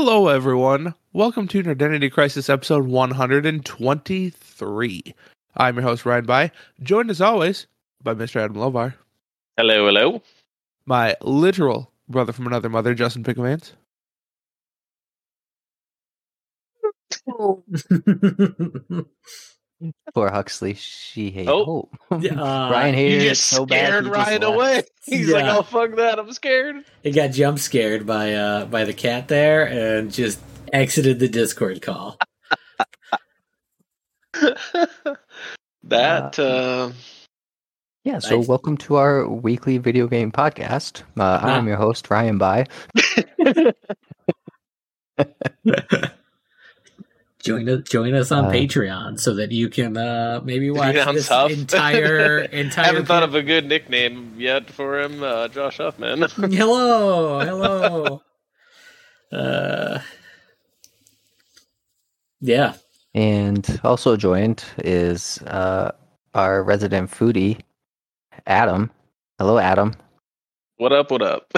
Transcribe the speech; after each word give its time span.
Hello, 0.00 0.28
everyone. 0.28 0.94
Welcome 1.12 1.48
to 1.48 1.58
Identity 1.58 2.08
Crisis 2.08 2.48
episode 2.48 2.86
123. 2.86 5.14
I'm 5.56 5.74
your 5.74 5.82
host, 5.82 6.06
Ryan 6.06 6.24
By, 6.24 6.52
joined 6.80 7.10
as 7.10 7.20
always 7.20 7.66
by 8.00 8.14
Mr. 8.14 8.36
Adam 8.36 8.56
Lovar, 8.56 8.94
Hello, 9.56 9.86
hello. 9.86 10.22
my 10.86 11.16
literal 11.20 11.90
brother 12.08 12.32
from 12.32 12.46
another 12.46 12.68
mother, 12.68 12.94
Justin 12.94 13.24
Pickmans, 13.24 13.72
oh. 17.28 17.64
Poor 20.14 20.30
Huxley. 20.30 20.74
She 20.74 21.30
hates 21.30 21.48
Oh. 21.50 21.64
hope. 21.64 22.22
Yeah, 22.22 22.32
uh, 22.42 22.70
Ryan 22.70 22.94
You 22.94 23.00
hated 23.00 23.22
it 23.22 23.28
just 23.28 23.44
so 23.48 23.64
bad. 23.66 23.88
scared 23.88 24.04
he 24.04 24.10
Ryan 24.10 24.40
left. 24.42 24.54
away. 24.54 24.82
He's 25.06 25.30
like, 25.30 25.44
"Oh 25.46 25.62
fuck 25.62 25.96
that! 25.96 26.18
I'm 26.18 26.32
scared." 26.32 26.84
He 27.02 27.10
got 27.12 27.30
jump 27.30 27.58
scared 27.58 28.06
by 28.06 28.34
uh 28.34 28.64
by 28.66 28.84
the 28.84 28.94
cat 28.94 29.28
there 29.28 29.64
and 29.66 30.12
just 30.12 30.40
exited 30.72 31.18
the 31.18 31.28
Discord 31.28 31.80
call. 31.82 32.18
that 35.84 36.38
uh, 36.38 36.90
Yeah, 38.04 38.18
so 38.20 38.38
Nice. 38.38 38.48
welcome 38.48 38.76
to 38.78 38.96
our 38.96 39.26
weekly 39.28 39.78
video 39.78 40.06
game 40.06 40.30
podcast. 40.32 41.02
Uh, 41.18 41.38
I'm 41.42 41.64
Ah. 41.64 41.68
your 41.68 41.76
host, 41.76 42.10
Ryan 42.10 42.38
By. 42.38 42.66
Join 47.42 47.68
us 47.68 47.82
join 47.88 48.14
us 48.14 48.32
on 48.32 48.46
Uh, 48.46 48.50
Patreon 48.50 49.18
so 49.20 49.34
that 49.34 49.52
you 49.52 49.68
can 49.68 49.96
uh 49.96 50.40
maybe 50.44 50.70
watch 50.70 50.94
Patreon 50.96 51.14
this 51.14 51.26
sub. 51.26 51.50
entire 51.50 52.38
entire 52.52 52.84
I 52.84 52.86
haven't 52.88 53.06
thought 53.06 53.22
of 53.22 53.34
a 53.34 53.42
good 53.42 53.66
nickname 53.66 54.34
yet 54.38 54.70
for 54.70 55.00
him, 55.00 55.22
uh, 55.22 55.48
Josh 55.48 55.78
Huffman. 55.78 56.22
Hello, 56.36 57.40
hello. 57.40 58.22
uh 59.32 60.00
Yeah. 62.40 62.74
And 63.14 63.80
also 63.82 64.16
joined 64.16 64.64
is 64.78 65.38
uh, 65.42 65.92
our 66.34 66.62
resident 66.62 67.10
foodie, 67.10 67.60
Adam. 68.46 68.90
Hello, 69.38 69.58
Adam. 69.58 69.94
what 70.76 70.92
up? 70.92 71.10
What 71.10 71.22
up? 71.22 71.52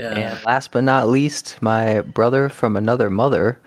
Yeah. 0.00 0.32
And 0.34 0.44
last 0.44 0.72
but 0.72 0.84
not 0.84 1.08
least, 1.08 1.60
my 1.60 2.00
brother 2.00 2.48
from 2.48 2.76
another 2.76 3.10
mother, 3.10 3.60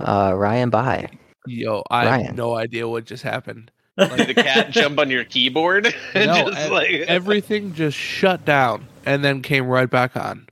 uh, 0.00 0.32
Ryan 0.36 0.70
By. 0.70 1.08
Yo, 1.46 1.82
I 1.90 2.04
Ryan. 2.06 2.24
have 2.26 2.36
no 2.36 2.54
idea 2.56 2.88
what 2.88 3.04
just 3.06 3.22
happened. 3.22 3.70
Did 3.96 4.28
the 4.28 4.34
cat 4.34 4.70
jump 4.70 4.98
on 4.98 5.10
your 5.10 5.24
keyboard? 5.24 5.94
and 6.14 6.26
No, 6.30 6.50
just 6.50 6.70
like 6.70 6.90
Everything 6.90 7.74
just 7.74 7.96
shut 7.96 8.44
down 8.44 8.86
and 9.06 9.24
then 9.24 9.42
came 9.42 9.66
right 9.66 9.88
back 9.90 10.16
on. 10.16 10.46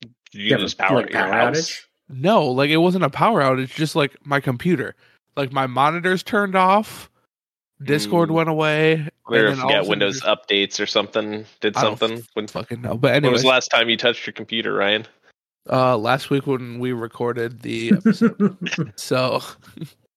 Did 0.00 0.10
You 0.32 0.44
you 0.44 0.52
have 0.52 0.60
just 0.60 0.78
power 0.78 0.96
like, 1.02 1.10
your 1.12 1.20
power 1.22 1.32
house? 1.32 1.56
outage? 1.58 1.82
No, 2.08 2.46
like 2.46 2.70
it 2.70 2.76
wasn't 2.78 3.04
a 3.04 3.10
power 3.10 3.40
outage, 3.42 3.74
just 3.74 3.96
like 3.96 4.16
my 4.24 4.40
computer. 4.40 4.94
Like 5.36 5.52
my 5.52 5.66
monitors 5.66 6.22
turned 6.22 6.54
off, 6.54 7.10
Discord 7.82 8.28
Mm. 8.30 8.34
went 8.34 8.48
away. 8.48 9.08
Or 9.28 9.36
and 9.46 9.48
if 9.54 9.58
you 9.58 9.64
of 9.64 9.70
got 9.70 9.86
Windows 9.88 10.20
just- 10.20 10.26
updates 10.26 10.80
or 10.80 10.86
something, 10.86 11.44
did 11.60 11.76
I 11.76 11.82
don't 11.82 11.98
something. 11.98 12.24
When, 12.34 12.46
Fucking 12.46 12.82
no. 12.82 12.96
But 12.96 13.22
when 13.22 13.32
was 13.32 13.42
the 13.42 13.48
last 13.48 13.68
time 13.68 13.88
you 13.90 13.96
touched 13.96 14.26
your 14.26 14.32
computer, 14.34 14.72
Ryan? 14.74 15.06
uh, 15.68 15.96
last 15.98 16.30
week 16.30 16.46
when 16.46 16.78
we 16.78 16.92
recorded 16.92 17.62
the 17.62 17.92
episode. 17.96 18.92
so, 18.96 19.42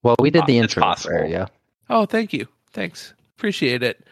Well, 0.03 0.15
we 0.19 0.29
did 0.29 0.45
the 0.45 0.57
It's 0.59 0.75
intro 0.75 0.83
possible. 0.83 1.17
for 1.17 1.25
you. 1.25 1.45
oh, 1.89 2.05
thank 2.05 2.33
you. 2.33 2.47
Thanks. 2.71 3.13
Appreciate 3.37 3.81
it. 3.81 4.05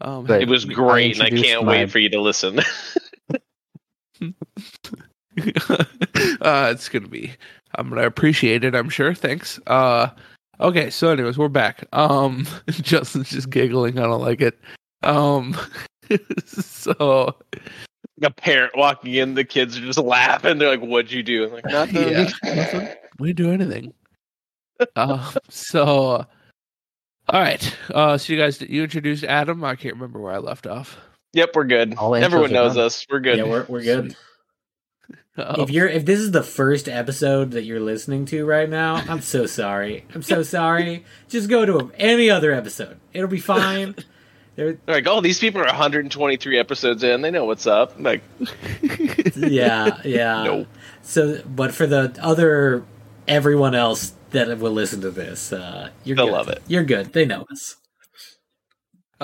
Um, 0.00 0.30
It 0.30 0.46
was 0.48 0.64
I 0.68 0.72
great, 0.72 1.18
and 1.18 1.22
I 1.24 1.30
can't 1.30 1.64
my- 1.64 1.72
wait 1.72 1.90
for 1.90 1.98
you 1.98 2.10
to 2.10 2.20
listen. 2.20 2.60
uh, 6.40 6.68
it's 6.72 6.88
gonna 6.88 7.08
be. 7.08 7.32
I'm 7.74 7.88
gonna 7.88 8.06
appreciate 8.06 8.62
it. 8.64 8.74
I'm 8.74 8.88
sure. 8.88 9.14
Thanks. 9.14 9.58
Uh, 9.66 10.08
okay. 10.68 10.90
So, 10.90 11.10
anyways, 11.10 11.38
we're 11.38 11.48
back. 11.48 11.86
Um, 11.92 12.46
Justin's 12.70 13.30
just 13.30 13.50
giggling. 13.50 13.98
I 13.98 14.02
don't 14.02 14.20
like 14.20 14.40
it. 14.40 14.58
Um, 15.02 15.56
so 16.46 17.36
a 18.22 18.30
parent 18.30 18.76
walking 18.76 19.14
in, 19.14 19.34
the 19.34 19.44
kids 19.44 19.76
are 19.76 19.80
just 19.80 19.98
laughing. 19.98 20.58
They're 20.58 20.70
like, 20.70 20.80
"What'd 20.80 21.12
you 21.12 21.22
do?" 21.22 21.44
I'm 21.44 21.52
like, 21.52 21.66
"Nothing." 21.66 22.08
Yeah, 22.08 22.30
nothing. 22.54 22.88
we 23.18 23.32
didn't 23.32 23.46
do 23.46 23.52
anything. 23.52 23.94
Uh, 24.96 25.32
so, 25.48 25.86
all 25.86 27.40
right. 27.40 27.76
Uh, 27.92 28.18
so 28.18 28.32
you 28.32 28.38
guys, 28.38 28.60
you 28.60 28.82
introduced 28.82 29.24
Adam. 29.24 29.64
I 29.64 29.76
can't 29.76 29.94
remember 29.94 30.20
where 30.20 30.32
I 30.32 30.38
left 30.38 30.66
off. 30.66 30.96
Yep, 31.32 31.50
we're 31.54 31.64
good. 31.64 31.94
All 31.96 32.14
Everyone 32.14 32.52
knows 32.52 32.76
us. 32.76 33.06
We're 33.10 33.20
good. 33.20 33.38
Yeah, 33.38 33.44
we're 33.44 33.66
we're 33.68 33.82
good. 33.82 34.16
Oh, 35.36 35.62
If 35.62 35.70
you're 35.70 35.88
if 35.88 36.04
this 36.04 36.20
is 36.20 36.30
the 36.30 36.44
first 36.44 36.88
episode 36.88 37.50
that 37.52 37.64
you're 37.64 37.80
listening 37.80 38.24
to 38.26 38.44
right 38.46 38.68
now, 38.68 38.94
I'm 39.08 39.20
so 39.20 39.46
sorry. 39.60 40.04
I'm 40.14 40.22
so 40.22 40.42
sorry. 40.44 41.04
Just 41.28 41.48
go 41.48 41.64
to 41.66 41.92
any 41.98 42.30
other 42.30 42.52
episode. 42.52 42.98
It'll 43.12 43.28
be 43.28 43.40
fine. 43.40 43.96
They're 44.56 44.78
like, 44.86 45.08
oh, 45.08 45.20
these 45.20 45.40
people 45.40 45.60
are 45.60 45.66
123 45.66 46.58
episodes 46.60 47.02
in. 47.02 47.22
They 47.22 47.32
know 47.32 47.44
what's 47.44 47.66
up. 47.66 47.96
I'm 47.96 48.04
like, 48.04 48.22
yeah, 49.34 50.00
yeah. 50.04 50.44
no. 50.44 50.66
So, 51.02 51.42
but 51.44 51.74
for 51.74 51.88
the 51.88 52.16
other 52.20 52.84
everyone 53.26 53.74
else 53.74 54.12
that 54.30 54.56
will 54.58 54.70
listen 54.70 55.00
to 55.00 55.10
this, 55.10 55.52
uh, 55.52 55.88
you're 56.04 56.14
They'll 56.16 56.26
good. 56.26 56.32
love 56.32 56.48
it. 56.48 56.62
You're 56.68 56.84
good. 56.84 57.12
They 57.12 57.24
know 57.24 57.44
us. 57.50 57.76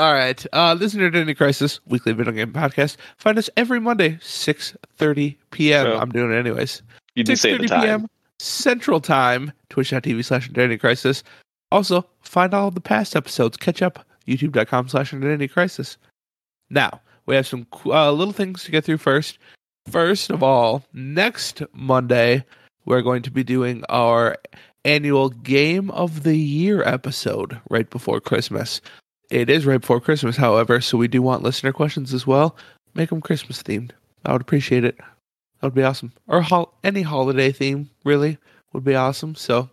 All 0.01 0.15
right. 0.15 0.47
Uh, 0.51 0.75
this 0.75 0.95
is 0.95 0.99
Nerdentity 0.99 1.37
Crisis, 1.37 1.79
weekly 1.85 2.15
video 2.15 2.33
game 2.33 2.55
podcast. 2.55 2.97
Find 3.19 3.37
us 3.37 3.51
every 3.55 3.79
Monday, 3.81 4.13
6.30 4.23 5.37
p.m. 5.51 5.89
Oh. 5.89 5.99
I'm 5.99 6.09
doing 6.09 6.33
it 6.33 6.39
anyways. 6.39 6.81
You 7.15 7.23
didn't 7.23 7.39
say 7.39 7.55
the 7.59 7.65
6:30 7.65 7.69
time. 7.69 7.83
p.m. 7.83 8.07
Central 8.39 9.01
Time, 9.03 9.53
twitch.tv 9.69 10.25
slash 10.25 10.49
Identity 10.49 10.79
Crisis. 10.79 11.23
Also, 11.71 12.07
find 12.23 12.55
all 12.55 12.71
the 12.71 12.81
past 12.81 13.15
episodes. 13.15 13.59
Catch 13.59 13.83
up, 13.83 14.07
youtube.com 14.27 14.89
slash 14.89 15.13
Identity 15.13 15.49
Crisis. 15.49 15.99
Now, 16.71 17.03
we 17.27 17.35
have 17.35 17.47
some 17.47 17.67
uh, 17.85 18.11
little 18.11 18.33
things 18.33 18.65
to 18.65 18.71
get 18.71 18.87
through 18.87 18.97
first. 18.97 19.37
First 19.91 20.31
of 20.31 20.43
all, 20.43 20.83
next 20.95 21.63
Monday, 21.75 22.47
we're 22.87 23.03
going 23.03 23.21
to 23.21 23.31
be 23.31 23.45
doing 23.45 23.85
our 23.91 24.39
annual 24.83 25.29
Game 25.29 25.91
of 25.91 26.23
the 26.23 26.37
Year 26.39 26.83
episode 26.85 27.61
right 27.69 27.91
before 27.91 28.19
Christmas. 28.23 28.81
It 29.31 29.49
is 29.49 29.65
right 29.67 29.81
before 29.81 30.01
Christmas, 30.01 30.37
however, 30.37 30.81
so 30.81 30.99
we 30.99 31.09
do 31.09 31.23
want 31.23 31.43
listener 31.43 31.73
questions 31.73 32.13
as 32.13 32.27
well. 32.27 32.57
Make 32.95 33.11
them 33.11 33.21
Christmas 33.21 33.63
themed. 33.63 33.93
I 34.25 34.33
would 34.33 34.43
appreciate 34.43 34.85
it. 34.85 34.97
That 34.99 35.67
would 35.69 35.75
be 35.75 35.83
awesome. 35.85 36.13
Or 36.27 36.41
hol- 36.41 36.75
any 36.83 37.03
holiday 37.03 37.53
theme, 37.53 37.91
really, 38.05 38.39
would 38.73 38.85
be 38.85 38.95
awesome. 38.97 39.35
So, 39.37 39.71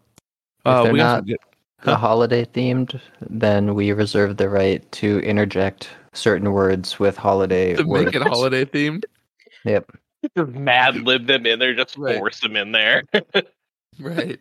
uh, 0.66 0.84
they're 0.84 0.94
we 0.94 1.00
got 1.00 1.06
not- 1.06 1.18
some 1.20 1.26
good. 1.26 1.38
The 1.84 1.92
Huh? 1.96 1.98
holiday 2.08 2.44
themed, 2.44 3.00
then 3.22 3.76
we 3.76 3.92
reserve 3.92 4.38
the 4.38 4.50
right 4.50 4.90
to 4.94 5.20
interject 5.20 5.90
certain 6.14 6.52
words 6.52 6.98
with 7.00 7.16
holiday 7.18 7.76
to 7.76 7.84
words. 7.84 8.06
make 8.06 8.16
it 8.16 8.24
holiday 8.24 8.66
themed. 8.66 9.04
Yep. 9.64 9.92
Just 10.36 10.50
mad 10.54 10.96
lib 11.04 11.28
them 11.28 11.46
in 11.46 11.60
there. 11.60 11.76
Just 11.76 11.96
Right. 11.96 12.18
force 12.18 12.40
them 12.40 12.56
in 12.56 12.72
there. 12.72 13.04
Right. 14.00 14.40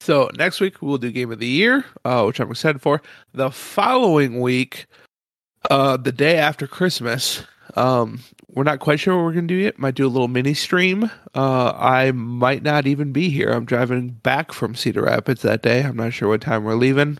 So 0.00 0.30
next 0.36 0.60
week 0.60 0.80
we'll 0.80 0.98
do 0.98 1.12
game 1.12 1.30
of 1.30 1.38
the 1.38 1.46
year, 1.46 1.84
uh, 2.04 2.24
which 2.24 2.40
I'm 2.40 2.50
excited 2.50 2.80
for. 2.80 3.02
The 3.34 3.50
following 3.50 4.40
week, 4.40 4.86
uh, 5.70 5.98
the 5.98 6.12
day 6.12 6.38
after 6.38 6.66
Christmas, 6.66 7.44
um, 7.76 8.20
we're 8.54 8.64
not 8.64 8.80
quite 8.80 8.98
sure 8.98 9.16
what 9.16 9.24
we're 9.24 9.34
gonna 9.34 9.46
do 9.46 9.54
yet. 9.54 9.78
Might 9.78 9.94
do 9.94 10.06
a 10.06 10.08
little 10.08 10.28
mini 10.28 10.54
stream. 10.54 11.10
Uh, 11.34 11.72
I 11.76 12.12
might 12.12 12.62
not 12.62 12.86
even 12.86 13.12
be 13.12 13.28
here. 13.28 13.50
I'm 13.50 13.66
driving 13.66 14.08
back 14.08 14.52
from 14.52 14.74
Cedar 14.74 15.02
Rapids 15.02 15.42
that 15.42 15.62
day. 15.62 15.82
I'm 15.82 15.96
not 15.96 16.14
sure 16.14 16.28
what 16.28 16.40
time 16.40 16.64
we're 16.64 16.74
leaving. 16.74 17.18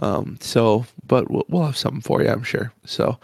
Um, 0.00 0.36
so, 0.40 0.86
but 1.06 1.30
we'll, 1.30 1.44
we'll 1.48 1.64
have 1.64 1.76
something 1.76 2.00
for 2.02 2.22
you, 2.22 2.28
I'm 2.28 2.42
sure. 2.42 2.72
So, 2.84 3.18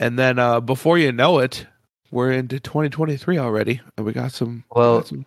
and 0.00 0.18
then 0.18 0.38
uh, 0.38 0.60
before 0.60 0.98
you 0.98 1.12
know 1.12 1.38
it, 1.38 1.66
we're 2.10 2.32
into 2.32 2.60
2023 2.60 3.38
already, 3.38 3.80
and 3.96 4.06
we 4.06 4.12
got 4.12 4.32
some. 4.32 4.64
Well, 4.74 4.98
got 4.98 5.08
some 5.08 5.26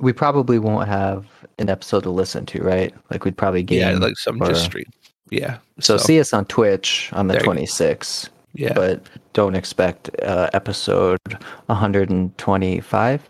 We 0.00 0.12
probably 0.12 0.58
won't 0.58 0.88
have 0.88 1.26
an 1.58 1.68
episode 1.68 2.02
to 2.04 2.10
listen 2.10 2.46
to, 2.46 2.62
right? 2.62 2.94
Like 3.10 3.24
we'd 3.24 3.36
probably 3.36 3.62
get 3.62 3.78
yeah, 3.80 3.98
like 3.98 4.16
some 4.18 4.38
just 4.38 4.50
or- 4.52 4.54
stream. 4.64 4.90
Yeah. 5.30 5.58
so, 5.78 5.96
see 5.96 6.18
us 6.18 6.32
on 6.32 6.44
Twitch 6.46 7.08
on 7.12 7.28
the 7.28 7.34
There 7.34 7.42
26th, 7.42 8.30
yeah. 8.54 8.72
but 8.72 9.00
don't 9.32 9.54
expect 9.54 10.10
uh, 10.22 10.50
episode 10.54 11.20
125. 11.66 13.28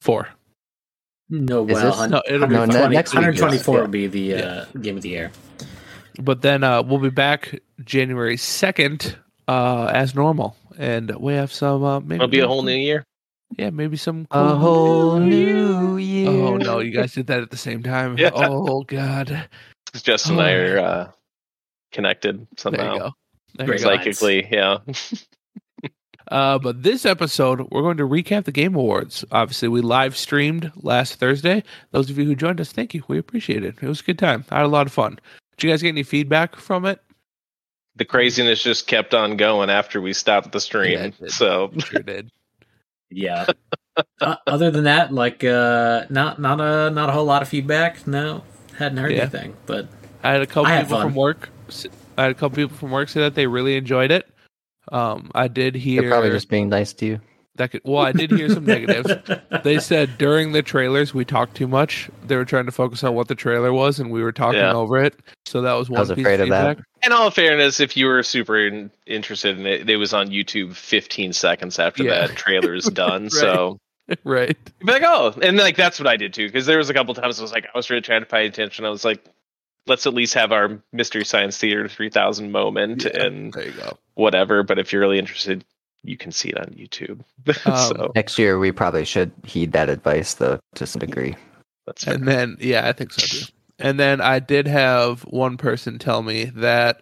four. 0.00 0.28
No, 1.28 1.66
Is 1.68 1.74
well, 1.74 1.96
this- 2.00 2.10
No, 2.10 2.22
it'll 2.26 2.46
be 2.48 2.54
No, 2.54 2.64
ne- 2.64 2.72
120 2.80 2.94
next 2.94 3.14
124 3.14 3.74
yeah. 3.74 3.80
will 3.82 3.88
be 3.88 4.06
the 4.06 4.34
uh, 4.34 4.38
Yeah. 4.38 4.64
game 4.80 4.96
of 4.96 5.02
the 5.02 5.10
year. 5.10 5.30
But 6.20 6.42
then 6.42 6.64
uh, 6.64 6.82
we'll 6.82 6.98
be 6.98 7.10
back 7.10 7.60
January 7.84 8.36
second, 8.36 9.16
uh, 9.46 9.90
as 9.92 10.14
normal, 10.14 10.56
and 10.78 11.10
we 11.16 11.34
have 11.34 11.52
some. 11.52 11.84
Uh, 11.84 12.00
maybe 12.00 12.14
It'll 12.16 12.28
be 12.28 12.40
a 12.40 12.48
whole 12.48 12.62
new 12.62 12.74
year. 12.74 13.04
Yeah, 13.58 13.70
maybe 13.70 13.96
some. 13.96 14.26
A 14.30 14.54
whole 14.54 15.18
new 15.18 15.96
year. 15.96 16.28
Oh 16.30 16.56
no, 16.56 16.78
you 16.78 16.92
guys 16.92 17.12
did 17.12 17.26
that 17.28 17.40
at 17.42 17.50
the 17.50 17.56
same 17.56 17.82
time. 17.82 18.16
Yeah. 18.18 18.30
Oh 18.34 18.82
god. 18.84 19.48
Justin 19.94 20.32
and 20.38 20.42
I 20.42 20.52
are 20.52 20.78
uh, 20.78 21.10
connected 21.92 22.46
somehow. 22.56 23.12
There 23.56 23.66
you 23.66 23.66
go. 23.66 23.66
lines. 23.66 23.82
Psychically, 23.82 24.46
yeah. 24.50 24.78
Uh, 26.28 26.60
but 26.60 26.84
this 26.84 27.04
episode, 27.04 27.60
we're 27.72 27.82
going 27.82 27.96
to 27.96 28.06
recap 28.06 28.44
the 28.44 28.52
Game 28.52 28.76
Awards. 28.76 29.24
Obviously, 29.32 29.66
we 29.66 29.80
live 29.80 30.16
streamed 30.16 30.70
last 30.76 31.16
Thursday. 31.16 31.64
Those 31.90 32.08
of 32.08 32.18
you 32.18 32.24
who 32.24 32.36
joined 32.36 32.60
us, 32.60 32.70
thank 32.70 32.94
you. 32.94 33.02
We 33.08 33.18
appreciate 33.18 33.64
it. 33.64 33.74
It 33.82 33.88
was 33.88 33.98
a 33.98 34.04
good 34.04 34.18
time. 34.20 34.44
I 34.48 34.58
had 34.58 34.64
a 34.66 34.68
lot 34.68 34.86
of 34.86 34.92
fun. 34.92 35.18
Did 35.56 35.64
you 35.66 35.70
guys 35.72 35.82
get 35.82 35.88
any 35.88 36.04
feedback 36.04 36.54
from 36.54 36.84
it? 36.84 37.00
The 37.96 38.04
craziness 38.04 38.62
just 38.62 38.86
kept 38.86 39.12
on 39.12 39.36
going 39.38 39.70
after 39.70 40.00
we 40.00 40.12
stopped 40.12 40.52
the 40.52 40.58
Yeah, 40.58 40.60
stream. 40.60 40.98
it 41.00 41.18
did. 41.18 41.32
so 41.32 41.72
Sure 41.78 42.00
did. 42.02 42.30
Yeah. 43.10 43.46
uh, 44.20 44.36
other 44.46 44.70
than 44.70 44.84
that, 44.84 45.12
like 45.12 45.42
uh 45.44 46.04
not 46.10 46.40
not 46.40 46.60
a 46.60 46.90
not 46.90 47.08
a 47.08 47.12
whole 47.12 47.24
lot 47.24 47.42
of 47.42 47.48
feedback. 47.48 48.06
No, 48.06 48.42
hadn't 48.76 48.98
heard 48.98 49.12
Yeah. 49.12 49.22
anything. 49.22 49.54
But 49.66 49.88
I 50.22 50.32
had 50.32 50.42
a 50.42 50.46
couple 50.46 50.66
had 50.66 50.82
people 50.86 50.98
fun. 50.98 51.06
from 51.08 51.14
work. 51.14 51.48
I 52.16 52.22
had 52.22 52.30
a 52.30 52.34
couple 52.34 52.56
people 52.56 52.76
from 52.76 52.90
work 52.90 53.08
say 53.08 53.20
that 53.20 53.34
they 53.34 53.46
really 53.46 53.76
enjoyed 53.76 54.10
it. 54.10 54.26
Um, 54.92 55.30
I 55.34 55.48
did 55.48 55.74
They're 55.74 55.80
hear 55.80 56.10
probably 56.10 56.30
just 56.30 56.48
being 56.48 56.68
nice 56.68 56.92
to 56.94 57.06
you. 57.06 57.20
That. 57.60 57.70
Could, 57.70 57.82
well, 57.84 58.02
I 58.02 58.12
did 58.12 58.30
hear 58.32 58.48
some 58.50 58.64
negatives. 58.66 59.10
They 59.62 59.78
said 59.78 60.16
during 60.18 60.52
the 60.52 60.62
trailers 60.62 61.12
we 61.14 61.24
talked 61.24 61.54
too 61.56 61.68
much. 61.68 62.08
They 62.26 62.36
were 62.36 62.44
trying 62.44 62.66
to 62.66 62.72
focus 62.72 63.04
on 63.04 63.14
what 63.14 63.28
the 63.28 63.34
trailer 63.34 63.72
was, 63.72 64.00
and 64.00 64.10
we 64.10 64.22
were 64.22 64.32
talking 64.32 64.60
Yeah. 64.60 64.72
over 64.72 65.02
it. 65.02 65.14
So 65.46 65.60
that 65.62 65.74
was 65.74 65.88
one. 65.90 65.98
I 65.98 66.00
was 66.00 66.08
piece 66.10 66.18
afraid 66.18 66.40
of 66.40 66.48
that. 66.48 66.76
feedback. 66.78 66.86
in 67.04 67.12
all 67.12 67.30
fairness, 67.30 67.78
if 67.80 67.96
you 67.96 68.06
were 68.06 68.22
super 68.22 68.58
in, 68.58 68.90
interested 69.06 69.58
in 69.58 69.66
it, 69.66 69.88
it 69.90 69.96
was 69.96 70.12
on 70.14 70.28
YouTube 70.30 70.74
15 70.74 71.32
seconds 71.32 71.78
after 71.78 72.02
Yeah. 72.04 72.26
that 72.28 72.64
is 72.74 72.84
done. 72.94 73.24
Right. 73.24 73.32
So 73.32 73.78
right. 74.24 74.56
you'd 74.80 74.86
be 74.86 74.92
like, 74.92 75.02
oh, 75.04 75.34
and 75.42 75.56
like 75.58 75.76
that's 75.76 75.98
what 76.00 76.06
I 76.06 76.16
did 76.16 76.32
too. 76.32 76.46
Because 76.46 76.66
there 76.66 76.78
was 76.78 76.88
a 76.90 76.94
couple 76.94 77.14
times 77.14 77.38
I 77.38 77.42
was 77.42 77.52
like, 77.52 77.66
I 77.66 77.76
was 77.76 77.90
really 77.90 78.02
trying 78.02 78.22
to 78.22 78.26
pay 78.26 78.46
attention. 78.46 78.84
I 78.84 78.90
was 78.90 79.04
like, 79.04 79.22
let's 79.86 80.06
at 80.06 80.14
least 80.14 80.34
have 80.34 80.52
our 80.52 80.80
Mystery 80.92 81.24
Science 81.24 81.58
Theater 81.58 81.88
3000 81.88 82.50
moment 82.52 83.04
Yeah, 83.04 83.24
and 83.26 83.52
there 83.52 83.66
you 83.66 83.72
go. 83.72 83.98
whatever. 84.14 84.62
But 84.62 84.78
if 84.78 84.92
you're 84.92 85.02
really 85.02 85.18
interested, 85.18 85.64
you 86.02 86.16
can 86.16 86.32
see 86.32 86.50
it 86.50 86.58
on 86.58 86.66
YouTube. 86.74 87.20
Um, 87.66 87.94
so 87.96 88.12
Next 88.14 88.38
year, 88.38 88.58
we 88.58 88.72
probably 88.72 89.04
should 89.04 89.32
heed 89.44 89.72
that 89.72 89.88
advice, 89.88 90.34
though, 90.34 90.58
to 90.74 90.86
some 90.86 91.00
degree. 91.00 91.36
that's 91.86 92.04
fair. 92.04 92.14
And 92.14 92.26
then, 92.28 92.56
yeah, 92.60 92.88
I 92.88 92.92
think 92.92 93.12
so 93.12 93.26
too. 93.26 93.46
And 93.82 93.98
then 93.98 94.20
I 94.20 94.40
did 94.40 94.66
have 94.66 95.22
one 95.22 95.56
person 95.56 95.98
tell 95.98 96.22
me 96.22 96.44
that 96.56 97.00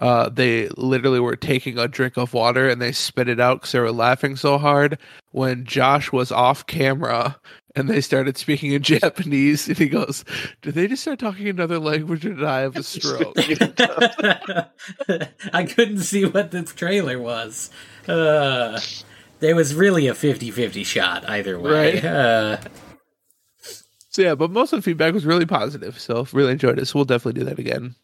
uh, 0.00 0.28
they 0.28 0.68
literally 0.76 1.20
were 1.20 1.36
taking 1.36 1.78
a 1.78 1.86
drink 1.86 2.16
of 2.16 2.34
water 2.34 2.68
and 2.68 2.82
they 2.82 2.90
spit 2.90 3.28
it 3.28 3.38
out 3.38 3.60
because 3.60 3.70
they 3.70 3.78
were 3.78 3.92
laughing 3.92 4.34
so 4.34 4.58
hard 4.58 4.98
when 5.30 5.64
Josh 5.64 6.10
was 6.10 6.32
off 6.32 6.66
camera 6.66 7.38
and 7.76 7.88
they 7.88 8.00
started 8.00 8.36
speaking 8.36 8.72
in 8.72 8.82
Japanese. 9.00 9.68
And 9.68 9.78
he 9.78 9.88
goes, 9.88 10.24
Did 10.62 10.74
they 10.74 10.88
just 10.88 11.02
start 11.02 11.20
talking 11.20 11.48
another 11.48 11.78
language 11.78 12.26
or 12.26 12.30
did 12.34 12.44
I 12.44 12.60
have 12.60 12.76
a 12.76 12.82
stroke? 12.82 13.36
I 15.52 15.64
couldn't 15.64 16.00
see 16.00 16.24
what 16.24 16.50
the 16.50 16.62
trailer 16.64 17.20
was. 17.20 17.70
Uh, 18.08 18.80
there 19.40 19.54
was 19.54 19.74
really 19.74 20.08
a 20.08 20.14
50-50 20.14 20.84
shot 20.84 21.28
either 21.28 21.58
way. 21.58 22.00
Right. 22.00 22.04
Uh, 22.04 22.56
So 24.10 24.22
yeah, 24.22 24.34
but 24.34 24.50
most 24.50 24.72
of 24.72 24.78
the 24.78 24.82
feedback 24.82 25.14
was 25.14 25.24
really 25.26 25.46
positive. 25.46 25.98
So 26.00 26.26
really 26.32 26.52
enjoyed 26.52 26.78
it. 26.78 26.86
So 26.86 26.98
we'll 26.98 27.04
definitely 27.04 27.40
do 27.40 27.46
that 27.46 27.58
again. 27.58 27.94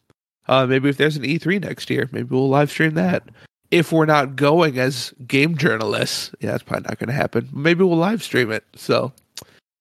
Uh, 0.47 0.67
maybe 0.67 0.89
if 0.89 0.97
there's 0.97 1.17
an 1.17 1.23
E3 1.25 1.63
next 1.63 1.89
year, 1.91 2.09
maybe 2.13 2.29
we'll 2.31 2.49
live 2.49 2.71
stream 2.71 2.95
that. 2.95 3.25
If 3.71 3.91
we're 3.91 4.05
not 4.07 4.37
going 4.37 4.79
as 4.79 5.13
game 5.27 5.57
journalists, 5.57 6.31
yeah, 6.41 6.53
that's 6.53 6.63
probably 6.63 6.87
not 6.89 6.99
going 6.99 7.09
to 7.09 7.15
happen. 7.15 7.49
Maybe 7.53 7.83
we'll 7.83 7.97
live 7.97 8.23
stream 8.23 8.53
it. 8.53 8.63
So, 8.77 9.13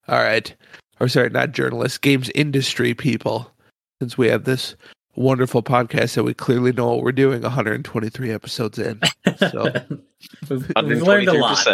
all 0.07 0.23
right, 0.23 0.55
or 0.99 1.07
sorry, 1.09 1.29
not 1.29 1.51
journalists, 1.51 1.97
games 1.97 2.31
industry 2.33 2.93
people. 2.93 3.51
Since 3.99 4.17
we 4.17 4.29
have 4.29 4.45
this 4.45 4.75
wonderful 5.15 5.63
podcast 5.63 6.15
that 6.15 6.23
we 6.23 6.33
clearly 6.33 6.71
know 6.71 6.87
what 6.89 7.03
we're 7.03 7.11
doing, 7.11 7.41
123 7.41 8.31
episodes 8.31 8.79
in. 8.79 8.99
So 9.37 9.63
we've, 10.49 10.71
we've 10.83 11.01
learned 11.01 11.27
a 11.27 11.33
lot. 11.33 11.67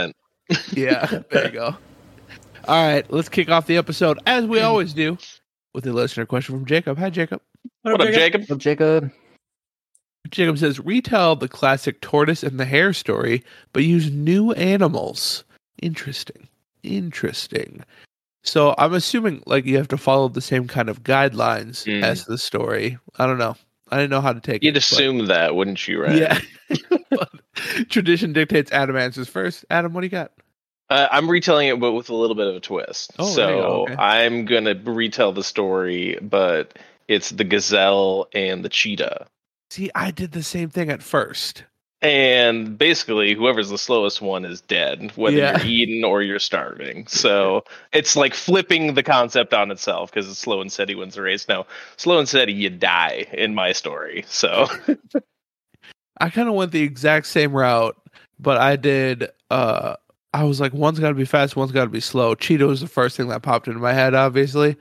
yeah, 0.73 1.21
there 1.29 1.45
you 1.45 1.51
go. 1.51 1.75
All 2.67 2.85
right, 2.85 3.09
let's 3.11 3.29
kick 3.29 3.49
off 3.49 3.67
the 3.67 3.77
episode 3.77 4.19
as 4.25 4.45
we 4.45 4.59
always 4.61 4.93
do 4.93 5.17
with 5.73 5.87
a 5.87 5.93
listener 5.93 6.25
question 6.25 6.55
from 6.55 6.65
Jacob. 6.65 6.97
Hi, 6.97 7.09
Jacob. 7.09 7.41
What 7.81 8.01
up, 8.01 8.07
Jacob? 8.09 8.45
Well, 8.49 8.57
Jacob, 8.57 9.11
Jacob 10.29 10.57
says, 10.57 10.79
retell 10.79 11.35
the 11.35 11.47
classic 11.47 12.01
tortoise 12.01 12.43
and 12.43 12.59
the 12.59 12.65
hare 12.65 12.93
story, 12.93 13.43
but 13.73 13.83
use 13.83 14.11
new 14.11 14.51
animals. 14.53 15.43
Interesting. 15.81 16.47
Interesting. 16.83 17.83
So 18.49 18.73
I'm 18.77 18.93
assuming 18.93 19.43
like 19.45 19.65
you 19.65 19.77
have 19.77 19.87
to 19.89 19.97
follow 19.97 20.27
the 20.27 20.41
same 20.41 20.67
kind 20.67 20.89
of 20.89 21.03
guidelines 21.03 21.85
Mm. 21.85 22.03
as 22.03 22.25
the 22.25 22.37
story. 22.37 22.97
I 23.17 23.25
don't 23.25 23.37
know. 23.37 23.55
I 23.91 23.97
didn't 23.97 24.11
know 24.11 24.21
how 24.21 24.33
to 24.33 24.39
take 24.41 24.57
it. 24.57 24.63
You'd 24.63 24.71
it. 24.71 24.73
but- 24.75 24.83
assume 24.83 25.25
that, 25.27 25.55
wouldn't 25.55 25.87
you? 25.87 26.01
Right? 26.03 26.15
Yeah. 26.15 26.39
Tradition 27.89 28.33
dictates 28.33 28.71
Adam 28.71 28.95
answers 28.95 29.27
first. 29.27 29.65
Adam, 29.69 29.93
what 29.93 30.01
do 30.01 30.05
you 30.07 30.11
got? 30.11 30.31
Uh, 30.89 31.07
I'm 31.11 31.29
retelling 31.29 31.67
it, 31.67 31.79
but 31.79 31.91
with 31.91 32.09
a 32.09 32.15
little 32.15 32.35
bit 32.35 32.47
of 32.47 32.55
a 32.55 32.59
twist. 32.59 33.11
Oh, 33.19 33.27
so 33.29 33.47
go, 33.47 33.81
okay. 33.83 33.95
I'm 33.95 34.45
gonna 34.45 34.73
retell 34.83 35.31
the 35.31 35.43
story, 35.43 36.17
but 36.21 36.79
it's 37.07 37.29
the 37.29 37.43
gazelle 37.43 38.27
and 38.33 38.63
the 38.65 38.69
cheetah. 38.69 39.27
See, 39.69 39.91
I 39.93 40.09
did 40.11 40.31
the 40.31 40.41
same 40.43 40.69
thing 40.69 40.89
at 40.89 41.03
first. 41.03 41.63
And 42.01 42.77
basically, 42.77 43.33
whoever's 43.33 43.69
the 43.69 43.77
slowest 43.77 44.21
one 44.21 44.45
is 44.45 44.61
dead, 44.61 45.11
whether 45.17 45.35
Yeah. 45.35 45.57
you're 45.57 45.67
eating 45.67 46.03
or 46.05 46.21
you're 46.21 46.39
starving. 46.39 47.05
So 47.07 47.65
it's 47.91 48.15
like 48.15 48.33
flipping 48.33 48.93
the 48.93 49.03
concept 49.03 49.53
on 49.53 49.69
itself 49.69 50.09
because 50.09 50.29
it's 50.29 50.39
slow 50.39 50.61
and 50.61 50.71
steady 50.71 50.95
wins 50.95 51.15
the 51.15 51.21
race. 51.21 51.47
now 51.49 51.65
slow 51.97 52.17
and 52.19 52.27
steady, 52.29 52.53
you 52.53 52.69
die 52.69 53.25
in 53.33 53.53
my 53.53 53.73
story. 53.73 54.23
So 54.29 54.67
I 56.21 56.29
kind 56.29 56.47
of 56.47 56.55
went 56.55 56.71
the 56.71 56.83
exact 56.83 57.27
same 57.27 57.51
route, 57.53 57.97
but 58.39 58.57
I 58.57 58.75
did. 58.77 59.29
uh 59.49 59.95
I 60.31 60.43
was 60.43 60.61
like, 60.61 60.73
one's 60.73 60.99
got 60.99 61.09
to 61.09 61.15
be 61.15 61.25
fast, 61.25 61.55
one's 61.55 61.71
got 61.71 61.85
to 61.85 61.89
be 61.89 61.99
slow. 61.99 62.35
Cheetah 62.35 62.67
was 62.67 62.81
the 62.81 62.87
first 62.87 63.17
thing 63.17 63.29
that 63.29 63.41
popped 63.41 63.67
into 63.67 63.79
my 63.79 63.93
head, 63.93 64.13
obviously, 64.13 64.77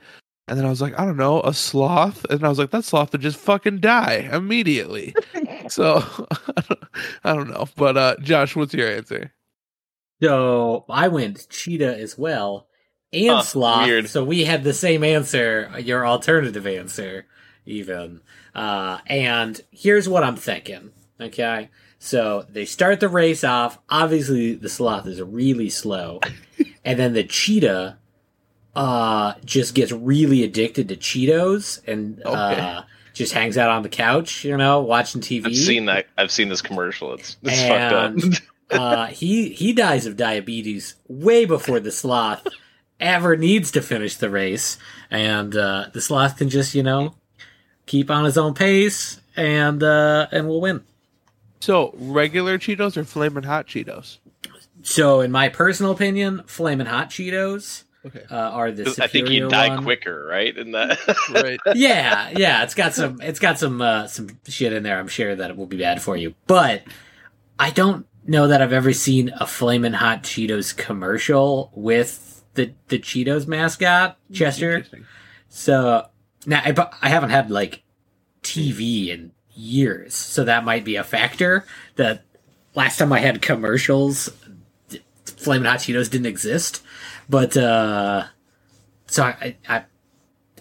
and 0.49 0.57
then 0.57 0.65
I 0.65 0.69
was 0.69 0.81
like, 0.81 0.97
I 0.99 1.05
don't 1.05 1.17
know, 1.17 1.41
a 1.41 1.53
sloth, 1.53 2.25
and 2.29 2.43
I 2.43 2.49
was 2.49 2.59
like, 2.59 2.71
that 2.71 2.83
sloth 2.83 3.11
would 3.13 3.21
just 3.21 3.37
fucking 3.37 3.79
die 3.79 4.29
immediately. 4.31 5.13
so 5.69 6.03
I 6.57 6.61
don't, 6.67 6.83
I 7.23 7.33
don't 7.35 7.49
know, 7.49 7.65
but 7.75 7.95
uh 7.97 8.15
Josh, 8.21 8.55
what's 8.55 8.73
your 8.73 8.89
answer? 8.89 9.31
So 10.21 10.85
I 10.89 11.07
went 11.07 11.47
cheetah 11.49 11.97
as 11.97 12.17
well, 12.17 12.67
and 13.13 13.37
Huh, 13.37 13.41
sloth. 13.41 13.87
weird. 13.87 14.09
So 14.09 14.23
we 14.23 14.43
had 14.43 14.63
the 14.63 14.73
same 14.73 15.03
answer, 15.03 15.71
your 15.79 16.05
alternative 16.05 16.67
answer, 16.67 17.25
even. 17.65 18.21
Uh, 18.53 18.99
and 19.07 19.61
here's 19.71 20.09
what 20.09 20.23
I'm 20.23 20.35
thinking. 20.35 20.91
Okay, 21.21 21.69
so 21.99 22.45
they 22.49 22.65
start 22.65 22.99
the 22.99 23.09
race 23.09 23.43
off. 23.43 23.79
Obviously, 23.89 24.55
the 24.55 24.69
sloth 24.69 25.07
is 25.07 25.21
really 25.21 25.69
slow, 25.69 26.19
and 26.85 26.99
then 26.99 27.13
the 27.13 27.23
cheetah 27.23 27.97
uh 28.79 29.33
just 29.43 29.75
gets 29.75 29.91
really 29.91 30.43
addicted 30.43 30.87
to 30.89 30.95
Cheetos 30.95 31.81
and 31.85 32.21
uh 32.25 32.83
just 33.13 33.33
hangs 33.33 33.57
out 33.57 33.69
on 33.69 33.83
the 33.83 33.89
couch, 33.89 34.45
you 34.45 34.55
know, 34.55 34.79
watching 34.79 35.19
TV. 35.19 35.47
I've 35.47 35.55
seen 35.55 35.85
that. 35.87 36.07
I've 36.17 36.31
seen 36.31 36.47
this 36.47 36.61
commercial. 36.61 37.13
It's 37.13 37.35
it's 37.43 37.59
And- 37.59 38.23
fucked 38.23 38.41
up. 38.71 38.79
uh, 38.79 39.05
he 39.07 39.49
he 39.49 39.73
dies 39.73 40.05
of 40.05 40.15
diabetes 40.15 40.95
way 41.07 41.43
before 41.45 41.79
the 41.79 41.91
sloth 41.91 42.47
ever 42.99 43.35
needs 43.35 43.71
to 43.71 43.81
finish 43.81 44.15
the 44.15 44.29
race, 44.29 44.77
and 45.11 45.55
uh, 45.55 45.87
the 45.93 45.99
sloth 46.01 46.37
can 46.37 46.49
just 46.49 46.73
you 46.75 46.83
know 46.83 47.15
keep 47.85 48.09
on 48.09 48.23
his 48.23 48.37
own 48.37 48.53
pace 48.53 49.19
and 49.35 49.83
uh, 49.83 50.27
and 50.31 50.47
will 50.47 50.61
win. 50.61 50.83
So 51.59 51.93
regular 51.97 52.57
Cheetos 52.57 52.95
or 52.95 53.03
flaming 53.03 53.43
hot 53.43 53.67
Cheetos? 53.67 54.19
So, 54.81 55.19
in 55.19 55.31
my 55.31 55.49
personal 55.49 55.91
opinion, 55.91 56.43
flaming 56.45 56.87
hot 56.87 57.09
Cheetos 57.09 57.83
Okay, 58.05 58.23
uh, 58.31 58.35
are 58.35 58.71
the 58.71 58.95
I 59.01 59.07
think 59.07 59.29
you 59.29 59.49
die 59.49 59.69
one. 59.69 59.83
quicker, 59.83 60.25
right? 60.25 60.55
In 60.55 60.71
that. 60.71 60.97
right. 61.31 61.59
yeah, 61.75 62.31
yeah, 62.35 62.63
it's 62.63 62.73
got 62.73 62.93
some 62.93 63.19
it's 63.21 63.39
got 63.39 63.59
some 63.59 63.81
uh, 63.81 64.07
some 64.07 64.29
shit 64.47 64.71
in 64.71 64.83
there. 64.83 64.97
I'm 64.97 65.09
sure 65.09 65.35
that 65.35 65.49
it 65.49 65.57
will 65.57 65.65
be 65.65 65.77
bad 65.77 66.01
for 66.01 66.15
you, 66.15 66.33
but 66.47 66.83
I 67.57 67.71
don't 67.71 68.05
know 68.25 68.47
that 68.47 68.61
I've 68.61 68.73
ever 68.73 68.93
seen 68.93 69.31
a 69.39 69.45
flamin' 69.45 69.93
hot 69.93 70.23
Cheetos 70.23 70.75
commercial 70.75 71.71
with 71.75 72.43
the 72.53 72.73
the 72.87 72.99
Cheetos 72.99 73.47
mascot 73.47 74.17
Chester. 74.31 74.85
So 75.49 76.07
now 76.45 76.61
I, 76.63 76.73
I 77.01 77.09
haven't 77.09 77.31
had 77.31 77.51
like 77.51 77.83
TV 78.43 79.09
in 79.09 79.31
years, 79.53 80.15
so 80.15 80.45
that 80.45 80.63
might 80.63 80.85
be 80.85 80.95
a 80.95 81.03
factor. 81.03 81.65
That 81.95 82.23
last 82.75 82.97
time 82.97 83.11
I 83.11 83.19
had 83.19 83.41
commercials, 83.41 84.29
d- 84.87 85.01
Flamin' 85.25 85.65
Hot 85.65 85.79
Cheetos 85.79 86.09
didn't 86.09 86.27
exist, 86.27 86.81
but 87.29 87.55
uh, 87.55 88.25
so 89.07 89.23
I, 89.23 89.55
I 89.67 89.83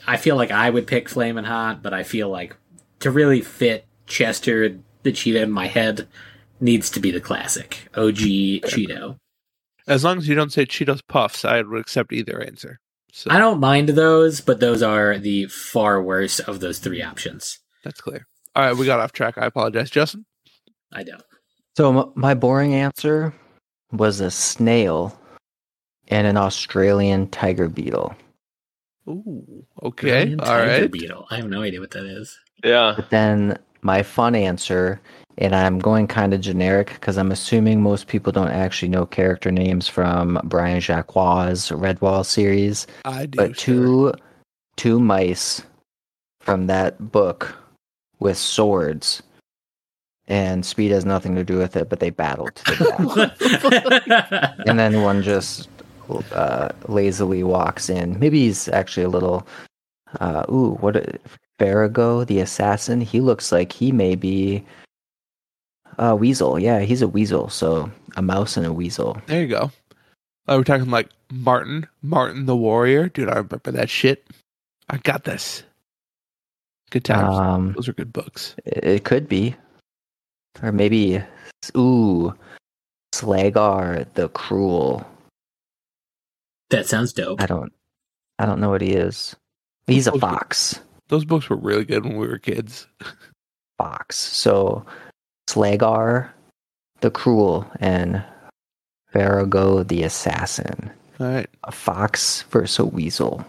I 0.07 0.17
feel 0.17 0.37
like 0.37 0.51
I 0.51 0.71
would 0.71 0.87
pick 0.87 1.09
Flamin' 1.09 1.45
Hot, 1.45 1.83
but 1.83 1.93
I 1.93 2.03
feel 2.03 2.29
like 2.29 2.57
to 3.01 3.11
really 3.11 3.41
fit 3.41 3.87
Chester 4.07 4.79
the 5.03 5.13
Cheetah 5.13 5.43
in 5.43 5.51
my 5.51 5.67
head 5.67 6.09
needs 6.61 6.91
to 6.91 7.01
be 7.01 7.11
the 7.11 7.21
classic 7.21 7.89
OG 7.95 8.17
Cheeto. 8.67 9.17
As 9.87 10.05
long 10.05 10.19
as 10.19 10.29
you 10.29 10.35
don't 10.35 10.53
say 10.53 10.67
Cheetos 10.67 11.01
Puffs, 11.09 11.45
I 11.45 11.63
would 11.63 11.81
accept 11.81 12.13
either 12.13 12.41
answer. 12.41 12.79
So 13.13 13.31
I 13.31 13.39
don't 13.39 13.61
mind 13.61 13.91
those, 13.91 14.41
but 14.41 14.61
those 14.61 14.83
are 14.83 15.19
the 15.19 15.47
far 15.47 16.03
worse 16.03 16.41
of 16.41 16.61
those 16.61 16.79
three 16.79 17.03
options. 17.03 17.59
that's 17.85 18.01
clear. 18.01 18.27
All 18.55 18.65
right, 18.65 18.77
we 18.77 18.87
got 18.87 19.01
off 19.01 19.13
track. 19.13 19.39
I 19.39 19.47
apologize, 19.47 19.91
Justin. 19.91 20.27
I 20.93 21.05
don't. 21.05 21.23
So 21.77 22.13
my 22.17 22.35
boring 22.35 22.75
answer 22.75 23.33
was 23.93 24.21
a 24.21 24.31
snail 24.31 25.19
and 26.09 26.27
an 26.27 26.37
Australian 26.37 27.29
tiger 27.29 27.69
beetle. 27.69 28.15
Ooh, 29.09 29.65
okay, 29.83 30.11
Brilliant 30.11 30.41
all 30.41 30.47
tiger 30.47 30.83
right. 30.83 30.91
Beetle. 30.93 31.27
I 31.31 31.37
have 31.37 31.49
no 31.49 31.63
idea 31.63 31.81
what 31.81 31.93
that 31.93 32.05
is. 32.05 32.39
Yeah. 32.65 32.95
But 32.97 33.11
then 33.11 33.59
my 33.83 34.03
fun 34.03 34.35
answer, 34.35 35.01
and 35.39 35.55
I'm 35.55 35.79
going 35.79 36.07
kind 36.09 36.35
of 36.35 36.41
generic 36.41 36.93
because 36.95 37.17
I'm 37.17 37.31
assuming 37.31 37.81
most 37.81 38.07
people 38.09 38.33
don't 38.33 38.49
actually 38.51 38.89
know 38.89 39.07
character 39.07 39.51
names 39.51 39.89
from 39.89 40.41
Brian 40.45 40.81
Jacques' 40.81 41.09
Redwall 41.09 42.27
series. 42.27 42.87
I 43.05 43.27
do. 43.27 43.37
but 43.37 43.59
sure. 43.59 44.13
two 44.13 44.15
two 44.77 45.01
mice 45.01 45.63
from 46.41 46.67
that 46.69 47.11
book 47.13 47.57
with 48.21 48.39
swords 48.39 49.23
and 50.29 50.65
speed 50.65 50.91
has 50.93 51.05
nothing 51.05 51.35
to 51.35 51.45
do 51.45 51.59
with 51.59 51.77
it 51.77 51.89
but 51.89 52.01
they 52.01 52.11
battled. 52.11 52.55
to 52.55 52.71
the 52.77 54.03
death 54.09 54.55
and 54.67 54.79
then 54.79 55.03
one 55.03 55.23
just 55.23 55.69
uh, 56.33 56.69
lazily 56.89 57.43
walks 57.43 57.89
in 57.91 58.19
maybe 58.19 58.41
he's 58.41 58.69
actually 58.69 59.05
a 59.05 59.09
little 59.09 59.47
uh, 60.21 60.45
ooh 60.51 60.77
what 60.81 60.97
a- 60.97 61.19
Ferahgo 61.59 62.27
the 62.27 62.41
assassin 62.41 63.01
he 63.01 63.21
looks 63.21 63.51
like 63.53 63.73
he 63.73 63.91
may 63.93 64.15
be 64.15 64.65
a 65.99 66.15
weasel 66.15 66.59
yeah 66.59 66.81
he's 66.81 67.03
a 67.03 67.09
weasel 67.09 67.49
so 67.49 67.91
a 68.17 68.23
mouse 68.23 68.57
and 68.57 68.65
a 68.67 68.73
weasel 68.73 69.21
There 69.27 69.41
you 69.43 69.49
go. 69.49 69.71
Oh, 70.47 70.59
we're 70.59 70.65
talking 70.65 70.89
like 70.91 71.11
Martin, 71.31 71.87
Martin 72.01 72.47
the 72.47 72.57
Warrior. 72.57 73.11
Dude, 73.11 73.29
I 73.29 73.35
remember 73.37 73.71
that 73.71 73.91
shit. 73.91 74.25
I 74.89 74.97
got 74.97 75.25
this. 75.25 75.63
Good 76.91 77.05
times. 77.05 77.37
um 77.37 77.73
Those 77.75 77.87
are 77.89 77.93
good 77.93 78.15
books. 78.15 78.55
It 78.65 79.05
could 79.05 79.29
be. 79.29 79.55
Or 80.63 80.73
maybe 80.73 81.23
ooh 81.77 82.33
Slagar 83.15 84.07
the 84.15 84.29
Cruel. 84.31 85.07
That 86.71 86.87
sounds 86.87 87.13
dope. 87.13 87.41
I 87.41 87.47
don't 87.47 87.73
I 88.39 88.47
don't 88.47 88.61
know 88.61 88.71
what 88.71 88.83
he 88.83 88.93
is. 88.93 89.35
He's 89.87 90.07
a 90.07 90.19
fox. 90.19 90.81
Those 91.09 91.25
books 91.25 91.49
were 91.49 91.57
really 91.57 91.85
good 91.85 92.05
when 92.05 92.17
we 92.17 92.27
were 92.29 92.39
kids. 92.39 92.87
Fox. 93.79 94.17
So 94.17 94.85
Slagar 95.49 96.29
the 97.01 97.11
Cruel 97.11 97.67
and 97.81 98.23
Ferahgo 99.15 99.87
the 99.87 100.03
Assassin. 100.03 100.91
All 101.21 101.27
right. 101.27 101.49
A 101.65 101.73
fox 101.73 102.43
versus 102.51 102.79
a 102.79 102.85
weasel. 102.85 103.45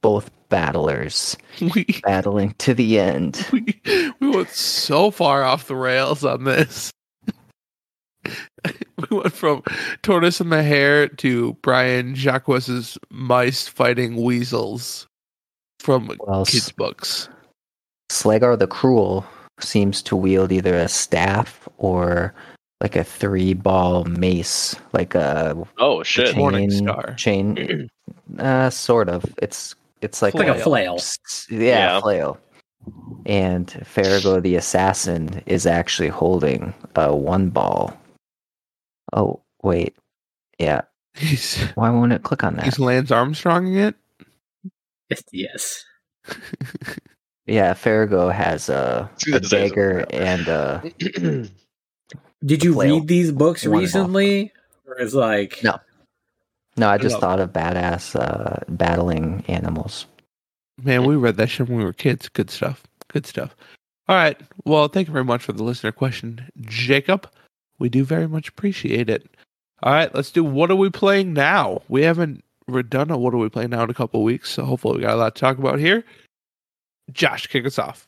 Both 0.00 0.30
battlers 0.48 1.36
We, 1.60 1.86
battling 2.02 2.54
to 2.58 2.74
the 2.74 2.98
end. 2.98 3.46
we, 3.52 3.80
we 4.20 4.30
went 4.30 4.50
so 4.50 5.10
far 5.10 5.44
off 5.44 5.66
the 5.68 5.76
rails 5.76 6.24
on 6.24 6.44
this. 6.44 6.90
we 9.10 9.16
went 9.18 9.32
from 9.32 9.62
Tortoise 10.02 10.40
and 10.40 10.52
the 10.52 10.62
Hare 10.62 11.08
to 11.08 11.54
Brian 11.62 12.14
Jacques's 12.14 12.98
Mice 13.10 13.66
Fighting 13.68 14.16
Weasels 14.22 15.06
from 15.80 16.10
Well, 16.20 16.44
kids' 16.44 16.70
books. 16.72 17.28
Slagar 18.10 18.58
the 18.58 18.66
Cruel 18.66 19.24
seems 19.60 20.02
to 20.02 20.16
wield 20.16 20.52
either 20.52 20.74
a 20.76 20.88
staff 20.88 21.68
or 21.78 22.34
like 22.80 22.96
a 22.96 23.04
three 23.04 23.54
ball 23.54 24.04
mace, 24.04 24.74
like 24.92 25.14
a 25.14 25.56
Oh 25.78 26.02
shit. 26.02 26.28
chain. 26.28 26.36
Morning 26.38 26.70
Star. 26.70 27.14
Chain, 27.16 27.88
uh, 28.38 28.70
sort 28.70 29.08
of. 29.08 29.24
It's 29.38 29.74
it's 30.02 30.20
like 30.20 30.34
It's 30.34 30.40
like 30.44 30.56
a 30.56 30.60
flail. 30.60 30.98
yeah, 31.50 31.58
Yeah. 31.94 32.00
flail. 32.00 32.38
And 33.26 33.68
Ferahgo 33.68 34.42
the 34.42 34.56
assassin 34.56 35.40
is 35.46 35.64
actually 35.66 36.08
holding 36.08 36.74
a 36.96 37.14
one 37.14 37.50
ball. 37.50 37.96
Oh 39.12 39.40
wait, 39.62 39.96
yeah. 40.58 40.82
He's 41.14 41.60
Why 41.74 41.90
won't 41.90 42.12
it 42.12 42.22
click 42.22 42.42
on 42.44 42.56
that? 42.56 42.64
he's 42.64 42.78
Lance 42.78 43.10
Armstronging 43.10 43.76
it. 43.76 43.94
Yes. 45.32 45.84
Yeah, 47.46 47.74
Ferahgo 47.74 48.32
has 48.32 48.68
a, 48.68 49.10
a 49.32 49.40
dagger 49.40 50.06
and 50.10 50.48
a 50.48 50.82
Did 52.44 52.64
you 52.64 52.72
Flail. 52.74 52.98
read 53.00 53.08
these 53.08 53.30
books 53.32 53.66
recently? 53.66 54.52
Or 54.86 54.98
is 55.00 55.14
like 55.14 55.62
No. 55.62 55.78
No, 56.76 56.88
I 56.88 56.96
just 56.98 57.16
No. 57.16 57.20
thought 57.20 57.40
of 57.40 57.52
badass 57.52 58.16
uh, 58.18 58.60
battling 58.68 59.44
animals. 59.48 60.06
Man, 60.82 61.04
we 61.04 61.16
read 61.16 61.36
that 61.36 61.50
shit 61.50 61.68
when 61.68 61.78
we 61.78 61.84
were 61.84 61.92
kids. 61.92 62.28
Good 62.30 62.48
stuff. 62.50 62.82
Good 63.08 63.26
stuff. 63.26 63.54
All 64.08 64.16
right. 64.16 64.40
Well, 64.64 64.88
thank 64.88 65.06
you 65.08 65.12
very 65.12 65.24
much 65.24 65.42
for 65.42 65.52
the 65.52 65.62
listener 65.62 65.92
question, 65.92 66.48
Jacob. 66.62 67.28
We 67.82 67.88
do 67.88 68.04
very 68.04 68.28
much 68.28 68.48
appreciate 68.48 69.10
it. 69.10 69.28
All 69.82 69.92
right, 69.92 70.14
let's 70.14 70.30
do 70.30 70.44
what 70.44 70.70
are 70.70 70.76
we 70.76 70.88
playing 70.88 71.32
now? 71.32 71.82
We 71.88 72.02
haven't 72.02 72.44
re- 72.68 72.84
done 72.84 73.10
a 73.10 73.18
what 73.18 73.34
are 73.34 73.38
we 73.38 73.48
playing 73.48 73.70
now 73.70 73.82
in 73.82 73.90
a 73.90 73.94
couple 73.94 74.20
of 74.20 74.24
weeks, 74.24 74.50
so 74.50 74.64
hopefully 74.64 74.98
we 74.98 75.02
got 75.02 75.14
a 75.14 75.16
lot 75.16 75.34
to 75.34 75.40
talk 75.40 75.58
about 75.58 75.80
here. 75.80 76.04
Josh, 77.10 77.48
kick 77.48 77.66
us 77.66 77.80
off. 77.80 78.06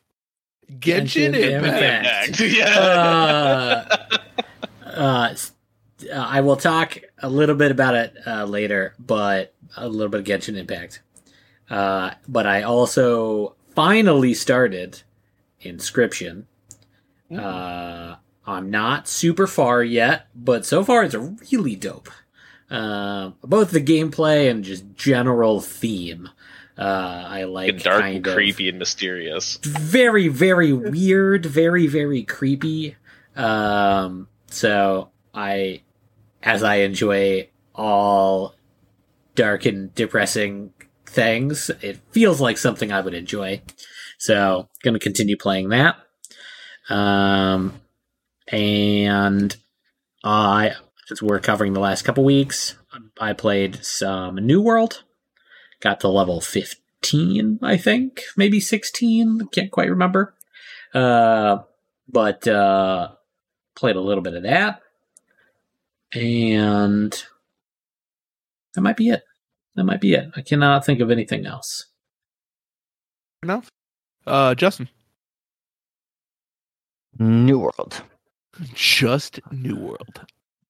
Genshin 0.78 1.34
Genshin 1.34 1.64
Impact. 1.64 2.40
Impact. 2.40 2.40
yeah. 2.56 3.84
uh, 4.84 4.96
uh, 4.96 5.34
I 6.14 6.40
will 6.40 6.56
talk 6.56 6.98
a 7.18 7.28
little 7.28 7.56
bit 7.56 7.72
about 7.72 7.96
it 7.96 8.14
uh, 8.28 8.44
later, 8.44 8.94
but 9.00 9.54
a 9.76 9.88
little 9.88 10.08
bit 10.08 10.20
of 10.20 10.26
Genshin 10.26 10.56
Impact. 10.56 11.02
Uh, 11.68 12.12
but 12.28 12.46
I 12.46 12.62
also 12.62 13.56
finally 13.74 14.34
started 14.34 15.02
Inscryption. 15.64 16.44
Uh, 17.36 18.14
I'm 18.46 18.70
not 18.70 19.08
super 19.08 19.46
far 19.46 19.82
yet, 19.82 20.26
but 20.34 20.66
so 20.66 20.84
far 20.84 21.02
it's 21.04 21.14
really 21.14 21.76
dope. 21.76 22.08
Uh, 22.70 23.30
both 23.42 23.70
the 23.70 23.80
gameplay 23.80 24.50
and 24.50 24.64
just 24.64 24.84
general 24.94 25.60
theme. 25.60 26.28
Uh, 26.76 27.24
I 27.28 27.44
like 27.44 27.82
dark 27.82 28.00
kind 28.02 28.26
and 28.26 28.34
creepy 28.34 28.68
and 28.68 28.78
mysterious. 28.78 29.58
very 29.62 30.26
very 30.26 30.72
weird 30.72 31.46
very 31.46 31.86
very 31.86 32.24
creepy 32.24 32.96
um 33.36 34.26
so 34.48 35.10
i 35.32 35.80
as 36.42 36.62
i 36.64 36.76
enjoy 36.76 37.48
all 37.76 38.54
dark 39.36 39.66
and 39.66 39.94
depressing 39.94 40.72
things 41.06 41.70
it 41.80 41.98
feels 42.10 42.40
like 42.40 42.58
something 42.58 42.90
i 42.92 43.00
would 43.00 43.14
enjoy 43.14 43.60
so 44.18 44.68
gonna 44.82 44.98
continue 44.98 45.36
playing 45.36 45.68
that 45.68 45.96
um 46.88 47.80
and 48.48 49.56
i 50.22 50.72
since 51.06 51.22
we're 51.22 51.40
covering 51.40 51.72
the 51.72 51.80
last 51.80 52.02
couple 52.02 52.24
weeks 52.24 52.76
i 53.20 53.32
played 53.32 53.84
some 53.84 54.36
new 54.36 54.60
world. 54.60 55.02
Got 55.80 56.00
to 56.00 56.08
level 56.08 56.40
15 56.40 57.58
i 57.62 57.76
think. 57.76 58.22
Maybe 58.36 58.60
16 58.60 59.48
can't 59.52 59.70
quite 59.70 59.90
remember. 59.90 60.34
Uh 60.92 61.58
but 62.08 62.46
uh 62.46 63.08
played 63.74 63.96
a 63.96 64.00
little 64.00 64.22
bit 64.22 64.34
of 64.34 64.44
that. 64.44 64.80
And 66.12 67.24
that 68.74 68.80
might 68.80 68.96
be 68.96 69.08
it. 69.08 69.24
That 69.74 69.84
might 69.84 70.00
be 70.00 70.14
it. 70.14 70.30
I 70.36 70.42
cannot 70.42 70.84
think 70.84 71.00
of 71.00 71.10
anything 71.10 71.46
else. 71.46 71.86
Enough. 73.42 73.68
Uh, 74.26 74.54
Justin, 74.54 74.88
New 77.18 77.58
World. 77.58 78.02
Just 78.74 79.40
New 79.52 79.76
World. 79.76 80.24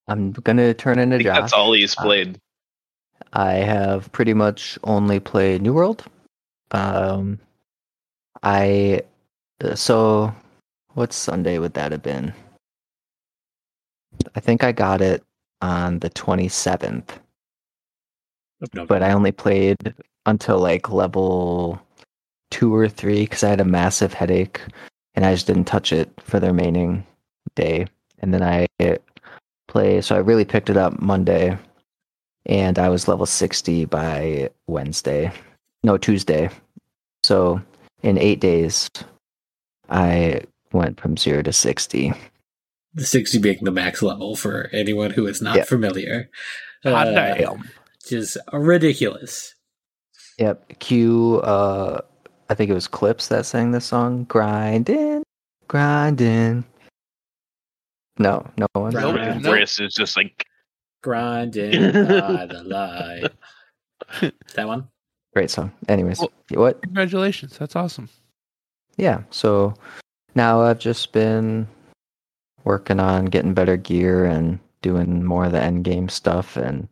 I'm 0.09 0.33
gonna 0.33 0.75
turn 0.75 0.99
I 0.99 1.03
into 1.03 1.17
think 1.19 1.27
Josh. 1.29 1.41
that's 1.41 1.53
all 1.53 1.73
he's 1.73 1.97
Uh, 1.97 2.03
played. 2.03 2.39
I 3.33 3.55
have 3.55 4.11
pretty 4.13 4.35
much 4.35 4.79
only 4.85 5.21
played 5.21 5.63
New 5.63 5.73
World. 5.73 6.05
Um, 6.71 7.39
I 8.43 9.03
uh, 9.63 9.75
so 9.75 10.35
what 10.95 11.13
Sunday 11.13 11.59
would 11.59 11.75
that 11.75 11.93
have 11.93 12.03
been? 12.03 12.33
I 14.35 14.41
think 14.41 14.63
I 14.63 14.73
got 14.73 15.01
it 15.01 15.23
on 15.61 15.99
the 16.01 16.11
27th, 16.11 17.09
but 18.87 19.03
I 19.03 19.13
only 19.13 19.33
played 19.33 19.95
until 20.27 20.59
like 20.59 20.91
level 20.91 21.81
two 22.51 22.75
or 22.75 22.89
three 22.89 23.23
because 23.25 23.43
I 23.43 23.51
had 23.51 23.61
a 23.61 23.65
massive 23.65 24.13
headache 24.15 24.61
and 25.15 25.25
I 25.25 25.33
just 25.35 25.47
didn't 25.47 25.65
touch 25.65 25.93
it 25.93 26.11
for 26.21 26.39
the 26.39 26.49
remaining 26.49 27.05
day. 27.55 27.87
And 28.21 28.33
then 28.33 28.43
I 28.43 28.67
play, 29.69 30.01
so 30.01 30.15
I 30.15 30.19
really 30.19 30.45
picked 30.45 30.71
it 30.71 30.77
up 30.77 31.01
Monday 31.01 31.59
and 32.47 32.79
I 32.79 32.89
was 32.89 33.09
level 33.09 33.27
60 33.27 33.85
by 33.87 34.51
Wednesday. 34.67 35.33
No, 35.83 35.97
Tuesday. 35.99 36.51
So 37.23 37.61
in 38.03 38.19
eight 38.19 38.41
days, 38.41 38.89
I 39.89 40.43
went 40.73 41.01
from 41.01 41.17
zero 41.17 41.43
to 41.43 41.53
60. 41.53 42.13
the 42.97 43.05
60 43.05 43.39
being 43.39 43.59
the 43.63 43.73
max 43.73 44.03
level 44.03 44.37
for 44.37 44.69
anyone 44.73 45.11
who 45.11 45.27
is 45.27 45.43
not 45.43 45.57
Yeah. 45.57 45.65
familiar 45.65 46.31
Hot 46.85 47.09
Uh, 47.09 47.35
damn. 47.35 47.69
just 48.07 48.37
ridiculous 48.53 49.55
Yep. 50.39 50.79
Q, 50.81 51.41
uh, 51.43 52.01
I 52.51 52.55
think 52.55 52.71
it 52.71 52.75
was 52.75 52.87
Clipse 52.87 53.29
that 53.29 53.47
sang 53.47 53.71
this 53.73 53.85
song. 53.87 54.25
Grinding, 54.25 55.23
grinding. 55.69 56.65
No, 58.19 58.47
no 58.57 58.67
one. 58.75 58.93
Nope. 58.93 59.17
And 59.19 59.43
no. 59.43 59.51
Chris 59.53 59.81
is 59.81 59.95
just 59.95 60.17
like 60.17 60.47
grinding 61.03 61.73
by 61.93 62.47
the 62.47 62.63
light. 64.21 64.31
that 64.55 64.67
one. 64.67 64.89
Great 65.35 65.51
song. 65.51 65.73
Anyways, 65.89 66.21
Well- 66.21 66.31
what? 66.51 66.83
Congratulations. 66.83 67.59
That's 67.59 67.75
awesome. 67.77 68.09
Yeah. 68.97 69.23
So 69.31 69.75
now 70.35 70.61
I've 70.63 70.79
just 70.79 71.13
been 71.13 71.67
working 72.65 73.01
on 73.01 73.27
getting 73.27 73.53
better 73.55 73.77
gear 73.77 74.25
and 74.25 74.59
doing 74.83 75.25
more 75.25 75.47
of 75.47 75.53
the 75.53 75.61
end 75.61 75.85
game 75.85 76.09
stuff 76.09 76.57
and 76.57 76.87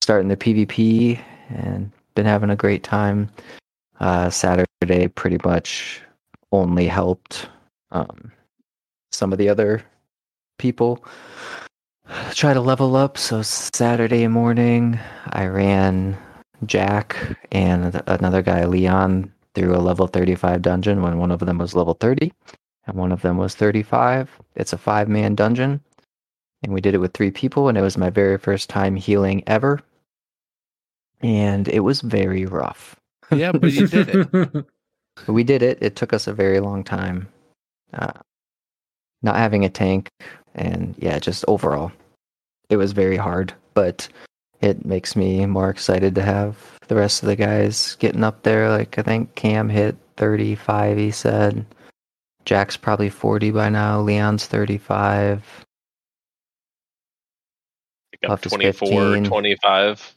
starting 0.00 0.28
the 0.28 0.36
PvP 0.36 1.18
and 1.50 1.90
been 2.14 2.26
having 2.26 2.50
a 2.50 2.56
great 2.56 2.82
time. 2.84 3.28
Uh, 4.00 4.30
Saturday 4.30 5.08
pretty 5.08 5.38
much 5.44 6.00
only 6.52 6.86
helped 6.86 7.48
um, 7.90 8.30
some 9.10 9.32
of 9.32 9.38
the 9.38 9.48
other 9.48 9.82
people 10.58 11.04
try 12.32 12.54
to 12.54 12.60
level 12.60 12.96
up. 12.96 13.16
So 13.18 13.42
Saturday 13.42 14.26
morning, 14.28 14.98
I 15.30 15.46
ran 15.46 16.16
Jack 16.66 17.16
and 17.52 18.00
another 18.06 18.42
guy, 18.42 18.64
Leon, 18.64 19.32
through 19.54 19.74
a 19.74 19.78
level 19.78 20.06
35 20.06 20.62
dungeon 20.62 21.02
when 21.02 21.18
one 21.18 21.30
of 21.30 21.40
them 21.40 21.58
was 21.58 21.74
level 21.74 21.94
30 21.94 22.32
and 22.86 22.96
one 22.96 23.12
of 23.12 23.22
them 23.22 23.36
was 23.36 23.54
35. 23.54 24.30
It's 24.56 24.72
a 24.72 24.78
five 24.78 25.08
man 25.08 25.34
dungeon. 25.34 25.80
And 26.62 26.72
we 26.72 26.80
did 26.80 26.94
it 26.94 26.98
with 26.98 27.14
three 27.14 27.30
people, 27.30 27.68
and 27.68 27.78
it 27.78 27.82
was 27.82 27.96
my 27.96 28.10
very 28.10 28.36
first 28.36 28.68
time 28.68 28.96
healing 28.96 29.44
ever. 29.46 29.78
And 31.20 31.68
it 31.68 31.80
was 31.80 32.00
very 32.00 32.46
rough. 32.46 32.96
Yeah, 33.30 33.52
but 33.52 33.70
you 33.70 33.86
did 33.86 34.08
it. 34.08 34.66
We 35.26 35.42
did 35.42 35.62
it. 35.62 35.78
It 35.80 35.96
took 35.96 36.12
us 36.12 36.28
a 36.28 36.32
very 36.32 36.60
long 36.60 36.84
time. 36.84 37.28
Uh, 37.92 38.12
not 39.22 39.36
having 39.36 39.64
a 39.64 39.68
tank, 39.68 40.08
and 40.54 40.94
yeah, 40.98 41.18
just 41.18 41.44
overall, 41.48 41.92
it 42.70 42.76
was 42.76 42.92
very 42.92 43.16
hard. 43.16 43.52
But 43.74 44.08
it 44.60 44.84
makes 44.84 45.14
me 45.14 45.46
more 45.46 45.70
excited 45.70 46.14
to 46.16 46.22
have 46.22 46.78
the 46.88 46.96
rest 46.96 47.22
of 47.22 47.28
the 47.28 47.36
guys 47.36 47.96
getting 48.00 48.24
up 48.24 48.42
there. 48.42 48.68
Like 48.70 48.98
I 48.98 49.02
think 49.02 49.34
Cam 49.34 49.68
hit 49.68 49.96
35. 50.16 50.98
He 50.98 51.10
said. 51.10 51.64
Jack's 52.44 52.78
probably 52.78 53.10
40 53.10 53.50
by 53.50 53.68
now. 53.68 54.00
Leon's 54.00 54.46
35. 54.46 55.66
Up 58.24 58.30
Puff 58.30 58.46
is 58.46 58.52
24, 58.52 58.88
15. 58.88 59.24
25. 59.24 60.14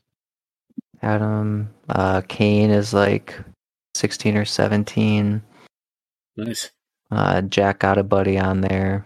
Adam, 1.01 1.69
uh, 1.89 2.21
Kane 2.29 2.69
is 2.69 2.93
like 2.93 3.37
16 3.95 4.37
or 4.37 4.45
17. 4.45 5.41
nice. 6.37 6.71
Uh, 7.11 7.41
Jack 7.41 7.79
got 7.79 7.97
a 7.97 8.03
buddy 8.03 8.39
on 8.39 8.61
there. 8.61 9.05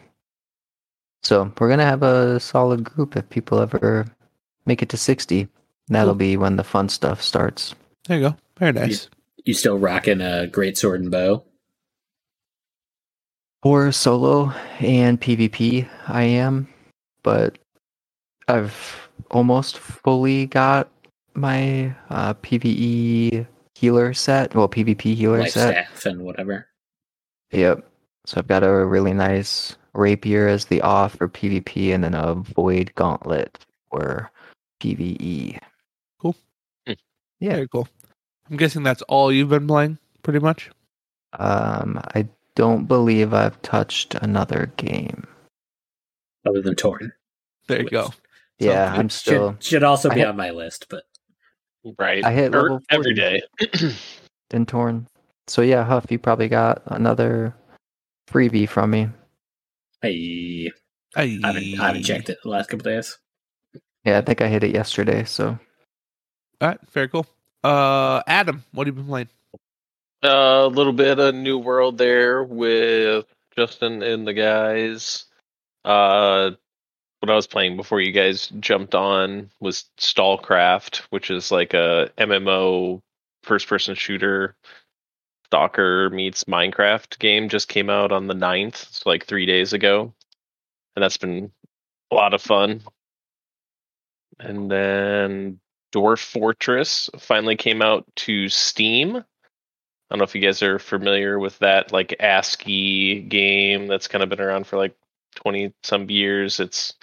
So 1.25 1.51
we're 1.59 1.69
gonna 1.69 1.83
have 1.85 2.03
a 2.03 2.39
solid 2.39 2.83
group 2.83 3.17
if 3.17 3.27
people 3.31 3.59
ever 3.59 4.05
make 4.67 4.83
it 4.83 4.89
to 4.89 4.97
60. 4.97 5.47
That'll 5.87 6.13
Cool. 6.13 6.19
be 6.19 6.37
when 6.37 6.55
the 6.55 6.63
fun 6.63 6.87
stuff 6.87 7.19
starts. 7.19 7.73
There 8.07 8.19
you 8.19 8.29
go. 8.29 8.37
Very 8.59 8.73
nice. 8.73 9.09
You 9.43 9.55
still 9.55 9.79
rocking 9.79 10.21
a 10.21 10.45
great 10.45 10.77
sword 10.77 11.01
and 11.01 11.09
bow? 11.09 11.43
For 13.63 13.91
solo 13.91 14.53
and 14.79 15.19
PvP, 15.19 15.89
I 16.07 16.21
am, 16.21 16.67
but 17.23 17.57
I've 18.47 19.09
almost 19.31 19.79
fully 19.79 20.45
got 20.45 20.91
my 21.33 21.95
uh, 22.11 22.35
PvE 22.35 23.47
healer 23.73 24.13
set. 24.13 24.53
Well, 24.53 24.69
PvP 24.69 25.15
healer 25.15 25.39
Life 25.39 25.53
set. 25.53 25.87
staff 25.87 26.05
and 26.05 26.21
whatever. 26.21 26.67
Yep. 27.51 27.83
So 28.27 28.37
I've 28.37 28.47
got 28.47 28.63
a 28.63 28.85
really 28.85 29.13
nice 29.13 29.75
rapier 29.95 30.47
as 30.47 30.65
the 30.65 30.81
off 30.81 31.15
for 31.15 31.27
PvP, 31.27 31.93
and 31.93 32.03
then 32.03 32.13
a 32.13 32.35
void 32.35 32.91
gauntlet 32.95 33.57
for 33.89 34.31
PvE. 34.81 35.59
Cool. 36.19 36.35
Hmm. 36.87 36.93
Yeah. 37.39 37.53
Very 37.55 37.67
cool. 37.67 37.87
I'm 38.49 38.57
guessing 38.57 38.83
that's 38.83 39.01
all 39.03 39.31
you've 39.31 39.49
been 39.49 39.67
playing, 39.67 39.97
pretty 40.23 40.39
much. 40.39 40.69
Um, 41.39 41.99
I 42.13 42.27
don't 42.55 42.85
believe 42.85 43.33
I've 43.33 43.59
touched 43.61 44.15
another 44.15 44.71
game. 44.77 45.25
Other 46.45 46.61
than 46.61 46.75
Torn. 46.75 47.11
There 47.67 47.81
you 47.81 47.89
go. 47.89 48.13
Yeah, 48.59 48.91
good. 48.91 48.99
I'm 48.99 49.09
still. 49.09 49.51
Should, 49.53 49.63
should 49.63 49.83
also 49.83 50.09
be 50.09 50.19
hit- 50.19 50.27
on 50.27 50.37
my 50.37 50.51
list, 50.51 50.85
but 50.89 51.03
Right. 51.99 52.23
I 52.23 52.31
hit 52.31 52.51
level 52.51 52.79
40. 52.79 52.85
every 52.89 53.13
day. 53.13 53.41
then 54.49 54.65
torn. 54.65 55.07
So 55.47 55.61
yeah, 55.61 55.83
Huff, 55.83 56.05
you 56.09 56.17
probably 56.17 56.47
got 56.47 56.81
another 56.87 57.53
freebie 58.29 58.67
from 58.67 58.89
me. 58.91 59.09
I 60.03 60.69
I 61.15 61.25
haven't, 61.43 61.79
I 61.79 61.87
haven't 61.87 62.03
checked 62.03 62.29
it 62.29 62.39
the 62.43 62.49
last 62.49 62.69
couple 62.69 62.83
days. 62.83 63.17
Yeah, 64.03 64.17
I 64.19 64.21
think 64.21 64.41
I 64.41 64.47
hit 64.47 64.63
it 64.63 64.73
yesterday. 64.73 65.23
So 65.23 65.57
All 66.61 66.67
right, 66.67 66.79
very 66.91 67.09
cool. 67.09 67.25
Uh, 67.63 68.21
Adam, 68.27 68.63
what 68.71 68.87
have 68.87 68.95
you 68.95 69.01
been 69.01 69.09
playing? 69.09 69.29
A 70.23 70.67
little 70.67 70.93
bit 70.93 71.19
of 71.19 71.35
New 71.35 71.57
World 71.57 71.97
there 71.97 72.43
with 72.43 73.25
Justin 73.55 74.03
and 74.03 74.27
the 74.27 74.33
guys. 74.33 75.25
Uh, 75.83 76.51
what 77.19 77.31
I 77.31 77.35
was 77.35 77.47
playing 77.47 77.75
before 77.75 78.01
you 78.01 78.11
guys 78.11 78.47
jumped 78.59 78.93
on 78.93 79.49
was 79.59 79.85
Stalcraft, 79.97 80.97
which 81.09 81.31
is 81.31 81.51
like 81.51 81.73
a 81.73 82.11
MMO 82.17 83.01
first 83.43 83.67
person 83.67 83.95
shooter. 83.95 84.55
Stalker 85.45 86.09
meets 86.09 86.45
Minecraft 86.45 87.19
game 87.19 87.49
just 87.49 87.69
came 87.69 87.89
out 87.89 88.11
on 88.11 88.27
the 88.27 88.33
9th, 88.33 88.91
so 88.91 89.09
like 89.09 89.25
three 89.25 89.45
days 89.45 89.73
ago. 89.73 90.13
And 90.95 91.03
that's 91.03 91.17
been 91.17 91.51
a 92.11 92.15
lot 92.15 92.33
of 92.33 92.41
fun. 92.41 92.81
And 94.39 94.69
then 94.69 95.59
Dwarf 95.93 96.19
Fortress 96.19 97.09
finally 97.19 97.55
came 97.55 97.81
out 97.81 98.05
to 98.17 98.49
Steam. 98.49 99.17
I 99.17 99.21
don't 100.09 100.19
know 100.19 100.23
if 100.23 100.35
you 100.35 100.41
guys 100.41 100.61
are 100.61 100.79
familiar 100.79 101.39
with 101.39 101.57
that 101.59 101.91
like 101.91 102.15
ASCII 102.19 103.21
game 103.21 103.87
that's 103.87 104.07
kind 104.07 104.23
of 104.23 104.29
been 104.29 104.41
around 104.41 104.67
for 104.67 104.77
like 104.77 104.95
20 105.35 105.73
some 105.83 106.09
years. 106.09 106.59
It's 106.59 106.93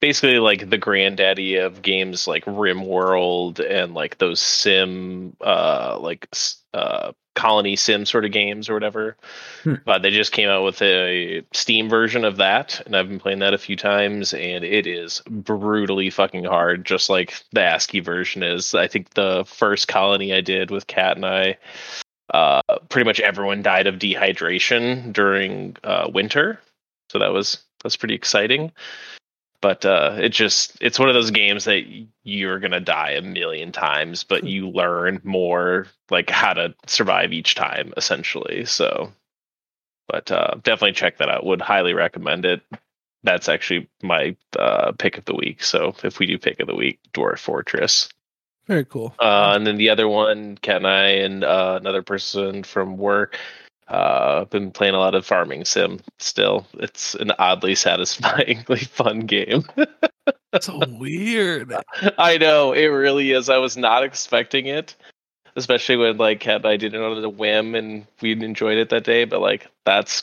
basically 0.00 0.38
like 0.38 0.70
the 0.70 0.78
granddaddy 0.78 1.56
of 1.56 1.82
games 1.82 2.26
like 2.26 2.44
RimWorld 2.44 3.60
and 3.60 3.94
like 3.94 4.18
those 4.18 4.40
sim 4.40 5.36
uh 5.40 5.98
like 6.00 6.28
uh 6.74 7.12
colony 7.34 7.76
sim 7.76 8.04
sort 8.04 8.24
of 8.24 8.32
games 8.32 8.68
or 8.68 8.74
whatever. 8.74 9.16
Hmm. 9.62 9.74
But 9.84 10.02
they 10.02 10.10
just 10.10 10.32
came 10.32 10.48
out 10.48 10.64
with 10.64 10.82
a 10.82 11.44
Steam 11.52 11.88
version 11.88 12.24
of 12.24 12.36
that 12.38 12.80
and 12.84 12.96
I've 12.96 13.08
been 13.08 13.20
playing 13.20 13.38
that 13.40 13.54
a 13.54 13.58
few 13.58 13.76
times 13.76 14.34
and 14.34 14.64
it 14.64 14.86
is 14.86 15.22
brutally 15.28 16.10
fucking 16.10 16.44
hard 16.44 16.84
just 16.84 17.08
like 17.08 17.42
the 17.52 17.60
ASCII 17.60 18.00
version 18.00 18.42
is. 18.42 18.74
I 18.74 18.88
think 18.88 19.10
the 19.10 19.44
first 19.46 19.86
colony 19.86 20.34
I 20.34 20.40
did 20.40 20.70
with 20.70 20.88
Cat 20.88 21.16
and 21.16 21.24
I 21.26 21.58
uh, 22.32 22.60
pretty 22.88 23.06
much 23.06 23.20
everyone 23.20 23.62
died 23.62 23.86
of 23.86 23.96
dehydration 23.96 25.12
during 25.12 25.76
uh, 25.84 26.10
winter, 26.12 26.60
so 27.10 27.18
that 27.18 27.32
was 27.32 27.58
that's 27.82 27.96
pretty 27.96 28.14
exciting. 28.14 28.72
But 29.60 29.84
uh, 29.84 30.16
it 30.18 30.28
just 30.28 30.78
it's 30.80 30.98
one 30.98 31.08
of 31.08 31.14
those 31.14 31.32
games 31.32 31.64
that 31.64 31.82
you're 32.22 32.60
gonna 32.60 32.80
die 32.80 33.12
a 33.12 33.22
million 33.22 33.72
times, 33.72 34.22
but 34.22 34.44
you 34.44 34.68
learn 34.68 35.20
more 35.24 35.86
like 36.10 36.30
how 36.30 36.52
to 36.52 36.74
survive 36.86 37.32
each 37.32 37.56
time, 37.56 37.92
essentially. 37.96 38.64
So, 38.66 39.12
but 40.06 40.30
uh, 40.30 40.54
definitely 40.62 40.92
check 40.92 41.18
that 41.18 41.28
out. 41.28 41.44
Would 41.44 41.60
highly 41.60 41.92
recommend 41.92 42.44
it. 42.44 42.62
That's 43.24 43.48
actually 43.48 43.88
my 44.00 44.36
uh, 44.56 44.92
pick 44.92 45.18
of 45.18 45.24
the 45.24 45.34
week. 45.34 45.64
So 45.64 45.94
if 46.04 46.20
we 46.20 46.26
do 46.26 46.38
pick 46.38 46.60
of 46.60 46.68
the 46.68 46.76
week, 46.76 47.00
Dwarf 47.12 47.38
Fortress. 47.38 48.08
Very 48.68 48.84
cool. 48.84 49.14
Uh, 49.18 49.54
and 49.56 49.66
then 49.66 49.76
the 49.76 49.88
other 49.88 50.06
one, 50.06 50.56
Kat 50.60 50.76
and 50.76 50.86
I, 50.86 51.06
and 51.06 51.42
uh, 51.42 51.78
another 51.80 52.02
person 52.02 52.62
from 52.62 52.98
work, 52.98 53.38
uh, 53.90 54.40
I've 54.42 54.50
been 54.50 54.70
playing 54.70 54.94
a 54.94 54.98
lot 54.98 55.14
of 55.14 55.24
Farming 55.24 55.64
Sim. 55.64 56.00
Still, 56.18 56.66
it's 56.74 57.14
an 57.14 57.32
oddly 57.38 57.74
satisfyingly 57.74 58.78
fun 58.84 59.20
game. 59.20 59.64
so 60.60 60.80
weird. 60.88 61.74
I 62.18 62.38
know 62.38 62.72
it 62.72 62.86
really 62.86 63.32
is. 63.32 63.48
I 63.48 63.58
was 63.58 63.76
not 63.76 64.04
expecting 64.04 64.66
it, 64.66 64.94
especially 65.56 65.96
when 65.96 66.18
like 66.18 66.46
and 66.46 66.66
I 66.66 66.76
did 66.76 66.94
it 66.94 67.00
on 67.00 67.22
a 67.24 67.28
whim 67.28 67.74
and 67.74 68.06
we 68.20 68.32
enjoyed 68.32 68.78
it 68.78 68.90
that 68.90 69.04
day. 69.04 69.24
But 69.24 69.40
like 69.40 69.68
that's 69.84 70.22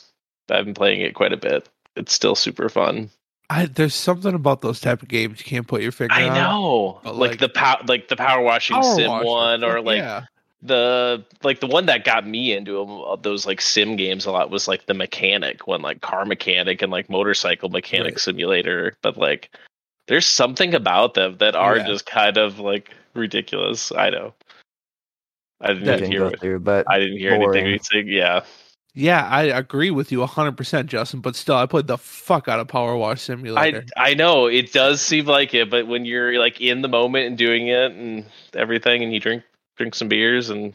I've 0.50 0.64
been 0.64 0.74
playing 0.74 1.00
it 1.00 1.14
quite 1.14 1.32
a 1.32 1.36
bit. 1.36 1.68
It's 1.96 2.12
still 2.12 2.34
super 2.34 2.68
fun. 2.68 3.10
I, 3.48 3.66
there's 3.66 3.94
something 3.94 4.34
about 4.34 4.60
those 4.60 4.80
type 4.80 5.02
of 5.02 5.08
games 5.08 5.38
you 5.38 5.44
can't 5.44 5.68
put 5.68 5.80
your 5.80 5.92
finger 5.92 6.14
on. 6.14 6.22
I 6.22 6.28
on. 6.28 6.34
know, 6.34 7.00
like, 7.04 7.30
like, 7.30 7.38
the 7.38 7.48
power, 7.48 7.80
like 7.86 8.08
the 8.08 8.16
power 8.16 8.42
washing 8.42 8.74
Power 8.74 8.94
sim 8.96 9.08
Wash, 9.08 9.24
one, 9.24 9.64
or 9.64 9.80
like 9.80 9.98
yeah. 9.98 10.24
The 10.66 11.24
like 11.42 11.60
the 11.60 11.66
one 11.66 11.86
that 11.86 12.04
got 12.04 12.26
me 12.26 12.52
into 12.52 12.80
uh, 12.80 13.16
those 13.16 13.46
like 13.46 13.60
sim 13.60 13.96
games 13.96 14.26
a 14.26 14.30
lot 14.30 14.50
was 14.50 14.68
like 14.68 14.86
the 14.86 14.94
mechanic 14.94 15.66
one 15.66 15.82
like 15.82 16.00
car 16.00 16.24
mechanic 16.24 16.82
and 16.82 16.92
like 16.92 17.08
motorcycle 17.10 17.68
mechanic 17.68 18.14
Right. 18.14 18.20
simulator 18.20 18.94
but 19.02 19.16
like 19.16 19.50
there's 20.08 20.26
something 20.26 20.74
about 20.74 21.14
them 21.14 21.36
that 21.38 21.56
are 21.56 21.76
Yeah. 21.76 21.86
just 21.86 22.06
kind 22.06 22.36
of 22.36 22.58
like 22.58 22.90
ridiculous 23.14 23.92
i 23.92 24.10
know 24.10 24.34
i 25.60 25.68
didn't 25.68 25.84
didn't 25.84 26.10
hear 26.12 26.30
through, 26.32 26.60
but 26.60 26.86
i 26.88 26.98
didn't 26.98 27.18
hear 27.18 27.36
boring. 27.36 27.66
anything 27.66 28.08
yeah 28.08 28.40
Yeah, 28.94 29.28
I 29.28 29.42
agree 29.44 29.90
with 29.90 30.10
you 30.10 30.20
100%, 30.20 30.86
Justin, 30.86 31.20
but 31.20 31.36
still, 31.36 31.56
I 31.56 31.66
played 31.66 31.86
the 31.86 31.98
fuck 31.98 32.48
out 32.48 32.60
of 32.60 32.68
Power 32.68 32.96
Wash 32.96 33.20
Simulator. 33.20 33.84
I 33.96 34.10
I 34.10 34.14
know 34.14 34.46
it 34.46 34.72
does 34.72 35.02
seem 35.02 35.26
like 35.26 35.52
it, 35.52 35.68
but 35.68 35.86
when 35.86 36.06
you're 36.06 36.38
like 36.38 36.62
in 36.62 36.80
the 36.80 36.88
moment 36.88 37.26
and 37.26 37.36
doing 37.36 37.68
it 37.68 37.92
and 37.92 38.24
everything, 38.54 39.02
and 39.02 39.12
you 39.12 39.20
drink 39.20 39.42
drink 39.76 39.94
some 39.94 40.08
beers 40.08 40.50
and 40.50 40.74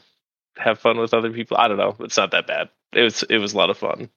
have 0.58 0.80
fun 0.80 0.98
with 0.98 1.14
other 1.14 1.32
people, 1.32 1.58
I 1.58 1.68
don't 1.68 1.78
know. 1.78 1.96
It's 2.00 2.18
not 2.18 2.32
that 2.32 2.48
bad. 2.48 2.70
It 2.94 3.02
was 3.02 3.24
it 3.24 3.38
was 3.38 3.54
a 3.54 3.58
lot 3.58 3.70
of 3.70 3.78
fun. 3.78 4.10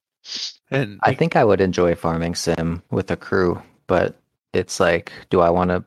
and 0.70 0.98
I 1.02 1.14
think 1.14 1.36
I 1.36 1.44
would 1.44 1.60
enjoy 1.60 1.94
farming 1.94 2.34
sim 2.34 2.82
with 2.90 3.10
a 3.10 3.16
crew, 3.16 3.62
but 3.86 4.16
it's 4.52 4.80
like, 4.80 5.12
do 5.30 5.40
I 5.40 5.50
want 5.50 5.70
to 5.70 5.84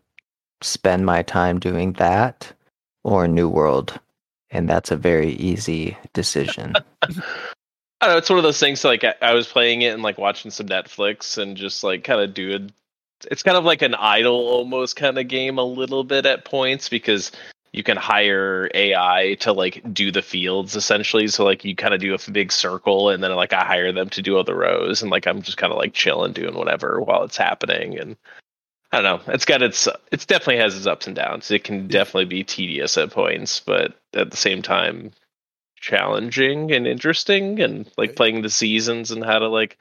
spend 0.61 1.05
my 1.05 1.23
time 1.23 1.59
doing 1.59 1.93
that 1.93 2.51
or 3.03 3.27
New 3.27 3.49
World? 3.49 3.99
And 4.49 4.69
that's 4.69 4.91
a 4.91 4.95
very 4.95 5.31
easy 5.33 5.97
decision. 6.13 6.73
I 7.99 8.05
don't 8.05 8.13
know. 8.13 8.17
It's 8.17 8.29
one 8.29 8.39
of 8.39 8.43
those 8.43 8.59
things. 8.59 8.83
Like 8.83 9.03
I, 9.03 9.15
I 9.21 9.33
was 9.33 9.47
playing 9.47 9.81
it 9.81 9.93
and 9.93 10.03
like 10.03 10.17
watching 10.17 10.51
some 10.51 10.67
Netflix 10.67 11.37
and 11.37 11.57
just 11.57 11.83
like 11.83 12.03
kind 12.03 12.21
of 12.21 12.33
doing. 12.33 12.71
It's 13.31 13.43
kind 13.43 13.57
of 13.57 13.65
like 13.65 13.81
an 13.81 13.95
idle 13.95 14.35
almost 14.35 14.95
kind 14.95 15.17
of 15.17 15.27
game 15.27 15.57
a 15.57 15.63
little 15.63 16.03
bit 16.03 16.27
at 16.27 16.45
points 16.45 16.87
because 16.87 17.31
you 17.73 17.83
can 17.83 17.97
hire 17.97 18.69
AI 18.73 19.37
to 19.41 19.53
like 19.53 19.81
do 19.93 20.11
the 20.11 20.21
fields 20.21 20.75
essentially. 20.75 21.27
So 21.27 21.43
like 21.43 21.63
you 21.65 21.75
kind 21.75 21.93
of 21.93 21.99
do 21.99 22.13
a 22.13 22.31
big 22.31 22.51
circle 22.51 23.09
and 23.09 23.23
then 23.23 23.35
like 23.35 23.53
I 23.53 23.65
hire 23.65 23.91
them 23.91 24.09
to 24.11 24.21
do 24.21 24.37
all 24.37 24.43
the 24.43 24.55
rows 24.55 25.01
and 25.01 25.11
like 25.11 25.27
I'm 25.27 25.41
just 25.41 25.57
kind 25.57 25.71
of 25.71 25.77
like 25.77 25.93
chilling 25.93 26.33
doing 26.33 26.55
whatever 26.55 27.01
while 27.01 27.23
it's 27.23 27.37
happening 27.37 27.99
and 27.99 28.15
I 28.91 29.01
don't 29.01 29.27
know. 29.27 29.33
It's 29.33 29.45
got 29.45 29.61
its 29.61 29.87
it's 30.11 30.25
definitely 30.25 30.57
has 30.57 30.77
its 30.77 30.87
ups 30.87 31.07
and 31.07 31.15
downs. 31.15 31.51
It 31.51 31.63
can 31.63 31.87
definitely 31.87 32.25
be 32.25 32.43
tedious 32.43 32.97
at 32.97 33.11
points, 33.11 33.59
but 33.59 33.95
at 34.13 34.31
the 34.31 34.37
same 34.37 34.61
time 34.61 35.11
challenging 35.75 36.71
and 36.71 36.87
interesting 36.87 37.61
and 37.61 37.89
like 37.97 38.15
playing 38.15 38.41
the 38.41 38.49
seasons 38.49 39.11
and 39.11 39.23
how 39.23 39.39
to 39.39 39.47
like 39.47 39.77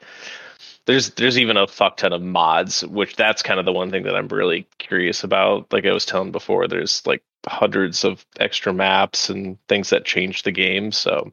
there's 0.85 1.11
there's 1.11 1.39
even 1.39 1.57
a 1.57 1.67
fuck 1.67 1.97
ton 1.97 2.13
of 2.13 2.21
mods 2.21 2.85
which 2.85 3.15
that's 3.15 3.41
kind 3.41 3.59
of 3.59 3.65
the 3.65 3.73
one 3.73 3.89
thing 3.89 4.03
that 4.03 4.15
i'm 4.15 4.27
really 4.27 4.67
curious 4.77 5.23
about 5.23 5.71
like 5.73 5.85
i 5.85 5.91
was 5.91 6.05
telling 6.05 6.31
before 6.31 6.67
there's 6.67 7.05
like 7.07 7.23
hundreds 7.47 8.03
of 8.03 8.25
extra 8.39 8.73
maps 8.73 9.29
and 9.29 9.57
things 9.67 9.89
that 9.89 10.05
change 10.05 10.43
the 10.43 10.51
game 10.51 10.91
so 10.91 11.31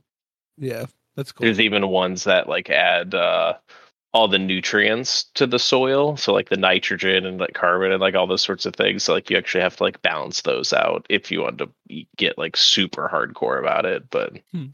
yeah, 0.57 0.87
that's 1.17 1.33
cool. 1.33 1.45
there's 1.45 1.61
even 1.61 1.89
ones 1.89 2.25
that 2.25 2.49
like 2.49 2.71
add 2.71 3.15
uh 3.15 3.55
all 4.13 4.29
the 4.29 4.39
nutrients 4.39 5.25
to 5.35 5.45
the 5.47 5.59
soil 5.59 6.17
so 6.17 6.33
like 6.33 6.49
the 6.49 6.57
nitrogen 6.57 7.27
and 7.27 7.39
like 7.39 7.53
carbon 7.53 7.91
and 7.91 8.01
like 8.01 8.15
all 8.15 8.29
those 8.29 8.43
sorts 8.43 8.65
of 8.65 8.75
things 8.75 9.03
so 9.03 9.13
like 9.13 9.29
you 9.29 9.37
actually 9.37 9.61
have 9.61 9.75
to 9.77 9.83
like 9.83 10.01
balance 10.03 10.43
those 10.43 10.73
out 10.73 11.05
if 11.11 11.33
you 11.33 11.41
want 11.41 11.59
to 11.59 11.69
get 12.17 12.39
like 12.39 12.57
super 12.57 13.11
hardcore 13.13 13.59
about 13.59 13.85
it 13.85 14.09
but 14.11 14.33
Hmm. 14.53 14.67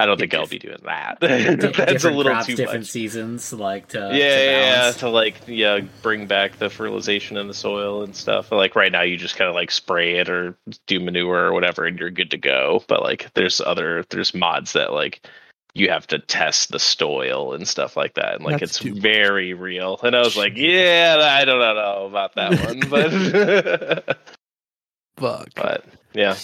I 0.00 0.06
don't 0.06 0.18
think 0.18 0.34
i'll 0.34 0.46
be 0.46 0.58
doing 0.58 0.78
that 0.84 1.20
Di- 1.20 1.28
that's 1.28 1.78
a 1.78 1.86
different 1.86 2.16
little 2.16 2.32
crops, 2.32 2.46
too 2.46 2.56
different 2.56 2.80
much 2.80 2.90
seasons, 2.90 3.52
like 3.52 3.88
to 3.88 3.98
yeah, 3.98 4.08
to 4.08 4.14
yeah, 4.18 4.86
yeah, 4.86 4.92
to 4.92 5.08
like 5.08 5.34
yeah, 5.46 5.80
bring 6.02 6.26
back 6.26 6.58
the 6.58 6.68
fertilization 6.70 7.36
in 7.36 7.46
the 7.46 7.54
soil 7.54 8.02
and 8.02 8.16
stuff. 8.16 8.50
Like 8.50 8.74
right 8.74 8.90
now, 8.90 9.02
you 9.02 9.16
just 9.16 9.36
kind 9.36 9.48
of 9.48 9.54
like 9.54 9.70
spray 9.70 10.16
it 10.16 10.28
or 10.28 10.56
do 10.86 10.98
manure 11.00 11.46
or 11.46 11.52
whatever, 11.52 11.84
and 11.84 11.98
you're 11.98 12.10
good 12.10 12.30
to 12.32 12.36
go. 12.36 12.82
But 12.88 13.02
like, 13.02 13.32
there's 13.34 13.60
other 13.60 14.04
there's 14.10 14.34
mods 14.34 14.72
that 14.72 14.92
like 14.92 15.26
you 15.74 15.88
have 15.90 16.06
to 16.08 16.18
test 16.18 16.72
the 16.72 16.78
soil 16.80 17.52
and 17.52 17.68
stuff 17.68 17.96
like 17.96 18.14
that, 18.14 18.34
and 18.36 18.44
like 18.44 18.60
That's 18.60 18.72
it's 18.72 18.78
too 18.80 18.94
much. 18.94 19.02
very 19.02 19.54
real. 19.54 20.00
And 20.02 20.16
I 20.16 20.20
was 20.20 20.36
like, 20.36 20.54
yeah, 20.56 21.16
I 21.20 21.44
don't 21.44 21.60
know 21.60 22.06
about 22.06 22.34
that 22.34 22.58
one, 22.66 22.80
but 22.90 24.18
Fuck. 25.16 25.48
but 25.54 25.84
yeah, 26.14 26.36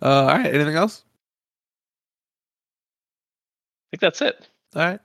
Uh, 0.00 0.06
all 0.22 0.26
right. 0.28 0.54
Anything 0.54 0.76
else? 0.76 1.02
Think 3.96 4.00
that's 4.00 4.20
it. 4.20 4.48
All 4.74 4.82
right. 4.82 5.00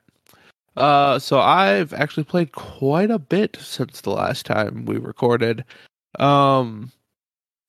Uh, 0.76 1.20
so 1.20 1.40
I've 1.40 1.94
actually 1.94 2.24
played 2.24 2.52
quite 2.52 3.12
a 3.12 3.20
bit 3.20 3.58
since 3.60 4.02
the 4.02 4.12
last 4.12 4.46
time 4.46 4.86
we 4.86 4.98
recorded. 4.98 5.66
Um, 6.20 6.92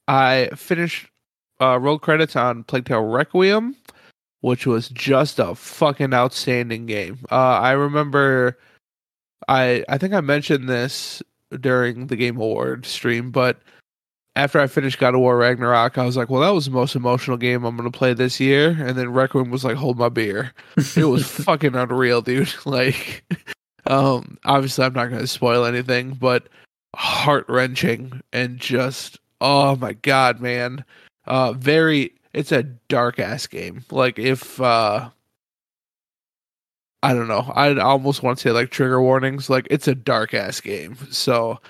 I 0.08 0.50
finished 0.56 1.08
uh, 1.60 1.78
roll 1.78 1.98
credits 1.98 2.36
on 2.36 2.64
Plague 2.64 2.86
Tale 2.86 3.04
Requiem, 3.04 3.76
which 4.40 4.66
was 4.66 4.88
just 4.88 5.38
a 5.38 5.54
fucking 5.54 6.12
outstanding 6.12 6.86
game. 6.86 7.20
Uh, 7.30 7.60
I 7.60 7.72
remember, 7.72 8.58
I 9.48 9.84
I 9.88 9.98
think 9.98 10.14
I 10.14 10.20
mentioned 10.20 10.68
this 10.68 11.22
during 11.60 12.08
the 12.08 12.16
Game 12.16 12.36
Award 12.36 12.86
stream, 12.86 13.30
but 13.30 13.60
after 14.34 14.60
I 14.60 14.66
finished 14.66 14.98
God 14.98 15.14
of 15.14 15.20
War 15.20 15.36
Ragnarok, 15.36 15.98
I 15.98 16.06
was 16.06 16.16
like, 16.16 16.30
well, 16.30 16.40
that 16.40 16.54
was 16.54 16.64
the 16.64 16.70
most 16.70 16.96
emotional 16.96 17.36
game 17.36 17.64
I'm 17.64 17.76
going 17.76 17.90
to 17.90 17.96
play 17.96 18.14
this 18.14 18.40
year. 18.40 18.70
And 18.70 18.96
then 18.96 19.12
Requiem 19.12 19.50
was 19.50 19.64
like, 19.64 19.76
hold 19.76 19.98
my 19.98 20.08
beer. 20.08 20.52
It 20.96 21.04
was 21.04 21.26
fucking 21.26 21.74
unreal, 21.74 22.22
dude. 22.22 22.52
Like, 22.64 23.24
um, 23.86 24.38
obviously, 24.44 24.84
I'm 24.84 24.94
not 24.94 25.08
going 25.10 25.20
to 25.20 25.26
spoil 25.26 25.64
anything, 25.64 26.14
but 26.14 26.48
heart 26.96 27.44
wrenching 27.48 28.22
and 28.32 28.58
just, 28.58 29.18
oh 29.40 29.76
my 29.76 29.92
God, 29.94 30.40
man. 30.40 30.84
Uh, 31.26 31.52
very, 31.52 32.12
it's 32.32 32.52
a 32.52 32.62
dark 32.62 33.18
ass 33.18 33.46
game. 33.46 33.84
Like, 33.90 34.18
if, 34.18 34.60
uh, 34.60 35.10
I 37.02 37.12
don't 37.12 37.28
know, 37.28 37.52
I 37.54 37.76
almost 37.80 38.22
want 38.22 38.38
to 38.38 38.42
say 38.42 38.52
like 38.52 38.70
trigger 38.70 39.02
warnings. 39.02 39.50
Like, 39.50 39.66
it's 39.70 39.88
a 39.88 39.94
dark 39.94 40.32
ass 40.32 40.60
game. 40.60 40.96
So, 41.10 41.60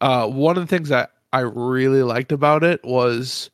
uh, 0.00 0.28
one 0.28 0.56
of 0.56 0.62
the 0.62 0.66
things 0.68 0.90
that 0.90 1.10
I 1.32 1.40
really 1.40 2.02
liked 2.02 2.32
about 2.32 2.62
it 2.62 2.82
was 2.84 3.50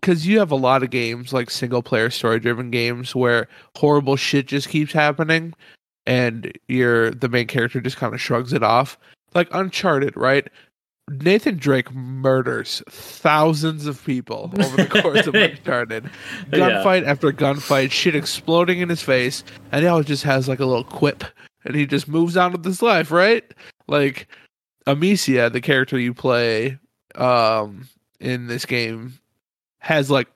because 0.00 0.26
you 0.26 0.38
have 0.38 0.50
a 0.50 0.56
lot 0.56 0.82
of 0.82 0.90
games 0.90 1.32
like 1.32 1.50
single 1.50 1.82
player 1.82 2.10
story 2.10 2.38
driven 2.40 2.70
games 2.70 3.14
where 3.14 3.48
horrible 3.76 4.16
shit 4.16 4.46
just 4.46 4.68
keeps 4.68 4.92
happening 4.92 5.54
and 6.06 6.52
you're 6.68 7.10
the 7.10 7.28
main 7.28 7.46
character 7.46 7.80
just 7.80 7.96
kind 7.96 8.14
of 8.14 8.20
shrugs 8.20 8.52
it 8.52 8.62
off. 8.62 8.98
Like 9.34 9.48
uncharted 9.52 10.16
right? 10.16 10.48
Nathan 11.10 11.56
drake 11.56 11.92
murders 11.94 12.82
thousands 12.88 13.86
of 13.86 14.04
people 14.04 14.52
over 14.58 14.76
the 14.76 15.00
course 15.02 15.26
of 15.26 15.34
uncharted. 15.34 16.10
Yeah. 16.52 16.58
gunfight 16.58 17.06
after 17.06 17.32
gunfight 17.32 17.90
shit 17.90 18.14
exploding 18.14 18.80
in 18.80 18.88
his 18.88 19.02
face 19.02 19.42
and 19.72 19.82
he 19.82 19.88
always 19.88 20.06
just 20.06 20.22
has 20.24 20.48
like 20.48 20.60
a 20.60 20.66
little 20.66 20.84
quip 20.84 21.24
and 21.64 21.74
he 21.74 21.86
just 21.86 22.08
moves 22.08 22.36
on 22.36 22.52
with 22.52 22.64
his 22.64 22.82
life 22.82 23.10
right? 23.10 23.44
Like 23.88 24.28
amicia 24.88 25.50
the 25.50 25.60
character 25.60 25.98
you 25.98 26.12
play 26.12 26.78
um 27.14 27.88
in 28.20 28.46
this 28.48 28.64
game 28.66 29.12
has 29.78 30.10
like 30.10 30.28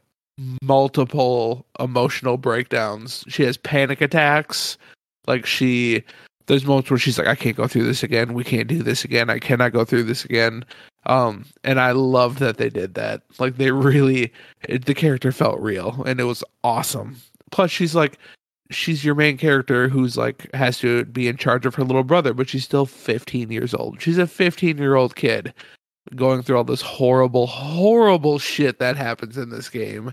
multiple 0.63 1.67
emotional 1.79 2.37
breakdowns. 2.37 3.25
She 3.29 3.43
has 3.45 3.57
panic 3.57 4.01
attacks. 4.01 4.79
Like 5.27 5.47
she 5.47 6.03
there's 6.47 6.65
moments 6.65 6.91
where 6.91 6.99
she's 6.99 7.19
like, 7.19 7.29
I 7.29 7.35
can't 7.35 7.57
go 7.57 7.69
through 7.69 7.85
this 7.85 8.03
again. 8.03 8.35
We 8.35 8.45
can't 8.45 8.67
do 8.67 8.83
this 8.83 9.05
again. 9.05 9.31
I 9.31 9.39
cannot 9.39 9.73
go 9.73 9.85
through 9.85 10.05
this 10.05 10.25
again. 10.25 10.65
Um, 11.07 11.45
and 11.63 11.81
I 11.81 11.93
love 11.93 12.41
that 12.41 12.57
they 12.57 12.69
did 12.69 12.95
that. 12.95 13.23
Like 13.39 13.57
they 13.57 13.71
really, 13.71 14.33
it, 14.69 14.87
the 14.87 14.95
character 14.95 15.31
felt 15.33 15.61
real, 15.61 16.03
and 16.05 16.21
it 16.21 16.25
was 16.25 16.43
awesome. 16.65 17.17
Plus, 17.51 17.71
she's 17.71 17.95
like, 17.95 18.19
she's 18.73 19.05
your 19.05 19.15
main 19.15 19.37
character 19.37 19.89
who's 19.89 20.17
like 20.17 20.53
has 20.55 20.79
to 20.79 21.05
be 21.07 21.29
in 21.29 21.37
charge 21.37 21.67
of 21.67 21.75
her 21.75 21.85
little 21.85 22.05
brother, 22.05 22.35
but 22.35 22.49
she's 22.49 22.65
still 22.65 22.87
15 22.87 23.51
years 23.51 23.75
old. 23.75 24.01
She's 24.01 24.19
a 24.19 24.27
15 24.27 24.79
year 24.79 24.95
old 24.95 25.17
kid 25.17 25.55
going 26.17 26.43
through 26.43 26.57
all 26.57 26.65
this 26.65 26.83
horrible, 26.83 27.47
horrible 27.47 28.39
shit 28.39 28.79
that 28.79 28.97
happens 28.97 29.39
in 29.39 29.51
this 29.51 29.69
game. 29.69 30.13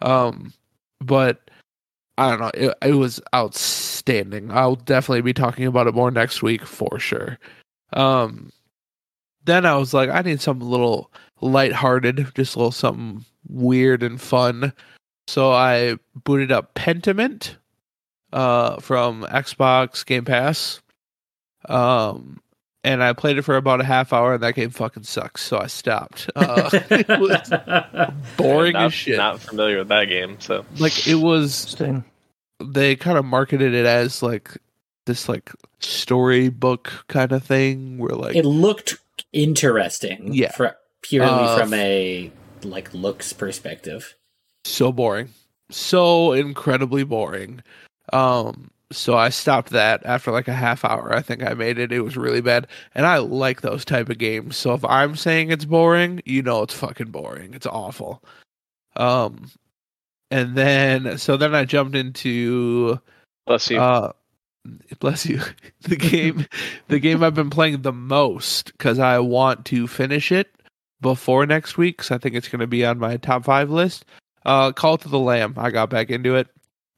Um, 0.00 0.52
but 1.00 1.50
I 2.16 2.30
don't 2.30 2.40
know. 2.40 2.50
It, 2.54 2.74
it 2.82 2.94
was 2.94 3.20
outstanding. 3.34 4.50
I'll 4.50 4.76
definitely 4.76 5.22
be 5.22 5.34
talking 5.34 5.66
about 5.66 5.86
it 5.86 5.94
more 5.94 6.10
next 6.10 6.42
week 6.42 6.64
for 6.64 6.98
sure. 6.98 7.38
Um, 7.92 8.50
then 9.44 9.64
I 9.64 9.76
was 9.76 9.94
like, 9.94 10.10
I 10.10 10.22
need 10.22 10.40
something 10.40 10.66
a 10.66 10.70
little 10.70 11.12
lighthearted, 11.40 12.32
just 12.34 12.56
a 12.56 12.58
little 12.58 12.72
something 12.72 13.24
weird 13.48 14.02
and 14.02 14.20
fun. 14.20 14.72
So 15.28 15.52
I 15.52 15.96
booted 16.24 16.50
up 16.50 16.74
Pentiment 16.74 17.56
uh, 18.32 18.80
from 18.80 19.22
Xbox 19.24 20.04
Game 20.04 20.24
Pass. 20.24 20.80
Um, 21.68 22.40
and 22.84 23.02
I 23.02 23.12
played 23.12 23.38
it 23.38 23.42
for 23.42 23.56
about 23.56 23.80
a 23.80 23.84
half 23.84 24.12
hour, 24.12 24.34
and 24.34 24.42
that 24.42 24.54
game 24.54 24.70
fucking 24.70 25.02
sucks. 25.02 25.42
So 25.42 25.58
I 25.58 25.66
stopped. 25.66 26.30
Uh, 26.36 26.70
it 26.90 27.08
was 27.08 28.14
boring 28.36 28.74
not, 28.74 28.86
as 28.86 28.94
shit. 28.94 29.16
Not 29.16 29.40
familiar 29.40 29.78
with 29.78 29.88
that 29.88 30.04
game, 30.06 30.36
so 30.40 30.64
like 30.78 31.06
it 31.06 31.16
was 31.16 31.76
they 32.60 32.96
kind 32.96 33.18
of 33.18 33.24
marketed 33.24 33.74
it 33.74 33.86
as 33.86 34.22
like 34.22 34.56
this 35.06 35.28
like 35.28 35.50
storybook 35.80 37.04
kind 37.08 37.32
of 37.32 37.42
thing 37.42 37.98
where 37.98 38.14
like 38.14 38.36
it 38.36 38.44
looked 38.44 38.96
interesting. 39.32 40.32
Yeah. 40.32 40.52
fr- 40.52 40.66
purely 41.02 41.30
Uh, 41.30 41.58
from 41.58 41.74
a 41.74 42.30
like 42.62 42.92
looks 42.94 43.32
perspective. 43.32 44.14
so 44.64 44.90
boring 44.92 45.28
so 45.70 46.32
incredibly 46.32 47.04
boring 47.04 47.62
um 48.12 48.70
so 48.90 49.16
i 49.16 49.28
stopped 49.28 49.70
that 49.70 50.04
after 50.04 50.30
like 50.30 50.48
a 50.48 50.52
half 50.52 50.84
hour 50.84 51.14
i 51.14 51.20
think 51.20 51.42
i 51.42 51.54
made 51.54 51.78
it 51.78 51.92
it 51.92 52.00
was 52.00 52.16
really 52.16 52.40
bad 52.40 52.66
and 52.94 53.06
i 53.06 53.18
like 53.18 53.60
those 53.60 53.84
type 53.84 54.08
of 54.08 54.18
games 54.18 54.56
so 54.56 54.72
if 54.72 54.84
i'm 54.84 55.14
saying 55.14 55.50
it's 55.50 55.64
boring 55.64 56.22
you 56.24 56.42
know 56.42 56.62
it's 56.62 56.74
fucking 56.74 57.10
boring 57.10 57.52
it's 57.54 57.66
awful 57.66 58.22
um 58.96 59.50
and 60.30 60.56
then 60.56 61.18
so 61.18 61.36
then 61.36 61.54
i 61.54 61.64
jumped 61.64 61.94
into 61.94 62.98
Bless 63.48 63.70
you. 63.70 63.80
Uh, 63.80 64.12
bless 65.00 65.26
you. 65.26 65.40
The 65.82 65.96
game, 65.96 66.46
the 66.88 66.98
game 66.98 67.22
I've 67.22 67.34
been 67.34 67.50
playing 67.50 67.80
the 67.80 67.92
most 67.92 68.72
because 68.72 68.98
I 68.98 69.20
want 69.20 69.64
to 69.66 69.86
finish 69.86 70.30
it 70.30 70.48
before 71.00 71.46
next 71.46 71.78
week. 71.78 72.02
So 72.02 72.14
I 72.14 72.18
think 72.18 72.34
it's 72.34 72.48
going 72.48 72.60
to 72.60 72.66
be 72.66 72.84
on 72.84 72.98
my 72.98 73.16
top 73.16 73.44
five 73.44 73.70
list. 73.70 74.04
Uh, 74.44 74.72
Cult 74.72 75.06
of 75.06 75.10
the 75.10 75.18
Lamb. 75.18 75.54
I 75.56 75.70
got 75.70 75.88
back 75.88 76.10
into 76.10 76.34
it. 76.34 76.48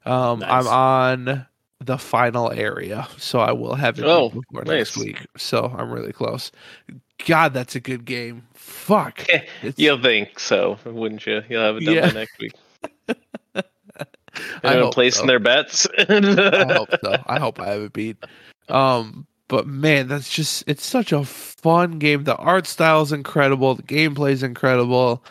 Um, 0.05 0.39
Nice. 0.39 0.65
I'm 0.65 0.67
on 0.67 1.47
the 1.79 1.97
final 1.97 2.51
area, 2.51 3.07
so 3.17 3.39
I 3.39 3.51
will 3.51 3.75
have 3.75 3.97
it 3.99 4.05
Oh, 4.05 4.29
before 4.29 4.63
nice. 4.63 4.67
next 4.67 4.97
week. 4.97 5.25
So 5.37 5.73
I'm 5.77 5.91
really 5.91 6.13
close. 6.13 6.51
God, 7.25 7.53
that's 7.53 7.75
a 7.75 7.79
good 7.79 8.05
game. 8.05 8.43
Fuck. 8.53 9.25
You'll 9.77 10.01
think 10.01 10.39
so, 10.39 10.77
wouldn't 10.85 11.25
you? 11.25 11.41
You'll 11.49 11.61
have 11.63 11.77
it 11.77 11.85
done 11.85 11.95
Yeah. 11.95 12.07
by 12.07 12.13
next 12.13 12.39
week. 12.39 12.53
I 13.55 13.63
Anyone 14.63 14.83
hope 14.85 14.93
placing 14.93 15.21
so. 15.21 15.27
their 15.27 15.39
bets? 15.39 15.85
I 15.97 16.73
hope 16.73 16.89
so. 17.03 17.23
I 17.27 17.39
hope 17.39 17.59
I 17.59 17.67
have 17.69 17.81
it 17.81 17.93
beat. 17.93 18.17
Um, 18.69 19.27
but 19.49 19.67
man, 19.67 20.07
that's 20.07 20.33
just 20.33 20.63
it's 20.67 20.85
such 20.85 21.11
a 21.11 21.25
fun 21.25 21.99
game. 21.99 22.23
The 22.23 22.37
art 22.37 22.65
style 22.65 23.01
is 23.01 23.11
incredible. 23.11 23.75
The 23.75 23.83
gameplay 23.83 24.31
is 24.31 24.43
incredible. 24.43 25.23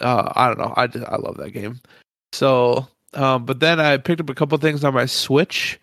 Uh, 0.00 0.32
I 0.34 0.48
don't 0.48 0.58
know. 0.58 0.72
I 0.76 0.86
just, 0.86 1.04
I 1.06 1.16
love 1.16 1.36
that 1.36 1.50
game. 1.50 1.80
So, 2.32 2.88
um, 3.16 3.44
but 3.44 3.60
then 3.60 3.80
I 3.80 3.96
picked 3.96 4.20
up 4.20 4.30
a 4.30 4.34
couple 4.34 4.56
things 4.58 4.84
on 4.84 4.94
my 4.94 5.06
Switch. 5.06 5.80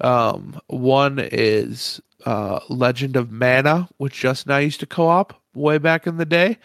Um, 0.00 0.60
one 0.68 1.18
is 1.20 2.00
uh 2.24 2.60
Legend 2.68 3.16
of 3.16 3.30
Mana, 3.30 3.88
which 3.98 4.18
just 4.20 4.46
now 4.46 4.56
used 4.58 4.80
to 4.80 4.86
co-op 4.86 5.40
way 5.54 5.78
back 5.78 6.06
in 6.06 6.16
the 6.16 6.24
day. 6.24 6.56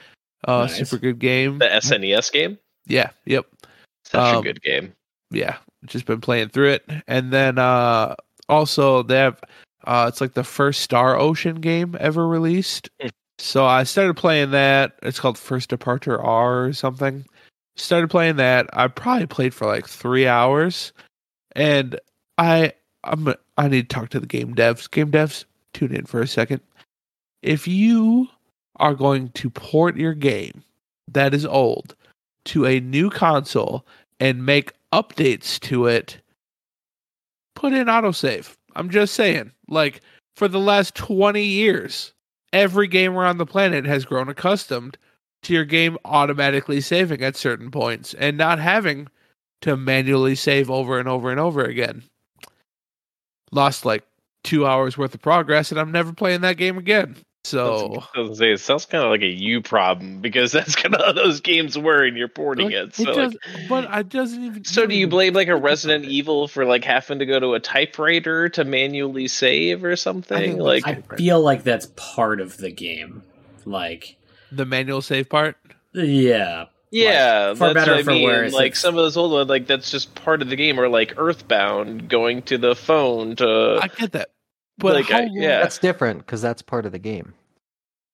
Uh, 0.47 0.61
Nice. 0.61 0.77
super 0.77 0.97
good 0.97 1.19
game. 1.19 1.57
the 1.59 1.65
SNES 1.67 2.31
game? 2.31 2.57
Yeah. 2.85 3.09
Yep 3.25 3.45
Such 4.05 4.33
a 4.33 4.37
Um, 4.37 4.43
good 4.43 4.61
game. 4.61 4.93
yeah, 5.31 5.57
just 5.85 6.05
been 6.05 6.21
playing 6.21 6.49
through 6.49 6.69
it. 6.71 6.85
And 7.07 7.31
then 7.31 7.57
uh 7.57 8.15
also 8.49 9.03
they 9.03 9.17
have 9.17 9.39
uh 9.85 10.05
it's 10.09 10.21
like 10.21 10.33
the 10.33 10.43
first 10.43 10.81
Star 10.81 11.17
Ocean 11.17 11.55
game 11.61 11.95
ever 11.99 12.27
released. 12.27 12.89
Hmm. 13.01 13.07
So 13.39 13.65
I 13.65 13.83
started 13.83 14.15
playing 14.15 14.51
that. 14.51 14.93
It's 15.01 15.19
called 15.19 15.37
First 15.39 15.69
Departure 15.69 16.21
R 16.21 16.65
or 16.65 16.73
something. 16.73 17.25
Started 17.75 18.09
playing 18.09 18.35
that. 18.35 18.69
I 18.73 18.87
probably 18.87 19.25
played 19.25 19.53
for 19.53 19.65
like 19.65 19.87
3 19.87 20.27
hours 20.27 20.93
and 21.55 21.99
I 22.37 22.73
I'm 23.03 23.33
I 23.57 23.67
need 23.67 23.89
to 23.89 23.95
talk 23.95 24.09
to 24.09 24.19
the 24.19 24.27
game 24.27 24.55
devs. 24.55 24.89
Game 24.89 25.11
devs, 25.11 25.45
tune 25.73 25.93
in 25.93 26.05
for 26.05 26.21
a 26.21 26.27
second. 26.27 26.61
If 27.41 27.67
you 27.67 28.27
are 28.77 28.93
going 28.93 29.29
to 29.29 29.49
port 29.49 29.97
your 29.97 30.13
game 30.13 30.63
that 31.11 31.33
is 31.33 31.45
old 31.45 31.95
to 32.45 32.65
a 32.65 32.79
new 32.79 33.09
console 33.09 33.85
and 34.19 34.45
make 34.45 34.73
updates 34.93 35.59
to 35.61 35.85
it, 35.87 36.19
put 37.55 37.73
in 37.73 37.87
autosave. 37.87 38.53
I'm 38.75 38.89
just 38.89 39.13
saying, 39.13 39.51
like, 39.67 40.01
for 40.35 40.47
the 40.47 40.59
last 40.59 40.95
20 40.95 41.43
years, 41.43 42.13
every 42.51 42.87
gamer 42.87 43.25
on 43.25 43.37
the 43.37 43.45
planet 43.45 43.85
has 43.85 44.05
grown 44.05 44.29
accustomed 44.29 44.97
to 45.43 45.53
your 45.53 45.65
game 45.65 45.97
automatically 46.05 46.81
saving 46.81 47.21
at 47.21 47.35
certain 47.35 47.71
points 47.71 48.13
and 48.13 48.37
not 48.37 48.59
having 48.59 49.07
to 49.61 49.77
manually 49.77 50.35
save 50.35 50.69
over 50.69 50.99
and 50.99 51.07
over 51.07 51.31
and 51.31 51.39
over 51.39 51.63
again. 51.63 52.03
Lost 53.51 53.85
like 53.85 54.03
two 54.43 54.65
hours 54.65 54.97
worth 54.97 55.13
of 55.13 55.21
progress, 55.21 55.71
and 55.71 55.79
I'm 55.79 55.91
never 55.91 56.13
playing 56.13 56.41
that 56.41 56.57
game 56.57 56.77
again. 56.77 57.15
So, 57.45 58.01
I 58.15 58.21
was 58.21 58.37
say, 58.37 58.53
it 58.53 58.61
sounds 58.61 58.85
kind 58.85 59.03
of 59.03 59.09
like 59.09 59.21
a 59.21 59.27
you 59.27 59.61
problem 59.61 60.21
because 60.21 60.51
that's 60.53 60.75
kind 60.75 60.95
of 60.95 61.01
how 61.01 61.11
those 61.11 61.41
games 61.41 61.77
were, 61.77 62.03
and 62.03 62.17
you're 62.17 62.29
porting 62.29 62.67
like, 62.67 62.75
it. 62.75 62.95
So, 62.95 63.03
it 63.03 63.07
like, 63.07 63.31
does, 63.31 63.67
but 63.67 63.99
it 63.99 64.09
doesn't 64.09 64.43
even. 64.43 64.63
so 64.63 64.81
don't 64.81 64.91
you 64.91 65.07
blame 65.07 65.33
like 65.33 65.49
a 65.49 65.55
Resident. 65.55 66.05
Evil 66.05 66.47
for 66.47 66.65
like 66.65 66.85
having 66.85 67.19
to 67.19 67.25
go 67.25 67.39
to 67.39 67.53
a 67.53 67.59
typewriter 67.59 68.47
to 68.49 68.63
manually 68.63 69.27
save 69.27 69.83
or 69.83 69.95
something? 69.97 70.39
think 70.39 70.61
Like, 70.61 70.87
I 70.87 71.01
feel 71.17 71.41
like 71.41 71.63
that's 71.63 71.87
part 71.97 72.39
of 72.39 72.57
the 72.57 72.71
game. 72.71 73.23
Like, 73.65 74.17
the 74.55 74.65
manual 74.65 75.01
save 75.01 75.29
part? 75.29 75.57
yeah, 75.93 76.65
yeah, 76.91 77.53
for 77.53 77.73
that's 77.73 77.73
better 77.73 77.91
what 77.93 77.99
I 77.99 78.03
for 78.03 78.11
mean. 78.11 78.23
worse, 78.23 78.53
Like 78.53 78.75
some 78.75 78.95
of 78.95 79.03
those 79.03 79.17
old 79.17 79.31
ones, 79.31 79.49
like 79.49 79.67
that's 79.67 79.89
just 79.91 80.13
part 80.15 80.41
of 80.41 80.49
the 80.49 80.55
game, 80.55 80.79
or 80.79 80.87
like 80.89 81.13
Earthbound, 81.17 82.07
going 82.09 82.41
to 82.43 82.57
the 82.57 82.75
phone 82.75 83.35
to. 83.37 83.79
I 83.81 83.87
get 83.87 84.11
that, 84.13 84.29
but 84.77 84.93
like, 84.95 85.11
I- 85.11 85.29
yeah. 85.31 85.61
That's 85.61 85.77
different 85.79 86.19
because 86.19 86.41
that's 86.41 86.61
part 86.61 86.85
of 86.85 86.91
the 86.91 86.99
game. 86.99 87.33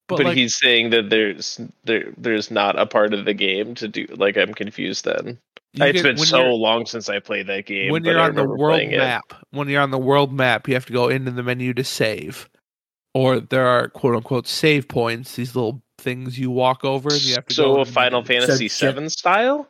but, 0.08 0.18
but 0.18 0.26
like, 0.28 0.38
he's 0.38 0.58
saying 0.58 0.90
that 0.92 1.10
there's 1.10 1.60
there 1.86 2.12
there's 2.18 2.52
not 2.52 2.80
a 2.80 2.86
part 2.86 3.14
of 3.14 3.26
the 3.26 3.34
game 3.34 3.76
to 3.76 3.88
do. 3.88 4.08
Like 4.10 4.38
I'm 4.38 4.54
confused. 4.54 5.06
Then 5.06 5.38
you 5.74 5.86
it's 5.86 6.02
get- 6.02 6.04
been 6.04 6.18
so 6.18 6.56
long 6.56 6.86
since 6.86 7.10
I 7.10 7.20
played 7.20 7.48
that 7.48 7.66
game. 7.66 7.92
when 7.92 8.04
you're 8.04 8.20
on 8.20 8.34
the 8.36 8.44
world 8.44 8.60
playing 8.76 8.92
it. 8.92 8.98
map, 8.98 9.34
when 9.52 9.70
you're 9.70 9.82
on 9.82 9.92
the 9.92 9.98
world 10.00 10.34
map, 10.34 10.68
you 10.68 10.74
have 10.74 10.86
to 10.88 10.94
go 10.94 11.10
into 11.10 11.32
the 11.32 11.44
menu 11.44 11.74
to 11.76 11.84
save, 11.84 12.50
or 13.14 13.40
there 13.40 13.68
are 13.68 13.88
quote 13.90 14.16
unquote 14.16 14.48
save 14.48 14.88
points. 14.88 15.36
These 15.36 15.56
little 15.56 15.82
things 16.00 16.38
you 16.40 16.50
walk 16.52 16.84
over, 16.84 17.10
and 17.10 17.22
you 17.24 17.36
have 17.36 17.46
to. 17.48 17.54
So 17.54 17.76
in 17.76 17.82
a 17.82 17.86
Final. 17.86 18.24
Fantasy 18.24 18.68
So, 18.68 18.92
VII 18.92 19.10
style. 19.10 19.68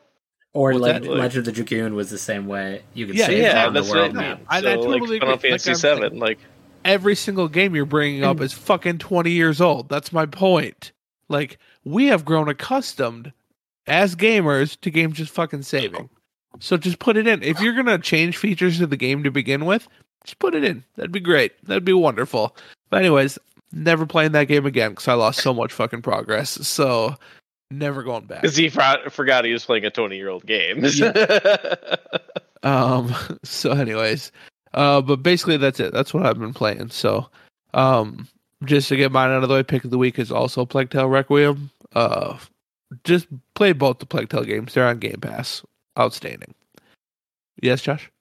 or 0.53 0.71
What's 0.73 0.81
like? 0.81 1.03
Legend 1.05 1.39
of 1.39 1.45
the 1.45 1.51
Dragoon 1.51 1.95
was 1.95 2.09
the 2.09 2.17
same 2.17 2.47
way. 2.47 2.83
You 2.93 3.07
could 3.07 3.15
Yeah, 3.15 3.25
save 3.27 3.43
Yeah, 3.43 3.67
on 3.67 3.73
the 3.73 3.81
that's 3.81 3.89
what 3.89 3.97
I 3.97 4.01
world 4.03 4.13
mean. 4.15 4.23
map. 4.23 4.41
I- 4.47 4.57
I 4.57 4.61
totally 4.61 4.99
like 4.99 5.21
Final 5.21 5.33
agree. 5.35 5.49
Like 5.51 5.61
Fantasy 5.61 5.87
I'm 5.89 5.99
VII, 6.11 6.19
like 6.19 6.39
Every 6.85 7.15
single 7.15 7.49
game 7.49 7.75
you're 7.75 7.85
bringing 7.85 8.23
up 8.23 8.37
hmm. 8.37 8.43
is 8.43 8.53
fucking 8.53 8.99
twenty 8.99 9.31
years 9.31 9.59
old. 9.59 9.89
That's 9.89 10.13
my 10.13 10.25
point. 10.25 10.91
Like 11.27 11.57
we 11.83 12.07
have 12.07 12.23
grown 12.25 12.47
accustomed 12.47 13.33
as 13.85 14.15
gamers 14.15 14.79
to 14.81 14.89
games 14.89 15.17
just 15.17 15.31
fucking 15.31 15.63
saving. 15.63 16.09
So 16.59 16.77
just 16.77 16.99
put 16.99 17.17
it 17.17 17.27
in. 17.27 17.43
If 17.43 17.59
you're 17.59 17.73
gonna 17.75 17.99
change 17.99 18.37
features 18.37 18.77
to 18.77 18.87
the 18.87 18.97
game 18.97 19.23
to 19.23 19.31
begin 19.31 19.65
with, 19.65 19.87
just 20.23 20.39
put 20.39 20.55
it 20.55 20.63
in. 20.63 20.83
That'd 20.95 21.11
be 21.11 21.19
great. 21.19 21.51
That'd 21.65 21.85
be 21.85 21.93
wonderful. 21.93 22.55
But 22.89 23.01
anyways, 23.01 23.37
never 23.71 24.05
playing 24.05 24.31
that 24.33 24.47
game 24.47 24.65
again 24.65 24.91
because 24.91 25.07
I 25.07 25.13
lost 25.13 25.41
so 25.41 25.53
much 25.53 25.73
fucking 25.73 26.01
progress. 26.01 26.51
So 26.67 27.15
never 27.71 28.03
going 28.03 28.25
back. 28.25 28.41
because 28.41 28.57
he 28.57 28.69
fro- 28.69 29.09
forgot 29.09 29.45
he 29.45 29.53
was 29.53 29.65
playing 29.65 29.85
a 29.85 29.91
20 29.91 30.15
year 30.15 30.29
old 30.29 30.45
game. 30.45 30.85
Um. 32.63 33.15
So, 33.43 33.71
anyways, 33.71 34.33
uh, 34.73 35.01
but 35.01 35.23
basically 35.23 35.55
that's 35.57 35.79
it. 35.79 35.93
That's 35.93 36.13
what 36.13 36.25
I've 36.25 36.39
been 36.39 36.53
playing. 36.53 36.89
So, 36.89 37.29
um, 37.73 38.27
just 38.65 38.89
to 38.89 38.97
get 38.97 39.13
mine 39.13 39.31
out 39.31 39.43
of 39.43 39.49
the 39.49 39.55
way, 39.55 39.63
pick 39.63 39.85
of 39.85 39.91
the 39.91 39.97
week 39.97 40.19
is 40.19 40.31
also 40.31 40.65
Plague 40.65 40.89
Tale 40.89 41.07
Requiem. 41.07 41.71
Uh, 41.95 42.37
just 43.05 43.27
play 43.53 43.71
both 43.71 43.99
the 43.99 44.05
Plague 44.05 44.27
Tale 44.29 44.43
games. 44.43 44.73
They're 44.73 44.87
on 44.87 44.99
Game 44.99 45.21
Pass. 45.21 45.63
Outstanding. 45.97 46.53
Yes, 47.61 47.81
Josh. 47.81 48.11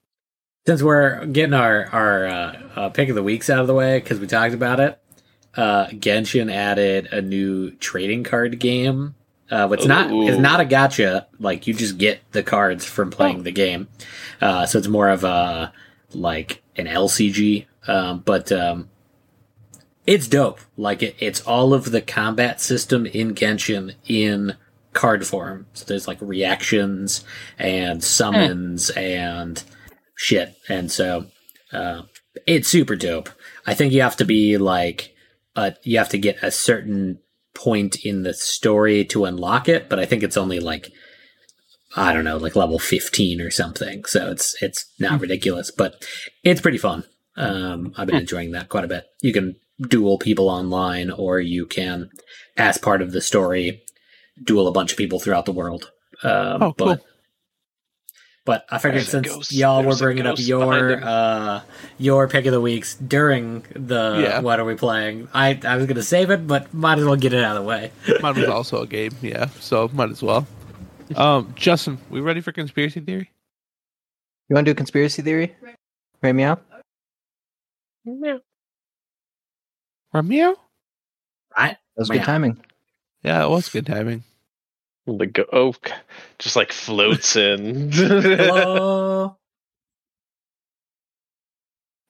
Since 0.66 0.82
we're 0.84 1.26
getting 1.26 1.54
our 1.54 1.86
our 1.86 2.26
uh, 2.26 2.60
uh, 2.76 2.88
pick 2.90 3.08
of 3.08 3.16
the 3.16 3.24
weeks 3.24 3.50
out 3.50 3.60
of 3.60 3.66
the 3.66 3.74
way 3.74 3.98
because 3.98 4.20
we 4.20 4.28
talked 4.28 4.54
about 4.54 4.78
it, 4.78 5.00
uh, 5.56 5.86
Genshin 5.88 6.52
added 6.52 7.06
a 7.12 7.20
new 7.22 7.70
trading 7.72 8.24
card 8.24 8.58
game. 8.58 9.14
Uh, 9.50 9.68
it's 9.72 9.86
not 9.86 10.10
Ooh. 10.10 10.28
it's 10.28 10.38
not 10.38 10.60
a 10.60 10.64
gotcha. 10.64 11.26
Like 11.38 11.66
you 11.66 11.72
just 11.74 11.96
get 11.98 12.20
the 12.32 12.42
cards 12.42 12.84
from 12.84 13.10
playing 13.10 13.40
Oh. 13.40 13.42
the 13.42 13.52
game. 13.52 13.88
Uh, 14.40 14.66
so 14.66 14.78
it's 14.78 14.88
more 14.88 15.08
of 15.08 15.24
a 15.24 15.72
like 16.12 16.62
an 16.76 16.86
LCG. 16.86 17.66
Um, 17.86 18.20
but 18.20 18.52
um, 18.52 18.90
it's 20.06 20.28
dope. 20.28 20.60
Like 20.76 21.02
it, 21.02 21.16
it's 21.18 21.40
all 21.42 21.72
of 21.72 21.90
the 21.92 22.02
combat 22.02 22.60
system 22.60 23.06
in 23.06 23.34
Genshin 23.34 23.94
in 24.06 24.54
card 24.92 25.26
form. 25.26 25.66
So 25.72 25.84
there's 25.86 26.06
like 26.08 26.18
reactions 26.20 27.24
and 27.58 28.02
summons 28.04 28.90
and 28.90 29.62
shit. 30.14 30.54
And 30.68 30.90
so 30.92 31.26
uh, 31.72 32.02
it's 32.46 32.68
super 32.68 32.96
dope. 32.96 33.30
I 33.66 33.72
think 33.74 33.92
you 33.94 34.02
have 34.02 34.16
to 34.16 34.24
be 34.26 34.58
like 34.58 35.14
uh, 35.58 35.70
you 35.82 35.98
have 35.98 36.08
to 36.10 36.18
get 36.18 36.42
a 36.42 36.52
certain 36.52 37.18
point 37.52 38.04
in 38.04 38.22
the 38.22 38.32
story 38.32 39.04
to 39.06 39.24
unlock 39.24 39.68
it, 39.68 39.88
but 39.88 39.98
I 39.98 40.04
think 40.04 40.22
it's 40.22 40.36
only 40.36 40.60
like 40.60 40.92
I 41.96 42.12
don't 42.12 42.24
know, 42.24 42.36
like 42.36 42.54
level 42.54 42.78
15 42.78 43.40
or 43.40 43.50
something. 43.50 44.04
So 44.04 44.30
it's 44.30 44.54
it's 44.62 44.86
not 45.00 45.20
ridiculous, 45.20 45.72
but 45.72 46.04
it's 46.44 46.60
pretty 46.60 46.78
fun. 46.78 47.04
Um, 47.36 47.92
I've 47.96 48.06
been 48.06 48.16
enjoying 48.16 48.52
that 48.52 48.68
quite 48.68 48.84
a 48.84 48.88
bit. 48.88 49.06
You 49.20 49.32
can 49.32 49.56
duel 49.80 50.18
people 50.18 50.48
online, 50.48 51.10
or 51.10 51.40
you 51.40 51.66
can, 51.66 52.10
as 52.56 52.78
part 52.78 53.02
of 53.02 53.10
the 53.12 53.20
story, 53.20 53.82
duel 54.44 54.68
a 54.68 54.72
bunch 54.72 54.92
of 54.92 54.98
people 54.98 55.18
throughout 55.18 55.46
the 55.46 55.52
world. 55.52 55.90
Um, 56.22 56.62
Oh, 56.62 56.72
cool. 56.72 56.86
But, 56.86 57.02
but 58.48 58.64
I 58.70 58.78
figured 58.78 59.02
There's 59.02 59.10
since 59.10 59.52
y'all 59.52 59.80
were 59.80 59.88
there's 59.90 60.00
a 60.00 60.04
bringing 60.04 60.26
up 60.26 60.38
your 60.38 61.04
uh, 61.04 61.60
your 61.98 62.28
pick 62.28 62.46
of 62.46 62.52
the 62.52 62.62
weeks 62.62 62.94
during 62.94 63.62
the 63.74 64.20
Yeah. 64.22 64.40
what 64.40 64.58
are 64.58 64.64
we 64.64 64.74
playing, 64.74 65.28
I 65.34 65.60
I 65.62 65.76
was 65.76 65.84
gonna 65.84 66.02
save 66.02 66.30
it, 66.30 66.46
but 66.46 66.72
might 66.72 66.98
as 66.98 67.04
well 67.04 67.16
get 67.16 67.34
it 67.34 67.44
out 67.44 67.58
of 67.58 67.62
the 67.62 67.68
way. 67.68 67.92
Mine 68.22 68.36
was 68.36 68.48
also 68.48 68.80
a 68.80 68.86
game. 68.86 69.10
Yeah. 69.20 69.48
So 69.60 69.90
might 69.92 70.08
as 70.08 70.22
well. 70.22 70.46
Um, 71.14 71.52
Justin, 71.56 71.98
we 72.08 72.20
ready 72.20 72.40
for 72.40 72.52
conspiracy 72.52 73.00
theory? 73.00 73.30
You 74.48 74.54
want 74.54 74.64
to 74.64 74.72
do 74.72 74.74
conspiracy 74.74 75.20
theory? 75.20 75.54
Right, 76.22 76.34
meow? 76.34 76.58
Meow. 78.06 78.40
Romeo? 80.14 80.54
Right? 81.54 81.76
That 81.96 82.00
was 82.00 82.08
Meow. 82.08 82.16
good 82.16 82.24
timing. 82.24 82.64
Yeah, 83.22 83.44
it 83.44 83.50
was 83.50 83.68
good 83.68 83.84
timing. 83.84 84.24
The 85.16 85.26
go- 85.26 85.46
oak 85.52 85.90
just 86.38 86.56
like 86.56 86.72
floats 86.72 87.36
in. 87.36 87.90
Hello. 87.92 89.36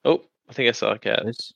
Oh, 0.05 0.23
I 0.49 0.53
think 0.53 0.69
I 0.69 0.73
saw 0.73 0.93
a 0.93 0.99
cat. 0.99 1.21
There's, 1.25 1.53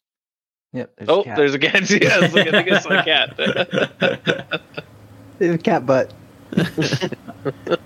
yep. 0.73 0.93
There's 0.97 1.09
Oh, 1.09 1.21
a 1.21 1.25
cat. 1.25 1.37
there's 1.37 1.55
a 1.55 1.59
cat. 1.59 1.89
Yeah, 1.91 2.17
I, 2.17 2.21
was 2.21 2.35
like, 2.35 2.49
I 2.49 2.51
think 2.51 2.73
I 2.73 2.81
saw 2.81 2.99
a 2.99 3.05
cat. 3.05 3.37
There's 5.39 5.55
a 5.55 5.59
cat 5.59 5.87
butt. 5.87 6.13
We're 6.57 7.79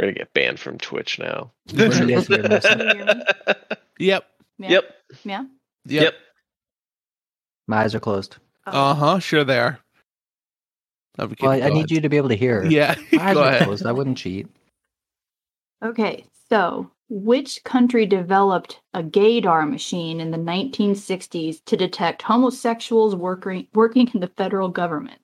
gonna 0.00 0.12
get 0.12 0.32
banned 0.34 0.58
from 0.58 0.78
Twitch 0.78 1.18
now. 1.18 1.52
What 1.74 1.92
do 1.92 2.06
you 2.06 2.16
guys 2.16 2.26
hear, 2.26 2.42
Mercy? 2.42 2.68
Can 2.68 2.80
you 2.80 2.94
hear 2.96 3.04
me? 3.06 3.22
Yep. 3.98 4.24
Yep. 4.58 4.94
Yeah. 5.24 5.44
Yep. 5.84 6.02
Yep. 6.02 6.14
My 7.68 7.82
eyes 7.82 7.94
are 7.94 8.00
closed. 8.00 8.36
Oh. 8.66 8.90
Uh 8.90 8.94
huh. 8.94 9.18
Sure 9.20 9.44
they 9.44 9.58
are. 9.58 9.78
I'm 11.18 11.34
Well, 11.40 11.52
I, 11.52 11.60
kidding. 11.60 11.74
Need 11.74 11.90
you 11.90 12.00
to 12.00 12.08
be 12.08 12.16
able 12.16 12.28
to 12.30 12.36
hear. 12.36 12.64
Yeah. 12.64 12.94
My 13.12 13.28
eyes 13.28 13.34
Go 13.34 13.42
are 13.42 13.48
ahead. 13.48 13.62
closed. 13.64 13.86
I 13.86 13.92
wouldn't 13.92 14.18
cheat. 14.18 14.46
Okay, 15.84 16.24
so 16.50 16.90
which 17.08 17.62
country 17.64 18.06
developed 18.06 18.80
a 18.94 19.02
gaydar 19.02 19.68
machine 19.70 20.20
in 20.20 20.30
the 20.30 20.38
1960s 20.38 21.64
to 21.66 21.76
detect 21.76 22.22
homosexuals 22.22 23.14
working 23.14 23.66
working 23.74 24.08
in 24.14 24.20
the 24.20 24.30
federal 24.36 24.68
government? 24.68 25.20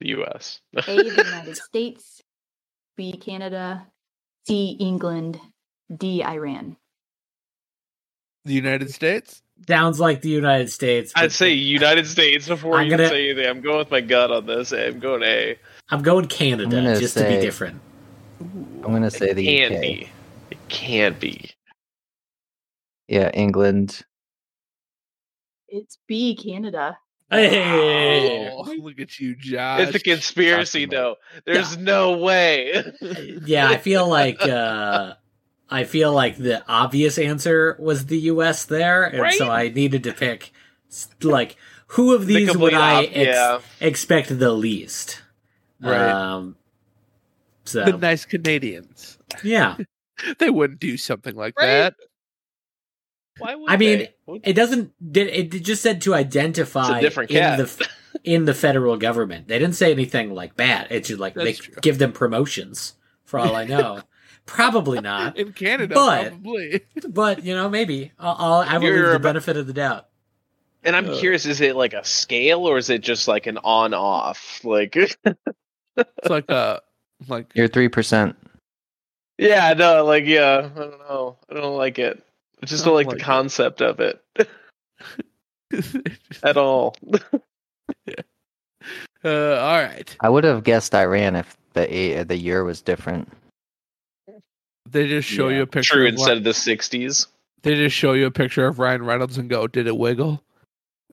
The 0.00 0.08
U.S. 0.10 0.60
A. 0.76 0.82
The 0.82 1.04
United 1.24 1.56
States. 1.68 2.22
B. 2.96 3.12
Canada. 3.12 3.86
C. 4.46 4.76
England. 4.80 5.40
D. 5.94 6.22
Iran. 6.24 6.76
The 8.44 8.54
United 8.54 8.90
States. 8.92 9.42
Sounds 9.68 10.00
like 10.00 10.20
the 10.22 10.28
United 10.28 10.70
States. 10.70 11.12
I'd 11.14 11.32
say 11.32 11.50
United 11.52 12.06
States 12.06 12.48
before 12.48 12.78
I'm 12.78 12.84
you 12.86 12.90
gonna- 12.90 13.08
say 13.08 13.30
anything. 13.30 13.48
I'm 13.48 13.60
going 13.60 13.78
with 13.78 13.90
my 13.90 14.00
gut 14.00 14.30
on 14.30 14.46
this. 14.46 14.72
I'm 14.72 14.98
going 14.98 15.22
A. 15.22 15.56
I'm 15.90 16.02
going 16.02 16.26
Canada 16.26 16.64
I'm 16.64 16.84
gonna 16.84 16.98
just 16.98 17.16
to 17.16 17.24
be 17.24 17.30
say- 17.30 17.40
different. 17.40 17.80
I'm 18.40 18.92
gonna 18.92 19.10
say 19.10 19.30
It 19.30 19.34
the 19.34 19.44
can't 19.46 19.74
UK. 19.74 19.80
be. 19.80 20.08
It 20.50 20.58
can't 20.68 21.20
be. 21.20 21.50
Yeah, 23.08 23.30
England. 23.34 24.02
It's 25.68 25.98
B. 26.08 26.34
Canada. 26.34 26.98
Hey, 27.30 28.50
Oh, 28.52 28.62
look 28.80 28.98
at 29.00 29.18
you, 29.18 29.34
Josh. 29.36 29.80
It's 29.88 29.96
a 29.96 30.00
conspiracy, 30.00 30.86
Possible. 30.86 31.16
though. 31.46 31.52
There's 31.52 31.78
no 31.78 32.18
way. 32.18 32.82
yeah, 33.46 33.68
I 33.68 33.78
feel 33.78 34.06
like 34.08 34.42
uh, 34.46 35.14
I 35.72 35.84
feel 35.84 36.12
like 36.12 36.36
the 36.36 36.62
obvious 36.68 37.18
answer 37.18 37.76
was 37.78 38.06
the 38.06 38.18
U.S. 38.18 38.64
there, 38.64 39.04
and 39.04 39.34
so 39.34 39.50
I 39.50 39.68
needed 39.68 40.04
to 40.04 40.12
pick 40.12 40.52
like 41.22 41.56
who 41.88 42.14
of 42.14 42.26
The 42.26 42.34
these 42.34 42.56
would 42.56 42.74
I 42.74 43.04
ex- 43.04 43.16
yeah. 43.36 43.58
expect 43.80 44.38
the 44.38 44.52
least. 44.52 45.22
Right. 45.80 45.98
Um, 46.10 46.56
so 47.64 47.84
the 47.84 47.96
nice 47.96 48.24
Canadians. 48.24 49.18
yeah, 49.42 49.76
They 50.38 50.50
wouldn't 50.50 50.80
do 50.80 50.96
something 50.96 51.34
like 51.34 51.58
Right? 51.58 51.66
that. 51.66 51.94
Why 53.38 53.54
would 53.54 53.70
I 53.70 53.76
mean, 53.78 53.98
they? 54.26 54.40
it 54.44 54.52
doesn't. 54.52 54.92
It 55.14 55.50
just 55.62 55.82
said 55.82 56.02
to 56.02 56.14
identify 56.14 57.00
It's 57.00 57.16
a 57.16 57.20
in 57.22 57.56
the 57.58 57.88
in 58.24 58.44
the 58.44 58.54
federal 58.54 58.96
government? 58.96 59.48
They 59.48 59.58
didn't 59.58 59.74
say 59.74 59.90
anything 59.90 60.34
like 60.34 60.54
bad. 60.54 60.88
It's 60.90 61.08
just 61.08 61.18
like 61.20 61.34
they 61.34 61.54
true. 61.54 61.74
give 61.80 61.98
them 61.98 62.12
promotions. 62.12 62.94
For 63.24 63.38
all 63.38 63.56
I 63.56 63.64
know, 63.64 64.02
probably 64.46 65.00
not. 65.02 65.36
In 65.36 65.52
Canada, 65.52 65.94
But- 65.94 66.28
probably. 66.28 66.82
But 67.08 67.44
you 67.44 67.54
know, 67.54 67.68
maybe 67.68 68.12
I'll, 68.18 68.36
I'll 68.38 68.60
I 68.60 68.78
will 68.78 68.84
You're 68.84 69.02
leave 69.04 69.12
the 69.14 69.18
benefit 69.18 69.56
of 69.56 69.66
the 69.66 69.72
doubt. 69.72 70.08
and 70.84 70.94
I'm 70.96 71.08
Ugh. 71.08 71.18
curious, 71.18 71.46
is 71.46 71.60
it 71.60 71.76
like 71.76 71.92
a 71.94 72.04
scale 72.04 72.66
or 72.66 72.78
is 72.78 72.90
it 72.90 73.02
just 73.02 73.28
like 73.28 73.46
an 73.46 73.58
on-off? 73.58 74.60
Like, 74.64 74.96
It's 75.96 76.28
like 76.30 76.50
uh 76.50 76.80
like 77.28 77.50
You're 77.54 77.68
three 77.68 77.88
percent. 77.88 78.36
yeah, 79.38 79.72
no, 79.74 80.04
like, 80.04 80.24
yeah, 80.26 80.70
I 80.74 80.78
don't 80.78 80.98
know. 81.00 81.36
I 81.50 81.54
don't 81.54 81.76
like 81.76 81.98
it. 81.98 82.22
I 82.62 82.66
just 82.66 82.84
don't 82.84 82.92
Don't 82.94 82.96
like, 82.96 83.06
like 83.08 83.16
the 83.18 83.22
it. 83.22 83.26
concept 83.26 83.80
of 83.82 84.00
it 84.00 84.22
at 86.42 86.56
all. 86.56 86.94
uh, 89.24 89.54
all 89.56 89.80
right. 89.82 90.16
I 90.20 90.28
would 90.28 90.44
have 90.44 90.64
guessed 90.64 90.94
Iran 90.94 91.36
if 91.36 91.56
the 91.74 91.92
a- 91.92 92.22
the 92.24 92.36
year 92.36 92.64
was 92.64 92.80
different. 92.82 93.30
They 94.92 95.08
just 95.08 95.28
show 95.28 95.48
Yeah. 95.48 95.56
you 95.56 95.62
a 95.62 95.66
picture. 95.66 95.94
True, 95.94 96.06
of 96.06 96.12
instead 96.14 96.36
of 96.38 96.44
the 96.44 96.50
'60s. 96.50 97.26
they 97.62 97.74
just 97.74 97.96
show 97.96 98.12
you 98.12 98.26
a 98.26 98.30
picture 98.30 98.66
of 98.66 98.78
Ryan 98.78 99.02
Reynolds 99.04 99.38
and 99.38 99.48
go, 99.50 99.66
"Did 99.66 99.86
it 99.86 99.96
wiggle?" 99.96 100.42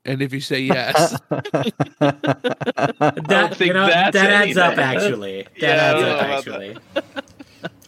And 0.05 0.21
if 0.21 0.31
you 0.33 0.39
say 0.39 0.59
yes, 0.61 1.19
That 1.99 3.57
you 3.59 3.73
know 3.73 3.87
that 3.87 4.15
adds 4.15 4.57
up 4.57 4.77
actually. 4.77 5.43
That 5.59 5.61
Yeah, 5.61 5.75
adds 5.75 6.03
up 6.03 6.21
actually. 6.23 6.77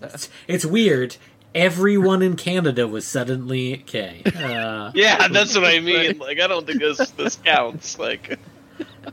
it's, 0.01 0.29
it's 0.47 0.65
weird. 0.65 1.17
Everyone 1.55 2.21
in 2.21 2.35
Canada 2.37 2.87
was 2.87 3.05
suddenly 3.05 3.83
gay. 3.85 4.21
Uh, 4.25 4.91
Yeah, 4.95 5.27
that's 5.29 5.53
what 5.55 5.65
I 5.65 5.79
mean. 5.81 6.17
Like, 6.17 6.39
I 6.39 6.47
don't 6.47 6.65
think 6.65 6.79
this 6.79 7.11
this 7.11 7.35
counts. 7.37 7.97
Like, 7.99 8.39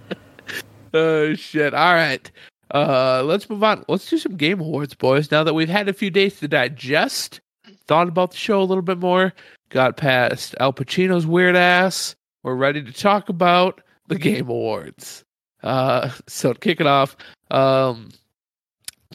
oh 0.95 1.35
shit! 1.35 1.75
All 1.75 1.95
right, 1.95 2.31
uh, 2.75 3.23
let's 3.25 3.49
move 3.49 3.63
on. 3.65 3.85
Let's 3.89 4.09
do 4.09 4.19
some 4.19 4.37
game 4.37 4.61
awards, 4.61 4.95
boys. 4.95 5.31
Now 5.31 5.45
that 5.45 5.55
we've 5.55 5.69
had 5.69 5.89
a 5.89 5.93
few 5.93 6.11
days 6.11 6.39
to 6.41 6.49
digest, 6.49 7.41
thought 7.87 8.09
about 8.09 8.33
the 8.33 8.37
show 8.37 8.61
a 8.61 8.65
little 8.65 8.83
bit 8.83 8.99
more, 8.99 9.33
got 9.71 9.97
past 9.97 10.55
Al 10.61 10.73
Pacino's 10.73 11.27
weird 11.27 11.57
ass. 11.57 12.15
We're 12.43 12.55
ready 12.55 12.83
to 12.83 12.93
talk 12.93 13.29
about 13.29 13.81
the 14.07 14.19
game 14.19 14.49
awards. 14.49 15.25
Uh, 15.63 16.11
so 16.27 16.53
to 16.53 16.59
kick 16.59 16.81
it 16.81 16.87
off, 16.87 17.17
um, 17.51 18.11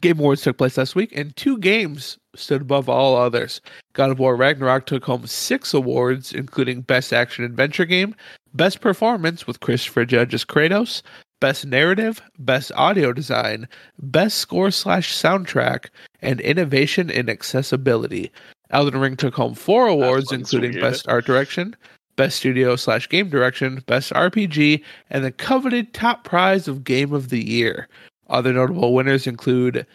Game 0.01 0.19
Awards 0.19 0.41
took 0.41 0.57
place 0.57 0.77
last 0.77 0.95
week, 0.95 1.15
and 1.15 1.33
two 1.37 1.57
games 1.59 2.17
stood 2.35 2.61
above 2.61 2.89
all 2.89 3.15
others. 3.15 3.61
God 3.93 4.09
of 4.09 4.19
War 4.19 4.35
Ragnarok 4.35 4.85
took 4.85 5.05
home 5.05 5.25
six 5.27 5.73
awards, 5.73 6.33
including 6.33 6.81
Best 6.81 7.13
Action 7.13 7.45
Adventure 7.45 7.85
Game, 7.85 8.13
Best 8.53 8.81
Performance 8.81 9.47
with 9.47 9.61
Christopher 9.61 10.03
Judge 10.03 10.33
as 10.33 10.43
Kratos, 10.43 11.03
Best 11.43 11.65
Narrative, 11.65 12.21
Best 12.39 12.71
Audio 12.73 13.11
Design, 13.11 13.67
Best 13.99 14.37
Score 14.37 14.71
slash 14.71 15.13
Soundtrack, 15.13 15.87
and 16.21 16.39
Innovation 16.39 17.09
in 17.09 17.29
Accessibility. 17.29 18.31
Elden 18.69 18.97
Ring 18.97 19.17
took 19.17 19.33
home 19.35 19.53
four 19.53 19.87
awards, 19.87 20.31
including 20.31 20.71
weird. 20.71 20.81
Best 20.81 21.05
Art 21.09 21.25
Direction, 21.25 21.75
Best 22.15 22.37
Studio 22.37 22.77
slash 22.77 23.09
Game 23.09 23.27
Direction, 23.27 23.83
Best 23.87 24.13
RPG, 24.13 24.81
and 25.09 25.25
the 25.25 25.33
coveted 25.33 25.93
top 25.93 26.23
prize 26.23 26.69
of 26.69 26.85
Game 26.85 27.11
of 27.11 27.27
the 27.27 27.45
Year. 27.45 27.89
Other 28.29 28.53
notable 28.53 28.93
winners 28.93 29.27
include 29.27 29.85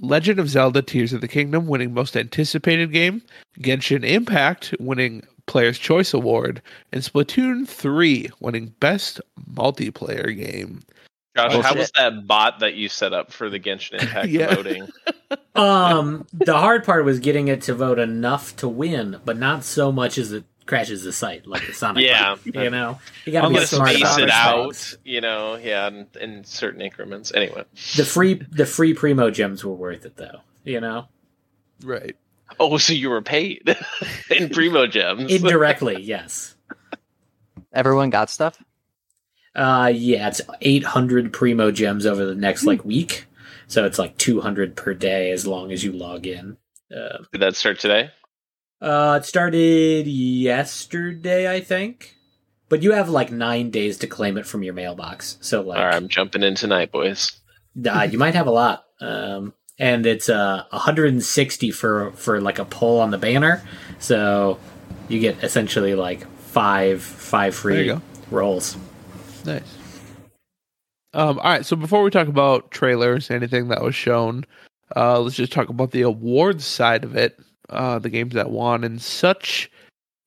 Legend 0.00 0.40
of 0.40 0.48
Zelda 0.48 0.80
Tears 0.80 1.12
of 1.12 1.20
the 1.20 1.28
Kingdom 1.28 1.66
winning 1.66 1.92
Most 1.92 2.16
Anticipated 2.16 2.92
Game, 2.92 3.20
Genshin 3.60 4.04
Impact 4.06 4.74
winning 4.80 5.22
Player's 5.48 5.78
Choice 5.78 6.14
Award, 6.14 6.62
and 6.92 7.02
Splatoon 7.02 7.66
3 7.66 8.30
winning 8.38 8.72
Best 8.78 9.20
Multiplayer 9.52 10.36
Game. 10.36 10.80
Josh, 11.36 11.52
Oh, 11.54 11.62
how 11.62 11.70
shit. 11.70 11.78
was 11.78 11.90
that 11.92 12.26
bot 12.26 12.60
that 12.60 12.74
you 12.74 12.88
set 12.88 13.12
up 13.12 13.32
for 13.32 13.50
the 13.50 13.58
Genshin 13.58 14.00
Impact 14.00 14.28
Yeah. 14.30 14.54
voting? 14.54 14.88
um, 15.56 16.26
the 16.32 16.56
hard 16.56 16.84
part 16.84 17.04
was 17.04 17.18
getting 17.20 17.48
it 17.48 17.62
to 17.62 17.74
vote 17.74 17.98
enough 17.98 18.54
to 18.56 18.68
win, 18.68 19.20
but 19.24 19.36
not 19.38 19.64
so 19.64 19.90
much 19.92 20.18
as 20.18 20.32
it 20.32 20.44
crashes 20.66 21.02
the 21.04 21.12
site 21.12 21.46
like 21.46 21.66
the 21.66 21.72
Sonic. 21.72 22.04
Yeah. 22.04 22.34
bot, 22.44 22.54
you 22.54 22.68
know, 22.70 22.98
you 23.24 23.32
gotta 23.32 23.46
I'm 23.46 23.52
be 23.54 23.60
smart 23.64 23.88
space 23.90 24.02
about 24.02 24.20
it 24.20 24.30
out, 24.30 24.62
things. 24.74 24.98
you 25.04 25.20
know, 25.22 25.56
yeah, 25.56 25.88
in, 25.88 26.06
in 26.20 26.44
certain 26.44 26.80
increments. 26.82 27.32
Anyway, 27.34 27.64
The 27.96 28.04
free 28.04 28.34
the 28.34 28.66
free 28.66 28.92
primo 28.94 29.30
gems 29.30 29.64
were 29.64 29.72
worth 29.74 30.04
it 30.04 30.16
though. 30.16 30.40
You 30.64 30.80
know, 30.80 31.06
Right. 31.82 32.16
Oh, 32.60 32.78
so 32.78 32.92
you 32.92 33.10
were 33.10 33.22
paid 33.22 33.76
in 34.30 34.48
Primo 34.50 34.86
Gems? 34.86 35.30
indirectly, 35.32 36.00
yes. 36.00 36.54
Everyone 37.72 38.10
got 38.10 38.30
stuff. 38.30 38.62
Uh, 39.54 39.90
yeah, 39.94 40.28
it's 40.28 40.40
800 40.60 41.32
primo 41.32 41.70
gems 41.70 42.06
over 42.06 42.24
the 42.24 42.34
next 42.34 42.64
like 42.64 42.84
week, 42.84 43.26
so 43.66 43.84
it's 43.84 43.98
like 43.98 44.16
200 44.18 44.76
per 44.76 44.94
day 44.94 45.32
as 45.32 45.46
long 45.46 45.72
as 45.72 45.82
you 45.82 45.92
log 45.92 46.26
in. 46.26 46.56
Uh, 46.94 47.18
Did 47.32 47.40
that 47.42 47.56
start 47.56 47.78
today? 47.80 48.10
uh, 48.80 49.18
it 49.20 49.24
started 49.26 50.06
yesterday, 50.06 51.52
I 51.52 51.60
think, 51.60 52.14
but 52.68 52.82
you 52.82 52.92
have 52.92 53.08
like 53.08 53.32
nine 53.32 53.70
days 53.70 53.98
to 53.98 54.06
claim 54.06 54.38
it 54.38 54.46
from 54.46 54.62
your 54.62 54.74
mailbox. 54.74 55.36
So 55.40 55.62
like, 55.62 55.78
All 55.78 55.84
right, 55.86 55.94
I'm 55.94 56.08
jumping 56.08 56.42
in 56.44 56.54
tonight, 56.54 56.92
boys. 56.92 57.32
uh, 57.84 58.06
you 58.10 58.18
might 58.18 58.34
have 58.34 58.46
a 58.46 58.52
lot. 58.52 58.84
Um, 59.00 59.52
and 59.78 60.06
it's 60.06 60.28
uh 60.28 60.64
160 60.70 61.70
for 61.70 62.12
for 62.12 62.40
like 62.40 62.58
a 62.58 62.64
pull 62.64 63.00
on 63.00 63.10
the 63.10 63.18
banner, 63.18 63.62
so 63.98 64.58
you 65.08 65.20
get 65.20 65.42
essentially 65.42 65.94
like 65.94 66.26
five 66.38 67.02
five 67.02 67.54
free 67.54 67.92
rolls. 68.30 68.76
Nice. 69.44 69.78
Um, 71.14 71.38
all 71.38 71.44
right, 71.50 71.64
so 71.64 71.74
before 71.74 72.02
we 72.02 72.10
talk 72.10 72.28
about 72.28 72.70
trailers, 72.70 73.30
anything 73.30 73.68
that 73.68 73.82
was 73.82 73.94
shown, 73.94 74.44
uh, 74.94 75.18
let's 75.20 75.36
just 75.36 75.52
talk 75.52 75.68
about 75.68 75.90
the 75.90 76.02
awards 76.02 76.66
side 76.66 77.02
of 77.02 77.16
it, 77.16 77.38
uh, 77.70 77.98
the 77.98 78.10
games 78.10 78.34
that 78.34 78.50
won 78.50 78.84
and 78.84 79.00
such. 79.00 79.70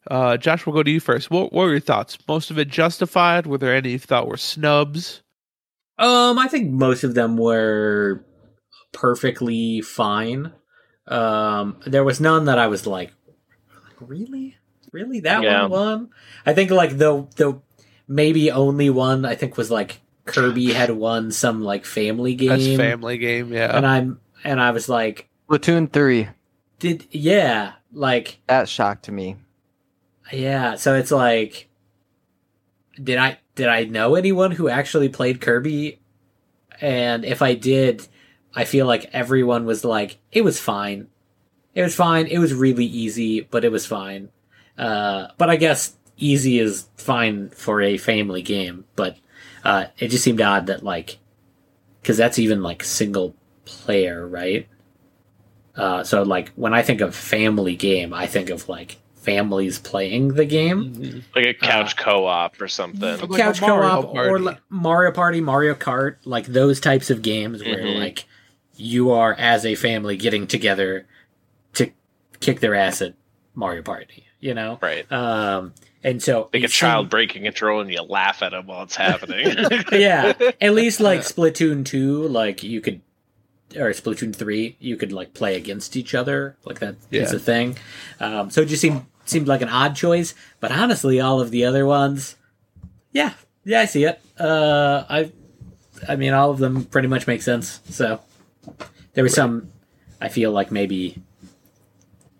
Uh, 0.09 0.37
Josh, 0.37 0.65
we'll 0.65 0.73
go 0.75 0.81
to 0.81 0.89
you 0.89 0.99
first. 0.99 1.29
What, 1.29 1.53
what 1.53 1.63
were 1.63 1.71
your 1.71 1.79
thoughts? 1.79 2.17
Most 2.27 2.49
of 2.49 2.57
it 2.57 2.67
justified? 2.67 3.45
Were 3.45 3.59
there 3.59 3.75
any 3.75 3.91
you 3.91 3.99
thought 3.99 4.27
were 4.27 4.37
snubs? 4.37 5.21
Um, 5.99 6.39
I 6.39 6.47
think 6.47 6.71
most 6.71 7.03
of 7.03 7.13
them 7.13 7.37
were 7.37 8.25
perfectly 8.91 9.81
fine. 9.81 10.53
Um, 11.07 11.77
there 11.85 12.03
was 12.03 12.19
none 12.21 12.45
that 12.45 12.57
I 12.59 12.67
was 12.67 12.85
like, 12.87 13.13
really? 13.99 14.57
really 14.91 15.19
that 15.21 15.43
Yeah. 15.43 15.61
one 15.63 15.71
won. 15.71 16.09
I 16.45 16.53
think 16.53 16.71
like 16.71 16.97
the 16.97 17.27
the 17.35 17.61
maybe 18.07 18.51
only 18.51 18.89
one 18.89 19.25
I 19.25 19.35
think 19.35 19.57
was 19.57 19.71
like 19.71 20.01
Kirby 20.25 20.73
had 20.73 20.91
won 20.91 21.31
some 21.31 21.61
like 21.63 21.85
family 21.85 22.35
game, 22.35 22.49
That's 22.49 22.75
family 22.75 23.17
game, 23.17 23.51
yeah. 23.53 23.75
and 23.75 23.85
I'm 23.85 24.19
and 24.43 24.59
I 24.61 24.71
was 24.71 24.87
like, 24.89 25.29
Splatoon 25.49 25.91
three. 25.91 26.29
did 26.79 27.07
yeah, 27.11 27.73
like 27.91 28.39
That 28.47 28.67
shocked 28.69 29.09
me. 29.09 29.37
yeah. 30.31 30.75
So 30.75 30.95
it's 30.95 31.11
like, 31.11 31.69
did 33.01 33.17
I 33.17 33.39
did 33.55 33.67
I 33.67 33.85
know 33.85 34.15
anyone 34.15 34.51
who 34.51 34.69
actually 34.69 35.09
played 35.09 35.41
Kirby? 35.41 35.99
And 36.79 37.23
if 37.25 37.41
I 37.41 37.53
did, 37.53 38.07
I 38.55 38.65
feel 38.65 38.85
like 38.85 39.09
everyone 39.13 39.65
was 39.65 39.83
like, 39.85 40.17
it 40.31 40.43
was 40.43 40.59
fine. 40.59 41.07
It 41.73 41.81
was 41.83 41.95
fine. 41.95 42.27
It 42.27 42.39
was 42.39 42.53
really 42.53 42.85
easy, 42.85 43.41
but 43.41 43.63
it 43.63 43.71
was 43.71 43.85
fine. 43.85 44.29
Uh, 44.77 45.27
but 45.37 45.49
I 45.49 45.55
guess 45.55 45.95
easy 46.17 46.59
is 46.59 46.87
fine 46.97 47.49
for 47.49 47.81
a 47.81 47.97
family 47.97 48.41
game. 48.41 48.85
But 48.95 49.17
uh, 49.63 49.85
it 49.97 50.09
just 50.09 50.23
seemed 50.23 50.41
odd 50.41 50.67
that 50.67 50.83
like, 50.83 51.17
because 52.01 52.17
that's 52.17 52.39
even 52.39 52.61
like 52.61 52.83
single 52.83 53.35
player, 53.65 54.27
right? 54.27 54.67
Uh, 55.75 56.03
so 56.03 56.23
like 56.23 56.49
when 56.55 56.73
I 56.73 56.81
think 56.81 56.99
of 57.01 57.15
family 57.15 57.75
game, 57.77 58.13
I 58.13 58.27
think 58.27 58.49
of 58.49 58.67
like 58.67 58.97
families 59.15 59.77
playing 59.77 60.29
the 60.33 60.45
game 60.45 60.95
Mhm. 60.95 61.23
Like 61.35 61.45
a 61.45 61.53
couch 61.53 61.95
co-op 61.95 62.59
or 62.59 62.67
something. 62.67 63.21
A 63.21 63.27
couch 63.37 63.61
Mario 63.61 64.01
co-op 64.01 64.15
or 64.15 64.39
Party. 64.39 64.59
Mario 64.69 65.11
Party, 65.11 65.41
Mario 65.41 65.75
Kart, 65.75 66.15
like 66.25 66.47
those 66.47 66.79
types 66.79 67.09
of 67.09 67.21
games 67.21 67.63
where 67.63 67.77
Mhm. 67.83 67.99
like 67.99 68.25
you 68.75 69.11
are 69.11 69.33
as 69.33 69.65
a 69.65 69.75
family 69.75 70.17
getting 70.17 70.47
together 70.47 71.05
to 71.73 71.91
kick 72.39 72.59
their 72.59 72.73
ass 72.75 73.01
at 73.01 73.13
Mario 73.53 73.81
Party, 73.83 74.25
you 74.39 74.53
know? 74.53 74.79
Right. 74.81 75.09
Um 75.11 75.73
and 76.03 76.21
so 76.21 76.49
Like 76.53 76.63
a 76.63 76.67
child 76.67 77.03
seemed- 77.03 77.09
breaking 77.11 77.43
control 77.43 77.81
and 77.81 77.91
you 77.91 78.01
laugh 78.01 78.41
at 78.41 78.53
him 78.53 78.67
while 78.67 78.83
it's 78.83 78.95
happening. 78.95 79.55
yeah, 79.91 80.33
at 80.59 80.73
least 80.73 80.99
like 81.09 81.21
Splatoon 81.21 81.85
2, 81.85 82.27
like 82.27 82.63
you 82.63 82.81
could 82.81 83.01
or 83.75 83.91
Splatoon 83.91 84.35
3, 84.35 84.75
you 84.79 84.97
could 84.97 85.13
like 85.13 85.33
play 85.33 85.55
against 85.55 85.95
each 85.95 86.13
other, 86.15 86.57
like 86.65 86.79
that 86.79 86.95
is 87.11 87.31
Yeah. 87.31 87.35
a 87.35 87.39
thing. 87.39 87.77
Um 88.19 88.49
so 88.49 88.61
it 88.61 88.65
just 88.67 88.81
seemed 88.81 89.05
seemed 89.25 89.47
like 89.47 89.61
an 89.61 89.69
odd 89.69 89.95
choice, 89.95 90.33
but 90.59 90.71
honestly 90.71 91.19
all 91.21 91.39
of 91.39 91.51
the 91.51 91.65
other 91.65 91.85
ones 91.85 92.35
yeah, 93.13 93.33
yeah, 93.65 93.81
I 93.81 93.85
see 93.85 94.05
it. 94.05 94.19
Uh 94.39 95.03
I 95.09 95.31
I 96.09 96.15
mean 96.15 96.33
all 96.33 96.49
of 96.49 96.57
them 96.57 96.85
pretty 96.85 97.07
much 97.09 97.27
make 97.27 97.41
sense. 97.43 97.79
So 97.89 98.21
there 99.13 99.23
was 99.23 99.33
some 99.33 99.69
I 100.21 100.29
feel 100.29 100.51
like 100.51 100.71
maybe 100.71 101.21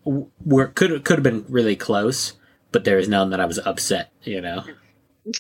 w- 0.06 0.30
were 0.46 0.68
could 0.68 1.04
could 1.04 1.18
have 1.18 1.24
been 1.24 1.46
really 1.50 1.76
close, 1.76 2.34
but 2.72 2.84
there 2.84 2.98
is 3.00 3.08
none 3.08 3.30
that 3.32 3.40
I 3.40 3.46
was 3.46 3.60
upset, 3.60 4.12
you 4.24 4.42
know. 4.42 4.64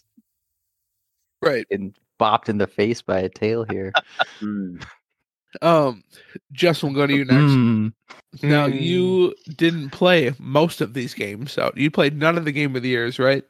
Right. 1.43 1.65
And 1.71 1.95
bopped 2.19 2.49
in 2.49 2.59
the 2.59 2.67
face 2.67 3.01
by 3.01 3.19
a 3.19 3.29
tail 3.29 3.65
here. 3.69 3.91
Um, 5.61 6.01
Justin, 6.53 6.93
we'll 6.93 7.01
go 7.01 7.07
to 7.07 7.13
you 7.13 7.25
next. 7.25 7.51
Mm. 7.51 7.91
Now, 8.41 8.67
Mm. 8.69 8.81
you 8.81 9.35
didn't 9.57 9.89
play 9.89 10.33
most 10.39 10.79
of 10.79 10.93
these 10.93 11.13
games, 11.13 11.51
so 11.51 11.73
you 11.75 11.91
played 11.91 12.17
none 12.17 12.37
of 12.37 12.45
the 12.45 12.53
game 12.53 12.73
of 12.77 12.83
the 12.83 12.87
years, 12.87 13.19
right? 13.19 13.43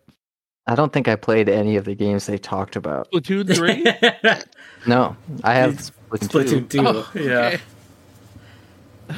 I 0.68 0.76
don't 0.76 0.94
think 0.94 1.08
I 1.08 1.16
played 1.16 1.50
any 1.50 1.76
of 1.76 1.86
the 1.86 1.96
games 1.96 2.26
they 2.28 2.38
talked 2.38 2.76
about. 2.76 3.12
Splatoon 3.12 3.56
3? 4.36 4.44
No, 4.88 5.16
I 5.44 5.56
have 5.56 5.74
It's 5.74 5.92
Splatoon, 6.28 6.68
Splatoon 6.68 6.70
2. 6.70 6.78
2. 6.80 6.88
Oh, 6.88 7.12
Yeah. 7.16 7.58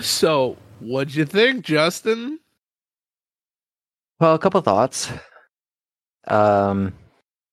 So, 0.01 0.57
what'd 0.79 1.13
you 1.13 1.25
think, 1.25 1.65
Justin? 1.65 2.39
Well, 4.19 4.33
a 4.35 4.39
couple 4.39 4.61
thoughts. 4.61 5.11
Um, 6.27 6.93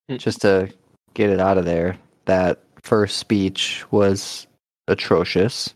Hmm. 0.09 0.17
just 0.17 0.41
to 0.43 0.73
get 1.15 1.31
it 1.31 1.41
out 1.41 1.59
of 1.59 1.65
there, 1.65 1.97
that 2.27 2.61
first 2.83 3.19
speech 3.19 3.85
was 3.91 4.47
atrocious. 4.89 5.75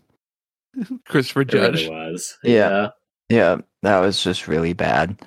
Christopher 1.07 1.41
It 1.41 1.49
Judge. 1.49 1.87
really 1.87 1.89
was. 2.11 2.37
Yeah. 2.43 2.89
Yeah, 3.29 3.57
that 3.83 3.99
was 3.99 4.23
just 4.23 4.47
really 4.47 4.73
bad. 4.73 5.19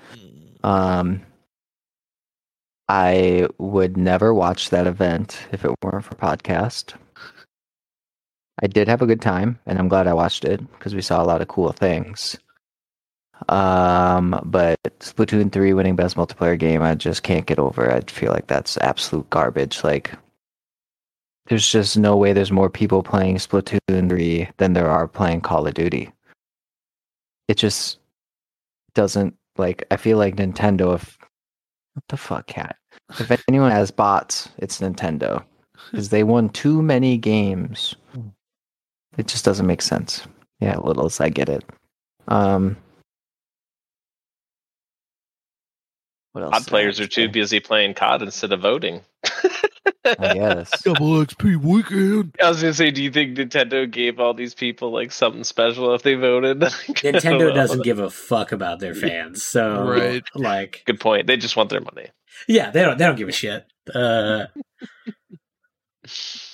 Um, 0.65 1.23
I 2.89 3.47
would 3.59 3.97
never 3.97 4.33
watch 4.33 4.71
that 4.71 4.87
event 4.87 5.47
if 5.53 5.65
it 5.65 5.75
weren't 5.83 6.05
for 6.05 6.15
podcast. 6.15 6.95
I 8.63 8.67
did 8.67 8.89
have 8.89 9.03
a 9.03 9.07
good 9.07 9.21
time, 9.21 9.59
and 9.67 9.79
I'm 9.79 9.89
glad 9.89 10.07
I 10.09 10.15
watched 10.15 10.45
it 10.45 10.61
because 10.73 10.95
we 10.95 11.03
saw 11.03 11.23
a 11.23 11.27
lot 11.27 11.43
of 11.43 11.49
cool 11.49 11.71
things. 11.73 12.37
Um, 13.49 14.41
but 14.45 14.83
Splatoon 15.01 15.53
3 15.53 15.73
winning 15.75 15.97
best 15.97 16.17
multiplayer 16.17 16.59
game, 16.59 16.83
I 16.83 16.95
just 16.95 17.23
can't 17.23 17.47
get 17.47 17.59
over. 17.59 17.93
I 17.93 18.01
feel 18.01 18.33
like 18.33 18.47
that's 18.49 18.77
absolute 18.79 19.29
garbage. 19.31 19.85
Like, 19.85 20.13
there's 21.47 21.71
just 21.71 21.97
no 21.97 22.17
way 22.17 22.33
there's 22.33 22.51
more 22.51 22.71
people 22.71 23.03
playing 23.03 23.37
Splatoon 23.37 24.09
3 24.09 24.49
than 24.57 24.73
there 24.73 24.91
are 24.91 25.07
playing 25.07 25.43
Call 25.43 25.67
of 25.67 25.75
Duty. 25.75 26.11
It 27.47 27.57
just 27.57 27.99
doesn't 28.95 29.37
like. 29.57 29.87
I 29.91 29.97
feel 29.97 30.19
like 30.19 30.37
Nintendo. 30.37 30.95
If 30.95 31.18
what 31.99 32.09
the 32.09 32.17
fuck, 32.17 32.47
cat? 32.47 32.77
If 33.19 33.43
anyone 33.49 33.73
has 33.73 33.91
bots, 33.91 34.49
it's 34.59 34.81
Nintendo 34.81 35.43
because 35.91 36.11
they 36.11 36.23
won 36.23 36.49
too 36.49 36.81
many 36.81 37.17
games. 37.17 37.97
It 39.17 39.27
just 39.27 39.45
doesn't 39.45 39.67
make 39.67 39.83
sense. 39.83 40.23
Yeah, 40.61 40.79
littles, 40.79 41.21
I 41.21 41.29
get 41.29 41.49
it. 41.49 41.65
Um, 42.29 42.77
what 46.33 46.45
else? 46.45 46.55
Odd 46.55 46.67
players 46.69 47.01
are 47.01 47.09
too 47.09 47.29
busy 47.29 47.59
playing 47.59 47.95
COD 47.95 48.23
instead 48.23 48.53
of 48.53 48.61
voting. 48.61 49.01
I 50.19 50.35
guess. 50.35 50.71
Double 50.83 51.25
XP 51.25 51.57
weekend. 51.57 52.35
I 52.43 52.49
was 52.49 52.61
gonna 52.61 52.75
say, 52.75 52.91
do 52.91 53.03
you 53.03 53.11
think 53.11 53.37
Nintendo 53.37 53.91
gave 53.91 54.19
all 54.21 54.35
these 54.35 54.55
people 54.55 54.93
like 54.93 55.13
something 55.13 55.45
special 55.45 55.95
if 55.95 56.03
they 56.03 56.15
voted? 56.15 56.59
Nintendo 56.61 57.55
doesn't 57.55 57.83
give 57.85 57.99
a 57.99 58.11
fuck 58.11 58.53
about 58.53 58.79
their 58.81 58.95
fans. 58.95 59.43
So 59.43 59.85
Right. 59.89 60.23
like 60.35 60.83
Good 60.87 61.01
point. 61.01 61.27
They 61.27 61.37
just 61.37 61.57
want 61.57 61.71
their 61.71 61.81
money. 61.81 62.09
yeah, 62.47 62.71
they 62.71 62.83
don't 62.83 62.97
they 62.99 63.05
don't 63.07 63.17
give 63.17 63.29
a 63.29 63.33
shit. 63.33 63.65
Uh 63.95 64.47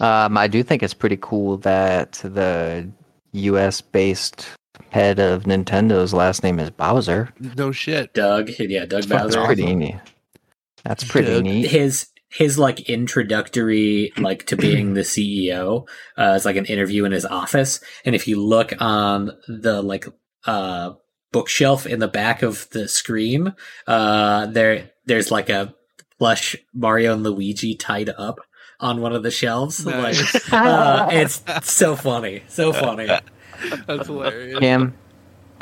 Um, 0.01 0.37
I 0.37 0.49
do 0.49 0.63
think 0.65 0.83
it's 0.83 0.95
pretty 0.95 1.19
cool 1.21 1.59
that 1.59 2.13
the 2.25 2.91
U.S. 3.33 3.81
based 3.81 4.49
head 4.91 5.21
of 5.21 5.45
Nintendo's 5.45 6.13
last 6.13 6.43
name 6.43 6.59
is 6.59 6.71
Bowser. 6.71 7.33
No 7.57 7.71
shit. 7.71 8.13
Doug, 8.15 8.51
yeah, 8.59 8.85
Doug 8.85 9.03
Bowser. 9.09 9.25
That's 9.25 9.37
Bowser. 9.37 9.47
pretty 9.47 9.75
neat. 9.75 9.97
That's 10.83 11.05
pretty 11.05 11.35
Doug. 11.35 11.45
neat. 11.45 11.67
his 11.71 12.09
his 12.35 12.59
like 12.59 12.89
introductory 12.89 14.13
like 14.19 14.45
to 14.47 14.57
being 14.57 14.95
the 14.95 15.03
CEO 15.03 15.87
uh 16.19 16.35
is 16.37 16.45
like 16.45 16.57
an 16.57 16.67
interview 16.67 17.05
in 17.05 17.13
his 17.13 17.25
office. 17.25 17.81
And 18.05 18.15
if 18.15 18.27
you 18.27 18.43
look 18.43 18.73
on 18.81 19.31
the 19.49 19.81
like 19.83 20.07
uh 20.47 20.93
bookshelf 21.33 21.87
in 21.87 22.01
the 22.01 22.09
back 22.09 22.43
of 22.43 22.69
the 22.71 22.87
screen 22.89 23.55
uh 23.87 24.47
there 24.47 24.91
there's 25.07 25.31
like 25.31 25.49
a 25.49 25.75
plush 26.19 26.57
Mario 26.73 27.15
and 27.15 27.23
Luigi 27.23 27.75
tied 27.75 28.09
up 28.09 28.41
on 28.81 29.01
one 29.01 29.13
of 29.13 29.23
the 29.23 29.31
shelves. 29.31 29.85
Nice. 29.87 30.35
like 30.35 30.53
uh, 30.53 31.09
it's 31.13 31.43
so 31.73 31.97
funny. 31.97 32.43
So 32.49 32.73
funny. 32.73 33.07
That's 33.87 34.07
hilarious. 34.07 34.59
Cam, 34.59 34.95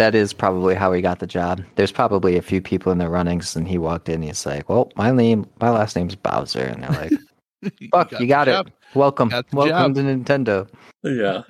that 0.02 0.16
is 0.16 0.32
probably 0.32 0.74
how 0.74 0.92
he 0.92 1.00
got 1.00 1.20
the 1.20 1.28
job. 1.28 1.62
There's 1.76 1.92
probably 1.92 2.36
a 2.36 2.42
few 2.42 2.60
people 2.60 2.90
in 2.90 2.98
the 2.98 3.08
runnings, 3.08 3.54
and 3.54 3.68
he 3.68 3.78
walked 3.78 4.08
in. 4.08 4.20
He's 4.20 4.44
like, 4.44 4.68
"Well, 4.68 4.90
my 4.96 5.12
name, 5.12 5.46
my 5.60 5.70
last 5.70 5.94
name's 5.94 6.16
Bowser," 6.16 6.64
and 6.64 6.82
they're 6.82 6.90
like, 6.90 7.12
"Fuck, 7.92 8.10
you 8.20 8.26
got, 8.26 8.46
the 8.46 8.50
it. 8.50 8.54
job. 8.54 8.70
Welcome, 8.94 9.28
Got 9.28 9.48
the 9.48 9.56
welcome 9.56 9.94
to 9.94 10.00
Nintendo." 10.00 10.68
yeah 11.04 11.42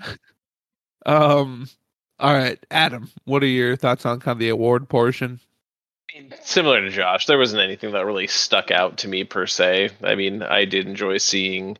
Um. 1.07 1.67
All 2.21 2.35
right, 2.35 2.59
Adam. 2.71 3.11
What 3.25 3.43
are 3.43 3.47
your 3.47 3.75
thoughts 3.75 4.05
on 4.05 4.21
kind 4.21 4.35
of 4.37 4.39
the 4.39 4.51
award 4.51 4.87
portion? 4.87 5.41
Similar 6.43 6.83
to 6.83 6.91
Josh, 6.91 7.25
there 7.25 7.39
wasn't 7.39 7.63
anything 7.63 7.93
that 7.93 8.05
really 8.05 8.27
stuck 8.27 8.71
out 8.71 8.99
to 8.99 9.09
me 9.09 9.25
per 9.25 9.47
se. 9.47 9.91
I 10.03 10.15
mean, 10.15 10.43
I 10.43 10.67
did 10.67 10.87
enjoy 10.87 11.17
seeing 11.17 11.79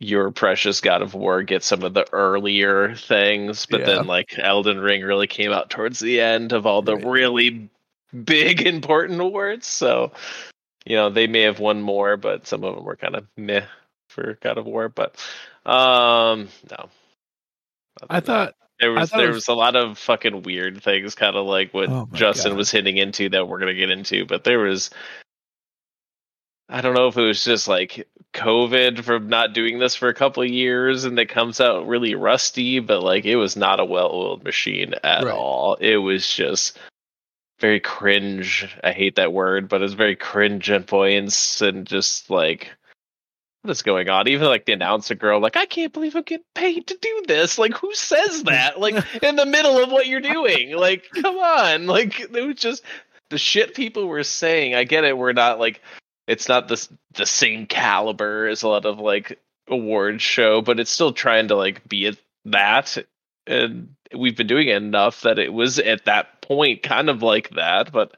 your 0.00 0.30
precious 0.32 0.80
God 0.80 1.02
of 1.02 1.14
War 1.14 1.42
get 1.42 1.62
some 1.62 1.82
of 1.82 1.94
the 1.94 2.06
earlier 2.12 2.94
things, 2.96 3.66
but 3.66 3.80
Yeah. 3.80 3.86
then 3.86 4.06
like 4.06 4.34
Elden 4.38 4.78
Ring 4.80 5.02
really 5.02 5.26
came 5.26 5.52
out 5.52 5.70
towards 5.70 6.00
the 6.00 6.20
end 6.20 6.52
of 6.52 6.66
all 6.66 6.82
the 6.82 6.96
Right. 6.96 7.04
really 7.04 7.68
big 8.24 8.60
important 8.66 9.20
awards. 9.20 9.66
So, 9.66 10.12
you 10.84 10.96
know, 10.96 11.10
they 11.10 11.26
may 11.26 11.42
have 11.42 11.60
won 11.60 11.80
more, 11.80 12.16
but 12.16 12.46
some 12.46 12.64
of 12.64 12.74
them 12.74 12.84
were 12.84 12.96
kind 12.96 13.16
of 13.16 13.26
meh 13.36 13.66
for 14.08 14.36
God 14.42 14.58
of 14.58 14.66
War. 14.66 14.88
But 14.88 15.16
um 15.64 16.48
no. 16.70 16.90
I 18.10 18.20
thought 18.20 18.54
there 18.80 18.90
was 18.92 19.10
there 19.10 19.28
was- 19.28 19.36
was 19.36 19.48
a 19.48 19.54
lot 19.54 19.76
of 19.76 19.96
fucking 19.98 20.42
weird 20.42 20.82
things, 20.82 21.14
kind 21.14 21.36
of 21.36 21.46
like 21.46 21.72
what 21.72 21.88
Oh 21.88 22.08
Justin 22.12 22.52
God. 22.52 22.58
was 22.58 22.70
hitting 22.70 22.96
into 22.96 23.28
that 23.30 23.46
we're 23.48 23.60
gonna 23.60 23.72
get 23.74 23.90
into. 23.90 24.26
But 24.26 24.42
there 24.44 24.58
was, 24.58 24.90
I 26.68 26.80
don't 26.80 26.94
know 26.94 27.06
if 27.08 27.16
it 27.16 27.22
was 27.22 27.44
just 27.44 27.68
like 27.68 28.06
COVID 28.34 29.02
from 29.02 29.28
not 29.28 29.52
doing 29.52 29.78
this 29.78 29.94
for 29.94 30.08
a 30.08 30.14
couple 30.14 30.42
of 30.42 30.48
years, 30.48 31.04
and 31.04 31.18
it 31.18 31.28
comes 31.28 31.60
out 31.60 31.86
really 31.86 32.14
rusty. 32.14 32.80
But 32.80 33.02
like, 33.02 33.24
it 33.24 33.36
was 33.36 33.56
not 33.56 33.80
a 33.80 33.84
well-oiled 33.84 34.44
machine 34.44 34.94
at 35.02 35.24
Right. 35.24 35.34
all. 35.34 35.74
It 35.80 35.96
was 35.96 36.32
just 36.32 36.78
very 37.60 37.80
cringe. 37.80 38.68
I 38.82 38.92
hate 38.92 39.16
that 39.16 39.32
word, 39.32 39.68
but 39.68 39.82
it's 39.82 39.94
very 39.94 40.16
cringe 40.16 40.68
and 40.68 40.86
points 40.86 41.62
and 41.62 41.86
just 41.86 42.28
like 42.28 42.70
what 43.64 43.70
is 43.70 43.80
going 43.80 44.10
on? 44.10 44.28
Even 44.28 44.46
like 44.46 44.66
the 44.66 44.74
announcer 44.74 45.14
girl, 45.14 45.40
like, 45.40 45.56
I 45.56 45.64
can't 45.64 45.90
believe 45.90 46.14
I'm 46.14 46.22
getting 46.22 46.44
paid 46.54 46.86
to 46.88 46.98
do 47.00 47.22
this. 47.26 47.56
Like, 47.56 47.72
who 47.72 47.94
says 47.94 48.42
that? 48.42 48.78
Like 48.78 48.94
in 49.22 49.36
the 49.36 49.46
middle 49.46 49.82
of 49.82 49.90
what 49.90 50.06
you're 50.06 50.20
doing. 50.20 50.76
Like, 50.76 51.04
come 51.14 51.36
on. 51.36 51.86
Like 51.86 52.20
it 52.20 52.30
was 52.30 52.56
just 52.56 52.82
the 53.30 53.38
shit 53.38 53.74
people 53.74 54.06
were 54.06 54.22
saying. 54.22 54.74
I 54.74 54.84
get 54.84 55.04
it, 55.04 55.16
we're 55.16 55.32
not 55.32 55.58
like 55.58 55.80
it's 56.26 56.48
not 56.48 56.68
the 56.68 56.88
the 57.14 57.26
same 57.26 57.66
caliber 57.66 58.46
as 58.48 58.62
a 58.62 58.68
lot 58.68 58.86
of 58.86 58.98
like 58.98 59.38
awards 59.68 60.22
show, 60.22 60.60
but 60.62 60.80
it's 60.80 60.90
still 60.90 61.12
trying 61.12 61.48
to 61.48 61.56
like 61.56 61.86
be 61.88 62.06
at 62.06 62.16
that. 62.46 62.96
And 63.46 63.94
we've 64.16 64.36
been 64.36 64.46
doing 64.46 64.68
it 64.68 64.76
enough 64.76 65.22
that 65.22 65.38
it 65.38 65.52
was 65.52 65.78
at 65.78 66.04
that 66.06 66.40
point 66.42 66.82
kind 66.82 67.10
of 67.10 67.22
like 67.22 67.50
that, 67.50 67.92
but 67.92 68.14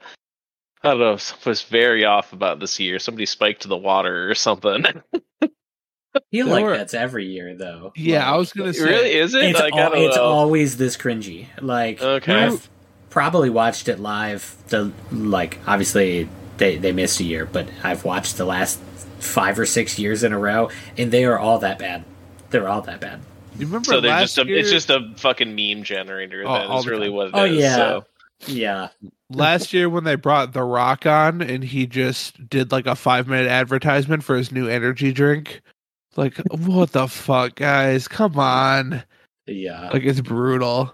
I 0.83 0.91
don't 0.91 0.99
know, 0.99 1.17
was 1.45 1.63
very 1.63 2.05
off 2.05 2.31
about 2.33 2.59
this 2.59 2.79
year. 2.79 2.99
Somebody 2.99 3.25
spiked 3.25 3.67
the 3.67 3.75
water 3.77 4.29
or 4.29 4.35
something. 4.35 4.85
I 5.41 6.19
feel 6.31 6.45
There 6.47 6.55
like 6.55 6.63
were- 6.63 6.77
that's 6.77 6.93
every 6.93 7.25
year 7.27 7.55
though. 7.55 7.91
Yeah, 7.95 8.19
Like, 8.19 8.27
I 8.27 8.37
was 8.37 8.53
gonna 8.53 8.73
say. 8.73 8.83
really 8.85 9.13
is 9.13 9.33
it? 9.33 9.43
It's, 9.45 9.59
Like, 9.59 9.73
al- 9.75 9.93
it's 9.93 10.17
always 10.17 10.77
this 10.77 10.95
cringy. 10.97 11.47
Like 11.61 12.01
Okay. 12.01 12.45
I've 12.45 12.69
probably 13.09 13.49
watched 13.49 13.87
it 13.87 13.99
live. 13.99 14.55
The 14.69 14.91
like 15.11 15.59
obviously 15.67 16.27
they 16.57 16.77
they 16.77 16.91
missed 16.91 17.19
a 17.19 17.23
year, 17.23 17.45
but 17.45 17.67
I've 17.83 18.03
watched 18.05 18.37
the 18.37 18.45
last 18.45 18.79
five 19.19 19.57
or 19.57 19.65
six 19.65 19.97
years 19.97 20.23
in 20.23 20.33
a 20.33 20.39
row, 20.39 20.69
and 20.97 21.11
they 21.11 21.25
are 21.25 21.37
all 21.37 21.59
that 21.59 21.79
bad. 21.79 22.03
They're 22.49 22.67
all 22.67 22.81
that 22.81 22.99
bad. 22.99 23.19
You 23.57 23.65
remember 23.65 23.85
so 23.85 24.01
they're 24.01 24.11
last 24.11 24.35
just 24.35 24.37
a, 24.37 24.47
year, 24.47 24.57
it's 24.57 24.69
just 24.69 24.89
a 24.89 25.11
fucking 25.17 25.55
meme 25.55 25.83
generator. 25.83 26.43
Oh, 26.45 26.53
Then 26.53 26.67
all 26.67 26.79
is 26.79 26.85
the 26.85 26.91
really 26.91 27.07
time. 27.07 27.15
what 27.15 27.27
it 27.27 27.31
oh, 27.33 27.45
is. 27.45 27.51
Oh, 27.51 27.59
yeah. 27.59 27.75
So. 27.75 28.05
Yeah, 28.45 28.89
last 29.29 29.73
year 29.73 29.89
when 29.89 30.03
they 30.03 30.15
brought 30.15 30.53
The 30.53 30.63
Rock 30.63 31.05
on 31.05 31.41
and 31.41 31.63
he 31.63 31.85
just 31.85 32.49
did 32.49 32.71
like 32.71 32.85
a 32.85 32.95
five 32.95 33.27
minute 33.27 33.47
advertisement 33.47 34.23
for 34.23 34.35
his 34.35 34.51
new 34.51 34.67
energy 34.67 35.11
drink. 35.11 35.61
Like, 36.15 36.37
what 36.49 36.91
the 36.91 37.07
fuck, 37.07 37.55
guys? 37.55 38.07
Come 38.07 38.39
on. 38.39 39.03
yeah. 39.45 39.89
Like, 39.93 40.03
it's 40.03 40.21
brutal. 40.21 40.93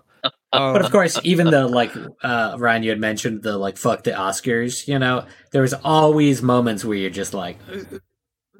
Um, 0.53 0.73
But 0.73 0.85
of 0.85 0.91
course, 0.91 1.19
even 1.23 1.49
the 1.49 1.67
like 1.67 1.91
uh 2.23 2.55
Ryan, 2.57 2.83
you 2.83 2.89
had 2.91 2.99
mentioned 2.99 3.43
the 3.43 3.57
like 3.57 3.77
fuck 3.77 4.03
the 4.03 4.11
Oscars. 4.11 4.87
You 4.87 4.99
know, 4.99 5.25
there 5.51 5.61
was 5.61 5.73
always 5.73 6.41
moments 6.41 6.85
where 6.85 6.97
you're 6.97 7.09
just 7.09 7.33
like, 7.33 7.57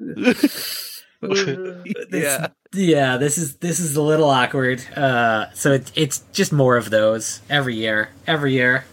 yeah. 1.22 2.48
yeah, 2.74 3.16
this 3.16 3.38
is 3.38 3.56
this 3.56 3.80
is 3.80 3.96
a 3.96 4.02
little 4.02 4.28
awkward. 4.28 4.84
Uh, 4.96 5.50
so 5.54 5.72
it, 5.72 5.92
it's 5.94 6.18
just 6.32 6.52
more 6.52 6.76
of 6.76 6.90
those 6.90 7.40
every 7.48 7.76
year, 7.76 8.10
every 8.26 8.52
year. 8.52 8.84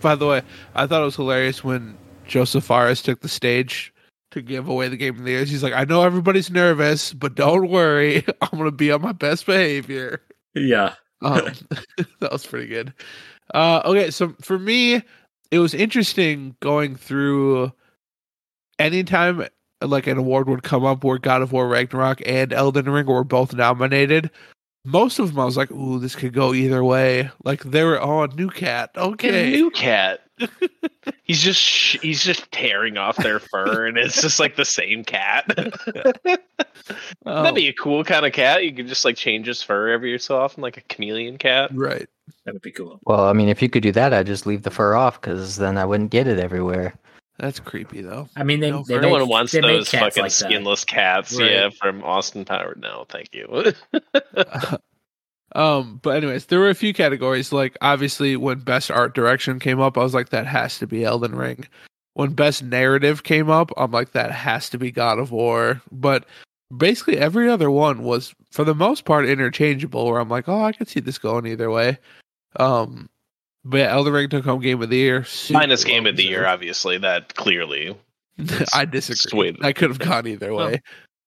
By 0.00 0.14
the 0.14 0.26
way, 0.26 0.42
I 0.74 0.86
thought 0.86 1.02
it 1.02 1.04
was 1.04 1.16
hilarious 1.16 1.64
when 1.64 1.96
Joseph 2.26 2.64
Fares 2.64 3.02
took 3.02 3.20
the 3.20 3.28
stage 3.28 3.92
to 4.30 4.42
give 4.42 4.68
away 4.68 4.88
the 4.88 4.96
game 4.96 5.18
of 5.18 5.24
the 5.24 5.30
year. 5.30 5.44
He's 5.44 5.62
like, 5.62 5.72
I 5.72 5.84
know 5.84 6.02
everybody's 6.02 6.50
nervous, 6.50 7.12
but 7.12 7.34
don't 7.34 7.68
worry. 7.70 8.24
I'm 8.42 8.58
going 8.58 8.64
to 8.64 8.72
be 8.72 8.90
on 8.92 9.02
my 9.02 9.12
best 9.12 9.46
behavior. 9.46 10.20
Yeah, 10.54 10.94
Um, 11.24 11.52
that 12.20 12.32
was 12.32 12.46
pretty 12.46 12.68
good. 12.68 12.94
Uh, 13.54 13.82
okay, 13.84 14.10
so 14.10 14.34
for 14.42 14.58
me, 14.58 15.02
it 15.50 15.58
was 15.58 15.74
interesting 15.74 16.56
going 16.60 16.96
through 16.96 17.72
anytime 18.78 19.46
like 19.82 20.06
an 20.06 20.18
award 20.18 20.48
would 20.48 20.62
come 20.62 20.84
up 20.84 21.04
where 21.04 21.18
God 21.18 21.42
of 21.42 21.52
War 21.52 21.68
Ragnarok 21.68 22.22
and 22.26 22.52
Elden 22.52 22.88
Ring 22.88 23.06
were 23.06 23.24
both 23.24 23.54
nominated. 23.54 24.30
Most 24.84 25.18
of 25.18 25.28
them, 25.28 25.40
I 25.40 25.44
was 25.44 25.56
like, 25.56 25.70
"Ooh, 25.70 25.98
this 25.98 26.14
could 26.14 26.32
go 26.34 26.52
either 26.52 26.84
way." 26.84 27.30
Like 27.42 27.62
they 27.64 27.82
were, 27.84 28.00
"Oh, 28.00 28.26
new 28.26 28.50
cat, 28.50 28.90
okay." 28.96 29.50
New 29.52 29.70
cat. 29.70 30.20
he's 31.22 31.40
just 31.40 31.60
sh- 31.60 31.96
he's 32.02 32.22
just 32.22 32.50
tearing 32.52 32.98
off 32.98 33.16
their 33.16 33.38
fur, 33.38 33.86
and 33.86 33.96
it's 33.96 34.20
just 34.20 34.38
like 34.40 34.56
the 34.56 34.64
same 34.64 35.04
cat. 35.04 35.46
Oh, 37.24 37.42
That'd 37.42 37.54
be 37.54 37.68
a 37.68 37.72
cool 37.72 38.04
kind 38.04 38.26
of 38.26 38.32
cat. 38.34 38.62
You 38.62 38.70
could 38.74 38.88
just 38.88 39.06
like 39.06 39.16
change 39.16 39.46
his 39.46 39.62
fur 39.62 39.88
every 39.88 40.18
so 40.18 40.36
often, 40.36 40.62
like 40.62 40.76
a 40.76 40.82
chameleon 40.82 41.38
cat. 41.38 41.70
right. 41.72 42.06
that 42.44 42.52
would 42.52 42.60
be 42.60 42.72
cool. 42.72 43.00
Well, 43.06 43.24
I 43.24 43.32
mean, 43.32 43.48
if 43.48 43.62
you 43.62 43.70
could 43.70 43.82
do 43.82 43.92
that, 43.92 44.12
I'd 44.12 44.26
just 44.26 44.44
leave 44.44 44.64
the 44.64 44.70
fur 44.70 44.94
off 44.94 45.18
because 45.18 45.56
then 45.56 45.78
I 45.78 45.86
wouldn't 45.86 46.10
get 46.10 46.26
it 46.26 46.38
everywhere. 46.38 46.92
That's 47.38 47.58
creepy 47.58 48.00
though. 48.02 48.28
I 48.36 48.44
mean, 48.44 48.60
they, 48.60 48.70
No, 48.70 48.84
they 48.86 48.94
No 48.96 49.02
make, 49.02 49.12
one 49.12 49.28
wants 49.28 49.52
they 49.52 49.60
those 49.60 49.88
cats 49.88 50.16
fucking 50.16 50.22
like 50.22 50.32
that. 50.32 50.46
skinless 50.46 50.84
cats. 50.84 51.36
Right. 51.36 51.50
Yeah, 51.50 51.70
from 51.70 52.02
Austin 52.04 52.44
Power. 52.44 52.74
No, 52.78 53.06
thank 53.08 53.34
you. 53.34 53.72
um, 55.54 55.98
but 56.02 56.16
anyways, 56.16 56.46
there 56.46 56.60
were 56.60 56.70
a 56.70 56.74
few 56.74 56.94
categories. 56.94 57.52
Like 57.52 57.76
obviously, 57.80 58.36
when 58.36 58.60
best 58.60 58.90
art 58.90 59.14
direction 59.14 59.58
came 59.58 59.80
up, 59.80 59.98
I 59.98 60.02
was 60.02 60.14
like, 60.14 60.28
that 60.28 60.46
has 60.46 60.78
to 60.78 60.86
be 60.86 61.04
Elden 61.04 61.34
Ring. 61.34 61.66
When 62.14 62.34
best 62.34 62.62
narrative 62.62 63.24
came 63.24 63.50
up, 63.50 63.72
I'm 63.76 63.90
like, 63.90 64.12
that 64.12 64.30
has 64.30 64.70
to 64.70 64.78
be 64.78 64.92
God 64.92 65.18
of 65.18 65.32
War. 65.32 65.82
But 65.90 66.26
basically, 66.76 67.18
every 67.18 67.48
other 67.48 67.70
one 67.70 68.04
was, 68.04 68.32
for 68.52 68.62
the 68.62 68.76
most 68.76 69.04
part, 69.04 69.26
interchangeable. 69.26 70.06
Where 70.06 70.20
I'm 70.20 70.28
like, 70.28 70.48
oh, 70.48 70.62
I 70.62 70.70
could 70.70 70.88
see 70.88 71.00
this 71.00 71.18
going 71.18 71.46
either 71.46 71.70
way. 71.72 71.98
Um, 72.56 73.08
but 73.64 73.78
yeah, 73.78 73.92
Elden 73.92 74.12
Ring 74.12 74.28
took 74.28 74.44
home 74.44 74.60
Game 74.60 74.82
of 74.82 74.90
the 74.90 74.96
Year. 74.96 75.24
super 75.24 75.58
Minus 75.58 75.84
game 75.84 76.06
of 76.06 76.16
the 76.16 76.24
year, 76.24 76.46
obviously. 76.46 76.98
That 76.98 77.34
clearly. 77.34 77.96
I 78.74 78.84
disagree. 78.84 79.30
Swayed. 79.30 79.64
I 79.64 79.72
could 79.72 79.90
have 79.90 79.98
gone 79.98 80.26
either 80.26 80.52
way. 80.52 80.82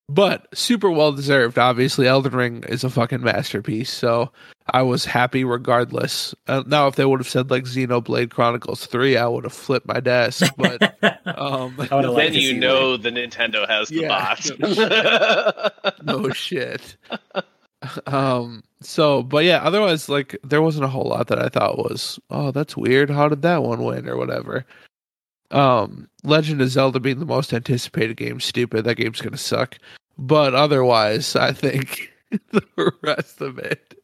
But 0.09 0.47
super 0.57 0.89
well 0.89 1.11
deserved. 1.11 1.57
Obviously, 1.57 2.07
Elden 2.07 2.33
Ring 2.33 2.63
is 2.69 2.85
a 2.85 2.89
fucking 2.89 3.21
masterpiece. 3.21 3.91
So 3.91 4.31
I 4.71 4.81
was 4.83 5.03
happy 5.03 5.43
regardless. 5.43 6.33
Uh, 6.47 6.63
now, 6.65 6.88
if 6.88 6.95
they 6.95 7.03
would 7.03 7.19
have 7.19 7.27
said 7.27 7.51
like 7.51 7.65
Xenoblade 7.65 8.29
Chronicles 8.31 8.85
3, 8.85 9.17
I 9.17 9.27
would 9.27 9.43
have 9.43 9.51
flipped 9.51 9.85
my 9.85 9.99
desk. 9.99 10.45
But 10.57 10.81
um, 11.25 11.75
I 11.91 11.95
would've 11.95 12.11
liked 12.11 12.31
Then 12.31 12.33
you 12.35 12.51
see 12.51 12.57
know 12.57 12.95
the 12.95 13.09
Nintendo 13.09 13.67
has 13.67 13.89
the 13.89 14.01
Yeah. 14.01 14.07
bot. 14.07 15.93
no 16.03 16.29
shit. 16.29 16.95
Um. 18.07 18.63
So, 18.82 19.23
but 19.23 19.43
yeah. 19.45 19.57
Otherwise, 19.63 20.09
like 20.09 20.38
there 20.43 20.61
wasn't 20.61 20.86
a 20.86 20.89
whole 20.89 21.05
lot 21.05 21.28
that 21.28 21.39
I 21.39 21.49
thought 21.49 21.78
was, 21.78 22.19
oh, 22.30 22.51
that's 22.51 22.78
weird. 22.78 23.09
How 23.09 23.28
did 23.30 23.41
that 23.43 23.63
one 23.63 23.84
win 23.84 24.07
or 24.07 24.17
whatever? 24.17 24.65
Um, 25.51 26.09
Legend 26.23 26.61
of 26.61 26.69
Zelda 26.69 26.99
being 26.99 27.19
the 27.19 27.25
most 27.25 27.53
anticipated 27.53 28.17
game, 28.17 28.39
stupid. 28.39 28.84
That 28.86 28.95
game's 28.95 29.21
gonna 29.21 29.38
suck. 29.38 29.78
But 30.17 30.55
otherwise, 30.55 31.36
I 31.36 31.51
think 31.53 32.11
the 32.51 32.93
rest 33.01 33.41
of 33.41 33.59
it. 33.59 33.97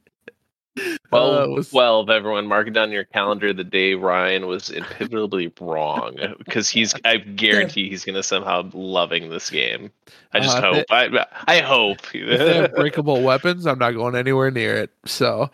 Well, 1.12 1.44
uh, 1.44 1.48
was- 1.48 1.72
well, 1.72 2.10
everyone, 2.10 2.48
mark 2.48 2.68
it 2.68 2.74
down 2.74 2.92
your 2.92 3.04
calendar 3.04 3.54
the 3.54 3.64
day 3.64 3.94
Ryan 3.94 4.48
was 4.48 4.70
inevitably 4.72 5.54
wrong 5.62 6.18
because 6.40 6.70
he's. 6.70 6.96
I 7.06 7.18
guarantee 7.18 7.90
he's 7.90 8.04
going 8.04 8.16
to 8.16 8.24
somehow 8.24 8.70
loving 8.74 9.30
this 9.30 9.50
game. 9.50 9.92
I 10.34 10.40
just 10.40 10.58
Uh, 10.58 10.74
hope. 10.74 10.86
I 10.90 11.26
I 11.48 11.60
hope. 11.60 12.00
if 12.14 12.40
they 12.40 12.56
have 12.56 12.74
breakable 12.76 13.22
weapons, 13.22 13.68
I'm 13.68 13.78
not 13.78 13.92
going 13.92 14.16
anywhere 14.16 14.50
near 14.50 14.76
it. 14.76 14.92
So, 15.06 15.52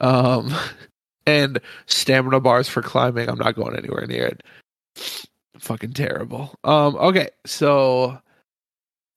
um, 0.00 0.54
and 1.26 1.60
stamina 1.86 2.38
bars 2.40 2.68
for 2.68 2.82
climbing, 2.82 3.28
I'm 3.28 3.38
not 3.38 3.56
going 3.56 3.76
anywhere 3.76 4.06
near 4.06 4.26
it. 4.26 4.42
Fucking 5.58 5.92
terrible. 5.92 6.54
Um, 6.64 6.94
okay, 6.96 7.28
so 7.44 8.18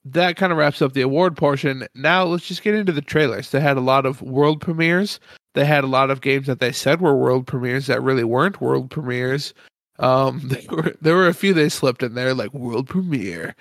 that 0.05 0.35
kind 0.35 0.51
of 0.51 0.57
wraps 0.57 0.81
up 0.81 0.91
the 0.93 1.01
award 1.01 1.37
portion. 1.37 1.87
Now 1.95 2.23
let's 2.25 2.47
just 2.47 2.63
get 2.63 2.75
into 2.75 2.91
the 2.91 3.01
trailers. 3.01 3.51
They 3.51 3.61
had 3.61 3.77
a 3.77 3.81
lot 3.81 4.05
of 4.05 4.21
world 4.21 4.59
premieres. 4.59 5.19
They 5.53 5.65
had 5.65 5.83
a 5.83 5.87
lot 5.87 6.09
of 6.11 6.21
games 6.21 6.47
that 6.47 6.59
they 6.59 6.71
said 6.71 7.01
were 7.01 7.15
world 7.15 7.47
premieres 7.47 7.87
that 7.87 8.01
really 8.01 8.23
weren't 8.23 8.61
world 8.61 8.89
premieres. 8.89 9.53
Um, 9.99 10.41
there 10.45 10.61
were 10.69 10.95
there 11.01 11.15
were 11.15 11.27
a 11.27 11.33
few 11.33 11.53
they 11.53 11.69
slipped 11.69 12.03
in 12.03 12.15
there 12.15 12.33
like 12.33 12.53
world 12.53 12.87
premiere 12.87 13.55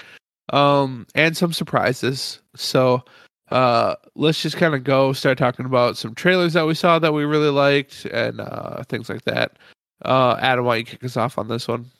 um 0.50 1.06
and 1.14 1.36
some 1.36 1.52
surprises 1.52 2.40
so 2.56 3.02
uh 3.50 3.94
let's 4.14 4.42
just 4.42 4.56
kind 4.56 4.74
of 4.74 4.84
go 4.84 5.12
start 5.12 5.38
talking 5.38 5.66
about 5.66 5.96
some 5.96 6.14
trailers 6.14 6.52
that 6.52 6.66
we 6.66 6.74
saw 6.74 6.98
that 6.98 7.14
we 7.14 7.24
really 7.24 7.50
liked 7.50 8.04
and 8.06 8.40
uh 8.40 8.82
things 8.84 9.08
like 9.08 9.22
that 9.22 9.56
uh 10.04 10.36
adam 10.40 10.64
why 10.64 10.74
don't 10.74 10.80
you 10.80 10.84
kick 10.84 11.04
us 11.04 11.16
off 11.16 11.38
on 11.38 11.48
this 11.48 11.68
one 11.68 11.90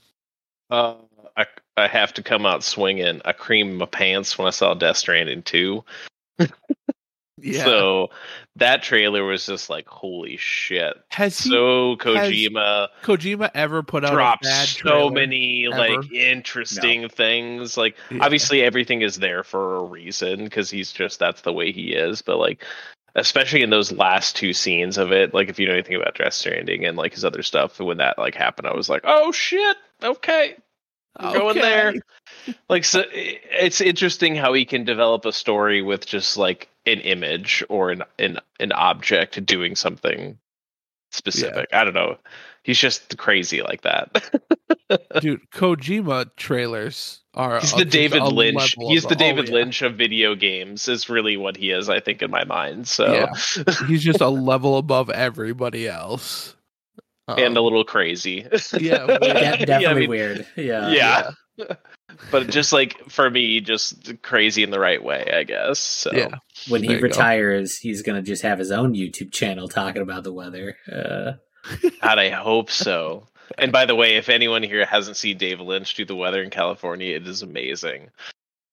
Uh, 0.70 0.94
I 1.36 1.46
I 1.76 1.86
have 1.86 2.12
to 2.14 2.22
come 2.22 2.46
out 2.46 2.64
swinging. 2.64 3.20
I 3.24 3.32
creamed 3.32 3.78
my 3.78 3.86
pants 3.86 4.36
when 4.38 4.46
I 4.46 4.50
saw 4.50 4.74
Death 4.74 4.96
Stranding 4.98 5.42
two. 5.42 5.84
yeah 7.42 7.64
So 7.64 8.10
that 8.56 8.82
trailer 8.82 9.24
was 9.24 9.44
just 9.46 9.68
like, 9.70 9.88
holy 9.88 10.36
shit! 10.36 10.94
has 11.10 11.38
he 11.38 11.50
So 11.50 11.96
has 11.96 12.28
Kojima 12.30 12.88
kojima 13.02 13.50
ever 13.54 13.82
put 13.82 14.04
out 14.04 14.12
dropped 14.12 14.44
a 14.44 14.48
bad 14.48 14.68
so 14.68 15.10
many 15.10 15.66
ever. 15.66 15.76
like 15.78 16.12
interesting 16.12 17.08
things. 17.08 17.76
Like 17.76 17.96
Yeah. 18.10 18.24
obviously 18.24 18.62
everything 18.62 19.02
is 19.02 19.16
there 19.18 19.42
for 19.42 19.76
a 19.76 19.82
reason 19.84 20.44
because 20.44 20.70
he's 20.70 20.92
just 20.92 21.18
that's 21.18 21.42
the 21.42 21.52
way 21.52 21.72
he 21.72 21.92
is. 21.94 22.22
But 22.22 22.38
like 22.38 22.64
especially 23.14 23.62
in 23.62 23.70
those 23.70 23.92
last 23.92 24.36
two 24.36 24.52
scenes 24.52 24.96
of 24.96 25.12
it, 25.12 25.34
like 25.34 25.48
if 25.50 25.58
you 25.58 25.66
know 25.66 25.74
anything 25.74 25.96
about 25.96 26.14
Death 26.16 26.32
Stranding 26.34 26.84
and 26.86 26.96
like 26.96 27.12
his 27.12 27.24
other 27.24 27.42
stuff, 27.42 27.78
when 27.78 27.98
that 27.98 28.18
like 28.18 28.34
happened, 28.34 28.66
I 28.68 28.74
was 28.74 28.88
like, 28.88 29.02
oh 29.04 29.32
shit, 29.32 29.76
okay, 30.02 30.56
we're 31.20 31.32
going 31.32 31.56
there. 31.56 31.94
Like 32.68 32.84
so 32.84 33.02
it's 33.12 33.80
interesting 33.82 34.34
how 34.34 34.52
he 34.54 34.64
can 34.64 34.84
develop 34.84 35.24
a 35.26 35.32
story 35.32 35.82
with 35.82 36.06
just 36.06 36.36
like 36.38 36.68
an 36.86 37.00
image 37.00 37.64
or 37.68 37.90
an 37.90 38.02
an, 38.18 38.38
an 38.60 38.72
object 38.72 39.44
doing 39.46 39.74
something 39.76 40.38
specific 41.10 41.68
i 41.72 41.84
don't 41.84 41.94
know 41.94 42.16
he's 42.64 42.78
just 42.78 43.18
crazy 43.18 43.60
like 43.62 43.82
that. 43.82 44.30
Dude, 45.20 45.50
Kojima 45.50 46.30
trailers 46.36 47.20
are 47.34 47.58
he's 47.60 47.72
the 47.72 47.84
David 47.84 48.22
Lynch. 48.22 48.76
He's 48.78 49.04
above- 49.04 49.08
the 49.10 49.16
David 49.16 49.44
oh, 49.46 49.48
yeah. 49.48 49.54
Lynch 49.54 49.82
of 49.82 49.96
video 49.96 50.34
games. 50.34 50.86
Is 50.86 51.08
really 51.08 51.36
what 51.36 51.56
he 51.56 51.70
is, 51.70 51.88
I 51.88 51.98
think, 51.98 52.22
in 52.22 52.30
my 52.30 52.44
mind. 52.44 52.86
So 52.86 53.12
Yeah. 53.12 53.74
He's 53.88 54.04
just 54.04 54.20
a 54.20 54.28
level 54.28 54.76
above 54.78 55.10
everybody 55.10 55.88
else. 55.88 56.54
and 57.26 57.40
a 57.40 57.46
Um, 57.46 57.54
little 57.64 57.84
crazy. 57.84 58.46
Yeah, 58.78 59.06
De- 59.06 59.18
Yeah, 59.22 59.56
I 59.60 59.64
definitely 59.64 59.86
I 59.86 59.94
mean, 59.94 60.10
weird. 60.10 60.46
Yeah. 60.56 60.90
yeah. 60.90 61.30
But 62.30 62.48
just 62.48 62.72
like 62.72 62.98
for 63.10 63.28
me, 63.30 63.60
just 63.60 64.20
crazy 64.22 64.62
in 64.62 64.70
the 64.70 64.80
right 64.80 65.02
way, 65.02 65.30
I 65.34 65.44
guess. 65.44 65.78
So 65.78 66.10
yeah. 66.12 66.36
When 66.68 66.82
he 66.82 66.88
There 66.88 66.96
you 66.96 67.02
go. 67.02 67.08
retires, 67.08 67.78
he's 67.78 68.02
gonna 68.02 68.22
just 68.22 68.42
have 68.42 68.58
his 68.58 68.70
own 68.70 68.94
YouTube 68.94 69.32
channel 69.32 69.68
talking 69.68 70.02
about 70.02 70.24
the 70.24 70.32
weather. 70.32 70.76
Uh, 70.90 71.32
God, 72.02 72.18
I 72.18 72.30
hope 72.30 72.70
so. 72.70 73.26
And 73.58 73.70
by 73.72 73.84
the 73.84 73.94
way, 73.94 74.16
if 74.16 74.28
anyone 74.28 74.62
here 74.62 74.84
hasn't 74.86 75.16
seen 75.16 75.36
Dave 75.36 75.60
Lynch 75.60 75.94
do 75.94 76.04
the 76.04 76.16
weather 76.16 76.42
in 76.42 76.50
California, 76.50 77.16
it 77.16 77.26
is 77.28 77.42
amazing. 77.42 78.10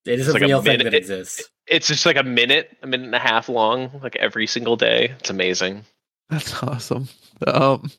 it 0.06 0.20
is 0.20 0.28
It's 0.28 0.30
a 0.30 0.34
like 0.34 0.42
a 0.44 0.46
real 0.46 0.62
thing 0.62 0.78
minute- 0.78 0.92
that 0.92 0.98
exists. 0.98 1.44
It's 1.68 1.88
just 1.88 2.06
like 2.06 2.16
a 2.18 2.24
minute, 2.24 2.76
a 2.82 2.88
minute 2.88 3.06
and 3.06 3.16
a 3.16 3.20
half 3.20 3.48
long, 3.50 4.00
like 4.02 4.16
every 4.16 4.48
single 4.48 4.76
day. 4.76 5.14
It's 5.20 5.30
amazing. 5.30 5.84
That's 6.30 6.64
awesome. 6.64 7.08
Um, 7.46 7.92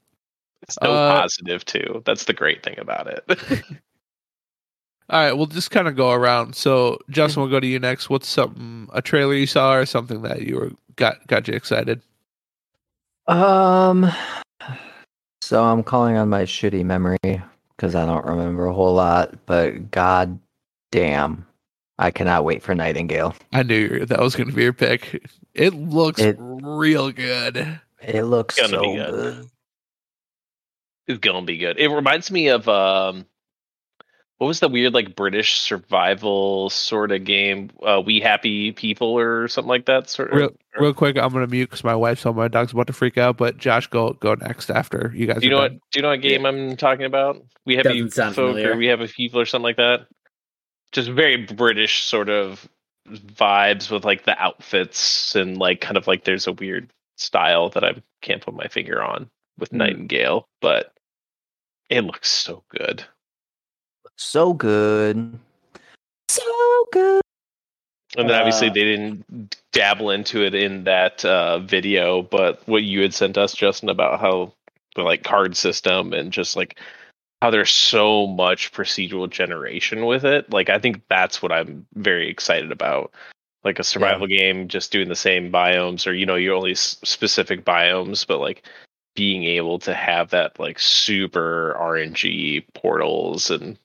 It's 0.62 0.74
so 0.74 0.90
Uh, 0.90 1.20
positive 1.22 1.64
too. 1.64 2.02
That's 2.04 2.24
the 2.24 2.32
great 2.32 2.62
thing 2.64 2.78
about 2.78 3.06
it. 3.08 3.62
all 5.10 5.20
right, 5.20 5.32
we'll 5.32 5.46
just 5.46 5.70
kind 5.70 5.88
of 5.88 5.96
go 5.96 6.10
around. 6.12 6.54
So. 6.54 6.98
Justin, 7.10 7.42
we'll 7.42 7.50
go 7.50 7.60
to 7.60 7.66
you 7.66 7.78
next. 7.78 8.08
What's 8.08 8.28
something 8.28 8.88
a 8.92 9.02
trailer 9.02 9.34
you 9.34 9.46
saw 9.46 9.74
or 9.74 9.84
something 9.86 10.22
that 10.22 10.42
you 10.42 10.56
were 10.56 10.70
got 10.96 11.26
got 11.26 11.48
you 11.48 11.54
excited? 11.54 12.00
Um, 13.26 14.10
so 15.42 15.62
I'm 15.64 15.82
calling 15.82 16.16
on 16.16 16.28
my 16.28 16.42
shitty 16.44 16.84
memory 16.84 17.18
because 17.76 17.94
I 17.94 18.06
don't 18.06 18.24
remember 18.24 18.66
a 18.66 18.72
whole 18.74 18.94
lot. 18.94 19.34
But 19.46 19.90
god 19.90 20.38
damn, 20.92 21.46
I 21.98 22.10
cannot 22.10 22.44
wait 22.44 22.62
for 22.62 22.74
Nightingale. 22.74 23.34
I 23.52 23.62
knew 23.62 24.04
that 24.06 24.20
was 24.20 24.34
going 24.36 24.48
to 24.48 24.54
be 24.54 24.62
your 24.62 24.72
pick. 24.72 25.22
It 25.54 25.74
looks 25.74 26.20
It- 26.20 26.36
real 26.40 27.10
good. 27.12 27.80
It 28.02 28.22
looks 28.22 28.56
Gonna 28.56 28.68
so 28.68 28.80
be 28.82 28.94
good. 28.96 29.10
good. 29.10 29.50
it's 31.06 31.18
gonna 31.18 31.44
be 31.44 31.58
good. 31.58 31.78
It 31.78 31.88
reminds 31.88 32.30
me 32.30 32.48
of 32.48 32.66
um 32.68 33.26
what 34.40 34.46
was 34.46 34.60
the 34.60 34.70
weird 34.70 34.94
like 34.94 35.14
British 35.14 35.58
survival 35.60 36.70
sort 36.70 37.12
of 37.12 37.24
game? 37.24 37.68
Uh, 37.82 38.00
we 38.02 38.20
happy 38.20 38.72
people 38.72 39.08
or 39.08 39.48
something 39.48 39.68
like 39.68 39.84
that. 39.84 40.08
Sort 40.08 40.30
of. 40.30 40.38
Real, 40.38 40.50
real 40.78 40.94
quick, 40.94 41.18
I'm 41.18 41.30
going 41.30 41.44
to 41.44 41.50
mute 41.50 41.66
because 41.68 41.84
my 41.84 41.94
wife's 41.94 42.22
home. 42.22 42.36
My 42.36 42.48
dog's 42.48 42.72
about 42.72 42.86
to 42.86 42.94
freak 42.94 43.18
out. 43.18 43.36
But 43.36 43.58
Josh, 43.58 43.86
go 43.88 44.14
go 44.14 44.32
next 44.34 44.70
after 44.70 45.12
you 45.14 45.26
guys. 45.26 45.40
Do 45.42 45.46
you 45.46 45.52
are 45.52 45.56
know 45.56 45.62
what? 45.64 45.72
Do 45.72 45.98
you 45.98 46.02
know 46.02 46.08
what 46.08 46.22
game 46.22 46.46
I'm 46.46 46.74
talking 46.78 47.04
about? 47.04 47.44
We 47.66 47.76
have 47.76 47.84
Doesn't 47.84 48.14
sound 48.14 48.34
folk 48.34 48.52
familiar. 48.52 48.72
or 48.72 48.76
we 48.78 48.86
have 48.86 49.02
a 49.02 49.08
people 49.08 49.40
or 49.40 49.44
something 49.44 49.64
like 49.64 49.76
that. 49.76 50.06
Just 50.92 51.10
very 51.10 51.36
British 51.44 52.02
sort 52.04 52.30
of 52.30 52.66
vibes 53.06 53.90
with 53.90 54.06
like 54.06 54.24
the 54.24 54.38
outfits 54.42 55.36
and 55.36 55.58
like 55.58 55.82
kind 55.82 55.98
of 55.98 56.06
like 56.06 56.24
there's 56.24 56.46
a 56.46 56.52
weird 56.52 56.90
style 57.18 57.68
that 57.68 57.84
I 57.84 58.02
can't 58.22 58.40
put 58.42 58.54
my 58.54 58.68
finger 58.68 59.02
on 59.02 59.28
with 59.58 59.68
Hmm. 59.68 59.76
Nightingale, 59.76 60.48
but 60.62 60.94
it 61.90 62.04
looks 62.04 62.30
so 62.30 62.64
good. 62.70 63.04
So 64.20 64.52
good. 64.52 65.38
So 66.28 66.86
good. 66.92 67.22
And 68.18 68.28
then 68.28 68.36
obviously 68.36 68.68
Uh, 68.68 68.74
they 68.74 68.84
didn't 68.84 69.56
dabble 69.72 70.10
into 70.10 70.44
it 70.44 70.54
in 70.54 70.84
that 70.84 71.24
uh, 71.24 71.60
video, 71.60 72.22
but 72.22 72.62
what 72.68 72.82
you 72.82 73.00
had 73.00 73.14
sent 73.14 73.38
us, 73.38 73.54
Justin, 73.54 73.88
about 73.88 74.20
how 74.20 74.52
the 74.94 75.02
like 75.02 75.22
card 75.22 75.56
system 75.56 76.12
and 76.12 76.32
just 76.32 76.54
like 76.54 76.78
how 77.40 77.50
there's 77.50 77.70
so 77.70 78.26
much 78.26 78.72
procedural 78.72 79.28
generation 79.30 80.04
with 80.04 80.24
it. 80.26 80.52
Like 80.52 80.68
I 80.68 80.78
think 80.78 81.00
that's 81.08 81.40
what 81.40 81.50
I'm 81.50 81.86
very 81.94 82.28
excited 82.28 82.70
about. 82.72 83.12
Like 83.64 83.78
a 83.78 83.84
survival 83.84 84.26
game, 84.26 84.68
just 84.68 84.92
doing 84.92 85.08
the 85.08 85.16
same 85.16 85.50
biomes, 85.50 86.06
or 86.06 86.12
you 86.12 86.26
know, 86.26 86.36
you 86.36 86.54
only 86.54 86.72
s- 86.72 86.98
specific 87.04 87.64
biomes, 87.64 88.26
but 88.26 88.38
like 88.38 88.64
being 89.16 89.44
able 89.44 89.78
to 89.80 89.94
have 89.94 90.30
that 90.30 90.60
like 90.60 90.78
super 90.78 91.74
RNG 91.80 92.64
portals 92.74 93.50
and 93.50 93.78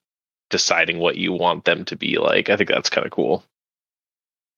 deciding 0.55 0.99
what 0.99 1.17
you 1.17 1.33
want 1.33 1.65
them 1.65 1.83
to 1.83 1.97
be 1.97 2.17
like. 2.17 2.49
I 2.49 2.55
think 2.55 2.69
that's 2.69 2.89
kind 2.89 3.05
of 3.05 3.11
cool. 3.11 3.43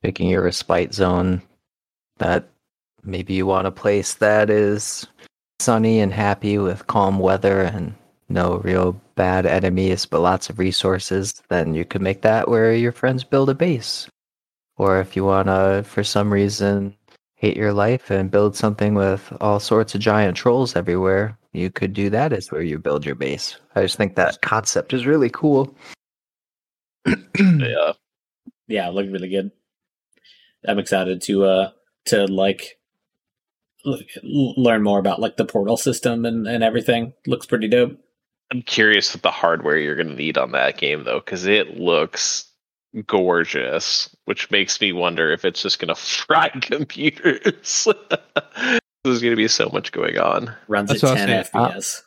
Picking 0.04 0.30
your 0.30 0.44
respite 0.44 0.94
zone 0.94 1.42
that 2.20 2.48
maybe 3.04 3.34
you 3.34 3.48
want 3.48 3.66
a 3.66 3.72
place 3.72 4.14
that 4.14 4.52
is 4.52 5.08
sunny 5.60 6.00
and 6.00 6.14
happy 6.14 6.60
with 6.60 6.86
calm 6.86 7.18
weather 7.18 7.62
and 7.62 7.96
no 8.30 8.58
real 8.58 8.92
bad 9.16 9.48
enemies 9.48 10.06
but 10.06 10.20
lots 10.20 10.52
of 10.52 10.60
resources 10.60 11.42
then 11.50 11.74
you 11.74 11.84
could 11.84 12.02
make 12.02 12.22
that 12.22 12.48
where 12.48 12.76
your 12.76 12.92
friends 12.92 13.24
build 13.24 13.50
a 13.50 13.56
base 13.56 14.08
or 14.78 15.00
if 15.00 15.16
you 15.16 15.26
want 15.26 15.48
to 15.48 15.84
for 15.88 16.04
some 16.04 16.32
reason 16.32 16.94
hate 17.36 17.58
your 17.58 17.74
life 17.74 18.12
and 18.12 18.30
build 18.30 18.56
something 18.56 18.94
with 18.94 19.34
all 19.42 19.60
sorts 19.60 19.96
of 19.96 20.02
giant 20.02 20.38
trolls 20.38 20.76
everywhere 20.76 21.36
you 21.58 21.70
could 21.72 21.94
do 21.94 22.10
that 22.10 22.32
as 22.34 22.52
where 22.52 22.62
you 22.62 22.78
build 22.80 23.06
your 23.06 23.16
base 23.16 23.58
i 23.76 23.82
just 23.82 23.98
think 23.98 24.16
that 24.16 24.42
concept 24.42 24.94
is 24.94 25.06
really 25.06 25.30
cool 25.30 25.74
Yeah. 27.40 27.94
yeah, 28.68 28.88
it 28.90 28.94
looked 28.94 29.12
really 29.12 29.30
good. 29.30 29.52
I'm 30.68 30.80
excited 30.80 31.22
to 31.24 31.46
uh 31.46 31.70
to 32.08 32.26
like 32.26 32.78
l- 33.86 34.02
learn 34.58 34.84
more 34.84 35.00
about 35.00 35.22
like 35.22 35.38
the 35.38 35.46
portal 35.46 35.78
system 35.78 36.26
and 36.26 36.46
and 36.48 36.64
everything. 36.64 37.14
Looks 37.26 37.46
pretty 37.46 37.68
dope. 37.70 37.98
I'm 38.52 38.62
curious 38.64 39.14
what 39.14 39.24
the 39.24 39.32
hardware 39.32 39.78
you're 39.78 39.96
going 39.96 40.10
to 40.10 40.16
need 40.16 40.38
on 40.38 40.52
that 40.52 40.78
game 40.78 41.04
though, 41.06 41.20
because 41.20 41.46
it 41.46 41.78
looks 41.80 42.50
gorgeous, 43.06 44.14
which 44.26 44.50
makes 44.52 44.82
me 44.82 44.92
wonder 44.92 45.32
if 45.32 45.46
it's 45.46 45.62
just 45.62 45.80
going 45.80 45.88
to 45.94 45.96
fry 45.96 46.50
computers. 46.50 47.88
There's 49.08 49.22
going 49.22 49.32
to 49.32 49.38
be 49.38 49.48
so 49.48 49.70
much 49.74 49.92
going 49.92 50.18
on. 50.18 50.54
Runs 50.68 50.90
That's 50.90 51.04
at 51.04 51.18
10 51.18 51.38
was 51.38 51.50
saying. 51.50 51.50
Uh, 51.54 51.70
FPS. 51.70 52.02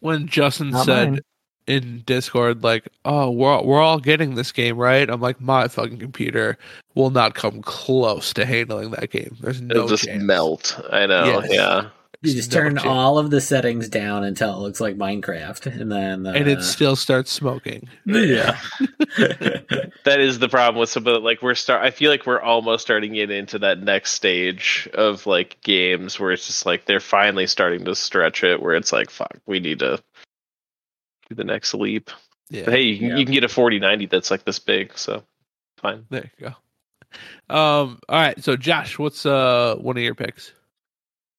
when 0.00 0.26
Justin 0.26 0.70
Not 0.70 0.86
said 0.86 1.10
mine. 1.10 1.20
in 1.66 2.02
Discord, 2.06 2.62
like, 2.62 2.88
"Oh, 3.04 3.30
we're 3.30 3.50
all, 3.50 3.64
we're 3.66 3.80
all 3.80 3.98
getting 3.98 4.34
this 4.34 4.52
game, 4.52 4.76
right?" 4.76 5.08
I'm 5.08 5.20
like, 5.20 5.40
"My 5.40 5.68
fucking 5.68 5.98
computer 5.98 6.58
will 6.94 7.10
not 7.10 7.34
come 7.34 7.62
close 7.62 8.32
to 8.34 8.44
handling 8.44 8.90
that 8.92 9.10
game. 9.10 9.36
There's 9.40 9.60
no 9.60 9.74
It'll 9.74 9.88
just 9.88 10.04
chance." 10.04 10.22
melt. 10.22 10.80
I 10.90 11.06
know. 11.06 11.24
Yes. 11.24 11.48
Yeah. 11.50 11.88
You 12.22 12.34
just 12.34 12.52
turn 12.52 12.74
chance. 12.76 12.86
all 12.86 13.16
of 13.18 13.30
the 13.30 13.40
settings 13.40 13.88
down 13.88 14.24
until 14.24 14.52
it 14.54 14.58
looks 14.58 14.78
like 14.78 14.96
Minecraft, 14.96 15.80
and 15.80 15.90
then 15.90 16.26
uh, 16.26 16.32
and 16.32 16.46
it 16.48 16.62
still 16.62 16.94
starts 16.96 17.32
smoking. 17.32 17.88
yeah. 18.04 18.58
That 20.04 20.18
is 20.20 20.38
the 20.38 20.48
problem 20.48 20.80
with 20.80 20.88
some 20.88 21.06
of 21.06 21.12
the, 21.12 21.18
like 21.20 21.42
we're 21.42 21.54
start. 21.54 21.84
I 21.84 21.90
feel 21.90 22.10
like 22.10 22.24
we're 22.26 22.40
almost 22.40 22.82
starting 22.82 23.12
to 23.12 23.16
get 23.18 23.30
into 23.30 23.58
that 23.60 23.82
next 23.82 24.12
stage 24.12 24.88
of 24.94 25.26
like 25.26 25.60
games 25.62 26.18
where 26.18 26.32
it's 26.32 26.46
just 26.46 26.64
like 26.64 26.86
they're 26.86 27.00
finally 27.00 27.46
starting 27.46 27.84
to 27.84 27.94
stretch 27.94 28.42
it. 28.42 28.62
Where 28.62 28.74
it's 28.74 28.92
like, 28.94 29.10
fuck, 29.10 29.36
we 29.46 29.60
need 29.60 29.80
to 29.80 30.02
do 31.28 31.34
the 31.34 31.44
next 31.44 31.74
leap. 31.74 32.10
Yeah, 32.48 32.64
But 32.64 32.74
hey, 32.74 32.82
you 32.82 32.98
can, 32.98 33.08
Yeah. 33.08 33.16
you 33.16 33.24
can 33.26 33.34
get 33.34 33.44
a 33.44 33.48
4090 33.48 34.06
that's 34.06 34.30
like 34.30 34.44
this 34.44 34.58
big, 34.58 34.96
so 34.96 35.22
fine. 35.78 36.06
there 36.10 36.30
you 36.38 36.48
go. 36.48 37.54
Um. 37.54 38.00
All 38.08 38.18
right. 38.20 38.42
So, 38.42 38.56
Josh, 38.56 38.98
what's 38.98 39.26
uh 39.26 39.76
one 39.78 39.96
of 39.98 40.02
your 40.02 40.14
picks? 40.14 40.52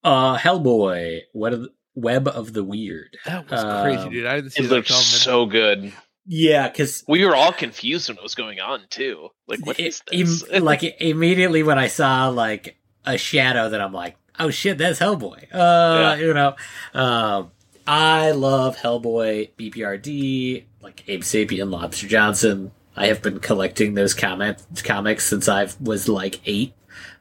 Uh, 0.04 0.38
Hellboy, 0.38 1.22
Web 1.34 1.54
of, 1.54 1.68
Web 1.96 2.28
of 2.28 2.54
the 2.54 2.64
Weird. 2.64 3.18
That 3.26 3.50
was 3.50 3.62
crazy, 3.84 4.04
Um, 4.04 4.10
dude. 4.12 4.26
I 4.26 4.36
didn't 4.36 4.52
see 4.52 4.64
It 4.64 4.68
that 4.68 4.76
looks 4.76 4.88
coming. 4.90 5.04
so 5.04 5.46
good. 5.46 5.94
Yeah, 6.26 6.68
because 6.70 7.04
We 7.08 7.26
were 7.26 7.36
all 7.36 7.52
confused 7.52 8.08
when 8.10 8.18
it 8.18 8.24
was 8.24 8.36
going 8.36 8.60
on 8.60 8.82
too. 8.90 9.30
Like, 9.48 9.66
what 9.66 9.80
is 9.80 10.02
this? 10.12 10.48
like 10.60 10.84
immediately 11.02 11.64
when 11.64 11.78
I 11.80 11.88
saw 11.88 12.30
like 12.30 12.78
a 13.06 13.18
shadow, 13.18 13.70
that 13.70 13.82
I'm 13.82 13.92
like, 13.94 14.16
oh 14.40 14.50
shit, 14.52 14.78
that's 14.78 15.00
Hellboy. 15.00 15.44
Uh, 15.54 15.58
Yeah. 16.00 16.16
you 16.16 16.34
know, 16.34 16.56
um, 16.94 17.52
I 17.88 18.32
love 18.32 18.78
Hellboy, 18.78 19.50
BPRD, 19.58 20.66
like 20.82 21.04
Abe 21.08 21.22
Sapien, 21.22 21.72
Lobster 21.72 22.08
Johnson. 22.08 22.72
I 22.96 23.08
have 23.08 23.22
been 23.22 23.40
collecting 23.40 23.96
those 23.96 24.14
comment 24.14 24.58
comics 24.84 25.26
since 25.26 25.50
I 25.50 25.68
was 25.80 26.08
like 26.08 26.40
eight, 26.46 26.74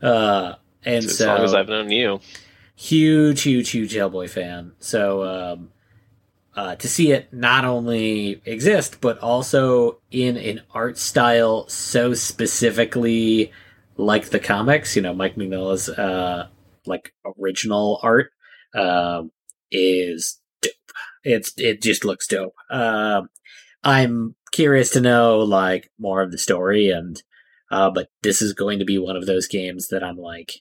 uh, 0.03 0.55
and 0.85 1.05
as 1.05 1.17
so 1.19 1.27
long 1.27 1.45
as 1.45 1.55
I've 1.55 1.69
known 1.69 1.91
you, 1.91 2.21
huge, 2.81 3.43
huge, 3.43 3.71
huge 3.71 3.95
Hellboy 3.95 4.31
fan. 4.31 4.73
So 4.79 5.23
um, 5.25 5.71
uh, 6.57 6.77
to 6.77 6.89
see 6.89 7.13
it 7.13 7.31
not 7.33 7.67
only 7.67 8.41
exist, 8.47 9.03
but 9.03 9.19
also 9.19 10.01
in 10.11 10.39
an 10.39 10.63
art 10.73 10.97
style 10.97 11.69
so 11.69 12.15
specifically 12.15 13.53
like 13.99 14.31
the 14.31 14.41
comics, 14.41 14.97
you 14.97 15.03
know, 15.03 15.13
Mike 15.13 15.37
Mignola's 15.37 15.91
uh, 15.91 16.49
like 16.87 17.13
original 17.39 18.01
art 18.03 18.33
um, 18.75 19.31
is 19.71 20.41
dope. 20.63 20.73
It's 21.23 21.53
it 21.59 21.83
just 21.83 22.07
looks 22.07 22.27
dope. 22.27 22.55
Um, 22.71 23.29
I'm 23.85 24.37
curious 24.53 24.89
to 24.91 25.03
know 25.03 25.41
like 25.41 25.91
more 25.99 26.23
of 26.23 26.33
the 26.33 26.39
story 26.39 26.91
and. 26.91 27.23
Uh, 27.73 27.89
but 27.89 28.09
this 28.25 28.43
is 28.43 28.53
going 28.53 28.81
to 28.81 28.85
be 28.85 28.99
one 28.99 29.15
of 29.15 29.27
those 29.27 29.47
games 29.47 29.87
that 29.91 30.03
I'm 30.03 30.17
like, 30.17 30.55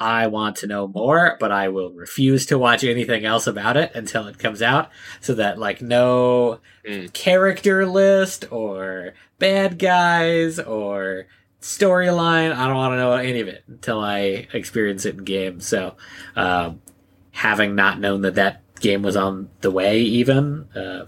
I 0.00 0.26
want 0.26 0.56
to 0.56 0.66
know 0.66 0.88
more, 0.88 1.36
but 1.38 1.52
I 1.52 1.68
will 1.68 1.92
refuse 1.92 2.46
to 2.46 2.58
watch 2.58 2.82
anything 2.84 3.24
else 3.24 3.46
about 3.46 3.76
it 3.76 3.92
until 3.94 4.26
it 4.26 4.38
comes 4.38 4.60
out. 4.60 4.90
So 5.20 5.34
that 5.34 5.58
like 5.58 5.80
no 5.82 6.60
Mm. 6.86 7.12
character 7.14 7.86
list 7.86 8.44
or 8.52 9.14
bad 9.38 9.78
guys 9.78 10.58
or 10.58 11.26
storyline. 11.62 12.54
I 12.54 12.66
don't 12.66 12.76
want 12.76 12.92
to 12.92 12.98
know 12.98 13.12
any 13.14 13.40
of 13.40 13.48
it 13.48 13.64
until 13.66 14.00
I 14.00 14.46
experience 14.52 15.06
it 15.06 15.16
in 15.16 15.24
game. 15.24 15.60
So, 15.60 15.96
um, 16.36 16.82
having 17.30 17.74
not 17.74 17.98
known 18.00 18.20
that 18.22 18.34
that 18.34 18.60
game 18.80 19.02
was 19.02 19.16
on 19.16 19.48
the 19.62 19.70
way, 19.70 20.00
even 20.00 20.68
uh, 20.74 21.06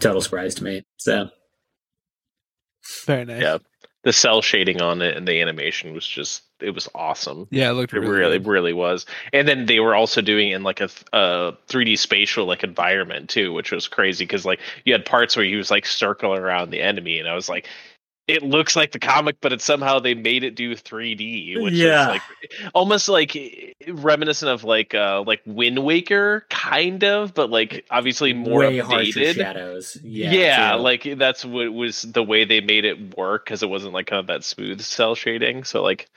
total 0.00 0.20
surprise 0.20 0.56
to 0.56 0.64
me. 0.64 0.82
So 0.96 1.30
Very 3.06 3.24
nice. 3.24 3.42
Yeah. 3.42 3.58
The 4.04 4.12
cel 4.12 4.42
shading 4.42 4.82
on 4.82 5.00
it 5.02 5.16
and 5.16 5.28
the 5.28 5.40
animation 5.40 5.94
was 5.94 6.06
just 6.06 6.42
it 6.62 6.70
was 6.74 6.88
awesome. 6.94 7.46
Yeah, 7.50 7.70
it 7.70 7.74
looked 7.74 7.92
It 7.94 8.00
really, 8.00 8.12
really, 8.18 8.38
really 8.38 8.72
was. 8.72 9.06
And 9.32 9.46
then 9.46 9.66
they 9.66 9.80
were 9.80 9.94
also 9.94 10.20
doing 10.20 10.50
in 10.50 10.62
like 10.62 10.80
a, 10.80 10.88
a 11.12 11.52
3D 11.68 11.98
spatial 11.98 12.46
like 12.46 12.62
environment 12.64 13.28
too, 13.28 13.52
which 13.52 13.72
was 13.72 13.88
crazy 13.88 14.24
because 14.24 14.44
like 14.44 14.60
you 14.84 14.92
had 14.92 15.04
parts 15.04 15.36
where 15.36 15.44
he 15.44 15.56
was 15.56 15.70
like 15.70 15.86
circling 15.86 16.40
around 16.40 16.70
the 16.70 16.80
enemy, 16.80 17.18
and 17.18 17.28
I 17.28 17.34
was 17.34 17.48
like, 17.48 17.68
it 18.28 18.42
looks 18.44 18.76
like 18.76 18.92
the 18.92 19.00
comic, 19.00 19.36
but 19.40 19.52
it's 19.52 19.64
somehow 19.64 19.98
they 19.98 20.14
made 20.14 20.44
it 20.44 20.54
do 20.54 20.76
3D, 20.76 21.60
which 21.60 21.74
Yeah. 21.74 22.02
is 22.04 22.08
like 22.08 22.22
almost 22.72 23.08
like 23.08 23.36
reminiscent 23.88 24.48
of 24.50 24.62
like 24.62 24.94
uh 24.94 25.24
like 25.26 25.42
Wind 25.44 25.84
Waker, 25.84 26.46
kind 26.48 27.02
of, 27.02 27.34
but 27.34 27.50
like 27.50 27.84
obviously 27.90 28.32
more 28.32 28.60
way 28.60 28.80
updated. 28.80 29.34
shadows. 29.34 29.98
Yeah, 30.04 30.32
Yeah, 30.32 30.72
too. 30.76 30.82
like 30.82 31.18
that's 31.18 31.44
what 31.44 31.72
was 31.72 32.02
the 32.02 32.22
way 32.22 32.44
they 32.44 32.60
made 32.60 32.84
it 32.84 33.16
work 33.16 33.44
because 33.44 33.62
it 33.64 33.68
wasn't 33.68 33.92
like 33.92 34.06
kind 34.06 34.20
of 34.20 34.28
that 34.28 34.44
smooth 34.44 34.80
cel 34.80 35.16
shading. 35.16 35.64
So 35.64 35.82
like 35.82 36.08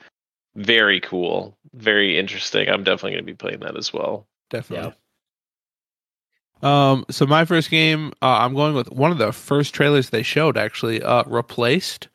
very 0.56 1.00
cool, 1.00 1.56
very 1.74 2.18
interesting. 2.18 2.68
I'm 2.68 2.82
definitely 2.82 3.12
going 3.12 3.24
to 3.24 3.32
be 3.32 3.34
playing 3.36 3.60
that 3.60 3.76
as 3.76 3.92
well. 3.92 4.26
definitely. 4.50 4.92
Um, 6.62 7.04
so 7.10 7.26
my 7.26 7.44
first 7.44 7.70
game, 7.70 8.12
uh, 8.22 8.38
I'm 8.38 8.54
going 8.54 8.74
with 8.74 8.90
one 8.90 9.12
of 9.12 9.18
the 9.18 9.30
first 9.32 9.74
trailers 9.74 10.10
they 10.10 10.22
showed 10.22 10.56
actually. 10.56 11.02
Uh, 11.02 11.22
replaced. 11.26 12.08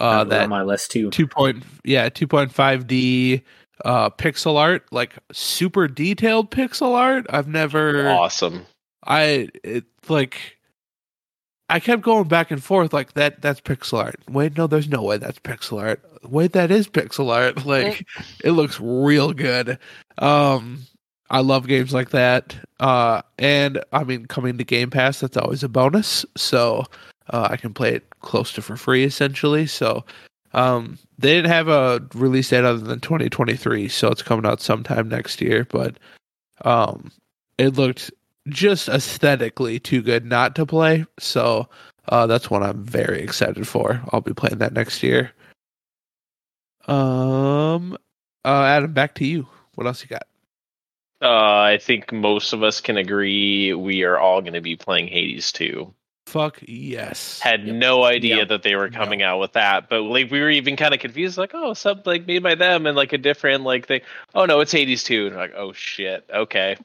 Uh, 0.00 0.22
That 0.22 0.26
was 0.28 0.32
on 0.32 0.38
that 0.38 0.48
my 0.48 0.62
list 0.62 0.90
too. 0.92 1.10
two 1.10 1.26
point 1.26 1.64
yeah 1.84 2.08
two 2.08 2.28
point 2.28 2.52
five 2.52 2.86
D 2.86 3.42
uh 3.84 4.10
pixel 4.10 4.56
art 4.56 4.86
like 4.92 5.16
super 5.32 5.88
detailed 5.88 6.52
pixel 6.52 6.94
art. 6.94 7.26
I've 7.30 7.48
never 7.48 8.08
Awesome. 8.08 8.64
I 9.04 9.48
it 9.64 9.84
like 10.08 10.56
I 11.68 11.80
kept 11.80 12.02
going 12.02 12.28
back 12.28 12.52
and 12.52 12.62
forth 12.62 12.92
like 12.92 13.14
that 13.14 13.42
that's 13.42 13.60
pixel 13.60 13.98
art. 13.98 14.20
Wait, 14.30 14.56
no, 14.56 14.68
there's 14.68 14.88
no 14.88 15.02
way 15.02 15.18
that's 15.18 15.40
pixel 15.40 15.82
art. 15.82 16.00
Wait, 16.24 16.52
that 16.52 16.70
is 16.70 16.88
pixel 16.88 17.32
art. 17.32 17.64
Like 17.66 18.06
it 18.44 18.52
looks 18.52 18.80
real 18.80 19.32
good. 19.32 19.78
Um 20.18 20.80
I 21.30 21.40
love 21.40 21.66
games 21.66 21.92
like 21.92 22.10
that. 22.10 22.56
Uh 22.80 23.22
and 23.38 23.82
I 23.92 24.04
mean 24.04 24.26
coming 24.26 24.58
to 24.58 24.64
Game 24.64 24.90
Pass 24.90 25.20
that's 25.20 25.36
always 25.36 25.62
a 25.62 25.68
bonus. 25.68 26.24
So 26.36 26.84
uh, 27.30 27.48
I 27.50 27.56
can 27.56 27.74
play 27.74 27.94
it 27.94 28.08
close 28.20 28.52
to 28.54 28.62
for 28.62 28.76
free 28.76 29.04
essentially. 29.04 29.66
So 29.66 30.04
um 30.54 30.98
they 31.18 31.34
didn't 31.34 31.50
have 31.50 31.68
a 31.68 32.00
release 32.14 32.48
date 32.48 32.64
other 32.64 32.78
than 32.78 33.00
2023, 33.00 33.88
so 33.88 34.08
it's 34.08 34.22
coming 34.22 34.46
out 34.46 34.60
sometime 34.60 35.08
next 35.08 35.40
year, 35.40 35.66
but 35.70 35.98
um 36.64 37.10
it 37.58 37.76
looked 37.76 38.10
just 38.48 38.88
aesthetically 38.88 39.78
too 39.78 40.02
good 40.02 40.24
not 40.24 40.54
to 40.56 40.66
play. 40.66 41.04
So 41.18 41.68
uh, 42.08 42.26
that's 42.26 42.50
one 42.50 42.62
I'm 42.62 42.84
very 42.84 43.20
excited 43.20 43.66
for. 43.68 44.00
I'll 44.12 44.20
be 44.20 44.32
playing 44.32 44.58
that 44.58 44.72
next 44.72 45.02
year. 45.02 45.32
Um, 46.88 47.96
uh, 48.44 48.62
Adam, 48.64 48.92
back 48.92 49.14
to 49.16 49.26
you. 49.26 49.46
What 49.74 49.86
else 49.86 50.02
you 50.02 50.08
got? 50.08 50.26
Uh, 51.20 51.28
I 51.62 51.78
think 51.80 52.12
most 52.12 52.52
of 52.52 52.62
us 52.62 52.80
can 52.80 52.96
agree 52.96 53.72
we 53.74 54.04
are 54.04 54.18
all 54.18 54.40
going 54.40 54.52
to 54.54 54.60
be 54.60 54.76
playing 54.76 55.08
Hades 55.08 55.50
2. 55.52 55.92
Fuck 56.26 56.58
yes. 56.62 57.40
Had 57.40 57.64
Yep. 57.66 57.76
no 57.76 58.04
idea 58.04 58.36
Yep. 58.38 58.48
that 58.48 58.62
they 58.62 58.76
were 58.76 58.90
coming 58.90 59.22
out 59.22 59.38
with 59.40 59.54
that, 59.54 59.88
but 59.88 60.02
like 60.02 60.30
we 60.30 60.40
were 60.40 60.50
even 60.50 60.76
kind 60.76 60.92
of 60.92 61.00
confused, 61.00 61.38
like 61.38 61.52
oh, 61.54 61.72
something 61.74 62.04
like 62.04 62.26
made 62.26 62.42
by 62.42 62.54
them 62.54 62.86
and 62.86 62.94
like 62.96 63.12
a 63.14 63.18
different 63.18 63.64
like 63.64 63.86
thing. 63.86 64.02
Oh 64.34 64.44
no, 64.44 64.60
it's 64.60 64.70
Hades 64.72 65.02
2. 65.04 65.26
And 65.28 65.34
we're 65.36 65.40
like 65.40 65.54
oh 65.56 65.72
shit, 65.72 66.28
okay, 66.32 66.76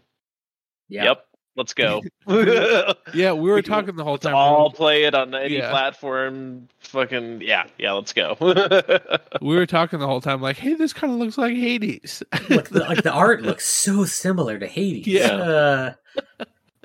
Yeah. 0.87 1.03
yep, 1.03 1.27
let's 1.55 1.73
go. 1.73 2.01
Yeah, 3.13 3.33
we 3.33 3.49
were 3.49 3.55
We- 3.57 3.61
talking 3.61 3.95
the 3.95 4.03
whole 4.03 4.13
Let's 4.13 4.23
time. 4.25 4.35
all 4.35 4.71
play 4.71 5.03
it 5.03 5.13
on 5.13 5.35
any 5.35 5.57
Yeah. 5.57 5.69
platform. 5.69 6.67
Fucking 6.79 7.41
yeah, 7.41 7.65
yeah. 7.77 7.91
Let's 7.93 8.13
go. 8.13 8.35
we 9.41 9.55
were 9.55 9.65
talking 9.65 9.99
the 9.99 10.07
whole 10.07 10.21
time, 10.21 10.41
like, 10.41 10.57
hey, 10.57 10.73
this 10.73 10.93
kind 10.93 11.13
of 11.13 11.19
looks 11.19 11.37
like 11.37 11.53
Hades. 11.55 12.23
Look, 12.49 12.69
the, 12.69 12.79
like 12.79 13.03
the 13.03 13.11
art 13.11 13.41
looks 13.43 13.65
so 13.67 14.05
similar 14.05 14.57
to 14.59 14.67
Hades. 14.67 15.05
Yeah. 15.07 15.27
Uh, 15.27 15.93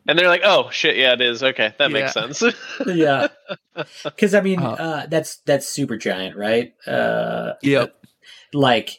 and 0.07 0.19
they're 0.19 0.29
like, 0.29 0.41
"Oh 0.45 0.71
shit, 0.71 0.97
yeah, 0.97 1.13
it 1.13 1.21
is." 1.21 1.43
Okay, 1.43 1.75
that 1.79 1.91
makes 1.91 2.13
sense. 2.15 2.43
yeah. 2.87 3.29
Because 4.05 4.35
I 4.35 4.41
mean, 4.41 4.61
Uh, 4.61 4.71
uh, 4.73 5.07
that's 5.07 5.37
that's 5.45 5.67
Supergiant, 5.77 6.35
right? 6.35 6.73
Uh, 6.87 7.55
Yep. 7.63 7.95
Like, 8.55 8.99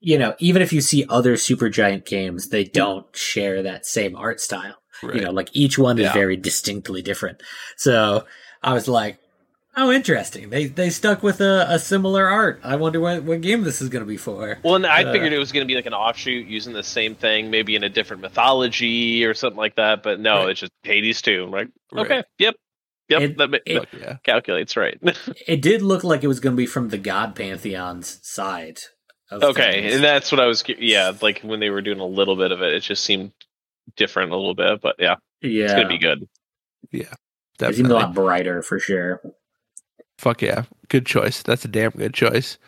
you 0.00 0.18
know, 0.18 0.34
even 0.38 0.62
if 0.62 0.72
you 0.72 0.80
see 0.80 1.04
other 1.08 1.34
Supergiant 1.34 2.04
games, 2.06 2.48
they 2.48 2.64
don't 2.64 3.06
share 3.16 3.62
that 3.62 3.86
same 3.86 4.14
art 4.16 4.40
style. 4.40 4.76
Right. 5.02 5.16
You 5.16 5.20
know, 5.22 5.30
like 5.30 5.50
each 5.52 5.78
one 5.78 5.98
is 5.98 6.04
Yeah. 6.04 6.12
very 6.12 6.36
distinctly 6.36 7.02
different. 7.02 7.42
So 7.76 8.24
I 8.62 8.72
was 8.72 8.88
like, 8.88 9.18
oh, 9.76 9.92
interesting. 9.92 10.48
They 10.50 10.66
they 10.66 10.88
stuck 10.90 11.22
with 11.22 11.40
a, 11.42 11.66
a 11.68 11.78
similar 11.78 12.26
art. 12.26 12.60
I 12.64 12.76
wonder 12.76 12.98
what 13.00 13.22
what 13.24 13.42
game 13.42 13.62
this 13.62 13.82
is 13.82 13.88
going 13.90 14.04
to 14.04 14.08
be 14.08 14.16
for. 14.16 14.58
well, 14.62 14.74
and 14.76 14.86
I 14.86 15.04
Uh, 15.04 15.12
figured 15.12 15.32
it 15.34 15.38
was 15.38 15.52
going 15.52 15.64
to 15.66 15.68
be 15.70 15.74
like 15.76 15.84
an 15.86 15.92
offshoot 15.94 16.46
using 16.46 16.72
the 16.72 16.82
same 16.82 17.14
thing, 17.14 17.50
maybe 17.50 17.76
in 17.76 17.84
a 17.84 17.88
different 17.90 18.22
mythology 18.22 19.24
or 19.24 19.34
something 19.34 19.58
like 19.58 19.76
that. 19.76 20.02
But 20.02 20.18
no, 20.20 20.40
Right. 20.40 20.50
it's 20.50 20.60
just 20.60 20.72
Hades 20.82 21.20
2. 21.20 21.44
I'm 21.44 21.50
like, 21.50 21.68
Right. 21.92 22.06
okay, 22.06 22.22
yep, 22.38 22.54
yep, 23.10 23.20
It- 23.22 23.36
that 23.38 23.62
it- 23.66 24.22
calculates 24.24 24.76
right. 24.78 24.98
It 25.46 25.60
did 25.60 25.82
look 25.82 26.04
like 26.04 26.24
it 26.24 26.28
was 26.28 26.40
going 26.40 26.54
to 26.56 26.60
be 26.60 26.66
from 26.66 26.88
the 26.88 26.98
God 26.98 27.34
Pantheon's 27.36 28.18
side. 28.22 28.78
Of 29.30 29.42
okay, 29.42 29.82
things. 29.82 29.94
and 29.96 30.04
that's 30.04 30.30
what 30.30 30.40
I 30.40 30.46
was. 30.46 30.62
Yeah, 30.78 31.12
like 31.20 31.40
when 31.40 31.58
they 31.60 31.70
were 31.70 31.82
doing 31.82 31.98
a 32.00 32.06
little 32.06 32.36
bit 32.36 32.52
of 32.52 32.62
it, 32.62 32.74
it 32.74 32.80
just 32.80 33.02
seemed 33.04 33.32
different 33.96 34.30
a 34.32 34.36
little 34.36 34.54
bit. 34.54 34.80
But 34.80 34.96
yeah, 34.98 35.16
yeah, 35.40 35.64
it's 35.64 35.72
gonna 35.72 35.88
be 35.88 35.98
good. 35.98 36.28
It 36.92 37.74
seemed 37.74 37.90
a 37.90 37.94
lot 37.94 38.14
brighter 38.14 38.62
for 38.62 38.78
sure. 38.78 39.20
Fuck 40.18 40.42
yeah. 40.42 40.64
Good 40.88 41.06
choice. 41.06 41.42
That's 41.42 41.64
a 41.64 41.68
damn 41.68 41.90
good 41.90 42.14
choice. 42.14 42.58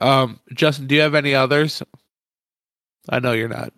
Um, 0.00 0.40
Justin, 0.54 0.86
do 0.86 0.94
you 0.94 1.00
have 1.02 1.14
any 1.14 1.34
others? 1.34 1.82
I 3.08 3.18
know 3.20 3.32
you're 3.32 3.48
not. 3.48 3.72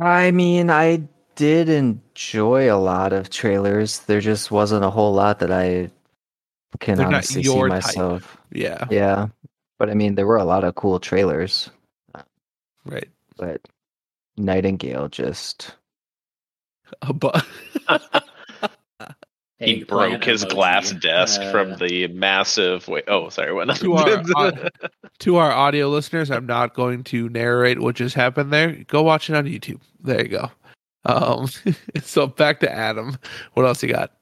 I 0.00 0.30
mean, 0.30 0.70
I 0.70 1.08
did 1.36 1.68
enjoy 1.68 2.72
a 2.72 2.76
lot 2.76 3.12
of 3.12 3.30
trailers. 3.30 4.00
There 4.00 4.20
just 4.20 4.50
wasn't 4.50 4.84
a 4.84 4.90
whole 4.90 5.12
lot 5.12 5.38
that 5.40 5.50
I 5.52 5.90
can 6.80 6.98
They're 6.98 7.06
honestly 7.06 7.42
see 7.42 7.48
your 7.48 7.68
type. 7.68 7.84
myself. 7.84 8.36
Yeah. 8.52 8.86
Yeah. 8.90 9.28
But 9.78 9.90
I 9.90 9.94
mean, 9.94 10.14
there 10.14 10.26
were 10.26 10.36
a 10.36 10.44
lot 10.44 10.64
of 10.64 10.74
cool 10.74 10.98
trailers, 10.98 11.70
Right. 12.84 13.08
but 13.36 13.60
Nightingale 14.36 15.08
just 15.08 15.74
A 17.02 17.12
bu- 17.12 17.30
He 19.58 19.80
Eggplant 19.80 20.10
broke 20.12 20.24
his 20.24 20.44
emoji. 20.44 20.48
glass 20.50 20.90
desk 20.92 21.40
Uh, 21.40 21.50
from 21.50 21.76
the 21.78 22.08
massive. 22.08 22.86
Wait, 22.88 23.04
oh, 23.08 23.30
sorry, 23.30 23.54
what? 23.54 23.74
to 23.76 23.94
our 23.94 24.10
au- 24.36 24.68
to 25.20 25.36
our 25.36 25.50
audio 25.50 25.88
listeners, 25.88 26.30
I'm 26.30 26.44
not 26.44 26.74
going 26.74 27.02
to 27.04 27.30
narrate 27.30 27.80
what 27.80 27.94
just 27.96 28.14
happened 28.14 28.52
there. 28.52 28.72
Go 28.86 29.02
watch 29.02 29.30
it 29.30 29.34
on 29.36 29.46
YouTube. 29.46 29.80
There 30.02 30.22
you 30.22 30.28
go. 30.28 30.50
Um, 31.06 31.48
so 32.02 32.26
back 32.26 32.60
to 32.60 32.70
Adam. 32.70 33.16
What 33.54 33.64
else 33.64 33.82
you 33.82 33.90
got? 33.90 34.12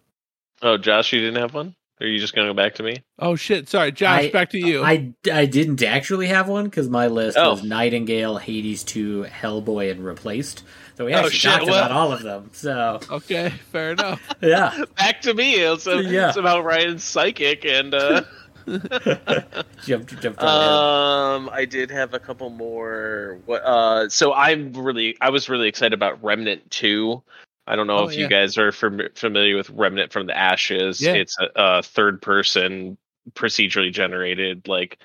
oh, 0.63 0.79
Josh, 0.79 1.13
you 1.13 1.21
didn't 1.21 1.41
have 1.41 1.53
one. 1.53 1.75
Or 2.01 2.07
are 2.07 2.11
you 2.11 2.19
just 2.19 2.35
gonna 2.35 2.49
go 2.49 2.55
back 2.55 2.75
to 2.77 2.83
me? 2.83 3.05
Oh 3.21 3.37
shit! 3.37 3.69
Sorry, 3.69 3.93
Josh. 3.93 4.25
I- 4.25 4.31
back 4.31 4.51
to 4.51 4.59
you. 4.59 4.83
I, 4.83 5.13
I 5.33 5.47
didn't 5.47 5.83
actually 5.83 6.27
have 6.27 6.49
one 6.49 6.65
because 6.65 6.89
my 6.89 7.07
list 7.07 7.39
Oh. 7.39 7.53
was 7.53 7.63
Nightingale, 7.63 8.39
Hades 8.39 8.83
2, 8.83 9.27
Hellboy, 9.31 9.93
and 9.93 10.05
Replaced. 10.05 10.65
So 10.97 11.05
we 11.05 11.15
Oh, 11.15 11.19
actually 11.19 11.31
shit, 11.37 11.51
talked 11.53 11.67
well- 11.67 11.75
about 11.79 11.93
all 11.93 12.13
of 12.13 12.23
them. 12.23 12.51
So 12.53 12.99
okay, 13.11 13.51
fair 13.71 13.93
enough. 13.93 14.21
yeah, 14.43 14.85
Back 14.97 15.21
to 15.23 15.35
me. 15.35 15.55
So 15.79 16.01
Yeah. 16.01 16.33
somehow 16.33 16.61
Ryan's 16.61 17.05
psychic 17.05 17.65
and. 17.65 17.95
uh 17.95 18.23
jumped 19.85 20.19
jumped. 20.21 20.43
Um, 20.43 21.51
I 21.53 21.67
did 21.69 21.91
have 21.91 22.15
a 22.15 22.19
couple 22.19 22.49
more. 22.51 23.39
What? 23.47 23.63
Uh, 23.63 24.09
so 24.09 24.33
I'm 24.33 24.73
really, 24.73 25.17
I 25.21 25.31
was 25.31 25.49
really 25.49 25.69
excited 25.69 25.93
about 25.93 26.23
Remnant 26.25 26.71
Two. 26.71 27.23
I 27.67 27.77
don't 27.77 27.87
know 27.87 27.99
Oh, 27.99 28.09
if 28.09 28.15
yeah. 28.15 28.21
you 28.21 28.29
guys 28.29 28.59
are 28.59 28.73
fam- 28.73 29.09
familiar 29.15 29.57
with 29.57 29.71
Remnant 29.71 30.13
from 30.13 30.27
the 30.27 30.37
Ashes. 30.37 31.01
Yeah. 31.01 31.15
It's 31.15 31.37
a, 31.39 31.49
a 31.57 31.83
third-person, 31.83 32.99
procedurally 33.33 33.93
generated, 33.93 34.69
like 34.69 34.99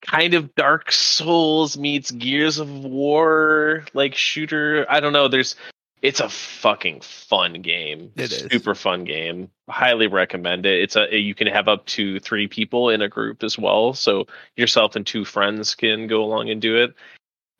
kind 0.00 0.34
of 0.34 0.54
Dark 0.54 0.90
Souls 0.90 1.76
meets 1.76 2.10
Gears 2.10 2.58
of 2.58 2.70
War, 2.84 3.84
like 3.94 4.14
shooter. 4.14 4.86
I 4.88 5.00
don't 5.00 5.12
know. 5.12 5.28
There's 5.28 5.54
it's 6.00 6.18
a 6.18 6.28
fucking 6.28 7.00
fun 7.02 7.62
game. 7.62 8.10
It 8.16 8.32
is. 8.32 8.48
super 8.50 8.74
fun 8.74 9.04
game. 9.04 9.48
Highly 9.68 10.08
recommend 10.08 10.66
it. 10.66 10.80
It's 10.82 10.96
a 10.96 11.16
you 11.16 11.34
can 11.34 11.46
have 11.46 11.68
up 11.68 11.86
to 11.86 12.18
three 12.18 12.48
people 12.48 12.88
in 12.88 13.02
a 13.02 13.08
group 13.08 13.44
as 13.44 13.56
well. 13.56 13.94
So 13.94 14.26
yourself 14.56 14.96
and 14.96 15.06
two 15.06 15.24
friends 15.24 15.74
can 15.76 16.08
go 16.08 16.24
along 16.24 16.50
and 16.50 16.60
do 16.60 16.76
it. 16.78 16.94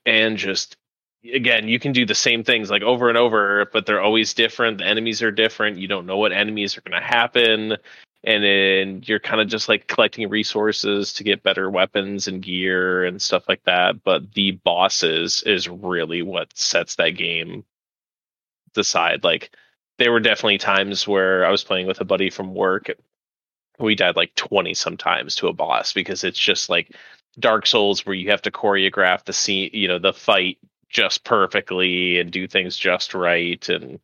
And 0.07 0.37
just 0.37 0.77
again, 1.25 1.69
you 1.69 1.79
can 1.79 1.93
do 1.93 2.05
the 2.05 2.15
same 2.15 2.45
things 2.45 2.71
like 2.71 2.83
over 2.83 3.09
and 3.09 3.19
over, 3.19 3.69
but 3.73 3.87
they're 3.87 4.01
always 4.01 4.35
different. 4.35 4.79
The 4.79 4.87
enemies 4.87 5.23
are 5.23 5.31
different. 5.31 5.79
You 5.79 5.89
don't 5.89 6.07
know 6.07 6.19
what 6.19 6.33
enemies 6.33 6.77
are 6.77 6.81
going 6.83 7.01
to 7.01 7.07
happen. 7.07 7.77
And 8.25 8.45
then 8.45 9.03
you're 9.05 9.19
kind 9.19 9.41
of 9.41 9.49
just 9.49 9.69
like 9.69 9.89
collecting 9.89 10.29
resources 10.29 11.13
to 11.15 11.25
get 11.25 11.43
better 11.43 11.69
weapons 11.69 12.29
and 12.29 12.43
gear 12.43 13.05
and 13.05 13.21
stuff 13.21 13.49
like 13.49 13.65
that. 13.65 14.05
But 14.05 14.33
the 14.35 14.53
bosses 14.53 15.43
is 15.45 15.69
really 15.69 16.23
what 16.23 16.57
sets 16.57 16.97
that 16.97 17.11
game 17.11 17.65
aside. 18.77 19.25
Like 19.25 19.55
there 19.99 20.13
were 20.13 20.21
definitely 20.21 20.59
times 20.59 21.07
where 21.07 21.45
I 21.45 21.51
was 21.51 21.65
playing 21.65 21.87
with 21.87 22.01
a 22.01 22.05
buddy 22.05 22.31
from 22.31 22.55
work. 22.55 22.91
We 23.79 23.95
died 23.95 24.17
like 24.17 24.35
20 24.37 24.75
sometimes 24.75 25.35
to 25.37 25.49
a 25.49 25.53
boss 25.53 25.93
because 25.93 26.23
it's 26.23 26.39
just 26.39 26.69
like 26.69 26.95
Dark 27.41 27.67
Souls 27.67 28.07
where 28.07 28.15
you 28.15 28.31
have 28.31 28.43
to 28.43 28.51
choreograph 28.51 29.25
the 29.25 29.33
scene, 29.33 29.71
you 29.73 29.89
know, 29.89 29.99
the 29.99 30.13
fight 30.13 30.59
just 30.93 31.25
perfectly 31.25 32.21
and 32.21 32.31
do 32.31 32.47
things 32.47 32.77
just 32.77 33.15
right. 33.15 33.69
And 33.69 33.99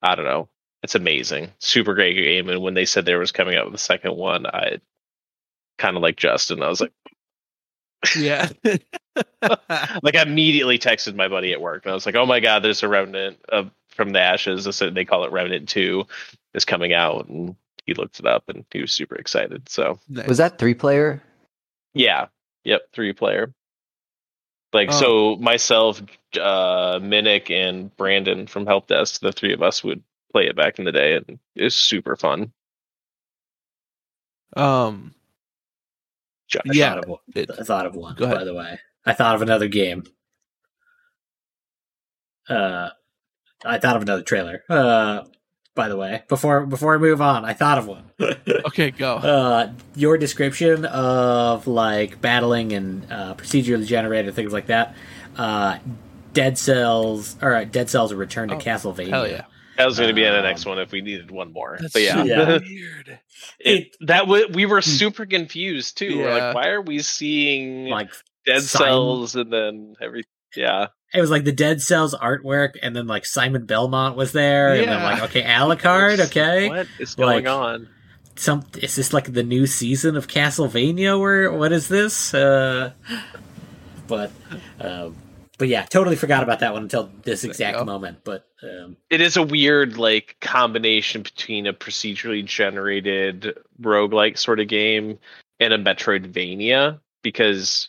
I 0.00 0.14
don't 0.14 0.24
know. 0.24 0.48
It's 0.82 0.94
amazing. 0.94 1.50
Super 1.58 1.94
great 1.94 2.14
game. 2.14 2.48
And 2.48 2.62
when 2.62 2.74
they 2.74 2.84
said 2.86 3.04
there 3.04 3.18
was 3.18 3.32
coming 3.32 3.56
out 3.56 3.64
with 3.66 3.72
the 3.72 3.78
second 3.78 4.16
one, 4.16 4.46
I 4.46 4.80
kind 5.78 5.96
of 5.96 6.02
like 6.02 6.16
Justin. 6.16 6.62
I 6.62 6.68
was 6.68 6.80
like, 6.80 6.92
Yeah. 8.16 8.48
like 9.42 10.16
I 10.16 10.22
immediately 10.22 10.78
texted 10.78 11.14
my 11.14 11.28
buddy 11.28 11.52
at 11.52 11.60
work 11.60 11.84
and 11.84 11.92
I 11.92 11.94
was 11.94 12.04
like, 12.06 12.16
"Oh 12.16 12.26
my 12.26 12.40
god, 12.40 12.64
there's 12.64 12.82
a 12.82 12.88
Remnant 12.88 13.38
of 13.48 13.70
from 13.90 14.10
the 14.10 14.18
Ashes." 14.20 14.64
They 14.64 14.90
they 14.90 15.04
call 15.04 15.24
it 15.24 15.30
Remnant 15.32 15.68
Two 15.68 16.06
is 16.52 16.64
coming 16.64 16.92
out, 16.92 17.28
and 17.28 17.54
he 17.86 17.94
looked 17.94 18.18
it 18.18 18.26
up 18.26 18.48
and 18.48 18.64
he 18.72 18.80
was 18.80 18.92
super 18.92 19.14
excited. 19.14 19.68
So 19.68 20.00
Nice. 20.08 20.26
Was 20.26 20.38
that 20.38 20.58
three 20.58 20.74
player? 20.74 21.22
yeah, 21.94 22.26
yep, 22.64 22.82
three 22.92 23.12
player. 23.12 23.52
Like 24.74 24.88
Oh. 24.90 24.92
so, 24.92 25.36
myself, 25.36 26.02
uh, 26.34 26.98
Minnick, 26.98 27.48
and 27.50 27.96
Brandon 27.96 28.46
from 28.48 28.66
Help 28.66 28.88
Desk, 28.88 29.20
the 29.20 29.32
three 29.32 29.54
of 29.54 29.62
us 29.62 29.82
would 29.84 30.02
play 30.32 30.48
it 30.48 30.56
back 30.56 30.80
in 30.80 30.84
the 30.84 30.90
day, 30.92 31.14
and 31.14 31.38
it 31.54 31.62
was 31.62 31.74
super 31.76 32.16
fun. 32.16 32.52
um 34.56 35.12
Josh. 36.46 36.62
I 36.68 36.72
Yeah, 36.74 36.90
thought 36.94 36.98
of 37.04 37.08
one. 37.08 37.18
it- 37.34 37.50
I 37.58 37.62
thought 37.64 37.86
of 37.86 37.96
one. 37.96 38.14
Go 38.14 38.24
ahead. 38.26 38.36
By 38.38 38.44
the 38.44 38.54
way, 38.54 38.78
I 39.04 39.12
thought 39.12 39.34
of 39.34 39.42
another 39.42 39.66
game. 39.66 40.04
Uh, 42.48 42.90
I 43.64 43.78
thought 43.78 43.96
of 43.96 44.02
another 44.02 44.22
trailer. 44.22 44.62
Uh, 44.68 45.24
by 45.74 45.88
the 45.88 45.96
way, 45.96 46.22
before 46.28 46.64
before 46.66 46.94
I 46.94 46.98
move 46.98 47.20
on, 47.20 47.44
I 47.44 47.52
thought 47.54 47.78
of 47.78 47.86
one. 47.86 48.04
okay, 48.66 48.90
go. 48.90 49.16
uh, 49.16 49.72
your 49.96 50.16
description 50.18 50.84
of 50.84 51.66
like 51.66 52.20
battling 52.20 52.72
and 52.72 53.10
uh, 53.12 53.34
procedurally 53.34 53.86
generated 53.86 54.34
things 54.34 54.52
like 54.52 54.66
that. 54.66 54.94
Uh, 55.36 55.78
Dead 56.32 56.58
Cells 56.58 57.36
or 57.42 57.54
uh, 57.54 57.64
Dead 57.64 57.90
Cells: 57.90 58.12
A 58.12 58.16
Return 58.16 58.48
to 58.50 58.56
Oh, 58.56 58.58
Castlevania. 58.58 59.10
Hell 59.10 59.28
yeah. 59.28 59.44
That 59.76 59.86
was 59.86 59.98
going 59.98 60.08
to 60.08 60.14
be 60.14 60.24
in 60.24 60.30
the 60.32 60.38
Um, 60.38 60.44
next 60.44 60.66
one 60.66 60.78
if 60.78 60.92
we 60.92 61.00
needed 61.00 61.32
one 61.32 61.52
more. 61.52 61.76
That's 61.80 61.92
but 61.92 62.02
yeah, 62.02 62.14
so 62.14 62.22
Yeah. 62.24 62.58
weird. 62.58 63.18
it, 63.58 63.96
that 64.02 64.20
w- 64.20 64.46
we 64.52 64.66
were 64.66 64.80
super 64.80 65.26
confused 65.26 65.98
too. 65.98 66.18
We're 66.18 66.32
like, 66.32 66.54
why 66.54 66.68
are 66.68 66.80
we 66.80 67.00
seeing 67.00 67.86
Like 67.88 68.10
dead 68.46 68.62
Simon- 68.62 68.86
cells 68.88 69.34
and 69.34 69.52
then 69.52 69.94
every 70.00 70.22
yeah 70.54 70.86
it 71.14 71.20
was 71.20 71.30
like 71.30 71.44
the 71.44 71.52
Dead 71.52 71.80
Cells 71.80 72.14
artwork, 72.14 72.72
and 72.82 72.94
then 72.94 73.06
like 73.06 73.24
Simon 73.24 73.66
Belmont 73.66 74.16
was 74.16 74.32
there, 74.32 74.74
and 74.74 74.80
then 74.88 74.98
Yeah. 75.00 75.04
like 75.04 75.22
okay, 75.24 75.42
Alucard, 75.42 76.18
okay. 76.26 76.68
what 76.68 76.86
is 76.98 77.14
going 77.14 77.44
Like- 77.44 77.52
on? 77.54 77.88
some 78.36 78.64
is 78.82 78.96
this 78.96 79.12
like 79.12 79.32
the 79.32 79.44
new 79.44 79.64
season 79.64 80.16
of 80.16 80.26
Castlevania 80.26 81.16
or 81.16 81.56
what 81.56 81.70
is 81.70 81.86
this? 81.86 82.34
Uh, 82.34 82.90
but 84.08 84.32
um, 84.80 85.14
but 85.56 85.68
yeah, 85.68 85.84
totally 85.84 86.16
forgot 86.16 86.42
about 86.42 86.58
that 86.60 86.72
one 86.72 86.82
until 86.82 87.10
this 87.22 87.44
exact 87.44 87.84
moment. 87.86 88.18
But 88.24 88.44
um, 88.62 88.96
It 89.08 89.20
is 89.20 89.36
a 89.36 89.42
weird 89.42 89.96
like 89.98 90.36
combination 90.40 91.22
between 91.22 91.66
a 91.68 91.72
procedurally 91.72 92.44
generated 92.44 93.56
roguelike 93.80 94.36
sort 94.36 94.58
of 94.58 94.66
game 94.68 95.18
and 95.60 95.72
a 95.72 95.78
Metroidvania 95.78 96.98
because 97.22 97.88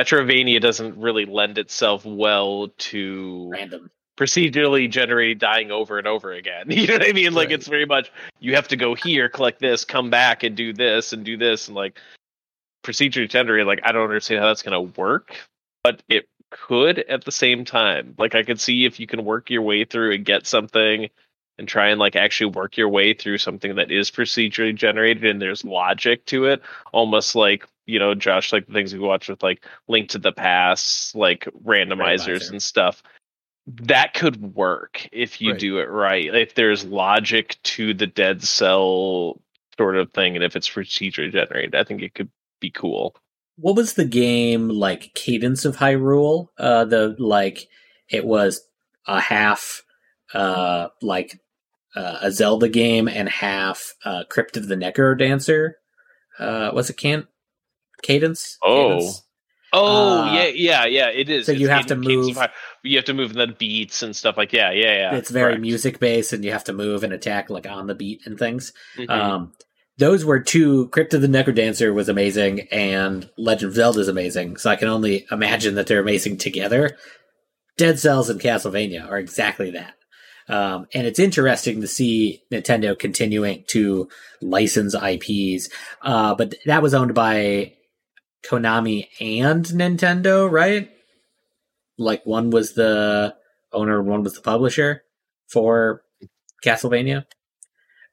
Metroidvania 0.00 0.60
doesn't 0.60 0.96
really 0.96 1.24
lend 1.26 1.58
itself 1.58 2.04
well 2.04 2.68
to 2.78 3.48
random. 3.52 3.90
procedurally 4.18 4.90
generated 4.90 5.38
dying 5.38 5.70
over 5.70 5.98
and 5.98 6.06
over 6.06 6.32
again. 6.32 6.66
You 6.70 6.86
know 6.86 6.94
what 6.94 7.08
I 7.08 7.12
mean? 7.12 7.34
Like 7.34 7.48
Right. 7.48 7.54
it's 7.54 7.68
very 7.68 7.86
much 7.86 8.10
you 8.38 8.54
have 8.54 8.68
to 8.68 8.76
go 8.76 8.94
here, 8.94 9.28
collect 9.28 9.60
this, 9.60 9.84
come 9.84 10.08
back 10.10 10.42
and 10.42 10.56
do 10.56 10.72
this 10.72 11.12
and 11.12 11.24
do 11.24 11.36
this 11.36 11.68
and 11.68 11.74
like 11.76 11.98
procedurally 12.84 13.28
generated. 13.28 13.66
Like 13.66 13.80
I 13.84 13.92
don't 13.92 14.04
understand 14.04 14.40
how 14.40 14.46
that's 14.46 14.62
gonna 14.62 14.80
work, 14.82 15.36
but 15.84 16.02
it 16.08 16.26
could 16.50 16.98
at 17.00 17.24
the 17.24 17.32
same 17.32 17.64
time. 17.64 18.14
Like 18.18 18.34
I 18.34 18.42
could 18.42 18.60
see 18.60 18.84
if 18.84 18.98
you 19.00 19.06
can 19.06 19.24
work 19.24 19.50
your 19.50 19.62
way 19.62 19.84
through 19.84 20.14
and 20.14 20.24
get 20.24 20.46
something 20.46 21.08
and 21.58 21.68
try 21.68 21.88
and 21.88 22.00
like 22.00 22.16
actually 22.16 22.50
work 22.52 22.76
your 22.78 22.88
way 22.88 23.12
through 23.12 23.36
something 23.38 23.74
that 23.76 23.90
is 23.90 24.10
procedurally 24.10 24.74
generated 24.74 25.24
and 25.26 25.42
there's 25.42 25.62
logic 25.64 26.24
to 26.26 26.46
it, 26.46 26.62
almost 26.92 27.34
like 27.34 27.66
you 27.90 27.98
know, 27.98 28.14
Josh, 28.14 28.52
like 28.52 28.66
the 28.66 28.72
things 28.72 28.92
we 28.92 28.98
watch 29.00 29.28
with 29.28 29.42
like 29.42 29.64
Link 29.88 30.10
to 30.10 30.18
the 30.18 30.32
Past, 30.32 31.14
like 31.14 31.48
randomizers 31.64 32.26
Randomizer. 32.40 32.50
and 32.50 32.62
stuff 32.62 33.02
that 33.66 34.14
could 34.14 34.54
work 34.54 35.06
if 35.12 35.40
you 35.40 35.52
Right. 35.52 35.60
do 35.60 35.78
it 35.78 35.88
right. 35.88 36.34
If 36.34 36.54
there's 36.54 36.84
logic 36.84 37.56
to 37.64 37.94
the 37.94 38.06
dead 38.06 38.42
cell 38.42 39.40
sort 39.76 39.96
of 39.96 40.12
thing, 40.12 40.34
and 40.34 40.44
if 40.44 40.56
it's 40.56 40.68
procedurally 40.68 41.30
generated, 41.32 41.74
I 41.74 41.84
think 41.84 42.02
it 42.02 42.14
could 42.14 42.30
be 42.60 42.70
cool. 42.70 43.14
What 43.56 43.76
was 43.76 43.94
the 43.94 44.06
game 44.06 44.68
like? 44.70 45.12
Cadence 45.14 45.64
of 45.64 45.76
Hyrule. 45.76 46.48
Uh, 46.58 46.84
the 46.84 47.14
like 47.18 47.68
it 48.08 48.24
was 48.24 48.62
a 49.06 49.20
half 49.20 49.82
uh 50.34 50.88
like 51.02 51.38
uh, 51.94 52.18
a 52.22 52.30
Zelda 52.32 52.68
game 52.68 53.08
and 53.08 53.28
half 53.28 53.94
uh, 54.04 54.24
Crypt 54.30 54.56
of 54.56 54.68
the 54.68 54.76
Necro 54.76 55.16
Dancer. 55.18 55.76
Uh, 56.38 56.70
was 56.72 56.88
it 56.88 56.96
can 56.96 57.26
Cadence? 58.02 58.58
Oh. 58.62 58.98
Cadence? 58.98 59.22
Oh 59.72 60.22
Uh, 60.22 60.32
yeah, 60.34 60.46
yeah, 60.46 60.84
yeah. 60.86 61.08
It 61.10 61.28
is. 61.30 61.46
so 61.46 61.52
you 61.52 61.68
have 61.68 61.86
to 61.86 61.94
Cadence- 61.94 62.06
Cadence 62.08 62.36
move- 62.38 62.48
You 62.82 62.96
have 62.98 63.04
to 63.04 63.14
move 63.14 63.34
the 63.34 63.46
beats 63.46 64.02
and 64.02 64.16
stuff 64.16 64.36
like 64.36 64.52
yeah, 64.52 64.72
yeah, 64.72 64.96
yeah. 64.96 65.14
it's 65.14 65.30
very 65.30 65.52
correct. 65.52 65.60
music 65.62 65.98
based, 66.00 66.32
and 66.32 66.44
you 66.44 66.50
have 66.50 66.64
to 66.64 66.72
move 66.72 67.04
and 67.04 67.12
attack 67.12 67.50
like 67.50 67.68
on 67.68 67.86
the 67.86 67.94
beat 67.94 68.20
and 68.26 68.36
things. 68.38 68.72
Mhm. 68.98 69.08
Um, 69.10 69.52
those 69.98 70.24
were 70.24 70.40
two. 70.40 70.88
Crypt 70.88 71.14
of 71.14 71.20
the 71.22 71.28
Necrodancer 71.28 71.94
was 71.94 72.08
amazing, 72.08 72.62
and 72.72 73.28
Legend 73.38 73.68
of 73.70 73.74
Zelda 73.76 74.00
is 74.00 74.08
amazing. 74.08 74.56
So 74.56 74.70
I 74.70 74.76
can 74.76 74.88
only 74.88 75.26
imagine 75.30 75.74
that 75.76 75.86
they're 75.86 76.00
amazing 76.00 76.38
together. 76.38 76.96
Dead 77.76 77.98
Cells 78.00 78.28
and 78.28 78.40
Castlevania 78.40 79.08
are 79.08 79.18
exactly 79.18 79.70
that. 79.70 79.94
Um, 80.48 80.86
and 80.94 81.06
it's 81.06 81.20
interesting 81.20 81.80
to 81.82 81.86
see 81.86 82.42
Nintendo 82.52 82.98
continuing 82.98 83.62
to 83.68 84.08
license 84.42 84.94
IPs. 84.96 85.68
Uh, 86.02 86.34
but 86.34 86.54
that 86.66 86.82
was 86.82 86.92
owned 86.92 87.14
by 87.14 87.74
Konami 88.42 89.08
and 89.20 89.64
Nintendo, 89.64 90.50
right? 90.50 90.90
Like 91.98 92.24
one 92.24 92.50
was 92.50 92.72
the 92.74 93.34
owner, 93.72 94.02
one 94.02 94.22
was 94.22 94.34
the 94.34 94.40
publisher 94.40 95.02
for 95.48 96.02
Castlevania. 96.64 97.24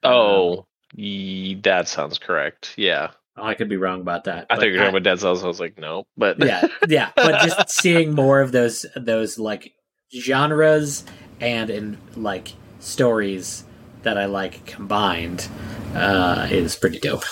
oh, 0.04 0.66
ye- 0.94 1.56
that 1.64 1.88
sounds 1.88 2.20
correct. 2.20 2.74
Yeah, 2.78 3.12
Oh, 3.40 3.44
I 3.46 3.54
could 3.54 3.70
be 3.70 3.78
wrong 3.78 4.02
about 4.02 4.24
that. 4.24 4.48
I 4.50 4.56
but 4.56 4.60
thought 4.60 4.66
you 4.66 4.72
were 4.74 4.78
talking 4.80 4.90
about 4.96 5.04
Dead 5.04 5.20
Cells. 5.20 5.44
I 5.44 5.48
was 5.48 5.60
like, 5.60 5.78
no, 5.78 6.08
but 6.18 6.44
yeah, 6.44 6.68
yeah. 6.88 7.12
But 7.16 7.42
just 7.44 7.70
seeing 7.70 8.16
more 8.16 8.42
of 8.42 8.52
those 8.52 8.86
those 8.96 9.38
like 9.38 9.74
genres 10.12 11.06
and 11.40 11.70
in 11.70 11.98
like 12.16 12.54
stories 12.80 13.64
that 14.02 14.18
I 14.18 14.26
like 14.26 14.66
combined 14.66 15.48
uh, 15.94 16.48
is 16.50 16.76
pretty 16.76 16.98
dope. 17.00 17.26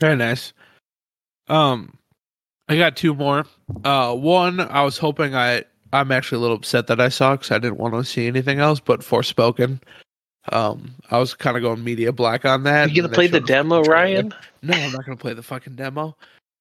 Very 0.00 0.16
nice. 0.16 0.52
Um, 1.50 1.98
I 2.68 2.76
got 2.76 2.96
two 2.96 3.14
more. 3.14 3.44
Uh, 3.84 4.14
one 4.14 4.60
I 4.60 4.82
was 4.82 4.96
hoping 4.96 5.34
I 5.34 5.64
I'm 5.92 6.12
actually 6.12 6.38
a 6.38 6.40
little 6.40 6.56
upset 6.56 6.86
that 6.86 7.00
I 7.00 7.08
saw 7.08 7.32
because 7.32 7.50
I 7.50 7.58
didn't 7.58 7.78
want 7.78 7.94
to 7.94 8.04
see 8.04 8.26
anything 8.26 8.60
else 8.60 8.78
but 8.80 9.00
Forspoken. 9.00 9.80
Um, 10.52 10.94
I 11.10 11.18
was 11.18 11.34
kind 11.34 11.56
of 11.56 11.62
going 11.62 11.82
media 11.82 12.12
black 12.12 12.44
on 12.44 12.62
that. 12.62 12.90
you 12.90 13.02
gonna 13.02 13.12
play 13.12 13.26
the 13.26 13.40
demo. 13.40 13.82
Ryan? 13.82 14.32
No, 14.62 14.74
I'm 14.74 14.92
not 14.92 15.04
gonna 15.04 15.16
play 15.16 15.34
the 15.34 15.42
fucking 15.42 15.74
demo. 15.74 16.16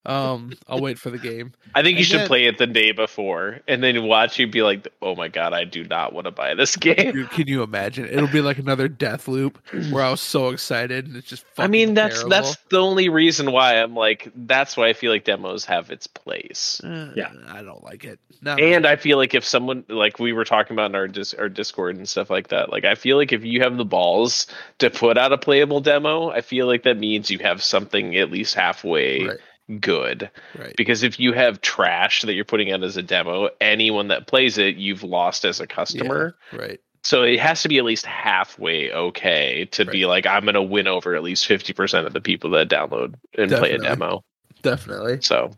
Um, 0.05 0.53
I'll 0.67 0.79
wait 0.81 0.97
for 0.97 1.09
the 1.09 1.17
game. 1.17 1.51
I 1.75 1.83
think 1.83 1.95
you 1.97 1.99
And 1.99 2.05
should 2.07 2.19
then- 2.21 2.27
play 2.27 2.45
it 2.45 2.57
the 2.57 2.65
day 2.65 2.91
before 2.93 3.59
and 3.67 3.83
then 3.83 4.03
watch 4.05 4.39
you 4.39 4.47
be 4.47 4.61
like, 4.63 4.87
"Oh 5.01 5.13
my 5.15 5.27
god, 5.27 5.53
I 5.53 5.65
do 5.65 5.83
not 5.83 6.13
want 6.13 6.25
to 6.25 6.31
buy 6.31 6.55
this 6.55 6.75
game." 6.77 7.11
Dude, 7.11 7.29
can 7.31 7.47
you 7.47 7.63
imagine? 7.63 8.05
It'll 8.05 8.27
be 8.27 8.41
like 8.41 8.57
another 8.57 8.87
Deathloop 8.87 9.55
where 9.91 10.03
I 10.03 10.09
was 10.09 10.21
so 10.21 10.49
excited 10.49 11.05
and 11.07 11.15
it's 11.17 11.27
just. 11.27 11.45
I 11.57 11.67
mean, 11.67 11.93
that's 11.93 12.15
terrible. 12.15 12.29
that's 12.29 12.55
the 12.69 12.79
only 12.79 13.09
reason 13.09 13.51
why 13.51 13.75
I'm 13.81 13.93
like. 13.93 14.31
That's 14.35 14.77
why 14.77 14.87
I 14.87 14.93
feel 14.93 15.11
like 15.11 15.25
demos 15.25 15.65
have 15.65 15.91
its 15.91 16.07
place. 16.07 16.81
Uh, 16.83 17.11
Yeah. 17.15 17.31
I 17.49 17.61
don't 17.61 17.83
like 17.83 18.05
it. 18.05 18.19
No, 18.41 18.55
And 18.55 18.87
I 18.87 18.95
feel 18.95 19.17
like 19.17 19.35
if 19.35 19.43
someone 19.43 19.83
like 19.89 20.17
we 20.17 20.31
were 20.31 20.45
talking 20.45 20.73
about 20.73 20.91
in 20.91 20.95
our 20.95 21.09
dis- 21.09 21.33
our 21.33 21.49
Discord 21.49 21.97
and 21.97 22.07
stuff 22.07 22.29
like 22.29 22.47
that, 22.47 22.71
like 22.71 22.85
I 22.85 22.95
feel 22.95 23.17
like 23.17 23.33
if 23.33 23.43
you 23.43 23.59
have 23.61 23.75
the 23.75 23.83
balls 23.85 24.47
to 24.77 24.89
put 24.89 25.17
out 25.17 25.33
a 25.33 25.37
playable 25.37 25.81
demo, 25.81 26.29
I 26.29 26.39
feel 26.39 26.65
like 26.65 26.83
that 26.83 26.97
means 26.97 27.29
you 27.29 27.39
have 27.39 27.61
something 27.61 28.15
at 28.15 28.31
least 28.31 28.55
halfway 28.55 29.25
right, 29.27 29.37
good. 29.79 30.29
right. 30.57 30.73
Because 30.75 31.03
if 31.03 31.19
you 31.19 31.33
have 31.33 31.61
trash 31.61 32.21
that 32.23 32.33
you're 32.33 32.45
putting 32.45 32.71
out 32.71 32.83
as 32.83 32.97
a 32.97 33.03
demo, 33.03 33.49
anyone 33.61 34.07
that 34.07 34.27
plays 34.27 34.57
it, 34.57 34.75
you've 34.75 35.03
lost 35.03 35.45
as 35.45 35.59
a 35.59 35.67
customer. 35.67 36.35
right. 36.53 36.79
So 37.03 37.23
it 37.23 37.39
has 37.39 37.61
to 37.61 37.69
be 37.69 37.77
at 37.77 37.85
least 37.85 38.05
halfway 38.05 38.91
okay 38.91 39.65
to 39.71 39.85
be 39.85 40.05
like, 40.05 40.25
I'm 40.25 40.43
going 40.43 40.55
to 40.55 40.61
win 40.61 40.85
over 40.85 41.15
at 41.15 41.23
least 41.23 41.47
50% 41.47 42.05
of 42.05 42.11
the 42.11 42.19
people 42.19 42.49
that 42.51 42.67
download 42.67 43.15
and 43.37 43.49
play 43.49 43.71
a 43.71 43.77
demo. 43.77 44.21
Definitely. 44.61 45.21
So 45.21 45.51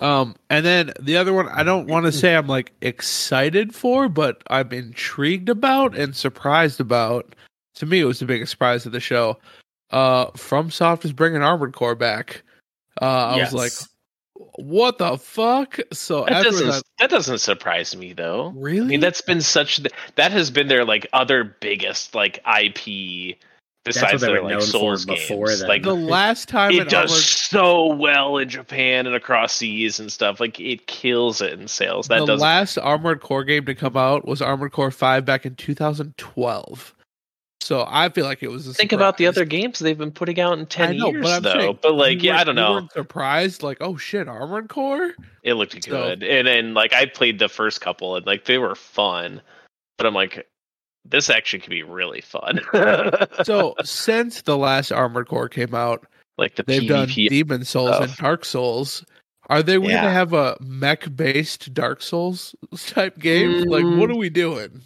Um, 0.00 0.36
and 0.48 0.64
then 0.64 0.92
the 1.00 1.16
other 1.16 1.32
one, 1.34 1.48
I 1.48 1.62
don't 1.62 1.88
want 1.88 2.06
to 2.06 2.12
say 2.12 2.34
I'm 2.34 2.46
like 2.46 2.72
excited 2.80 3.74
for, 3.74 4.08
but 4.08 4.42
I'm 4.48 4.72
intrigued 4.72 5.48
about 5.48 5.96
and 5.96 6.16
surprised 6.16 6.80
about. 6.80 7.34
To 7.76 7.86
me, 7.86 8.00
it 8.00 8.04
was 8.04 8.18
the 8.18 8.26
biggest 8.26 8.50
surprise 8.50 8.86
of 8.86 8.92
the 8.92 9.00
show. 9.00 9.38
Uh, 9.90 10.26
FromSoft 10.32 11.04
is 11.04 11.12
bringing 11.12 11.42
Armored 11.42 11.74
Core 11.74 11.94
back. 11.94 12.42
Uh, 13.00 13.04
I 13.04 13.36
Yes. 13.36 13.52
was 13.52 13.54
like, 13.80 13.88
what 14.56 14.98
the 14.98 15.18
fuck? 15.18 15.78
So 15.92 16.24
that 16.24 16.44
doesn't, 16.44 16.66
that, 16.68 16.82
that 17.00 17.10
doesn't 17.10 17.38
surprise 17.38 17.96
me 17.96 18.12
though. 18.12 18.52
really, 18.56 18.80
I 18.80 18.84
mean, 18.84 19.00
that's 19.00 19.20
been 19.20 19.40
such 19.40 19.80
that 20.16 20.32
has 20.32 20.50
been 20.50 20.68
their 20.68 20.84
like 20.84 21.06
other 21.12 21.42
biggest 21.44 22.14
like 22.14 22.38
IP 22.46 23.36
besides 23.84 24.20
their 24.20 24.42
like 24.42 24.50
known 24.50 24.60
Soulsborne 24.60 25.06
games. 25.28 25.60
then. 25.60 25.68
Like 25.68 25.82
the 25.82 25.94
last 25.94 26.48
time 26.48 26.72
it 26.72 26.82
an 26.82 26.88
does 26.88 27.10
Armored 27.10 27.24
so 27.24 27.94
well 27.94 28.36
in 28.38 28.48
Japan 28.48 29.06
and 29.06 29.16
across 29.16 29.54
seas 29.54 29.98
and 29.98 30.10
stuff. 30.12 30.38
Like 30.40 30.60
it 30.60 30.86
kills 30.86 31.40
it 31.40 31.58
in 31.58 31.66
sales. 31.66 32.06
That 32.08 32.20
the 32.20 32.26
doesn't. 32.26 32.42
last 32.42 32.78
Armored 32.78 33.20
Core 33.20 33.44
game 33.44 33.64
to 33.66 33.74
come 33.74 33.96
out 33.96 34.26
was 34.26 34.40
Armored 34.42 34.72
Core 34.72 34.90
Five 34.92 35.24
back 35.24 35.46
in 35.46 35.56
2012. 35.56 36.94
So 37.60 37.84
I 37.88 38.08
feel 38.08 38.24
like 38.24 38.42
it 38.42 38.48
was. 38.48 38.66
A 38.68 38.72
think 38.74 38.92
about 38.92 39.16
the 39.18 39.26
other 39.26 39.44
games 39.44 39.78
they've 39.78 39.98
been 39.98 40.12
putting 40.12 40.38
out 40.40 40.58
in 40.58 40.66
ten 40.66 40.96
know, 40.96 41.10
years, 41.10 41.22
but 41.22 41.42
though. 41.42 41.52
saying 41.52 41.78
but 41.82 41.94
like, 41.94 42.22
yeah, 42.22 42.34
I 42.34 42.36
weren't- 42.36 42.46
don't 42.46 42.54
know. 42.56 42.72
weren't 42.74 42.92
surprised, 42.92 43.62
like, 43.62 43.78
oh 43.80 43.96
shit, 43.96 44.28
Armored 44.28 44.68
Core. 44.68 45.12
It 45.42 45.54
looked 45.54 45.72
So- 45.84 45.90
good, 45.90 46.22
and 46.22 46.46
then 46.46 46.74
like 46.74 46.92
I 46.92 47.06
played 47.06 47.38
the 47.38 47.48
first 47.48 47.80
couple, 47.80 48.16
and 48.16 48.24
like 48.26 48.44
they 48.44 48.58
were 48.58 48.74
fun. 48.74 49.42
But 49.98 50.06
I'm 50.06 50.14
like, 50.14 50.46
this 51.04 51.28
actually 51.28 51.58
could 51.60 51.70
be 51.70 51.82
really 51.82 52.20
fun. 52.20 52.60
So 53.44 53.74
since 53.82 54.42
the 54.42 54.56
last 54.56 54.92
Armored 54.92 55.26
Core 55.28 55.48
came 55.48 55.74
out, 55.74 56.06
like 56.38 56.54
the 56.54 56.62
they've 56.62 56.88
done 56.88 57.08
Demon 57.08 57.64
Souls 57.64 57.96
and. 58.00 58.16
Dark 58.16 58.44
Souls. 58.44 59.04
Are 59.50 59.62
they 59.62 59.76
going 59.78 59.88
to 59.88 59.96
have 59.96 60.34
a 60.34 60.58
mech 60.60 61.16
based 61.16 61.72
Dark 61.72 62.02
Souls 62.02 62.54
type 62.86 63.18
game? 63.18 63.62
Like, 63.64 63.82
what 63.82 64.10
Mm. 64.10 64.12
are 64.12 64.16
we 64.18 64.28
doing? 64.28 64.82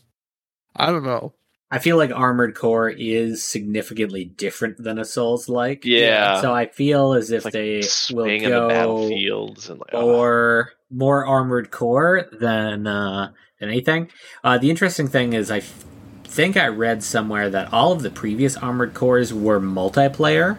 I 0.76 0.86
don't 0.86 1.02
know. 1.04 1.32
I 1.72 1.78
feel 1.78 1.96
like 1.96 2.10
Armored 2.12 2.54
Core 2.54 2.90
is 2.90 3.42
significantly 3.42 4.24
different 4.26 4.76
than 4.76 4.98
a 4.98 5.04
Souls 5.06 5.48
like. 5.48 5.86
Yeah. 5.86 6.40
So 6.42 6.52
I 6.52 6.66
feel 6.66 7.14
as 7.14 7.30
if 7.30 7.46
like 7.46 7.54
they 7.54 7.76
will 7.76 7.82
swinging 7.82 8.42
the 8.44 8.48
go 8.50 8.68
battlefields 8.68 9.70
and 9.70 9.80
like, 9.80 9.88
oh. 9.94 10.14
or 10.20 10.72
more 10.90 11.24
Armored 11.24 11.70
Core 11.70 12.28
than 12.30 12.86
uh, 12.86 13.32
than 13.58 13.70
anything. 13.70 14.10
Uh, 14.44 14.58
the 14.58 14.68
interesting 14.68 15.08
thing 15.08 15.32
is, 15.32 15.50
I 15.50 15.58
f- 15.58 15.84
think 16.24 16.58
I 16.58 16.68
read 16.68 17.02
somewhere 17.02 17.48
that 17.48 17.72
all 17.72 17.90
of 17.92 18.02
the 18.02 18.10
previous 18.10 18.54
Armored 18.56 18.92
Cores 18.92 19.32
were 19.32 19.58
multiplayer, 19.58 20.58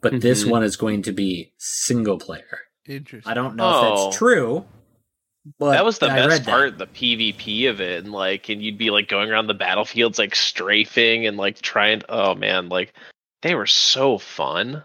but 0.00 0.22
this 0.22 0.44
Mhm. 0.44 0.50
one 0.50 0.62
is 0.62 0.76
going 0.76 1.02
to 1.02 1.12
be 1.12 1.52
single 1.58 2.18
player. 2.18 2.60
Interesting. 2.86 3.30
I 3.30 3.34
don't 3.34 3.54
know 3.54 3.68
if 3.68 3.74
Oh. 3.76 4.04
that's 4.06 4.16
true. 4.16 4.64
But 5.58 5.72
that 5.72 5.84
was 5.84 5.98
the 5.98 6.08
best 6.08 6.28
read 6.28 6.44
that. 6.44 6.50
part, 6.50 6.78
the 6.78 6.86
PvP 6.86 7.70
of 7.70 7.80
it, 7.80 8.04
and 8.04 8.12
like, 8.12 8.48
and 8.48 8.62
you'd 8.62 8.78
be 8.78 8.90
like 8.90 9.08
going 9.08 9.30
around 9.30 9.46
the 9.46 9.54
battlefields, 9.54 10.18
like 10.18 10.34
strafing 10.34 11.26
and 11.26 11.36
like 11.36 11.60
trying. 11.62 12.02
Oh 12.08 12.34
man, 12.34 12.68
like 12.68 12.92
they 13.42 13.54
were 13.54 13.66
so 13.66 14.18
fun. 14.18 14.82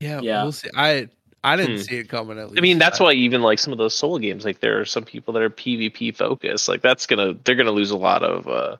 Yeah, 0.00 0.20
Yeah. 0.22 0.42
we'll 0.42 0.52
see. 0.52 0.70
I 0.76 1.08
I 1.44 1.56
didn't 1.56 1.76
Hmm. 1.76 1.82
see 1.82 1.96
it 1.98 2.08
coming. 2.08 2.38
At 2.38 2.46
least 2.48 2.58
I 2.58 2.62
mean, 2.62 2.78
that's 2.78 3.00
I- 3.00 3.04
why 3.04 3.12
even 3.12 3.42
like 3.42 3.58
some 3.58 3.72
of 3.72 3.78
those 3.78 3.94
soul 3.94 4.18
games, 4.18 4.44
like 4.44 4.60
there 4.60 4.80
are 4.80 4.84
some 4.84 5.04
people 5.04 5.32
that 5.34 5.42
are 5.42 5.50
PvP 5.50 6.14
focused. 6.16 6.68
Like 6.68 6.82
that's 6.82 7.06
gonna, 7.06 7.34
they're 7.44 7.54
gonna 7.54 7.70
lose 7.70 7.90
a 7.90 7.96
lot 7.96 8.22
of 8.22 8.48
uh 8.48 8.76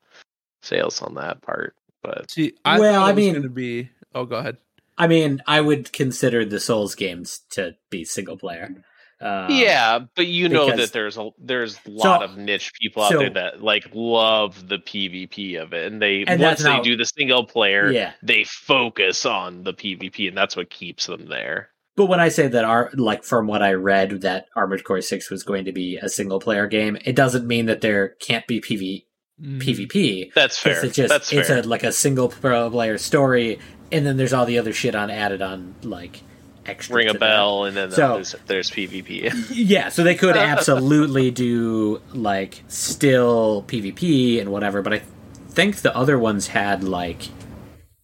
sales 0.63 1.01
on 1.03 1.15
that 1.15 1.41
part. 1.43 1.75
But 2.03 2.31
See, 2.31 2.55
I 2.65 2.79
Well, 2.79 2.95
thought 3.01 3.07
I 3.07 3.11
it 3.11 3.15
was 3.15 3.25
mean- 3.25 3.33
going 3.35 3.43
to 3.43 3.49
be. 3.49 3.91
Oh, 4.15 4.25
go 4.25 4.37
ahead. 4.37 4.57
I 4.97 5.07
mean, 5.07 5.41
I 5.47 5.61
would 5.61 5.93
consider 5.93 6.45
the 6.45 6.59
Souls 6.59 6.95
games 6.97 7.43
to 7.51 7.77
be 7.91 8.05
single 8.05 8.37
player. 8.37 8.75
Um, 9.21 9.47
yeah, 9.51 9.99
but 10.15 10.27
you 10.29 10.49
know 10.49 10.67
because- 10.67 10.81
that 10.81 10.93
there's 10.93 11.19
a 11.19 11.31
there's 11.39 11.79
a 11.87 11.91
lot 11.91 12.23
of 12.23 12.37
niche 12.37 12.73
people 12.81 13.03
out 13.03 13.11
so- 13.13 13.19
there 13.19 13.31
that 13.31 13.63
like 13.63 13.89
love 13.93 14.69
the 14.69 14.79
PvP 14.79 15.61
of 15.61 15.73
it, 15.73 15.91
and 15.91 16.01
they 16.01 16.25
And 16.27 16.41
once 16.41 16.63
they 16.63 16.69
not- 16.69 16.85
do 16.85 16.97
the 16.97 17.05
single 17.05 17.45
player, 17.45 17.91
yeah. 17.91 18.13
they 18.23 18.45
focus 18.45 19.27
on 19.27 19.65
the 19.65 19.73
PvP, 19.75 20.29
and 20.29 20.37
that's 20.37 20.57
what 20.57 20.71
keeps 20.71 21.07
them 21.07 21.27
there. 21.29 21.71
But 21.97 22.07
when 22.07 22.21
I 22.21 22.29
say 22.29 22.47
that, 22.47 22.65
our 22.65 22.91
like 22.95 23.25
from 23.25 23.49
what 23.49 23.61
I 23.61 23.73
read, 23.73 24.21
that 24.21 24.47
Armored 24.55 24.85
Core 24.85 25.01
Six 25.01 25.31
was 25.31 25.43
going 25.43 25.65
to 25.65 25.73
be 25.73 25.97
a 25.97 26.09
single 26.09 26.39
player 26.39 26.69
game, 26.69 26.97
it 27.05 27.17
doesn't 27.17 27.45
mean 27.45 27.67
that 27.67 27.81
there 27.81 28.11
can't 28.21 28.47
be 28.47 28.61
PV, 28.61 29.05
Mhm. 29.43 29.61
PvP. 29.61 30.33
That's 30.33 30.57
fair. 30.57 30.85
It's 30.85 30.95
just 30.95 31.09
that's 31.09 31.33
it's 31.33 31.49
fair. 31.49 31.59
a 31.59 31.63
like 31.63 31.83
a 31.83 31.91
single 31.91 32.29
player 32.29 32.99
story, 32.99 33.59
and 33.91 34.07
then 34.07 34.17
there's 34.17 34.33
all 34.33 34.47
the 34.47 34.59
other 34.59 34.73
shit 34.73 34.95
on 34.95 35.11
added 35.11 35.43
on 35.43 35.75
like 35.83 36.21
extra. 36.69 36.97
Ring 36.97 37.09
a 37.09 37.13
to 37.13 37.19
that. 37.19 37.21
bell, 37.21 37.65
and 37.65 37.77
then 37.77 37.91
So- 37.91 38.15
there's, 38.15 38.35
there's 38.47 38.71
PvP. 38.71 39.33
Yeah, 39.51 39.89
so 39.89 40.03
they 40.05 40.15
could 40.15 40.37
absolutely 40.53 41.31
do 41.31 42.01
like 42.13 42.63
still 42.69 43.65
PvP 43.67 44.41
and 44.41 44.51
whatever, 44.51 44.83
but 44.83 44.93
I 44.95 45.03
think 45.49 45.77
the 45.77 45.97
other 45.97 46.19
ones 46.19 46.49
had 46.49 46.85
like 46.85 47.29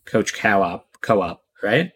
Coach 0.07 0.35
Co-op, 0.35 0.87
co-op, 1.01 1.41
right? 1.63 1.91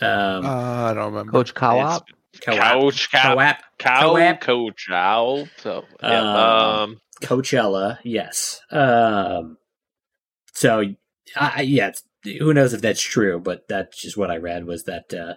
Um, 0.00 0.44
Uh, 0.46 0.84
I 0.90 0.94
don't 0.94 1.12
remember. 1.12 1.32
Coach 1.32 1.54
Co-op. 1.54 2.06
co-op, 2.42 2.56
Couch, 2.58 3.10
cow, 3.10 3.34
co-op, 3.34 3.56
cow, 3.78 4.00
Co-op. 4.14 4.40
coach, 4.40 4.88
ow. 4.90 5.46
So, 5.58 5.84
yeah, 6.02 6.20
Um, 6.20 6.26
um, 6.92 7.00
Coachella, 7.20 7.98
yes. 8.04 8.60
Um, 8.70 9.58
so, 10.54 10.80
I, 11.36 11.52
I- 11.56 11.60
yeah, 11.62 11.88
it's- 11.88 12.02
who 12.38 12.52
knows 12.54 12.72
if 12.74 12.82
that's 12.82 13.00
true, 13.02 13.40
but 13.40 13.66
that's 13.68 14.00
just 14.00 14.16
what 14.16 14.30
I 14.30 14.36
read 14.36 14.66
was 14.66 14.84
that 14.84 15.12
uh, 15.14 15.34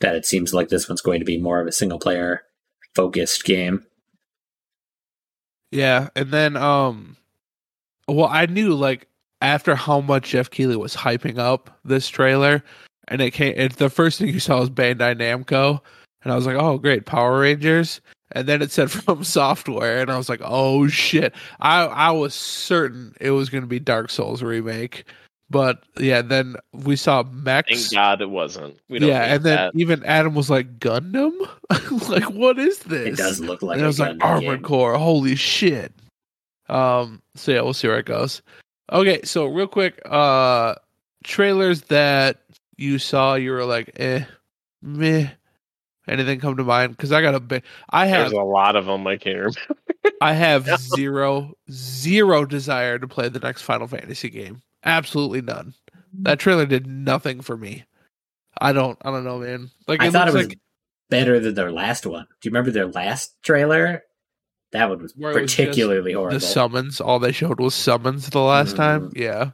that 0.00 0.14
it 0.14 0.26
seems 0.26 0.52
like 0.52 0.68
this 0.68 0.88
one's 0.88 1.00
going 1.00 1.20
to 1.20 1.26
be 1.26 1.38
more 1.38 1.60
of 1.60 1.66
a 1.66 1.72
single 1.72 1.98
player 1.98 2.42
focused 2.94 3.44
game. 3.44 3.84
Yeah, 5.70 6.08
and 6.14 6.30
then 6.30 6.56
um, 6.56 7.16
well, 8.08 8.28
I 8.30 8.46
knew 8.46 8.74
like 8.74 9.08
after 9.40 9.74
how 9.74 10.00
much 10.00 10.30
Geoff 10.30 10.50
Keighley 10.50 10.76
was 10.76 10.96
hyping 10.96 11.38
up 11.38 11.78
this 11.84 12.08
trailer, 12.08 12.62
and 13.08 13.20
it 13.20 13.32
came. 13.32 13.54
It, 13.56 13.76
the 13.76 13.90
first 13.90 14.18
thing 14.18 14.28
you 14.28 14.40
saw 14.40 14.60
was 14.60 14.70
Bandai 14.70 15.16
Namco, 15.16 15.80
and 16.22 16.32
I 16.32 16.36
was 16.36 16.46
like, 16.46 16.56
oh 16.56 16.78
great, 16.78 17.06
Power 17.06 17.40
Rangers. 17.40 18.00
And 18.32 18.48
then 18.48 18.60
it 18.60 18.72
said 18.72 18.88
FromSoftware, 18.88 20.02
and 20.02 20.10
I 20.10 20.16
was 20.16 20.28
like, 20.28 20.40
"Oh 20.42 20.88
shit!" 20.88 21.32
I 21.60 21.84
I 21.84 22.10
was 22.10 22.34
certain 22.34 23.14
it 23.20 23.30
was 23.30 23.48
going 23.50 23.62
to 23.62 23.68
be 23.68 23.78
Dark 23.78 24.10
Souls 24.10 24.42
remake, 24.42 25.04
but 25.50 25.84
yeah. 25.98 26.22
Then 26.22 26.56
we 26.72 26.96
saw 26.96 27.22
thank. 27.22 27.92
God 27.92 28.20
it 28.20 28.30
wasn't. 28.30 28.78
We 28.88 28.98
don't 28.98 29.08
yeah, 29.08 29.34
and 29.34 29.44
then 29.44 29.56
that. 29.56 29.72
even 29.74 30.04
Adam 30.04 30.34
was 30.34 30.50
like, 30.50 30.78
"Gundam? 30.78 31.32
like, 32.08 32.30
what 32.30 32.58
is 32.58 32.78
this?" 32.80 33.08
It 33.08 33.16
does 33.16 33.40
look 33.40 33.62
like 33.62 33.76
and 33.76 33.82
I 33.82 33.86
a 33.86 33.88
was 33.88 34.00
like, 34.00 34.16
Armored. 34.20 34.62
Core, 34.62 34.96
holy 34.96 35.36
shit. 35.36 35.92
Um, 36.68 37.22
so 37.34 37.52
yeah, 37.52 37.60
we'll 37.60 37.74
see 37.74 37.88
where 37.88 37.98
it 37.98 38.06
goes. 38.06 38.42
Okay, 38.92 39.22
so 39.22 39.46
real 39.46 39.66
quick, 39.66 40.00
uh 40.04 40.76
trailers 41.24 41.82
that 41.82 42.42
you 42.76 42.98
saw, 42.98 43.34
you 43.34 43.50
were 43.50 43.64
like, 43.64 43.90
eh, 43.96 44.24
meh. 44.82 45.28
Anything 46.08 46.38
come 46.38 46.56
to 46.56 46.62
mind? 46.62 46.92
Because 46.92 47.10
I 47.10 47.20
got 47.20 47.34
a 47.34 47.40
big 47.40 47.64
I 47.90 48.06
have 48.06 48.30
There's 48.30 48.40
a 48.40 48.44
lot 48.44 48.76
of 48.76 48.86
them. 48.86 49.06
I 49.06 49.16
can't 49.16 49.38
remember. 49.38 49.82
I 50.20 50.34
have 50.34 50.68
zero 50.96 51.56
zero 51.70 52.44
desire 52.46 52.98
to 52.98 53.08
play 53.08 53.28
the 53.28 53.40
next 53.40 53.62
Final 53.62 53.88
Fantasy 53.88 54.30
game. 54.30 54.62
Absolutely 54.86 55.42
none. 55.42 55.74
That 56.20 56.38
trailer 56.38 56.64
did 56.66 56.86
nothing 56.86 57.42
for 57.42 57.56
me. 57.56 57.84
I 58.58 58.72
don't 58.72 58.98
I 59.04 59.10
don't 59.10 59.24
know, 59.24 59.38
man. 59.38 59.70
Like 59.86 60.00
I 60.00 60.06
it 60.06 60.12
thought 60.12 60.28
it 60.28 60.34
was 60.34 60.46
like 60.48 60.58
better 61.10 61.38
than 61.40 61.54
their 61.54 61.70
last 61.72 62.06
one. 62.06 62.26
Do 62.40 62.48
you 62.48 62.50
remember 62.50 62.70
their 62.70 62.86
last 62.86 63.34
trailer? 63.42 64.02
That 64.72 64.88
one 64.88 65.02
was 65.02 65.12
Where 65.16 65.32
it 65.36 65.42
was 65.42 65.54
particularly 65.54 66.12
horrible. 66.12 66.38
the 66.38 66.44
summons 66.44 67.00
all 67.00 67.18
they 67.18 67.32
showed 67.32 67.60
was 67.60 67.74
summons 67.74 68.28
the 68.30 68.40
last 68.40 68.76
time 68.76 69.10
Mhm. 69.10 69.18
yeah 69.18 69.50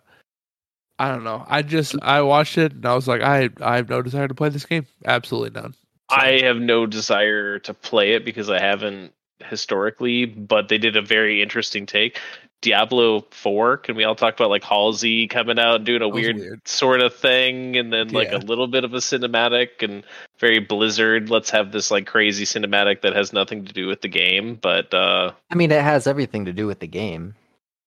i 0.99 1.09
don't 1.09 1.23
know 1.23 1.45
i 1.49 1.63
just 1.63 1.95
i 2.03 2.23
watched 2.23 2.57
it 2.59 2.73
and 2.73 2.87
i 2.87 2.95
was 2.95 3.07
like 3.07 3.21
i 3.21 3.51
i 3.61 3.77
have 3.77 3.89
no 3.91 4.01
desire 4.03 4.27
to 4.27 4.35
play 4.35 4.49
this 4.49 4.65
game 4.65 4.87
absolutely 5.05 5.51
none 5.61 5.75
I 6.09 6.41
have 6.43 6.57
no 6.59 6.87
desire 6.87 7.59
to 7.61 7.73
play 7.75 8.13
it 8.13 8.25
because 8.25 8.51
I 8.51 8.61
haven't 8.61 9.13
historically, 9.47 10.27
but 10.27 10.69
they 10.69 10.77
did 10.77 10.95
a 10.97 11.01
very 11.03 11.41
interesting 11.41 11.87
take. 11.87 12.21
Diablo 12.63 13.27
4, 13.33 13.77
can 13.79 13.97
we 13.97 14.05
all 14.05 14.15
talk 14.15 14.35
about 14.35 14.49
like 14.49 14.63
Halsey 14.65 15.27
coming 15.27 15.59
out 15.59 15.77
and 15.77 15.85
doing 15.85 16.01
a 16.01 16.09
weird, 16.09 16.37
weird. 16.37 16.67
sort 16.67 17.01
of 17.03 17.15
thing 17.15 17.77
and 17.77 17.93
then 17.93 18.09
like 18.09 18.31
Yeah. 18.31 18.39
a 18.39 18.39
little 18.39 18.69
bit 18.69 18.85
of 18.85 18.95
a 18.95 18.99
cinematic 18.99 19.83
and 19.83 20.05
very 20.39 20.59
Blizzard, 20.61 21.29
let's 21.29 21.51
have 21.51 21.73
this 21.73 21.91
like 21.91 22.07
crazy 22.07 22.45
cinematic 22.45 23.03
that 23.03 23.15
has 23.15 23.33
nothing 23.33 23.65
to 23.67 23.73
do 23.73 23.87
with 23.89 24.01
the 24.01 24.09
game, 24.09 24.55
but 24.63 24.95
uh 24.95 25.33
I 25.51 25.55
mean, 25.57 25.71
it 25.71 25.83
has 25.83 26.07
everything 26.07 26.47
to 26.47 26.53
do 26.53 26.67
with 26.67 26.79
the 26.81 26.87
game. 26.87 27.35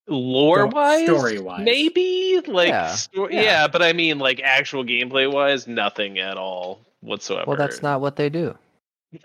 lore 0.07 0.67
wise 0.67 1.05
story-wise. 1.05 1.63
maybe 1.65 2.39
like 2.45 2.67
Yeah, 2.69 2.91
sto- 2.93 3.29
yeah. 3.29 3.41
yeah. 3.41 3.67
but 3.67 3.81
i 3.81 3.91
mean 3.93 4.19
like 4.19 4.39
actual 4.43 4.83
gameplay 4.83 5.25
wise 5.31 5.65
nothing 5.67 6.19
at 6.19 6.37
all 6.37 6.79
whatsoever 7.01 7.45
Well, 7.47 7.57
that's 7.57 7.81
not 7.81 8.01
what 8.01 8.15
they 8.17 8.29
do. 8.29 8.55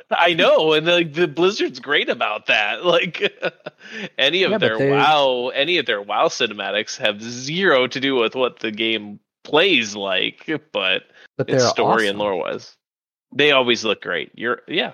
i 0.11 0.32
know 0.34 0.72
and 0.72 0.86
like 0.86 1.12
the 1.14 1.26
blizzard's 1.28 1.80
great 1.80 2.09
about 2.09 2.47
that 2.47 2.84
like 2.95 3.32
any 4.18 4.43
of 4.45 4.51
Yeah, 4.53 4.59
their 4.59 4.78
they- 4.78 4.91
wow 4.91 5.51
any 5.55 5.78
of 5.78 5.86
their 5.86 6.03
wow 6.03 6.28
cinematics 6.28 6.97
have 6.99 7.22
zero 7.22 7.86
to 7.86 8.01
do 8.01 8.14
with 8.14 8.34
what 8.34 8.61
the 8.61 8.70
game 8.70 9.20
plays 9.45 9.95
like 9.97 10.47
but 10.72 11.05
But 11.36 11.47
they're 11.47 11.57
it's 11.57 11.68
story 11.68 12.07
and 12.09 12.18
lore 12.18 12.36
was. 12.36 12.76
they 13.34 13.53
always 13.53 13.84
look 13.84 14.03
great 14.03 14.30
you're 14.34 14.62
yeah 14.68 14.93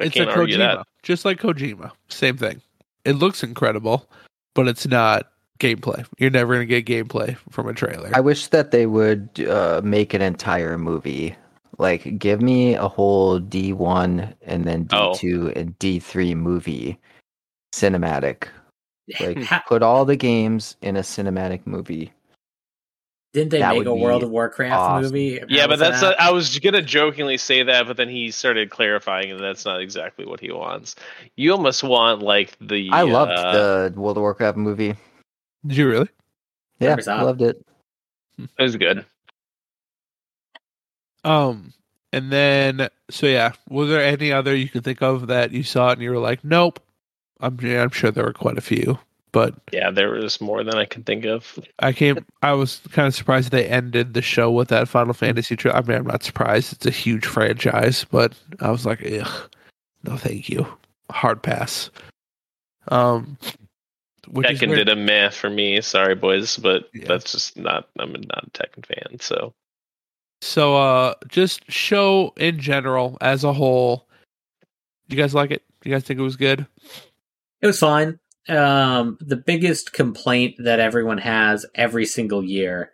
I 0.00 0.04
it's 0.04 0.14
a 0.16 0.20
can't 0.26 0.30
argue 0.30 0.58
that. 0.58 0.78
Kojima, 0.78 0.84
just 1.02 1.24
like 1.24 1.40
Kojima. 1.40 1.90
Same 2.08 2.36
thing. 2.36 2.62
It 3.04 3.14
looks 3.14 3.42
incredible, 3.42 4.08
but 4.54 4.68
it's 4.68 4.86
not 4.86 5.28
gameplay. 5.58 6.06
You're 6.18 6.30
never 6.30 6.54
gonna 6.54 6.66
get 6.66 6.86
gameplay 6.86 7.36
from 7.50 7.68
a 7.68 7.72
trailer. 7.74 8.08
I 8.14 8.20
wish 8.20 8.46
that 8.46 8.70
they 8.70 8.86
would 8.86 9.44
uh, 9.48 9.80
make 9.82 10.14
an 10.14 10.22
entire 10.22 10.78
movie. 10.78 11.34
Like, 11.78 12.18
give 12.18 12.42
me 12.42 12.74
a 12.74 12.88
whole 12.88 13.40
D1 13.40 14.34
and 14.42 14.64
then 14.64 14.88
Oh. 14.92 15.12
D2 15.12 15.56
and 15.56 15.78
D3 15.78 16.34
movie 16.36 16.98
cinematic. 17.74 18.48
Like, 19.20 19.42
Ha- 19.44 19.64
put 19.66 19.82
all 19.82 20.04
the 20.04 20.16
games 20.16 20.76
in 20.82 20.94
a 20.96 21.00
cinematic 21.00 21.66
movie. 21.66 22.12
Didn't 23.32 23.50
they 23.50 23.60
That 23.60 23.74
make 23.76 23.86
a 23.86 23.94
World 23.94 24.22
of 24.22 24.28
Warcraft 24.30 24.74
awesome. 24.74 25.02
movie? 25.02 25.40
Yeah, 25.48 25.66
but 25.66 25.78
that's 25.78 26.02
that? 26.02 26.20
I 26.20 26.30
was 26.30 26.58
gonna 26.58 26.82
jokingly 26.82 27.38
say 27.38 27.62
that, 27.62 27.86
but 27.86 27.96
then 27.96 28.08
he 28.10 28.30
started 28.30 28.68
clarifying, 28.70 29.30
and 29.30 29.40
that's 29.40 29.64
not 29.64 29.80
exactly 29.80 30.26
what 30.26 30.40
he 30.40 30.50
wants. 30.52 30.94
You 31.36 31.52
almost 31.52 31.82
want 31.82 32.20
like 32.20 32.54
the. 32.60 32.90
I 32.92 33.02
loved 33.02 33.32
uh, 33.32 33.88
the 33.90 33.94
World 34.00 34.18
of 34.18 34.22
Warcraft 34.22 34.58
movie. 34.58 34.94
Did 35.66 35.76
you 35.78 35.88
really? 35.88 36.08
Yeah, 36.80 36.90
Never 36.90 37.02
saw 37.02 37.20
it. 37.20 37.24
loved 37.24 37.42
it. 37.42 37.66
It 38.38 38.62
was 38.62 38.76
good. 38.76 39.06
Um, 41.28 41.72
and 42.12 42.32
then 42.32 42.88
so 43.10 43.26
yeah, 43.26 43.52
was 43.68 43.88
there 43.88 44.02
any 44.04 44.32
other 44.32 44.54
you 44.54 44.68
could 44.68 44.84
think 44.84 45.02
of 45.02 45.26
that 45.28 45.52
you 45.52 45.62
saw 45.62 45.90
it 45.90 45.94
and 45.94 46.02
you 46.02 46.10
were 46.10 46.18
like, 46.18 46.42
nope? 46.44 46.80
I'm 47.40 47.58
yeah, 47.62 47.82
I'm 47.82 47.90
sure 47.90 48.10
there 48.10 48.24
were 48.24 48.32
quite 48.32 48.58
a 48.58 48.62
few, 48.62 48.98
but 49.30 49.54
Yeah, 49.72 49.90
there 49.90 50.10
was 50.10 50.40
more 50.40 50.64
than 50.64 50.74
I 50.74 50.84
can 50.86 51.04
think 51.04 51.24
of. 51.24 51.58
I 51.78 51.92
came. 51.92 52.24
I 52.42 52.52
was 52.52 52.80
kind 52.90 53.06
of 53.06 53.14
surprised 53.14 53.50
they 53.50 53.68
ended 53.68 54.14
the 54.14 54.22
show 54.22 54.50
with 54.50 54.68
that 54.68 54.88
Final 54.88 55.14
Fantasy. 55.14 55.54
Tri- 55.54 55.70
I 55.72 55.82
mean, 55.82 55.98
I'm 55.98 56.06
not 56.06 56.24
surprised. 56.24 56.72
It's 56.72 56.86
a 56.86 56.90
huge 56.90 57.26
franchise, 57.26 58.04
but 58.10 58.34
I 58.60 58.70
was 58.70 58.84
like, 58.86 59.04
ugh, 59.06 59.50
no, 60.04 60.16
thank 60.16 60.48
you. 60.48 60.66
Hard 61.10 61.42
pass. 61.42 61.90
Um, 62.88 63.38
which 64.28 64.46
Tekken 64.46 64.74
did 64.74 64.88
a 64.88 64.96
meh 64.96 65.30
for 65.30 65.48
me. 65.50 65.80
Sorry, 65.80 66.14
boys, 66.14 66.56
but 66.56 66.88
Yeah. 66.92 67.04
that's 67.06 67.32
just 67.32 67.56
not. 67.56 67.88
I'm 67.98 68.12
not 68.12 68.46
a 68.46 68.50
Tekken 68.50 68.84
fan, 68.84 69.20
so 69.20 69.54
So, 70.40 70.76
uh, 70.76 71.14
just 71.26 71.70
show 71.70 72.32
in 72.36 72.58
general 72.60 73.18
as 73.20 73.44
a 73.44 73.52
whole. 73.52 74.06
You 75.08 75.16
guys 75.16 75.34
like 75.34 75.50
it? 75.50 75.62
You 75.84 75.92
guys 75.92 76.04
think 76.04 76.20
it 76.20 76.22
was 76.22 76.36
good? 76.36 76.66
It 77.60 77.66
was 77.66 77.78
fine. 77.78 78.20
Um, 78.48 79.18
the 79.20 79.36
biggest 79.36 79.92
complaint 79.92 80.56
that 80.58 80.80
everyone 80.80 81.18
has 81.18 81.66
every 81.74 82.06
single 82.06 82.42
year 82.42 82.92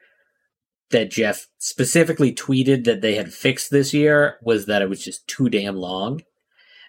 that 0.90 1.10
Jeff 1.10 1.48
specifically 1.58 2.32
tweeted 2.32 2.84
that 2.84 3.00
they 3.00 3.14
had 3.14 3.32
fixed 3.32 3.70
this 3.70 3.92
year 3.92 4.38
was 4.42 4.66
that 4.66 4.82
it 4.82 4.88
was 4.88 5.02
just 5.02 5.26
too 5.26 5.48
damn 5.48 5.76
long. 5.76 6.22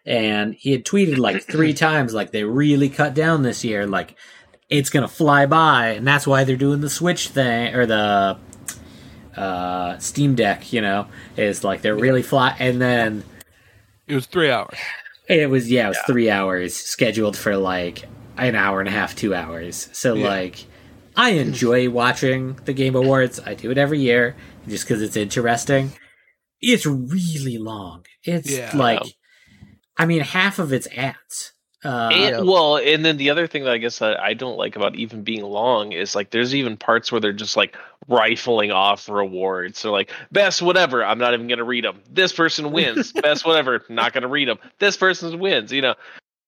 And 0.05 0.53
he 0.53 0.71
had 0.71 0.85
tweeted 0.85 1.17
like 1.17 1.43
three 1.43 1.73
times, 1.87 2.13
like 2.13 2.31
they 2.31 2.43
really 2.43 2.89
cut 2.89 3.13
down 3.13 3.41
this 3.41 3.63
year, 3.63 3.87
like 3.87 4.15
it's 4.69 4.89
gonna 4.89 5.07
fly 5.07 5.45
by, 5.45 5.89
and 5.89 6.07
that's 6.07 6.27
why 6.27 6.43
they're 6.43 6.55
doing 6.55 6.81
the 6.81 6.89
Switch 6.89 7.29
thing 7.29 7.75
or 7.75 7.85
the 7.85 8.37
uh, 9.37 9.97
Steam 9.99 10.35
Deck. 10.35 10.71
You 10.73 10.81
know, 10.81 11.07
is 11.37 11.63
like 11.63 11.81
they're 11.81 11.95
really 11.95 12.23
flat. 12.23 12.57
and 12.59 12.81
then 12.81 13.23
It 14.07 14.15
was 14.15 14.25
three 14.27 14.49
hours. 14.51 14.77
it 15.27 15.49
was 15.49 15.69
yeah, 15.71 15.85
it 15.85 15.89
was 15.89 15.97
Yeah. 15.97 16.13
three 16.13 16.29
hours 16.29 16.75
scheduled 16.75 17.35
for 17.37 17.55
like 17.57 18.03
an 18.37 18.55
hour 18.55 18.79
and 18.79 18.89
a 18.89 18.91
half, 18.91 19.15
two 19.15 19.33
hours. 19.33 19.89
So 19.93 20.13
Yeah. 20.15 20.27
like, 20.27 20.65
I 21.15 21.31
enjoy 21.31 21.89
watching 21.89 22.59
the 22.65 22.73
Game 22.73 22.95
Awards. 22.95 23.39
I 23.45 23.53
do 23.53 23.71
it 23.71 23.77
every 23.77 23.99
year 23.99 24.35
just 24.67 24.85
because 24.85 25.01
it's 25.01 25.15
interesting. 25.15 25.93
It's 26.61 26.85
really 26.85 27.57
long. 27.57 28.05
It's 28.23 28.49
Yeah. 28.51 28.75
like, 28.75 29.01
I 29.97 30.05
mean, 30.05 30.21
half 30.21 30.59
of 30.59 30.73
it's 30.73 30.87
ads. 30.95 31.53
Uh, 31.85 32.09
and, 32.11 32.47
well, 32.47 32.77
and 32.77 33.05
then 33.05 33.17
the 33.17 33.29
other 33.29 33.45
thing 33.45 33.63
that 33.63 33.73
I 33.73 33.77
guess 33.77 34.01
I, 34.01 34.15
I 34.15 34.33
don't 34.33 34.57
like 34.57 34.75
about 34.75 34.95
even 34.95 35.21
being 35.23 35.43
long 35.43 35.91
is 35.91 36.15
like 36.15 36.31
there's 36.31 36.55
even 36.55 36.77
parts 36.77 37.11
where 37.11 37.21
they're 37.21 37.31
just 37.31 37.55
like 37.55 37.77
rifling 38.07 38.71
off 38.71 39.07
rewards. 39.07 39.77
So 39.77 39.91
like 39.91 40.11
best 40.31 40.63
whatever, 40.63 41.05
I'm 41.05 41.19
not 41.19 41.35
even 41.35 41.47
gonna 41.47 41.63
read 41.63 41.83
them. 41.83 42.01
This 42.11 42.33
person 42.33 42.71
wins. 42.71 43.11
best 43.21 43.45
whatever, 43.45 43.83
not 43.87 44.13
gonna 44.13 44.27
read 44.27 44.47
them. 44.47 44.57
This 44.79 44.97
person 44.97 45.37
wins. 45.39 45.71
You 45.71 45.83
know, 45.83 45.95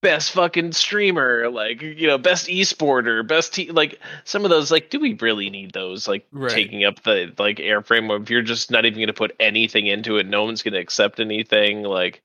best 0.02 0.32
fucking 0.32 0.72
streamer, 0.72 1.50
like 1.50 1.84
you 1.84 2.08
know, 2.08 2.18
best 2.18 2.48
esporter, 2.48 3.26
best 3.28 3.54
te- 3.54 3.72
like 3.72 4.00
some 4.24 4.44
of 4.44 4.50
those. 4.50 4.72
Like, 4.72 4.90
do 4.90 5.00
we 5.00 5.14
really 5.14 5.52
need 5.52 5.72
those? 5.74 6.08
Like 6.08 6.26
Right. 6.32 6.52
taking 6.52 6.84
up 6.84 7.04
the 7.04 7.32
like 7.38 7.58
airframe. 7.58 8.22
If 8.22 8.32
you're 8.32 8.42
just 8.42 8.72
not 8.72 8.86
even 8.86 9.00
gonna 9.00 9.14
put 9.14 9.36
anything 9.40 9.86
into 9.86 10.18
it, 10.18 10.26
no 10.26 10.46
one's 10.46 10.64
gonna 10.64 10.80
accept 10.80 11.20
anything. 11.20 11.84
Like. 11.84 12.24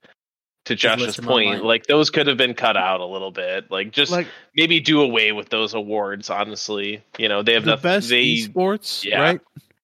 To 0.67 0.77
Josh's 0.77 1.17
point, 1.17 1.65
like 1.65 1.87
those 1.87 2.09
could 2.11 2.29
have 2.29 2.37
been 2.37 2.55
cut 2.55 2.77
out 2.77 3.01
a 3.01 3.05
little 3.05 3.33
bit. 3.33 3.69
Like 3.71 3.91
just 3.91 4.13
Like 4.13 4.29
maybe 4.55 4.79
do 4.79 5.01
away 5.01 5.33
with 5.33 5.49
those 5.49 5.75
awards. 5.75 6.31
Honestly, 6.31 7.03
you 7.19 7.29
know 7.29 7.43
they 7.43 7.55
have 7.55 7.65
the 7.65 7.73
nothing. 7.73 7.83
best 7.83 8.09
they 8.11 8.25
esports, 8.27 9.05
yeah. 9.05 9.21
right? 9.21 9.41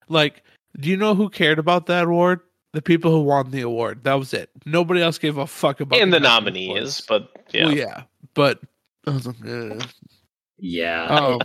Like, 0.08 0.44
do 0.78 0.88
you 0.88 0.96
know 0.96 1.16
who 1.16 1.30
cared 1.30 1.58
about 1.58 1.86
that 1.86 2.04
award? 2.04 2.40
The 2.74 2.82
people 2.82 3.10
who 3.10 3.22
won 3.22 3.50
the 3.50 3.62
award. 3.62 4.04
That 4.04 4.14
was 4.14 4.32
it. 4.32 4.50
Nobody 4.66 5.02
else 5.02 5.18
gave 5.18 5.36
a 5.36 5.46
fuck 5.48 5.80
about 5.80 5.98
it. 5.98 6.02
and 6.02 6.12
the 6.12 6.20
best 6.20 6.30
nominees, 6.30 7.00
esports. 7.00 7.06
but 7.08 7.30
yeah, 7.52 7.64
Well, 7.64 7.74
yeah, 7.76 8.02
but 8.34 8.60
I 9.06 9.10
was 9.10 9.26
like, 9.26 9.36
ugh. 9.44 9.84
yeah. 10.58 11.06
um, 11.06 11.40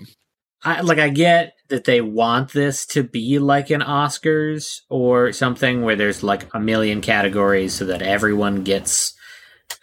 I 0.63 0.81
like 0.81 0.99
I 0.99 1.09
get 1.09 1.55
that 1.69 1.85
they 1.85 2.01
want 2.01 2.53
this 2.53 2.85
to 2.87 3.03
be 3.03 3.39
like 3.39 3.69
an 3.71 3.81
Oscars 3.81 4.81
or 4.89 5.31
something 5.33 5.81
where 5.81 5.95
there's 5.95 6.21
like 6.23 6.53
a 6.53 6.59
million 6.59 7.01
categories 7.01 7.73
so 7.73 7.85
that 7.85 8.01
everyone 8.03 8.63
gets 8.63 9.15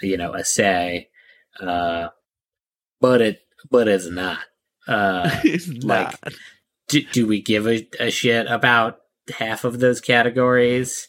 you 0.00 0.16
know 0.16 0.32
a 0.34 0.44
say 0.44 1.08
uh 1.60 2.08
but 3.00 3.20
it 3.20 3.40
but 3.70 3.88
it's 3.88 4.08
not 4.08 4.38
uh 4.88 5.30
it's 5.44 5.68
like- 5.84 6.22
not. 6.24 6.32
do, 6.88 7.02
do 7.12 7.26
we 7.26 7.40
give 7.40 7.66
a, 7.66 7.86
a 7.98 8.10
shit 8.10 8.46
about 8.46 8.98
half 9.38 9.64
of 9.64 9.78
those 9.78 10.00
categories 10.00 11.08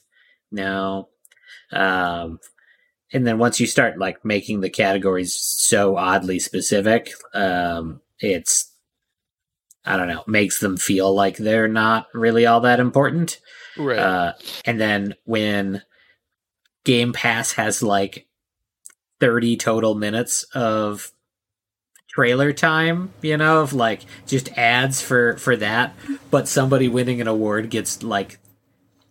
no 0.51 1.09
um 1.71 2.39
and 3.13 3.25
then 3.27 3.37
once 3.37 3.59
you 3.59 3.67
start 3.67 3.97
like 3.97 4.23
making 4.23 4.61
the 4.61 4.69
categories 4.69 5.33
so 5.35 5.97
oddly 5.97 6.39
specific 6.39 7.11
um 7.33 8.01
it's 8.19 8.71
i 9.85 9.97
don't 9.97 10.07
know 10.07 10.23
makes 10.27 10.59
them 10.59 10.77
feel 10.77 11.13
like 11.13 11.37
they're 11.37 11.67
not 11.67 12.07
really 12.13 12.45
all 12.45 12.61
that 12.61 12.79
important 12.79 13.39
right. 13.77 13.97
uh 13.97 14.33
and 14.65 14.79
then 14.79 15.15
when 15.23 15.81
game 16.83 17.13
pass 17.13 17.53
has 17.53 17.81
like 17.81 18.27
30 19.21 19.55
total 19.55 19.95
minutes 19.95 20.43
of 20.53 21.11
trailer 22.09 22.51
time 22.51 23.13
you 23.21 23.37
know 23.37 23.61
of 23.61 23.71
like 23.71 24.01
just 24.27 24.49
ads 24.57 25.01
for 25.01 25.37
for 25.37 25.55
that 25.55 25.95
but 26.29 26.45
somebody 26.49 26.89
winning 26.89 27.21
an 27.21 27.27
award 27.27 27.69
gets 27.69 28.03
like 28.03 28.37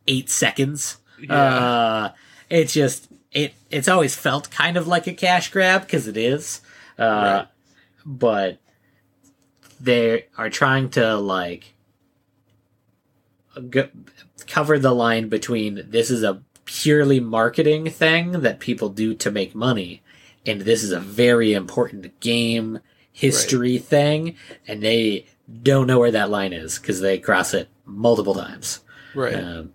eight 0.07 0.29
seconds 0.29 0.99
yeah. 1.19 1.35
uh 1.35 2.13
it 2.51 2.67
just 2.67 3.09
it 3.33 3.55
it's 3.71 3.89
always 3.89 4.15
felt 4.15 4.51
kind 4.51 4.77
of 4.77 4.87
like 4.87 5.07
a 5.07 5.15
cash 5.15 5.51
grab 5.51 5.81
because 5.83 6.07
it 6.07 6.19
is 6.19 6.61
uh 6.99 7.05
Right. 7.05 7.47
but 8.05 8.59
they 9.81 10.27
are 10.37 10.51
trying 10.51 10.91
to 10.91 11.17
like 11.17 11.73
go, 13.71 13.89
cover 14.47 14.79
the 14.79 14.93
line 14.93 15.29
between 15.31 15.87
this 15.89 16.11
is 16.11 16.23
a 16.23 16.43
purely 16.71 17.19
marketing 17.19 17.91
thing 17.91 18.33
that 18.33 18.61
people 18.61 18.89
do 18.89 19.15
to 19.15 19.31
make 19.31 19.55
money 19.55 20.03
and 20.47 20.61
this 20.63 20.85
is 20.85 20.93
a 20.93 21.01
very 21.01 21.53
important 21.53 22.19
game 22.21 22.79
history 23.13 23.77
thing 23.77 24.37
and 24.69 24.83
they 24.83 25.27
don't 25.63 25.89
know 25.89 25.99
where 25.99 26.13
that 26.13 26.31
line 26.31 26.53
is 26.53 26.79
because 26.79 27.01
they 27.01 27.19
cross 27.19 27.53
it 27.55 27.69
multiple 27.85 28.35
times 28.35 28.81
right. 29.15 29.35
um, 29.35 29.75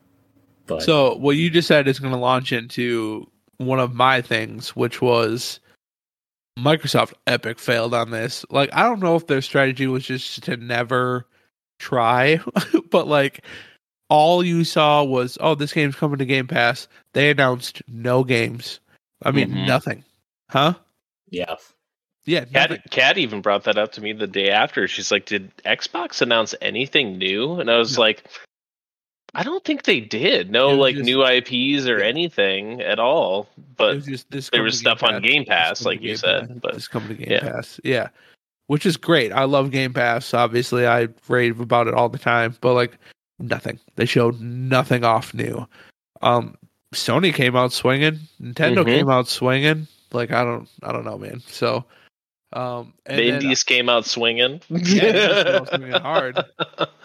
but 0.68 0.82
So 0.82 1.16
what 1.16 1.36
you 1.36 1.50
just 1.50 1.68
said 1.68 1.88
is 1.88 2.00
going 2.00 2.14
to 2.14 2.20
launch 2.20 2.52
into 2.52 3.30
one 3.58 3.80
of 3.80 3.94
my 3.94 4.22
things, 4.22 4.76
which 4.76 5.02
was 5.02 5.60
Microsoft 6.58 7.14
Epic 7.28 7.60
failed 7.60 7.94
on 7.94 8.12
this. 8.12 8.46
Like, 8.50 8.70
I 8.74 8.84
don't 8.84 9.02
know 9.02 9.16
if 9.16 9.28
their 9.28 9.42
strategy 9.42 9.88
was 9.88 10.06
just 10.06 10.44
to 10.44 10.58
never 10.58 11.28
try, 11.80 12.40
but 12.90 13.08
like 13.08 13.46
all 14.10 14.44
you 14.44 14.64
saw 14.64 15.04
was, 15.04 15.38
oh, 15.42 15.56
this 15.56 15.74
game's 15.74 15.96
coming 15.96 16.18
to 16.20 16.26
Game 16.26 16.48
Pass. 16.48 16.88
They 17.14 17.30
announced 17.30 17.82
no 17.88 18.24
games. 18.24 18.80
I 19.24 19.32
mean, 19.32 19.50
Mhm. 19.50 19.68
nothing. 19.68 20.04
Huh? 20.50 20.74
Yeah. 21.30 21.56
Yeah, 22.26 22.46
nothing. 22.52 22.78
Kat, 22.78 22.92
Kat 22.92 23.18
even 23.18 23.42
brought 23.42 23.64
that 23.66 23.78
up 23.78 23.92
to 23.94 24.02
me 24.02 24.14
the 24.14 24.28
day 24.28 24.50
after. 24.50 24.88
She's 24.88 25.12
like, 25.12 25.26
"Did 25.26 25.56
Xbox 25.66 26.22
announce 26.22 26.56
anything 26.62 27.18
new?" 27.18 27.60
And 27.60 27.70
I 27.70 27.78
was 27.78 27.96
No. 27.98 28.02
like, 28.02 28.24
"I 29.36 29.44
don't 29.44 29.64
think 29.64 29.84
they 29.84 30.00
did. 30.00 30.50
No, 30.50 30.70
like 30.70 30.96
just- 30.96 31.06
new 31.06 31.24
IPs 31.24 31.88
or 31.88 32.00
Yeah. 32.00 32.06
anything 32.06 32.82
at 32.82 33.00
all. 33.00 33.48
But 33.78 33.96
was 33.96 34.06
just 34.06 34.32
this 34.32 34.50
there 34.50 34.64
was 34.64 34.74
to 34.76 34.80
stuff 34.80 35.04
on 35.04 35.22
Game 35.22 35.46
Pass, 35.46 35.86
like 35.86 36.00
to 36.00 36.04
you 36.04 36.10
Game 36.12 36.18
said. 36.18 36.48
Pass. 36.50 36.58
But 36.62 36.74
This 36.74 36.88
coming 36.88 37.10
to 37.10 37.14
Game 37.16 37.32
yeah. 37.32 37.40
Pass. 37.42 37.80
Yeah. 37.84 38.08
Which 38.68 38.86
is 38.88 38.98
great. 38.98 39.32
I 39.32 39.44
love 39.44 39.70
Game 39.72 39.94
Pass. 39.94 40.34
Obviously, 40.34 40.88
I 40.88 41.10
rave 41.28 41.60
about 41.60 41.88
it 41.88 41.94
all 41.94 42.10
the 42.10 42.18
time, 42.18 42.56
but 42.62 42.74
like 42.74 42.98
nothing. 43.40 43.80
They 43.96 44.06
showed 44.06 44.40
nothing 44.40 45.04
off 45.04 45.34
new. 45.34 45.68
Um 46.22 46.56
Sony 46.94 47.34
came 47.34 47.56
out 47.56 47.74
swinging. 47.74 48.20
Nintendo 48.42 48.78
Mhm. 48.78 48.86
came 48.86 49.10
out 49.10 49.28
swinging. 49.28 49.88
Like 50.12 50.32
I 50.32 50.44
don't 50.44 50.68
I 50.84 50.92
don't 50.92 51.06
know, 51.06 51.18
man. 51.18 51.42
So 51.48 51.84
um 52.54 52.94
and 53.06 53.20
the 53.20 53.32
then- 53.32 53.42
indies 53.42 53.64
came 53.64 53.90
out 53.90 54.06
swinging. 54.06 54.62
Yeah, 54.70 55.60
out 55.62 55.70
swinging 55.76 55.92
hard. 55.92 56.44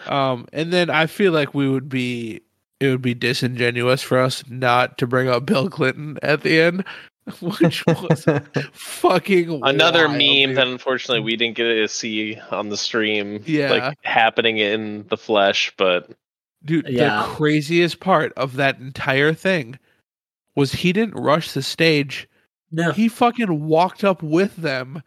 Um, 0.07 0.47
and 0.53 0.71
then 0.71 0.89
I 0.89 1.07
feel 1.07 1.31
like 1.33 1.53
we 1.53 1.67
would 1.69 1.89
be 1.89 2.41
it 2.79 2.87
would 2.89 3.01
be 3.01 3.13
disingenuous 3.13 4.01
for 4.01 4.17
us 4.17 4.43
not 4.49 4.97
to 4.97 5.05
bring 5.07 5.27
up 5.27 5.45
Bill 5.45 5.69
Clinton 5.69 6.17
at 6.23 6.41
the 6.41 6.59
end, 6.61 6.83
which 7.41 7.85
was 7.85 8.25
fucking 8.73 9.61
Another 9.63 10.07
wild, 10.07 10.17
meme 10.17 10.49
dude. 10.49 10.57
that 10.57 10.67
unfortunately 10.67 11.21
we 11.23 11.35
didn't 11.35 11.55
get 11.55 11.65
to 11.65 11.87
see 11.87 12.39
on 12.49 12.69
the 12.69 12.77
stream, 12.77 13.43
Yeah. 13.45 13.69
like 13.71 13.97
happening 14.03 14.57
in 14.57 15.05
the 15.09 15.17
flesh. 15.17 15.71
But 15.77 16.09
dude. 16.65 16.87
Yeah. 16.89 17.21
The 17.27 17.33
craziest 17.35 17.99
part 17.99 18.33
of 18.33 18.55
that 18.55 18.79
entire 18.79 19.33
thing 19.33 19.77
was 20.55 20.71
he 20.73 20.91
didn't 20.93 21.15
rush 21.15 21.51
the 21.51 21.61
stage. 21.61 22.27
No. 22.71 22.91
He 22.91 23.07
fucking 23.07 23.65
walked 23.65 24.03
up 24.03 24.23
with 24.23 24.55
them, 24.55 25.03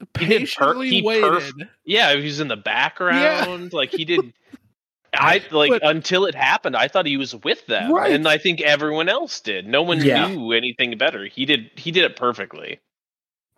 He 0.00 0.06
per- 0.12 0.26
patiently 0.26 0.90
he 0.90 1.02
waited. 1.02 1.24
perf- 1.24 1.68
yeah, 1.84 2.14
he 2.14 2.22
was 2.24 2.38
in 2.40 2.48
the 2.48 2.56
background. 2.56 3.62
Yeah. 3.72 3.76
Like 3.76 3.90
he 3.92 4.04
did. 4.04 4.32
I 5.18 5.40
like 5.50 5.70
But- 5.70 5.86
until 5.86 6.24
it 6.26 6.34
happened. 6.34 6.76
I 6.76 6.88
thought 6.88 7.06
he 7.06 7.16
was 7.16 7.34
with 7.34 7.66
them, 7.66 7.92
Right. 7.92 8.12
and 8.12 8.26
I 8.28 8.38
think 8.38 8.60
everyone 8.60 9.08
else 9.08 9.40
did. 9.40 9.66
No 9.66 9.82
one 9.82 10.02
Yeah. 10.02 10.28
knew 10.28 10.52
anything 10.52 10.96
better. 10.98 11.26
He 11.26 11.44
did. 11.44 11.70
He 11.76 11.90
did 11.90 12.04
it 12.04 12.16
perfectly. 12.16 12.80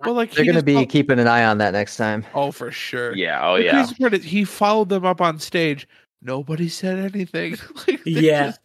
Well, 0.01 0.14
like 0.14 0.30
They're 0.32 0.44
gonna 0.44 0.62
be 0.62 0.74
fol- 0.74 0.86
keeping 0.86 1.18
an 1.18 1.26
eye 1.26 1.44
on 1.44 1.59
that 1.59 1.72
next 1.72 1.97
time. 1.97 2.24
oh 2.35 2.52
for 2.52 2.70
sure. 2.70 3.16
Yeah. 3.16 3.40
Oh 3.44 3.56
The 3.56 3.64
yeah. 3.64 3.72
crazy 3.85 3.94
part 3.97 4.14
he 4.22 4.44
followed 4.44 4.89
them 4.90 5.05
up 5.05 5.20
on 5.20 5.39
stage. 5.40 5.89
Nobody 6.22 6.68
said 6.68 6.98
anything. 7.14 7.56
like, 7.89 8.01
Yeah. 8.05 8.47
just- 8.47 8.60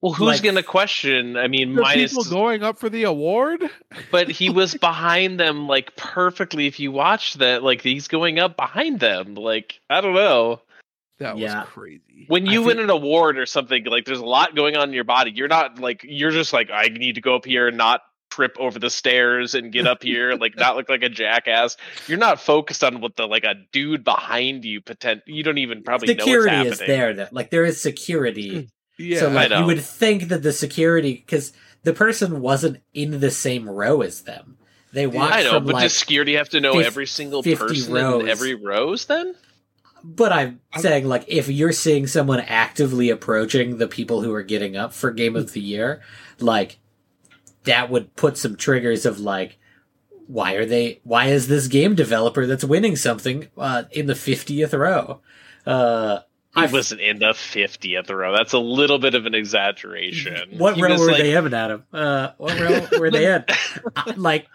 Well, 0.00 0.12
who's 0.14 0.26
like- 0.26 0.42
gonna 0.42 0.62
question? 0.64 1.36
I 1.36 1.46
mean, 1.48 1.76
the 1.76 1.82
minus. 1.82 2.10
people 2.12 2.24
going 2.24 2.62
up 2.64 2.76
for 2.78 2.88
the 2.90 3.04
award. 3.04 3.62
but 4.10 4.28
he 4.28 4.50
was 4.50 4.74
behind 4.80 5.38
them 5.38 5.68
like 5.68 5.94
perfectly. 5.96 6.66
If 6.66 6.80
you 6.80 6.90
watch 6.90 7.34
that, 7.34 7.62
like 7.62 7.80
he's 7.80 8.08
going 8.08 8.40
up 8.40 8.56
behind 8.56 8.98
them. 8.98 9.34
Like 9.36 9.80
I 9.88 10.00
don't 10.00 10.14
know. 10.14 10.60
That 11.18 11.38
Yeah. 11.38 11.60
was 11.60 11.68
crazy. 11.70 12.24
when 12.28 12.48
I 12.48 12.52
you 12.52 12.62
win 12.62 12.76
feel- 12.78 12.84
an 12.84 12.90
award 12.90 13.38
or 13.38 13.46
something 13.46 13.84
like 13.84 14.04
there's 14.04 14.18
a 14.18 14.24
lot 14.24 14.56
going 14.56 14.76
on 14.76 14.88
in 14.88 14.94
your 14.94 15.04
body 15.04 15.30
you're 15.34 15.48
not 15.48 15.78
like 15.78 16.00
you're 16.04 16.30
just 16.32 16.52
like 16.52 16.70
i 16.72 16.86
need 16.88 17.14
to 17.14 17.20
go 17.20 17.36
up 17.36 17.44
here 17.44 17.68
and 17.68 17.76
not 17.76 18.00
trip 18.30 18.56
over 18.58 18.80
the 18.80 18.90
stairs 18.90 19.54
and 19.54 19.72
get 19.72 19.86
up 19.86 20.02
here 20.02 20.34
like 20.40 20.56
not 20.56 20.74
look 20.74 20.88
like 20.88 21.02
a 21.04 21.08
jackass 21.08 21.76
you're 22.08 22.18
not 22.18 22.40
focused 22.40 22.82
on 22.82 23.00
what 23.00 23.14
the 23.14 23.26
like 23.28 23.44
a 23.44 23.54
dude 23.70 24.02
behind 24.02 24.64
you 24.64 24.80
potent 24.80 25.22
you 25.26 25.44
don't 25.44 25.58
even 25.58 25.84
probably 25.84 26.08
security 26.08 26.50
know 26.56 26.62
is 26.62 26.68
what's 26.70 26.80
happening 26.80 26.98
there. 26.98 27.14
Though. 27.14 27.28
Like 27.30 27.50
there 27.50 27.64
is 27.64 27.80
security. 27.80 28.68
Yeah, 28.96 29.18
so 29.20 29.28
like 29.28 29.50
I 29.50 29.58
you 29.58 29.66
would 29.66 29.80
think 29.82 30.28
that 30.28 30.44
the 30.44 30.52
security 30.52 31.14
because 31.14 31.52
the 31.82 31.92
person 31.92 32.40
wasn't 32.40 32.80
in 32.92 33.18
the 33.18 33.30
same 33.32 33.68
row 33.68 34.02
as 34.02 34.20
them. 34.22 34.56
They 34.92 35.08
watched 35.08 35.34
i 35.34 35.42
know 35.42 35.50
from 35.54 35.64
but 35.66 35.74
like. 35.74 35.82
does 35.82 35.96
security 35.96 36.34
have 36.34 36.48
to 36.50 36.60
know 36.60 36.74
fif- 36.74 36.86
every 36.86 37.06
single 37.08 37.42
person 37.42 37.92
rows. 37.92 38.22
in 38.22 38.28
every 38.28 38.54
rows 38.54 39.06
then 39.06 39.34
But 40.06 40.32
I'm 40.32 40.60
I'm- 40.72 40.82
saying 40.82 41.06
like 41.08 41.24
if 41.28 41.48
you're 41.48 41.72
seeing 41.72 42.06
someone 42.06 42.40
actively 42.40 43.08
approaching 43.10 43.78
the 43.78 43.88
people 43.88 44.20
who 44.20 44.32
are 44.34 44.42
getting 44.42 44.76
up 44.76 44.92
for 44.92 45.10
game 45.10 45.34
of 45.34 45.52
the 45.54 45.60
year, 45.60 46.02
like 46.38 46.78
that 47.64 47.88
would 47.90 48.14
put 48.14 48.36
some 48.36 48.54
triggers 48.56 49.06
of 49.06 49.18
like 49.18 49.58
why 50.26 50.54
are 50.54 50.66
they 50.66 51.00
why 51.04 51.26
is 51.26 51.48
this 51.48 51.68
game 51.68 51.94
developer 51.94 52.46
that's 52.46 52.64
winning 52.64 52.96
something 52.96 53.48
uh, 53.58 53.84
in 53.92 54.06
the 54.06 54.12
50th 54.14 54.78
row? 54.78 55.20
Uh 55.66 56.20
I've- 56.56 56.72
wasn't 56.72 57.00
in 57.00 57.18
the 57.18 57.32
50th 57.32 58.10
row 58.10 58.36
that's 58.36 58.52
a 58.52 58.58
little 58.58 58.98
bit 58.98 59.14
of 59.14 59.26
an 59.26 59.34
exaggeration 59.34 60.56
What 60.58 60.76
He 60.76 60.82
row 60.82 60.96
were 60.98 61.08
like- 61.12 61.18
they 61.22 61.34
in, 61.36 61.52
Adam? 61.54 61.84
Uh, 61.92 62.28
what 62.36 62.60
row 62.60 62.86
were 63.00 63.10
they 63.10 63.34
in? 63.34 63.44
Like, 64.16 64.46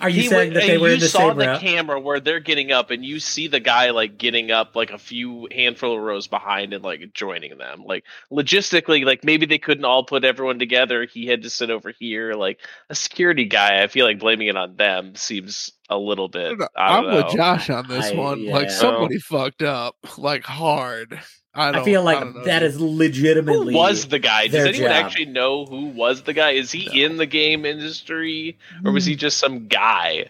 are 0.00 0.08
you 0.08 0.22
He 0.22 0.28
saying 0.28 0.54
wa- 0.54 0.60
that 0.60 0.66
they 0.66 0.78
were 0.78 0.88
you 0.88 0.94
in 0.94 1.00
the 1.00 1.08
saw 1.08 1.34
the 1.34 1.58
camera 1.60 2.00
where 2.00 2.18
they're 2.18 2.40
getting 2.40 2.72
up 2.72 2.90
and 2.90 3.04
you 3.04 3.20
see 3.20 3.48
the 3.48 3.60
guy 3.60 3.90
like 3.90 4.16
getting 4.16 4.50
up 4.50 4.74
like 4.74 4.90
a 4.90 4.98
few 4.98 5.46
handful 5.52 5.94
of 5.96 6.02
rows 6.02 6.26
behind 6.26 6.72
and 6.72 6.82
like 6.82 7.12
joining 7.12 7.58
them 7.58 7.84
like 7.84 8.04
logistically 8.32 9.04
like 9.04 9.24
maybe 9.24 9.44
they 9.46 9.58
couldn't 9.58 9.84
all 9.84 10.02
put 10.04 10.24
everyone 10.24 10.58
together 10.58 11.04
he 11.04 11.26
had 11.26 11.42
to 11.42 11.50
sit 11.50 11.68
over 11.70 11.90
here 11.98 12.32
like 12.32 12.60
a 12.88 12.94
security 12.94 13.44
guy 13.44 13.82
i 13.82 13.86
feel 13.86 14.06
like 14.06 14.18
blaming 14.18 14.48
it 14.48 14.56
on 14.56 14.74
them 14.76 15.14
seems 15.16 15.70
a 15.90 15.98
little 15.98 16.26
I 16.26 16.28
bit 16.28 16.48
don't 16.48 16.60
know. 16.60 16.66
I 16.76 16.96
I'm 16.98 17.04
don't 17.04 17.14
with. 17.26 17.34
Josh 17.34 17.68
on 17.70 17.86
this 17.88 18.06
I- 18.06 18.14
one. 18.14 18.40
yeah. 18.40 18.54
Like 18.54 18.70
somebody 18.70 19.18
fucked 19.18 19.62
up, 19.62 19.96
like 20.16 20.44
hard. 20.44 21.20
I, 21.54 21.68
I, 21.68 21.72
don't, 21.72 21.84
feel 21.84 22.00
I 22.00 22.04
like 22.04 22.20
don't 22.20 22.34
know, 22.36 22.44
that 22.44 22.74
legitimately 22.80 23.72
who 23.74 23.78
was 23.78 24.06
the 24.08 24.18
guy 24.18 24.48
does 24.48 24.66
anyone 24.66 24.90
job. 24.90 25.04
actually 25.04 25.26
know 25.26 25.66
who 25.66 25.86
was 25.86 26.22
the 26.22 26.32
guy 26.32 26.50
is 26.50 26.72
he 26.72 26.86
No. 26.86 27.06
in 27.06 27.16
the 27.16 27.26
game 27.26 27.64
industry 27.64 28.58
or 28.84 28.90
was 28.92 29.04
he 29.04 29.14
just 29.16 29.38
some 29.38 29.68
guy 29.68 30.26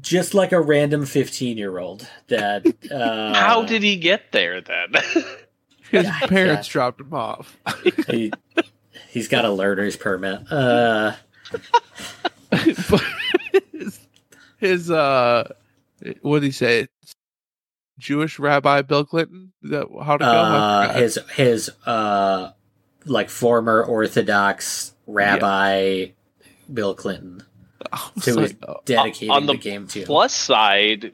just 0.00 0.34
like 0.34 0.50
a 0.50 0.60
random 0.60 1.06
15 1.06 1.56
year 1.56 1.78
old 1.78 2.08
that. 2.28 2.66
Uh, 2.90 3.32
how 3.34 3.62
did 3.64 3.82
he 3.82 3.94
get 3.96 4.32
there 4.32 4.60
then 4.60 4.88
his 5.90 6.04
Yeah. 6.04 6.18
parents 6.26 6.66
dropped 6.66 7.00
him 7.00 7.14
off. 7.14 7.56
he? 8.08 8.32
He's 9.10 9.28
got 9.28 9.44
a 9.44 9.50
learner's 9.50 9.96
permit. 9.96 10.50
Uh, 10.50 11.12
his, 13.72 14.00
his 14.58 14.90
uh, 14.90 15.48
what 16.22 16.40
did 16.40 16.46
he 16.46 16.52
say? 16.52 16.88
Jewish 17.98 18.38
Rabbi 18.38 18.82
Bill 18.82 19.04
Clinton. 19.04 19.52
Is 19.62 19.70
that 19.70 19.86
how 20.02 20.16
to 20.16 20.24
go? 20.24 20.30
Uh, 20.30 20.92
his 20.94 21.18
his 21.34 21.70
uh, 21.86 22.52
like 23.04 23.30
former 23.30 23.82
Orthodox 23.82 24.92
rabbi 25.06 26.06
Bill 26.72 26.94
Clinton 26.94 27.42
I 27.92 28.10
was 28.14 28.24
who 28.24 28.32
like, 28.32 28.42
was 28.42 28.54
oh, 28.68 28.76
dedicating 28.84 29.30
on 29.30 29.46
the, 29.46 29.52
the 29.52 29.58
game 29.58 29.86
to. 29.88 30.04
plus 30.04 30.34
side, 30.34 31.12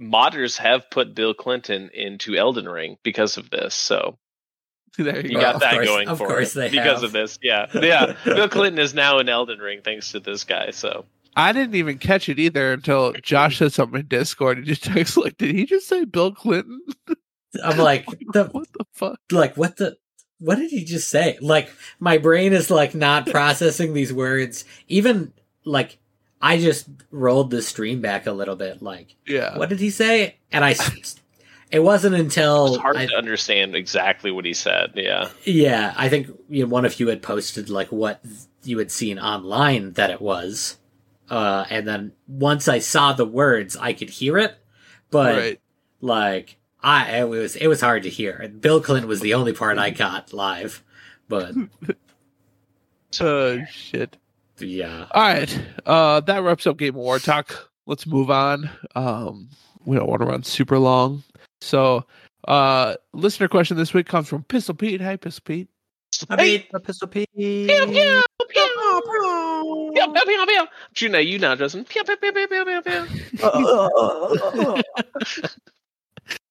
modders 0.00 0.58
have 0.58 0.90
put 0.90 1.14
Bill 1.14 1.34
Clinton 1.34 1.90
into 1.92 2.36
Elden 2.36 2.68
Ring 2.68 2.96
because 3.02 3.36
of 3.36 3.50
this. 3.50 3.74
So 3.74 4.16
there 4.98 5.16
you 5.20 5.30
you 5.30 5.34
go. 5.36 5.40
got 5.40 5.54
of 5.56 5.60
that 5.62 5.74
course- 5.74 5.86
going 5.86 6.08
of 6.08 6.18
for 6.18 6.26
course 6.28 6.56
it 6.56 6.58
they 6.60 6.68
because 6.70 7.02
have. 7.02 7.04
of 7.04 7.12
this. 7.12 7.38
Yeah, 7.42 7.66
yeah. 7.74 8.14
Bill 8.24 8.48
Clinton 8.48 8.78
is 8.78 8.94
now 8.94 9.18
in 9.18 9.28
Elden 9.28 9.58
Ring 9.58 9.80
thanks 9.82 10.12
to 10.12 10.20
this 10.20 10.44
guy. 10.44 10.70
So 10.70 11.04
I 11.36 11.52
didn't 11.52 11.76
even 11.76 11.98
catch 11.98 12.28
it 12.28 12.38
either 12.38 12.72
until 12.72 13.12
Josh 13.22 13.58
said 13.58 13.72
something 13.72 14.00
in 14.00 14.06
Discord. 14.06 14.58
He 14.58 14.64
just 14.64 14.84
texted 14.90 15.22
like, 15.22 15.38
"Did 15.38 15.54
he 15.54 15.66
just 15.66 15.88
say 15.88 16.04
Bill 16.04 16.32
Clinton?" 16.32 16.80
I'm 17.64 17.78
like 17.78 18.06
the 18.32 18.44
what 18.52 18.68
the 18.72 18.84
fuck? 18.92 19.18
like 19.32 19.56
what 19.56 19.76
the 19.76 19.96
what 20.38 20.56
did 20.56 20.70
he 20.70 20.84
just 20.84 21.08
say? 21.08 21.38
Like 21.40 21.70
my 21.98 22.18
brain 22.18 22.52
is 22.52 22.70
like 22.70 22.94
not 22.94 23.26
processing 23.26 23.94
these 23.94 24.12
words. 24.12 24.64
Even 24.86 25.32
like 25.64 25.98
I 26.40 26.58
just 26.58 26.88
rolled 27.10 27.50
the 27.50 27.62
stream 27.62 28.00
back 28.00 28.26
a 28.26 28.32
little 28.32 28.56
bit. 28.56 28.82
Like 28.82 29.16
Yeah, 29.26 29.56
what 29.56 29.68
did 29.68 29.80
he 29.80 29.90
say? 29.90 30.36
And 30.52 30.64
I, 30.64 30.76
it 31.70 31.80
wasn't 31.80 32.14
until 32.14 32.74
it's 32.74 32.82
hard 32.82 32.96
I, 32.96 33.06
to 33.06 33.16
understand 33.16 33.74
exactly 33.74 34.30
what 34.30 34.44
he 34.44 34.54
said. 34.54 34.92
Yeah, 34.94 35.28
yeah 35.44 35.94
I 35.96 36.08
think 36.08 36.28
you 36.48 36.64
know, 36.64 36.68
one 36.68 36.84
of 36.84 36.98
you 37.00 37.08
had 37.08 37.22
posted 37.22 37.68
like 37.68 37.90
what 37.92 38.24
you 38.62 38.78
had 38.78 38.90
seen 38.90 39.18
online 39.18 39.92
that 39.92 40.10
it 40.10 40.20
was. 40.20 40.77
Uh, 41.30 41.64
and 41.70 41.86
then 41.86 42.12
once 42.26 42.68
I 42.68 42.78
saw 42.78 43.12
the 43.12 43.26
words, 43.26 43.76
I 43.76 43.92
could 43.92 44.10
hear 44.10 44.38
it, 44.38 44.56
but 45.10 45.36
right. 45.36 45.60
like 46.00 46.58
I 46.82 47.18
it 47.18 47.28
was 47.28 47.56
it 47.56 47.66
was 47.66 47.80
hard 47.80 48.04
to 48.04 48.10
hear. 48.10 48.48
Bill 48.60 48.80
Clinton 48.80 49.08
was 49.08 49.20
the 49.20 49.34
only 49.34 49.52
part 49.52 49.78
I 49.78 49.90
got 49.90 50.32
live, 50.32 50.82
but 51.28 51.54
Oh 53.20 53.64
shit. 53.70 54.16
yeah. 54.58 55.06
All 55.10 55.22
right. 55.22 55.60
Uh 55.84 56.20
that 56.20 56.42
wraps 56.42 56.66
up 56.66 56.76
Game 56.76 56.94
War 56.94 57.18
talk. 57.18 57.70
Let's 57.86 58.06
move 58.06 58.30
on. 58.30 58.70
Um 58.94 59.48
we 59.84 59.96
don't 59.96 60.08
want 60.08 60.22
to 60.22 60.26
run 60.26 60.42
super 60.44 60.78
long. 60.78 61.24
So 61.60 62.04
uh 62.46 62.94
listener 63.12 63.48
question 63.48 63.76
this 63.76 63.92
week 63.92 64.06
comes 64.06 64.28
from 64.28 64.44
Pistol 64.44 64.74
Pete. 64.74 65.00
Hi 65.00 65.16
Pistol 65.16 65.42
Pete. 65.44 65.68
I 66.30 66.36
mean, 66.36 66.64
pistol 66.82 67.08
Pete. 67.08 67.28
Pew, 67.34 67.66
pew, 67.66 67.86
pew. 67.86 67.86
Pew, 67.86 68.22
pew, 68.48 69.02
pew, 70.26 70.46
pew. 70.46 70.60
I'm 70.60 70.66
shooting 70.94 71.14
at 71.14 71.26
you 71.26 71.38
now, 71.38 71.54
Justin. 71.54 71.84
Pew, 71.84 72.02
pew, 72.04 72.16
pew, 72.16 72.32
pew, 72.32 72.48
pew, 72.48 72.64
pew, 72.64 72.82
pew. 72.82 73.06
Uh, 73.42 73.88
uh, 73.94 74.82
uh, 75.04 75.48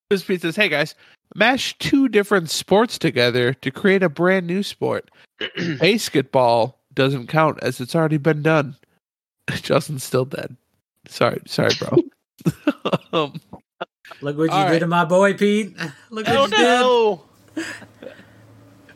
this 0.09 0.23
Pete 0.23 0.41
says, 0.41 0.55
"Hey 0.55 0.69
guys, 0.69 0.95
mash 1.35 1.77
two 1.79 2.07
different 2.07 2.49
sports 2.49 2.97
together 2.97 3.53
to 3.53 3.71
create 3.71 4.03
a 4.03 4.09
brand 4.09 4.47
new 4.47 4.63
sport. 4.63 5.09
Basketball 5.79 6.79
doesn't 6.93 7.27
count 7.27 7.59
as 7.61 7.81
it's 7.81 7.95
already 7.95 8.17
been 8.17 8.41
done. 8.41 8.75
Justin's 9.49 10.03
still 10.03 10.25
dead. 10.25 10.55
Sorry, 11.07 11.41
sorry, 11.45 11.71
bro. 11.79 11.97
um, 13.13 13.41
look 14.21 14.37
what 14.37 14.45
you 14.45 14.49
All 14.51 14.65
did 14.65 14.71
right. 14.71 14.79
to 14.79 14.87
my 14.87 15.05
boy, 15.05 15.33
Pete. 15.33 15.75
Look 16.09 16.27
what 16.27 16.53
Oh 16.53 17.23
you 17.55 17.63
did. 17.63 17.65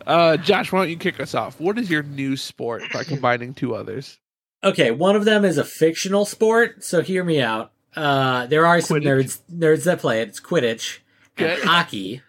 No! 0.06 0.12
uh, 0.14 0.38
Josh, 0.38 0.72
why 0.72 0.80
don't 0.80 0.90
you 0.90 0.98
kick 0.98 1.20
us 1.20 1.34
off? 1.36 1.60
What 1.60 1.78
is 1.78 1.90
your 1.90 2.04
new 2.04 2.36
sport 2.38 2.84
by 2.94 3.04
combining 3.04 3.54
two 3.54 3.76
others? 3.76 4.18
Okay, 4.64 4.92
one 4.92 5.16
of 5.16 5.26
them 5.26 5.44
is 5.44 5.58
a 5.58 5.64
fictional 5.64 6.26
sport, 6.26 6.84
so 6.84 7.02
hear 7.02 7.24
me 7.24 7.42
out. 7.42 7.72
Uh, 7.96 8.46
there 8.48 8.66
are 8.66 8.80
some 8.82 8.98
Quidditch. 9.02 9.04
nerds 9.04 9.40
nerds 9.52 9.84
that 9.86 10.00
play 10.00 10.22
it. 10.22 10.30
It's 10.30 10.40
Quidditch 10.40 11.00
and 11.38 11.52
Okay. 11.52 11.62
hockey. 11.62 12.22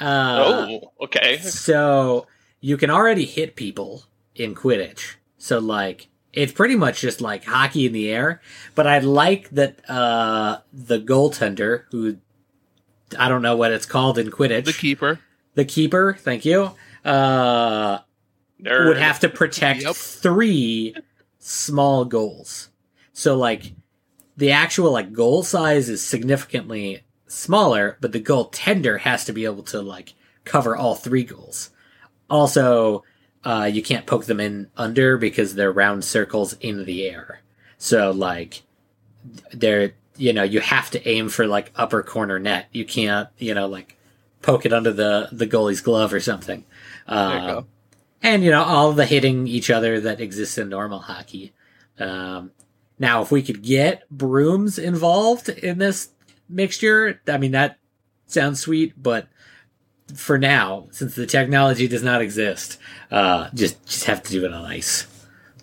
Uh, 0.00 0.68
oh, 0.80 0.92
okay. 1.04 1.38
So 1.38 2.26
you 2.60 2.76
can 2.76 2.90
already 2.90 3.24
hit 3.24 3.56
people 3.56 4.04
in 4.34 4.54
Quidditch. 4.54 5.14
So 5.38 5.58
like 5.58 6.08
it's 6.32 6.52
pretty 6.52 6.76
much 6.76 7.00
just 7.00 7.20
like 7.20 7.44
hockey 7.44 7.86
in 7.86 7.92
the 7.92 8.10
air. 8.10 8.40
But 8.74 8.86
I 8.86 8.98
like 9.00 9.50
that 9.50 9.78
uh 9.88 10.58
the 10.72 10.98
goaltender 11.00 11.84
who 11.90 12.18
I 13.18 13.28
don't 13.28 13.42
know 13.42 13.56
what 13.56 13.72
it's 13.72 13.86
called 13.86 14.18
in 14.18 14.30
Quidditch. 14.30 14.64
The 14.66 14.72
keeper. 14.72 15.20
the 15.54 15.64
keeper, 15.64 16.16
thank 16.18 16.44
you. 16.44 16.72
Uh 17.04 17.98
Nerd. 18.62 18.86
would 18.88 18.96
have 18.96 19.20
to 19.20 19.28
protect 19.28 19.82
Yep. 19.82 19.94
three 19.96 20.94
small 21.38 22.04
goals. 22.04 22.68
So 23.12 23.36
like 23.36 23.72
the 24.36 24.52
actual 24.52 24.92
like 24.92 25.12
goal 25.12 25.42
size 25.42 25.88
is 25.88 26.02
significantly 26.04 27.02
smaller, 27.26 27.98
but 28.00 28.12
the 28.12 28.20
goaltender 28.20 29.00
has 29.00 29.24
to 29.24 29.32
be 29.32 29.44
able 29.44 29.64
to 29.64 29.80
like 29.82 30.14
cover 30.44 30.76
all 30.76 30.94
three 30.94 31.24
goals. 31.24 31.70
Also, 32.30 33.04
uh, 33.44 33.68
you 33.70 33.82
can't 33.82 34.06
poke 34.06 34.26
them 34.26 34.38
in 34.40 34.70
under 34.76 35.18
because 35.18 35.54
they're 35.54 35.72
round 35.72 36.04
circles 36.04 36.54
in 36.60 36.84
the 36.84 37.08
air. 37.08 37.40
So 37.78 38.10
like 38.12 38.62
they're 39.52 39.92
you 40.18 40.32
know, 40.32 40.42
you 40.42 40.60
have 40.60 40.90
to 40.90 41.08
aim 41.08 41.28
for 41.30 41.46
like 41.46 41.72
upper 41.74 42.02
corner 42.02 42.38
net. 42.38 42.66
You 42.70 42.84
can't, 42.84 43.28
you 43.38 43.54
know, 43.54 43.66
like 43.66 43.96
poke 44.42 44.64
it 44.66 44.72
under 44.72 44.92
the 44.92 45.28
the 45.32 45.46
goalie's 45.46 45.80
glove 45.80 46.12
or 46.12 46.20
something. 46.20 46.64
There 47.08 47.16
you 47.16 47.34
Um, 47.34 47.46
go. 47.46 47.66
and 48.22 48.44
you 48.44 48.50
know 48.50 48.62
all 48.62 48.92
the 48.92 49.06
hitting 49.06 49.46
each 49.46 49.70
other 49.70 50.00
that 50.00 50.20
exists 50.20 50.58
in 50.58 50.68
normal 50.68 51.00
hockey. 51.00 51.52
Um, 51.98 52.52
now, 52.98 53.22
if 53.22 53.30
we 53.30 53.42
could 53.42 53.62
get 53.62 54.08
brooms 54.10 54.78
involved 54.78 55.48
in 55.48 55.78
this 55.78 56.08
mixture, 56.48 57.20
I 57.26 57.38
mean 57.38 57.52
that 57.52 57.78
sounds 58.26 58.60
sweet. 58.60 59.00
But 59.02 59.28
for 60.14 60.38
now, 60.38 60.88
since 60.90 61.14
the 61.14 61.26
technology 61.26 61.88
does 61.88 62.02
not 62.02 62.20
exist, 62.22 62.78
uh, 63.10 63.48
just 63.54 63.84
just 63.86 64.04
have 64.04 64.22
to 64.24 64.32
do 64.32 64.44
it 64.44 64.52
on 64.52 64.64
ice. 64.64 65.06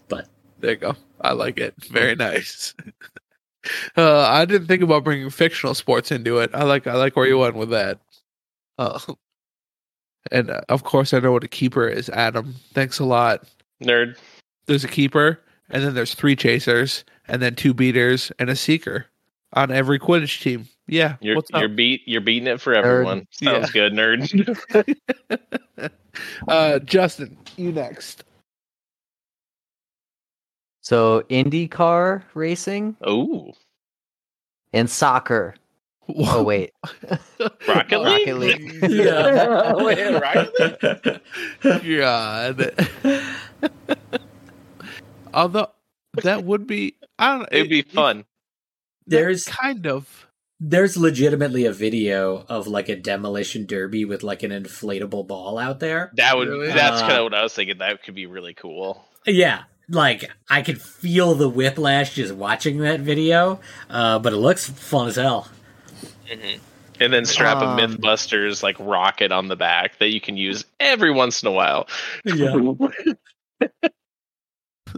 But 0.07 0.27
there 0.59 0.71
you 0.71 0.77
go. 0.77 0.95
I 1.21 1.33
like 1.33 1.59
it. 1.59 1.73
Very 1.91 2.15
nice. 2.15 2.73
uh, 3.97 4.21
I 4.21 4.45
didn't 4.45 4.67
think 4.67 4.81
about 4.81 5.03
bringing 5.03 5.29
fictional 5.29 5.73
sports 5.75 6.11
into 6.11 6.39
it. 6.39 6.51
I 6.53 6.63
like 6.63 6.87
I 6.87 6.95
like 6.95 7.15
where 7.15 7.27
you 7.27 7.37
went 7.37 7.55
with 7.55 7.69
that. 7.71 7.99
Uh, 8.77 8.99
and 10.31 10.49
uh, 10.49 10.61
of 10.69 10.83
course, 10.83 11.13
I 11.13 11.19
know 11.19 11.31
what 11.31 11.43
a 11.43 11.47
keeper 11.47 11.87
is. 11.87 12.09
Adam, 12.09 12.55
thanks 12.73 12.99
a 12.99 13.05
lot. 13.05 13.47
Nerd. 13.83 14.17
There's 14.65 14.83
a 14.83 14.89
keeper, 14.89 15.41
and 15.69 15.83
then 15.83 15.93
there's 15.93 16.13
three 16.13 16.35
chasers, 16.35 17.03
and 17.27 17.41
then 17.41 17.55
two 17.55 17.73
beaters 17.73 18.31
and 18.39 18.49
a 18.49 18.55
seeker 18.55 19.05
on 19.53 19.71
every 19.71 19.99
Quidditch 19.99 20.41
team. 20.41 20.67
Yeah, 20.87 21.15
You're 21.21 21.35
what's 21.35 21.51
up? 21.53 21.59
you're 21.59 21.69
beat 21.69 22.01
you're 22.07 22.21
beating 22.21 22.47
it 22.47 22.59
for 22.59 22.73
everyone. 22.73 23.27
Sounds 23.31 23.71
good, 23.71 23.93
nerd. 23.93 24.57
uh, 26.47 26.79
Justin, 26.79 27.37
you 27.57 27.71
next. 27.71 28.23
So 30.81 31.21
IndyCar 31.29 32.23
racing 32.33 32.97
oh. 33.05 33.53
and 34.73 34.89
soccer. 34.89 35.53
Oh 36.18 36.41
wait, 36.44 36.72
Rocket 37.68 37.99
League? 37.99 38.27
Rocket 38.27 38.38
League. 38.38 38.80
Yeah. 38.90 39.73
Wait, 39.84 40.19
Rocket 40.19 41.22
League? 41.64 41.99
God. 41.99 42.73
Although 45.34 45.68
that 46.23 46.44
would 46.44 46.65
be, 46.68 46.95
I 47.18 47.30
don't 47.31 47.40
know. 47.41 47.48
It'd 47.52 47.69
be 47.69 47.84
fun. 47.84 48.26
There's 49.06 49.45
kind 49.45 49.86
of. 49.88 50.27
there's 50.60 50.98
legitimately 50.98 51.65
a 51.65 51.72
video 51.72 52.45
of 52.49 52.68
like 52.68 52.90
a 52.90 52.95
demolition 52.95 53.65
derby 53.65 54.06
with 54.06 54.23
like 54.23 54.44
an 54.44 54.52
inflatable 54.52 55.27
ball 55.27 55.57
out 55.57 55.80
there. 55.80 56.11
That 56.15 56.38
would 56.38 56.48
Really? 56.48 56.68
that's 56.68 57.02
Uh, 57.02 57.07
kind 57.07 57.18
of 57.19 57.23
what 57.26 57.34
I 57.36 57.44
was 57.44 57.53
thinking. 57.53 57.77
That 57.80 58.03
could 58.03 58.15
be 58.15 58.26
really 58.26 58.53
cool. 58.56 59.06
Yeah, 59.26 59.64
like 59.90 60.30
I 60.49 60.61
could 60.64 60.81
feel 60.81 61.36
the 61.36 61.49
whiplash 61.49 62.15
just 62.15 62.34
watching 62.34 62.80
that 62.80 62.99
video. 63.02 63.60
Uh, 63.90 64.18
but 64.19 64.34
it 64.34 64.38
looks 64.38 64.68
fun 64.69 65.07
as 65.07 65.15
hell. 65.18 65.48
And 67.01 67.14
then 67.14 67.26
strap 67.26 67.61
a 67.61 67.65
Um, 67.65 67.80
MythBusters 67.80 68.61
like 68.61 68.76
rocket 68.80 69.31
on 69.31 69.47
the 69.47 69.56
back 69.56 69.97
that 69.99 70.10
you 70.10 70.19
can 70.19 70.35
use 70.35 70.65
every 70.80 71.11
once 71.11 71.41
in 71.41 71.47
a 71.47 71.51
while. 71.51 71.88
Yeah. 72.26 72.73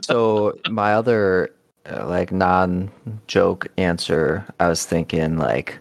So 0.03 0.57
my 0.69 0.93
other 0.93 1.51
uh, 1.85 2.07
like 2.07 2.31
non-joke 2.31 3.67
answer, 3.77 4.45
I 4.59 4.69
was 4.69 4.85
thinking 4.85 5.37
like 5.37 5.79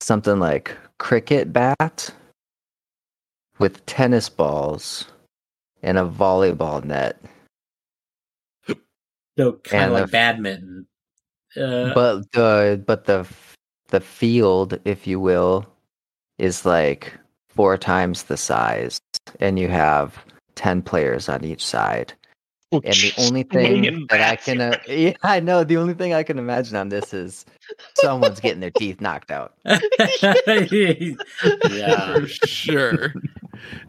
something 0.00 0.40
like 0.40 0.76
cricket 0.98 1.52
bat 1.52 2.12
with 3.60 3.86
tennis 3.86 4.28
balls 4.28 5.04
and 5.82 5.96
a 5.96 6.04
volleyball 6.04 6.82
net. 6.82 7.20
So 9.38 9.52
kind 9.62 9.84
of 9.84 9.92
like 9.92 10.06
the- 10.06 10.10
badminton. 10.12 10.86
Uh, 11.56 11.94
but 11.94 12.32
the 12.32 12.82
but 12.84 13.04
the 13.04 13.28
the 13.92 14.00
field, 14.00 14.80
if 14.84 15.06
you 15.06 15.20
will, 15.20 15.64
is 16.38 16.66
like 16.66 17.12
four 17.48 17.78
times 17.78 18.24
the 18.24 18.38
size, 18.38 19.00
and 19.38 19.58
you 19.58 19.68
have 19.68 20.18
ten 20.56 20.82
players 20.82 21.28
on 21.28 21.44
each 21.44 21.64
side. 21.64 22.12
And 22.72 22.82
the 22.82 23.12
only 23.18 23.42
thing 23.42 24.06
that 24.08 24.22
I 24.22 24.36
can, 24.36 24.62
uh, 24.62 24.78
yeah, 24.88 25.12
I 25.22 25.40
know. 25.40 25.62
The 25.62 25.76
only 25.76 25.92
thing 25.92 26.14
I 26.14 26.22
can 26.22 26.38
imagine 26.38 26.74
on 26.74 26.88
this 26.88 27.12
is 27.12 27.44
someone's 27.96 28.40
getting 28.40 28.60
their 28.60 28.70
teeth 28.70 28.98
knocked 28.98 29.30
out. 29.30 29.52
yeah. 29.66 29.78
For 32.14 32.26
sure. 32.26 33.12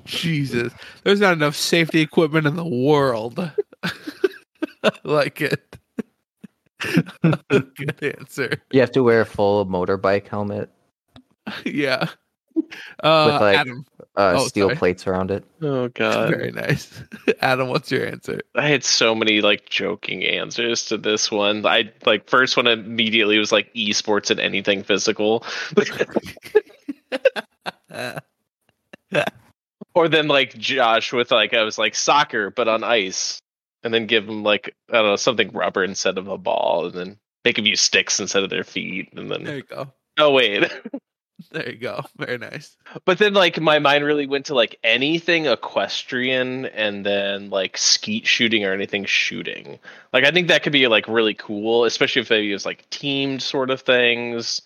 Jesus. 0.03 0.73
There's 1.03 1.21
not 1.21 1.31
enough 1.31 1.55
safety 1.55 2.01
equipment 2.01 2.45
in 2.45 2.57
the 2.57 2.67
world. 2.67 3.39
I 3.83 4.91
like 5.05 5.39
it. 5.39 5.77
Good 7.21 8.03
answer. 8.19 8.51
You 8.71 8.79
have 8.81 8.91
to 8.91 9.03
wear 9.03 9.21
a 9.21 9.25
full 9.25 9.65
motorbike 9.65 10.27
helmet, 10.27 10.69
Yeah. 11.65 12.07
Uh, 13.03 13.39
like- 13.41 13.57
Adam. 13.57 13.83
uh, 14.15 14.35
Oh, 14.37 14.47
steel 14.47 14.67
sorry. 14.67 14.77
plates 14.77 15.07
around 15.07 15.31
it. 15.31 15.43
Oh 15.63 15.87
god. 15.89 16.29
Very 16.29 16.51
nice. 16.51 17.03
Adam, 17.41 17.67
what's 17.69 17.91
your 17.91 18.05
answer? 18.05 18.41
I 18.55 18.67
had 18.67 18.83
so 18.83 19.15
many 19.15 19.41
like 19.41 19.67
joking 19.69 20.23
answers 20.23 20.85
to 20.85 20.97
this 20.97 21.31
one. 21.31 21.65
I 21.65 21.91
like 22.05 22.29
first 22.29 22.55
one 22.55 22.67
immediately 22.67 23.39
was 23.39 23.51
like 23.51 23.73
esports 23.73 24.29
and 24.29 24.39
anything 24.39 24.83
physical. 24.83 25.43
or 29.95 30.07
then 30.07 30.27
like 30.27 30.53
Josh 30.57 31.11
with 31.13 31.31
like 31.31 31.53
I 31.53 31.63
was 31.63 31.77
like 31.77 31.95
soccer 31.95 32.49
but 32.49 32.67
on 32.67 32.83
ice. 32.83 33.39
And 33.83 33.93
then 33.93 34.07
give 34.07 34.25
them 34.25 34.43
like 34.43 34.75
I 34.89 34.93
don't 34.93 35.05
know, 35.07 35.15
something 35.15 35.51
rubber 35.51 35.83
instead 35.83 36.17
of 36.17 36.27
a 36.27 36.37
ball, 36.37 36.85
and 36.85 36.93
then 36.93 37.17
make 37.43 37.57
them 37.57 37.65
use 37.65 37.81
sticks 37.81 38.19
instead 38.19 38.43
of 38.43 38.49
their 38.49 38.63
feet, 38.63 39.09
and 39.13 39.29
then 39.29 39.43
there 39.43 39.57
you 39.57 39.63
go. 39.63 39.91
oh 40.17 40.31
wait. 40.31 40.71
There 41.51 41.69
you 41.69 41.77
go. 41.77 42.03
Very 42.17 42.37
nice. 42.37 42.77
But 43.05 43.17
then 43.17 43.33
like 43.33 43.59
my 43.59 43.79
mind 43.79 44.05
really 44.05 44.27
went 44.27 44.45
to 44.45 44.55
like 44.55 44.77
anything 44.83 45.45
equestrian 45.45 46.67
and 46.67 47.05
then 47.05 47.49
like 47.49 47.77
skeet 47.77 48.25
shooting 48.27 48.63
or 48.63 48.71
anything 48.71 49.03
shooting. 49.05 49.79
Like 50.13 50.23
I 50.23 50.31
think 50.31 50.47
that 50.47 50.63
could 50.63 50.71
be 50.73 50.87
like 50.87 51.07
really 51.07 51.33
cool, 51.33 51.85
especially 51.85 52.21
if 52.21 52.29
they 52.29 52.41
use 52.41 52.65
like 52.65 52.89
teamed 52.91 53.41
sort 53.41 53.71
of 53.71 53.81
things. 53.81 54.61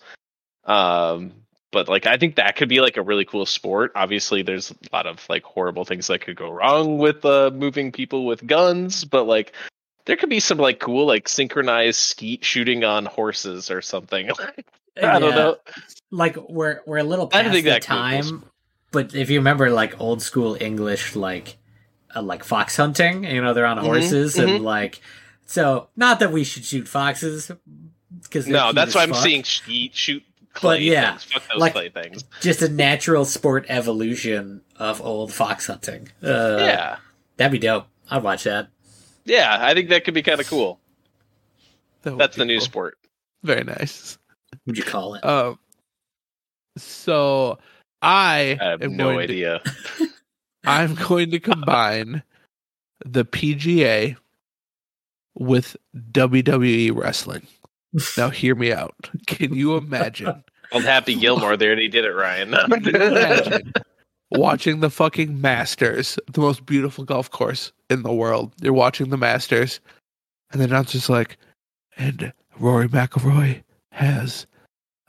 Um 0.64 1.32
but 1.70 1.88
like 1.88 2.06
I 2.06 2.16
think 2.16 2.36
that 2.36 2.56
could 2.56 2.68
be 2.68 2.80
like 2.80 2.96
a 2.96 3.02
really 3.02 3.24
cool 3.24 3.46
sport. 3.46 3.92
Obviously 3.94 4.42
there's 4.42 4.70
a 4.70 4.74
lot 4.92 5.06
of 5.06 5.24
like 5.28 5.42
horrible 5.44 5.84
things 5.84 6.06
that 6.06 6.20
could 6.20 6.36
go 6.36 6.50
wrong 6.50 6.98
with 6.98 7.24
uh 7.24 7.50
moving 7.54 7.92
people 7.92 8.26
with 8.26 8.46
guns, 8.46 9.04
but 9.04 9.24
like 9.24 9.52
there 10.06 10.16
could 10.16 10.30
be 10.30 10.40
some 10.40 10.58
like 10.58 10.80
cool 10.80 11.06
like 11.06 11.28
synchronized 11.28 11.98
skeet 11.98 12.44
shooting 12.44 12.84
on 12.84 13.04
horses 13.06 13.70
or 13.70 13.82
something. 13.82 14.30
I 15.02 15.18
don't 15.18 15.34
know. 15.34 15.56
Like 16.10 16.36
we're 16.48 16.80
we're 16.86 16.98
a 16.98 17.04
little 17.04 17.28
past 17.28 17.52
the 17.62 17.70
cool. 17.70 17.80
time, 17.80 18.44
but 18.90 19.14
if 19.14 19.30
you 19.30 19.38
remember 19.38 19.70
like 19.70 20.00
old 20.00 20.22
school 20.22 20.56
English, 20.60 21.14
like 21.14 21.56
uh, 22.14 22.22
like 22.22 22.44
fox 22.44 22.76
hunting. 22.76 23.24
You 23.24 23.42
know, 23.42 23.54
they're 23.54 23.66
on 23.66 23.78
Mhm, 23.78 23.82
horses 23.82 24.36
mhm. 24.36 24.56
and 24.56 24.64
like. 24.64 25.00
So, 25.46 25.88
not 25.96 26.20
that 26.20 26.30
we 26.30 26.44
should 26.44 26.64
shoot 26.64 26.86
foxes, 26.86 27.50
because 28.22 28.46
No, 28.46 28.72
that's 28.72 28.94
why 28.94 29.02
I'm 29.02 29.14
seeing 29.14 29.42
shoot, 29.42 29.94
shoot 29.94 30.22
clay 30.60 30.80
yeah, 30.82 31.10
things. 31.12 31.24
Fuck 31.24 31.48
those 31.48 31.58
like- 31.60 31.72
clay 31.72 31.88
things. 31.88 32.24
just 32.40 32.62
a 32.62 32.68
natural 32.68 33.24
sport 33.24 33.66
evolution 33.68 34.60
of 34.76 35.00
old 35.00 35.32
fox 35.32 35.66
hunting. 35.66 36.08
Uh, 36.22 36.56
yeah, 36.60 36.96
that'd 37.36 37.52
be 37.52 37.58
dope. 37.58 37.86
I'd 38.10 38.22
watch 38.22 38.44
that. 38.44 38.68
yeah. 39.24 39.56
I 39.60 39.74
think 39.74 39.88
that 39.90 40.04
could 40.04 40.14
be 40.14 40.22
kind 40.22 40.40
of 40.40 40.48
cool. 40.48 40.80
That 42.02 42.16
That's 42.16 42.36
be 42.36 42.42
the 42.42 42.46
new 42.46 42.58
cool. 42.58 42.64
sport. 42.64 42.98
Very 43.42 43.64
nice. 43.64 44.18
Would 44.66 44.78
you 44.78 44.84
call 44.84 45.14
it? 45.14 45.24
Um, 45.24 45.58
so 46.76 47.58
I, 48.02 48.56
I 48.60 48.64
have 48.64 48.82
am 48.82 48.96
no 48.96 49.04
going 49.12 49.18
to- 49.18 49.24
idea. 49.24 49.62
I'm 50.64 50.94
going 50.94 51.30
to 51.30 51.40
combine 51.40 52.22
the 53.04 53.24
PGA 53.24 54.16
with 55.34 55.76
WWE 56.12 56.94
wrestling. 56.94 57.46
Now, 58.18 58.28
hear 58.28 58.54
me 58.54 58.72
out. 58.72 58.94
Can 59.26 59.54
you 59.54 59.76
imagine 59.76 60.44
Old 60.72 60.84
Happy 60.84 61.14
Gilmore 61.14 61.56
there, 61.56 61.72
and 61.72 61.80
he 61.80 61.88
did 61.88 62.04
it, 62.04 62.12
Ryan. 62.12 62.54
watching 64.30 64.80
the 64.80 64.90
fucking 64.90 65.40
Masters, 65.40 66.18
the 66.32 66.40
most 66.40 66.66
beautiful 66.66 67.04
golf 67.04 67.30
course 67.30 67.72
in 67.88 68.02
the 68.02 68.12
world? 68.12 68.52
You're 68.60 68.72
watching 68.72 69.10
the 69.10 69.16
Masters, 69.16 69.80
and 70.52 70.60
the 70.60 70.66
announcer's 70.66 71.08
like, 71.08 71.38
and 71.96 72.32
Rory 72.58 72.88
McIlroy 72.88 73.62
has 73.92 74.46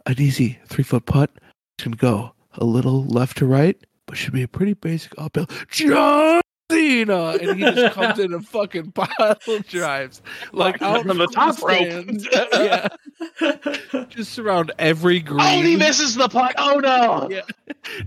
an 0.05 0.15
easy 0.19 0.59
three 0.67 0.83
foot 0.83 1.05
putt. 1.05 1.31
It's 1.77 1.83
to 1.83 1.89
go 1.91 2.33
a 2.53 2.65
little 2.65 3.05
left 3.05 3.37
to 3.37 3.45
right, 3.45 3.77
but 4.05 4.17
should 4.17 4.33
be 4.33 4.43
a 4.43 4.47
pretty 4.47 4.73
basic 4.73 5.13
uphill. 5.17 5.47
John 5.69 6.41
Cena! 6.71 7.37
And 7.41 7.57
he 7.59 7.63
just 7.71 7.95
comes 7.95 8.19
in 8.19 8.33
and 8.33 8.47
fucking 8.47 8.91
pile 8.93 9.37
of 9.47 9.67
drives. 9.67 10.21
Like 10.51 10.81
out 10.81 11.05
From 11.05 11.17
the 11.17 11.27
top 11.27 11.61
rope. 11.61 11.77
stands. 11.77 12.27
yeah. 12.53 12.87
Just 14.09 14.31
surround 14.33 14.71
every 14.79 15.19
green. 15.19 15.39
oh, 15.41 15.61
he 15.61 15.75
misses 15.75 16.15
the 16.15 16.29
putt. 16.29 16.55
Oh 16.57 16.79
no! 16.79 17.27
Yeah. 17.29 17.41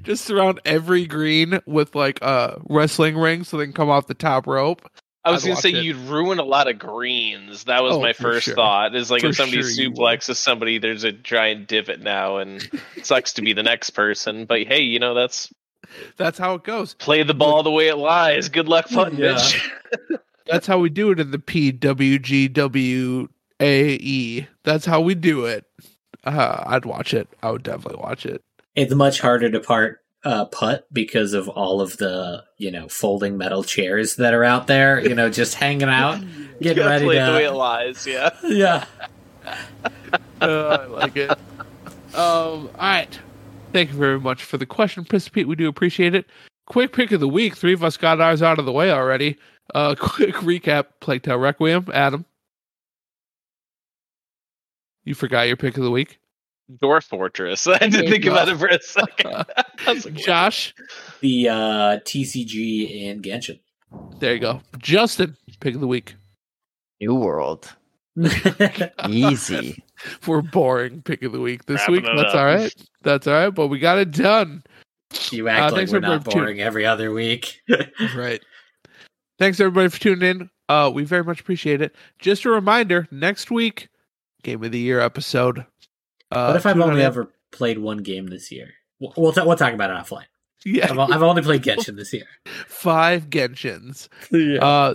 just 0.03 0.25
surround 0.25 0.61
every 0.65 1.07
green 1.07 1.61
with 1.67 1.95
like 1.95 2.21
a 2.23 2.61
wrestling 2.69 3.17
ring 3.19 3.45
so 3.45 3.57
they 3.59 3.65
can 3.65 3.73
come 3.75 3.91
off 3.91 4.07
the 4.07 4.15
top 4.15 4.47
rope. 4.47 4.89
I 5.25 5.31
was 5.31 5.45
I'd 5.45 5.49
gonna 5.49 5.61
say 5.61 5.69
it. 5.71 5.85
you'd 5.85 5.97
ruin 5.97 6.39
a 6.39 6.45
lot 6.45 6.69
of 6.69 6.79
greens. 6.79 7.65
That 7.65 7.83
was 7.83 7.95
Oh, 7.97 8.01
my 8.01 8.13
first 8.15 8.47
sure. 8.47 8.55
thought. 8.55 8.95
Is 8.95 9.11
like 9.11 9.21
For 9.21 9.29
if 9.29 9.37
somebody 9.37 9.63
sure 9.63 9.91
suplexes 9.91 10.37
somebody, 10.37 10.79
there's 10.79 11.05
a 11.05 11.13
giant 11.13 11.69
divot 11.69 12.01
now, 12.01 12.39
and 12.39 12.67
sucks 13.03 13.35
to 13.35 13.43
be 13.43 13.53
the 13.53 13.63
next 13.63 13.91
person. 13.91 14.47
But 14.47 14.63
hey, 14.67 14.81
you 14.81 14.99
know 14.99 15.15
that's 15.15 15.53
That's 16.17 16.39
how 16.39 16.55
it 16.55 16.65
goes. 16.65 16.95
play 16.95 17.23
the 17.23 17.35
ball 17.35 17.63
the 17.63 17.71
way 17.71 17.89
it 17.89 17.97
lies. 17.97 18.49
Good 18.49 18.69
luck 18.69 18.89
putting, 18.89 19.19
Yeah. 19.19 19.35
bitch. 19.35 19.71
That's 20.47 20.67
how 20.67 20.79
we 20.79 20.91
do 20.91 21.11
it 21.13 21.21
in 21.21 21.31
the 21.31 21.39
PWGWAE. 21.39 23.29
E. 23.61 24.47
That's 24.65 24.85
how 24.85 25.01
we 25.01 25.15
do 25.15 25.45
it. 25.47 25.65
Uh, 26.25 26.63
I'd 26.67 26.85
watch 26.85 27.15
it. 27.15 27.29
I 27.43 27.51
would 27.51 27.63
definitely 27.63 28.01
watch 28.01 28.27
it. 28.27 28.43
it's 28.75 28.95
much 28.95 29.21
harder 29.21 29.51
to 29.51 29.61
part 29.61 30.01
uh, 30.25 30.45
putt 30.47 30.87
because 30.93 31.33
of 31.33 31.49
all 31.49 31.81
of 31.81 31.97
the 31.97 32.45
you 32.59 32.71
know 32.71 32.89
folding 32.89 33.37
metal 33.37 33.63
chairs 33.65 34.17
that 34.17 34.35
are 34.35 34.45
out 34.45 34.67
there. 34.67 35.01
You 35.01 35.15
know, 35.15 35.31
just 35.31 35.55
hanging 35.55 35.89
out, 35.89 36.21
getting 36.61 36.83
Gotta 36.83 36.89
ready 36.91 37.05
play 37.05 37.17
it 37.19 37.27
the 37.27 37.33
way 37.33 37.45
it 37.45 37.53
lies. 37.53 38.07
Yeah. 38.07 38.31
Yeah. 38.45 38.85
Uh, 40.41 40.79
I 40.81 40.87
like 40.87 41.17
it. 41.17 41.31
Um, 41.31 41.39
all 42.15 42.71
right. 42.81 43.19
Thank 43.73 43.91
you 43.91 43.97
very 43.97 44.21
much 44.21 44.45
for 44.45 44.59
the 44.59 44.67
question, 44.67 45.05
Prince 45.05 45.29
Pete. 45.29 45.49
We 45.49 45.57
do 45.57 45.69
appreciate 45.69 46.15
it. 46.15 46.27
Quick 46.67 46.93
pick 46.93 47.11
of 47.13 47.21
the 47.21 47.29
week. 47.29 47.57
Three 47.57 47.73
of 47.73 47.83
us 47.83 47.97
got 47.97 48.21
ours 48.21 48.43
out 48.43 48.59
of 48.59 48.67
the 48.67 48.73
way 48.73 48.91
already. 48.93 49.39
Uh, 49.75 49.95
quick 49.99 50.35
recap: 50.37 50.87
Plague 51.01 51.23
Tale 51.23 51.39
Requiem. 51.39 51.87
Adam, 51.93 52.25
you 55.05 55.15
forgot 55.15 55.49
your 55.49 55.57
pick 55.57 55.77
of 55.77 55.85
the 55.85 55.91
week. 55.91 56.19
Dwarf 56.83 57.05
Fortress. 57.05 57.67
I 57.67 57.73
had 57.79 57.91
to 57.93 57.97
There 57.99 58.05
you 58.05 58.11
think 58.11 58.27
about 58.27 58.49
it 58.49 58.59
for 58.59 58.67
a 58.69 58.81
second. 58.81 59.45
Like, 59.85 60.15
Josh, 60.15 60.73
The 61.21 61.49
uh, 61.49 61.55
TCG 62.05 63.11
and 63.11 63.21
Genshin. 63.21 63.59
there 64.21 64.35
you 64.35 64.39
go. 64.39 64.61
Justin, 64.79 65.37
pick 65.59 65.75
of 65.75 65.81
the 65.81 65.89
week. 65.89 66.15
New 67.01 67.17
World. 67.17 67.75
Easy. 69.09 69.83
For 70.21 70.43
boring 70.43 71.03
pick 71.03 71.23
of 71.23 71.33
the 71.33 71.41
week 71.41 71.65
this 71.67 71.81
Wrapping 71.81 71.95
week. 71.95 72.05
That's 72.17 72.35
up. 72.35 72.41
all 72.41 72.45
right. 72.45 72.75
That's 73.03 73.27
all 73.27 73.35
right. 73.35 73.51
But 73.51 73.69
we 73.69 73.79
got 73.79 73.99
it 73.99 74.11
done. 74.11 74.63
you 75.31 75.49
Uh, 75.49 75.53
act 75.53 75.73
like 75.75 75.89
we're 75.89 75.97
for 75.97 76.01
not 76.01 76.25
tuning- 76.25 76.39
boring 76.39 76.61
every 76.61 76.85
other 76.87 77.13
week. 77.13 77.61
right. 78.17 78.43
Thanks 79.39 79.61
everybody 79.61 79.89
for 79.89 79.99
tuning 80.01 80.29
in. 80.41 80.51
Uh, 80.69 80.91
we 80.93 81.05
very 81.05 81.25
much 81.25 81.41
appreciate 81.41 81.81
it. 81.83 81.95
Just 82.19 82.45
a 82.45 82.51
reminder: 82.51 83.07
next 83.11 83.51
week, 83.51 83.89
Game 84.43 84.63
of 84.65 84.73
the 84.73 84.79
Year 84.79 85.01
episode. 85.01 85.67
Uh, 86.31 86.47
what 86.47 86.57
if 86.57 86.67
I've 86.67 86.81
only 86.81 87.01
in- 87.01 87.07
ever 87.07 87.33
played 87.51 87.79
one 87.79 87.99
game 87.99 88.27
this 88.27 88.51
year? 88.53 88.71
We'll 89.01 89.13
we'll, 89.17 89.33
ta- 89.33 89.45
we'll 89.45 89.57
talk 89.57 89.75
about 89.75 89.91
it 89.91 89.95
offline. 89.97 90.25
yeah 90.65 90.91
I've, 90.91 90.99
I've 90.99 91.23
only 91.23 91.43
played 91.43 91.63
Genshin 91.65 91.97
this 91.97 92.13
year. 92.13 92.25
five 92.67 93.29
Genshins? 93.31 94.09
Uh, 94.33 94.95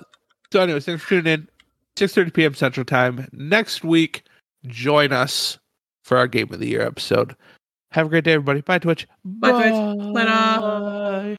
so 0.51 0.61
anyways, 0.61 0.85
thanks 0.85 1.03
for 1.03 1.09
tuning 1.09 1.33
in. 1.33 1.49
Six 1.97 2.13
thirty 2.13 2.29
p.m. 2.29 2.53
Central 2.53 2.85
Time 2.85 3.27
next 3.31 3.83
week. 3.83 4.21
Join 4.67 5.11
us 5.11 5.57
for 6.03 6.15
our 6.15 6.27
Game 6.27 6.53
of 6.53 6.59
the 6.59 6.67
Year 6.67 6.81
episode. 6.81 7.35
Have 7.89 8.05
a 8.05 8.09
great 8.09 8.23
day, 8.23 8.33
everybody. 8.33 8.61
Bye, 8.61 8.77
Twitch. 8.77 9.07
Bye, 9.25 9.51
Twitch. 9.51 9.73
Later. 10.13 10.29
Bye. 10.29 11.37